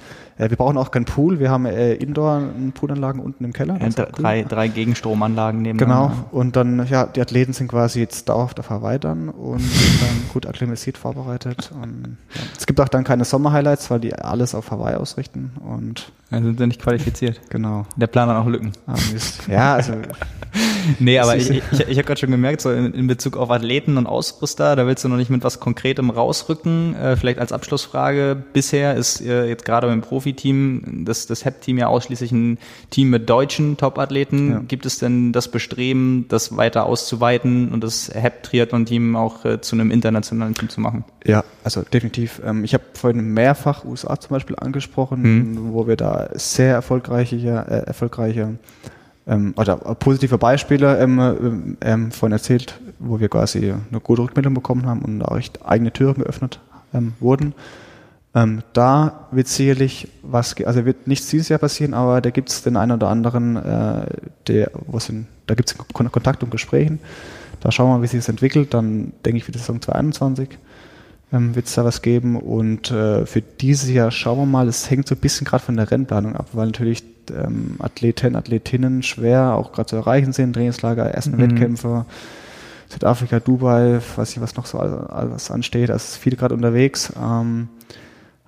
wir 0.47 0.55
brauchen 0.55 0.77
auch 0.77 0.91
keinen 0.91 1.05
Pool. 1.05 1.39
Wir 1.39 1.49
haben 1.49 1.65
äh, 1.65 1.93
Indoor-Poolanlagen 1.95 3.21
unten 3.21 3.43
im 3.43 3.51
Keller. 3.51 3.77
Ja, 3.81 3.89
drei, 3.89 4.41
cool. 4.41 4.45
drei 4.47 4.67
Gegenstromanlagen 4.69 5.61
neben 5.61 5.77
Genau. 5.77 6.11
Und 6.31 6.55
dann, 6.55 6.87
ja, 6.87 7.05
die 7.05 7.20
Athleten 7.20 7.51
sind 7.51 7.67
quasi 7.67 7.99
jetzt 7.99 8.29
dauerhaft 8.29 8.59
auf 8.59 8.70
Hawaii 8.70 8.99
dann 8.99 9.28
und 9.28 9.59
dann 10.01 10.29
gut 10.32 10.45
akklimatisiert 10.45 10.97
vorbereitet. 10.97 11.71
Und, 11.82 12.17
ja. 12.33 12.41
Es 12.57 12.66
gibt 12.66 12.79
auch 12.79 12.87
dann 12.87 13.03
keine 13.03 13.25
Sommer-Highlights, 13.25 13.91
weil 13.91 13.99
die 13.99 14.16
alles 14.16 14.55
auf 14.55 14.71
Hawaii 14.71 14.95
ausrichten 14.95 15.51
und 15.66 16.11
dann 16.29 16.43
sind 16.43 16.59
sie 16.59 16.67
nicht 16.67 16.82
qualifiziert. 16.82 17.41
Genau. 17.49 17.86
Der 17.95 18.07
Plan 18.07 18.29
hat 18.29 18.37
auch 18.37 18.45
Lücken. 18.45 18.74
Ah, 18.86 18.95
ja, 19.47 19.74
also 19.74 19.93
nee, 20.99 21.17
aber 21.17 21.36
ich, 21.36 21.49
ich, 21.49 21.63
ich 21.71 21.97
habe 21.97 22.03
gerade 22.03 22.20
schon 22.20 22.29
gemerkt, 22.29 22.61
so 22.61 22.71
in, 22.71 22.93
in, 22.93 23.07
Bezug 23.07 23.37
auf 23.37 23.49
Athleten 23.49 23.97
und 23.97 24.05
Ausrüster, 24.05 24.75
da 24.75 24.86
willst 24.86 25.03
du 25.03 25.09
noch 25.09 25.17
nicht 25.17 25.32
mit 25.32 25.43
was 25.43 25.59
Konkretem 25.59 26.09
rausrücken. 26.09 26.95
Äh, 26.95 27.17
vielleicht 27.17 27.39
als 27.39 27.51
Abschlussfrage, 27.51 28.37
bisher 28.53 28.95
ist 28.95 29.21
äh, 29.21 29.47
jetzt 29.47 29.66
gerade 29.66 29.87
beim 29.87 30.01
Profiteam 30.30 31.06
das, 31.06 31.26
das 31.26 31.43
HEP-Team 31.43 31.80
ja 31.80 31.88
ausschließlich 31.88 32.32
ein 32.32 32.60
Team 32.92 33.10
mit 33.10 33.30
deutschen 33.30 33.78
Top-Athleten. 33.78 34.51
Ja. 34.51 34.60
Gibt 34.68 34.86
es 34.86 35.00
denn 35.00 35.32
das 35.32 35.50
Bestreben, 35.50 36.26
das 36.30 36.56
weiter 36.56 36.86
auszuweiten 36.86 37.70
und 37.70 37.84
das 37.84 38.12
HEP-Triathlon-Team 38.14 39.16
auch 39.16 39.43
äh, 39.46 39.60
zu 39.60 39.76
einem 39.76 39.89
internationalen 39.89 40.54
Team 40.54 40.70
zu 40.70 40.82
machen? 40.82 41.04
Ja, 41.26 41.43
also 41.64 41.82
definitiv. 41.82 42.42
Ähm, 42.46 42.64
ich 42.64 42.76
habe 42.76 42.84
vorhin 42.93 43.34
mehrfach 43.34 43.86
USA 43.86 44.20
zum 44.20 44.30
Beispiel 44.30 44.56
angesprochen, 44.56 45.22
mhm. 45.22 45.74
wo 45.74 45.88
wir 45.88 45.96
da 45.96 46.30
sehr 46.34 46.74
erfolgreiche, 46.74 47.38
äh, 47.38 47.88
erfolgreiche 47.88 48.60
ähm, 49.28 49.54
oder 49.58 49.78
positive 49.78 50.38
Beispiele 50.38 51.00
ähm, 51.00 51.78
ähm, 51.82 52.12
von 52.12 52.32
erzählt, 52.32 52.80
wo 53.00 53.20
wir 53.20 53.30
quasi 53.30 53.72
eine 53.72 54.00
gute 54.00 54.22
Rückmeldung 54.22 54.54
bekommen 54.54 54.86
haben 54.86 55.01
und 55.01 55.24
auch 55.24 55.38
echt 55.38 55.66
eigene 55.66 55.92
Türen 55.92 56.16
geöffnet 56.22 56.60
ähm, 56.93 57.14
wurden. 57.20 57.54
Ähm, 58.36 58.62
da 58.74 59.28
wird 59.32 59.47
sicherlich 59.47 60.08
was, 60.22 60.56
also 60.64 60.86
wird 60.86 61.08
nichts 61.08 61.30
dieses 61.30 61.50
Jahr 61.50 61.60
passieren, 61.60 61.93
aber 61.93 62.22
da 62.22 62.30
gibt 62.30 62.50
es 62.50 62.62
den 62.62 62.78
einen 62.78 62.92
oder 62.92 63.08
anderen, 63.10 63.56
äh, 63.56 64.06
der, 64.47 64.72
wo 64.74 65.00
sind, 65.00 65.28
da 65.47 65.56
gibt 65.56 65.72
es 65.72 65.78
Kontakt 65.93 66.43
und 66.43 66.51
Gesprächen. 66.51 67.00
Da 67.60 67.72
schauen 67.72 67.89
wir 67.89 67.97
mal, 67.97 68.04
wie 68.04 68.08
sich 68.08 68.20
das 68.20 68.30
entwickelt. 68.30 68.74
Dann 68.74 69.14
denke 69.26 69.38
ich 69.38 69.43
für 69.43 69.51
die 69.51 69.58
Saison 69.58 69.82
2021 69.82 70.58
ähm, 71.32 71.56
wird 71.56 71.68
es 71.68 71.76
da 71.76 71.86
was 71.86 72.01
geben. 72.01 72.36
Und 72.36 72.92
äh, 72.92 73.26
für 73.26 73.42
dieses 73.42 73.89
Jahr 73.89 74.12
schauen 74.12 74.39
wir 74.39 74.46
mal, 74.46 74.68
es 74.68 74.89
hängt 74.89 75.08
so 75.08 75.16
ein 75.16 75.22
bisschen 75.22 75.46
gerade 75.46 75.64
von 75.64 75.76
der 75.76 75.89
Rennplanung 75.89 76.36
ab, 76.36 76.50
weil 76.54 76.68
natürlich 76.68 77.04
ähm, 77.32 77.76
Athleten, 77.80 78.36
Athletinnen 78.36 79.04
schwer 79.04 79.56
auch 79.56 79.72
gerade 79.72 79.88
zu 79.88 79.96
erreichen 79.96 80.34
sind, 80.34 80.54
Trainingslager, 80.54 81.06
ersten 81.06 81.36
mhm. 81.36 81.42
Wettkämpfe, 81.42 82.06
Südafrika, 82.88 83.39
Dubai, 83.39 84.00
weiß 84.16 84.32
ich, 84.32 84.42
was 84.42 84.56
noch 84.56 84.66
so 84.66 84.80
alles 84.80 85.51
ansteht. 85.51 85.92
Also 85.92 86.18
viele 86.20 86.38
gerade 86.38 86.56
unterwegs. 86.56 87.14
Ähm, 87.22 87.70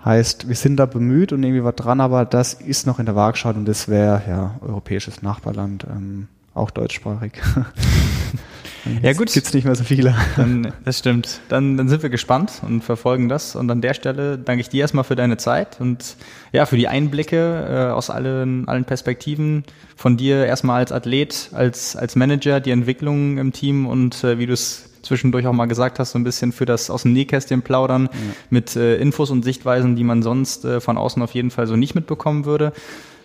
Heißt, 0.04 0.48
wir 0.48 0.56
sind 0.56 0.78
da 0.78 0.88
bemüht 0.88 1.32
und 1.32 1.44
irgendwie 1.44 1.64
was 1.64 1.76
dran, 1.76 2.02
aber 2.02 2.26
das 2.26 2.54
ist 2.54 2.88
noch 2.88 3.00
in 3.00 3.06
der 3.06 3.16
Waagschale 3.16 3.58
und 3.58 3.66
das 3.66 3.88
wäre 3.88 4.22
ja 4.28 4.56
europäisches 4.62 5.22
Nachbarland, 5.22 5.86
ähm, 5.90 6.28
auch 6.54 6.72
deutschsprachig. 6.72 7.34
ja 9.04 9.14
gut. 9.14 9.32
Gibt's 9.32 9.54
nicht 9.54 9.64
mehr 9.64 9.76
so 9.76 9.84
viele. 9.84 10.16
Dann, 10.36 10.74
das 10.86 11.00
stimmt. 11.00 11.40
Dann, 11.50 11.78
dann 11.78 11.88
sind 11.88 12.02
wir 12.02 12.10
gespannt 12.10 12.62
und 12.68 12.84
verfolgen 12.84 13.30
das. 13.30 13.56
Und 13.56 13.70
an 13.70 13.82
der 13.82 13.94
Stelle 13.94 14.38
danke 14.38 14.62
ich 14.62 14.70
dir 14.70 14.82
erstmal 14.82 15.04
für 15.04 15.16
deine 15.16 15.38
Zeit 15.38 15.80
und 15.80 16.18
ja, 16.52 16.66
für 16.66 16.78
die 16.78 16.88
Einblicke 16.88 17.68
äh, 17.70 17.92
aus 17.92 18.10
allen, 18.10 18.68
allen 18.68 18.86
Perspektiven 18.86 19.64
von 19.96 20.18
dir 20.18 20.46
erstmal 20.46 20.80
als 20.80 20.92
Athlet, 20.92 21.52
als, 21.54 21.96
als 21.96 22.16
Manager, 22.16 22.60
die 22.60 22.72
Entwicklung 22.72 23.38
im 23.38 23.54
Team 23.54 23.86
und 23.86 24.24
äh, 24.24 24.40
wie 24.40 24.48
du 24.48 24.54
es 24.54 24.91
zwischendurch 25.02 25.48
auch 25.48 25.54
mal 25.54 25.66
gesagt 25.66 26.00
hast, 26.00 26.12
so 26.12 26.20
ein 26.20 26.24
bisschen 26.24 26.52
für 26.52 26.66
das 26.66 26.90
aus 26.90 27.04
dem 27.04 27.14
Nähkästchen 27.14 27.62
plaudern 27.62 28.10
ja. 28.12 28.20
mit 28.50 28.76
äh, 28.76 28.98
Infos 28.98 29.32
und 29.32 29.44
Sichtweisen, 29.44 29.96
die 29.96 30.04
man 30.04 30.22
sonst 30.24 30.66
äh, 30.66 30.80
von 30.80 30.98
außen 30.98 31.22
auf 31.22 31.34
jeden 31.34 31.52
Fall 31.52 31.68
so 31.68 31.76
nicht 31.76 31.96
mitbekommen 31.96 32.46
würde. 32.46 32.74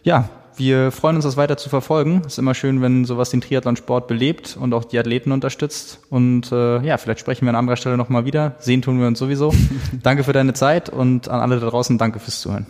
Ja, 0.02 0.28
wir 0.56 0.90
freuen 0.90 1.16
uns, 1.16 1.24
das 1.24 1.36
weiter 1.36 1.58
zu 1.58 1.68
verfolgen. 1.68 2.22
Es 2.26 2.34
ist 2.34 2.38
immer 2.38 2.54
schön, 2.54 2.80
wenn 2.80 3.04
sowas 3.04 3.30
den 3.30 3.42
Triathlonsport 3.42 4.08
belebt 4.08 4.56
und 4.58 4.72
auch 4.72 4.84
die 4.84 4.98
Athleten 4.98 5.32
unterstützt. 5.32 6.00
Und 6.08 6.50
äh, 6.50 6.80
ja, 6.80 6.96
vielleicht 6.96 7.20
sprechen 7.20 7.44
wir 7.44 7.50
an 7.50 7.56
anderer 7.56 7.76
Stelle 7.76 7.98
nochmal 7.98 8.24
wieder. 8.24 8.54
Sehen 8.58 8.80
tun 8.80 8.98
wir 8.98 9.06
uns 9.06 9.18
sowieso. 9.18 9.52
danke 10.02 10.24
für 10.24 10.32
deine 10.32 10.54
Zeit 10.54 10.88
und 10.88 11.28
an 11.28 11.40
alle 11.40 11.60
da 11.60 11.68
draußen 11.68 11.98
danke 11.98 12.20
fürs 12.20 12.40
Zuhören. 12.40 12.66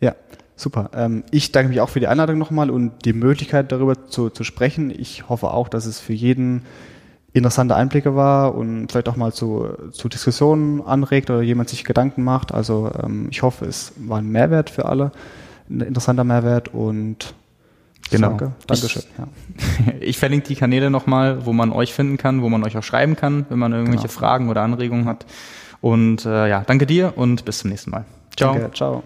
Ja, 0.00 0.14
super. 0.54 0.90
Ähm, 0.94 1.24
ich 1.30 1.50
danke 1.50 1.70
mich 1.70 1.80
auch 1.80 1.88
für 1.88 2.00
die 2.00 2.08
Einladung 2.08 2.36
nochmal 2.36 2.70
und 2.70 3.04
die 3.06 3.14
Möglichkeit 3.14 3.72
darüber 3.72 4.06
zu, 4.06 4.28
zu 4.28 4.44
sprechen. 4.44 4.90
Ich 4.90 5.28
hoffe 5.28 5.50
auch, 5.50 5.68
dass 5.68 5.86
es 5.86 5.98
für 5.98 6.12
jeden 6.12 6.62
interessante 7.32 7.76
Einblicke 7.76 8.16
war 8.16 8.54
und 8.54 8.90
vielleicht 8.90 9.08
auch 9.08 9.16
mal 9.16 9.32
zu, 9.32 9.68
zu 9.92 10.08
Diskussionen 10.08 10.82
anregt 10.82 11.30
oder 11.30 11.42
jemand 11.42 11.68
sich 11.68 11.84
Gedanken 11.84 12.24
macht. 12.24 12.52
Also 12.52 12.90
ähm, 13.02 13.28
ich 13.30 13.42
hoffe, 13.42 13.66
es 13.66 13.92
war 13.96 14.18
ein 14.18 14.28
Mehrwert 14.28 14.70
für 14.70 14.86
alle, 14.86 15.12
ein 15.68 15.80
interessanter 15.80 16.24
Mehrwert 16.24 16.68
und 16.74 17.34
Genau. 18.10 18.28
Danke. 18.30 18.52
Dankeschön. 18.66 19.02
Ich, 19.02 19.18
ja. 19.86 19.92
ich 20.00 20.18
verlinke 20.18 20.48
die 20.48 20.56
Kanäle 20.56 20.90
nochmal, 20.90 21.46
wo 21.46 21.52
man 21.52 21.72
euch 21.72 21.94
finden 21.94 22.16
kann, 22.16 22.42
wo 22.42 22.48
man 22.48 22.64
euch 22.64 22.76
auch 22.76 22.82
schreiben 22.82 23.14
kann, 23.14 23.46
wenn 23.48 23.58
man 23.58 23.72
irgendwelche 23.72 24.08
genau. 24.08 24.18
Fragen 24.18 24.48
oder 24.48 24.62
Anregungen 24.62 25.06
hat. 25.06 25.26
Und 25.80 26.26
äh, 26.26 26.48
ja, 26.48 26.64
danke 26.66 26.86
dir 26.86 27.12
und 27.16 27.44
bis 27.44 27.58
zum 27.58 27.70
nächsten 27.70 27.90
Mal. 27.90 28.04
Ciao. 28.36 28.54
Danke, 28.54 28.72
ciao. 28.72 29.02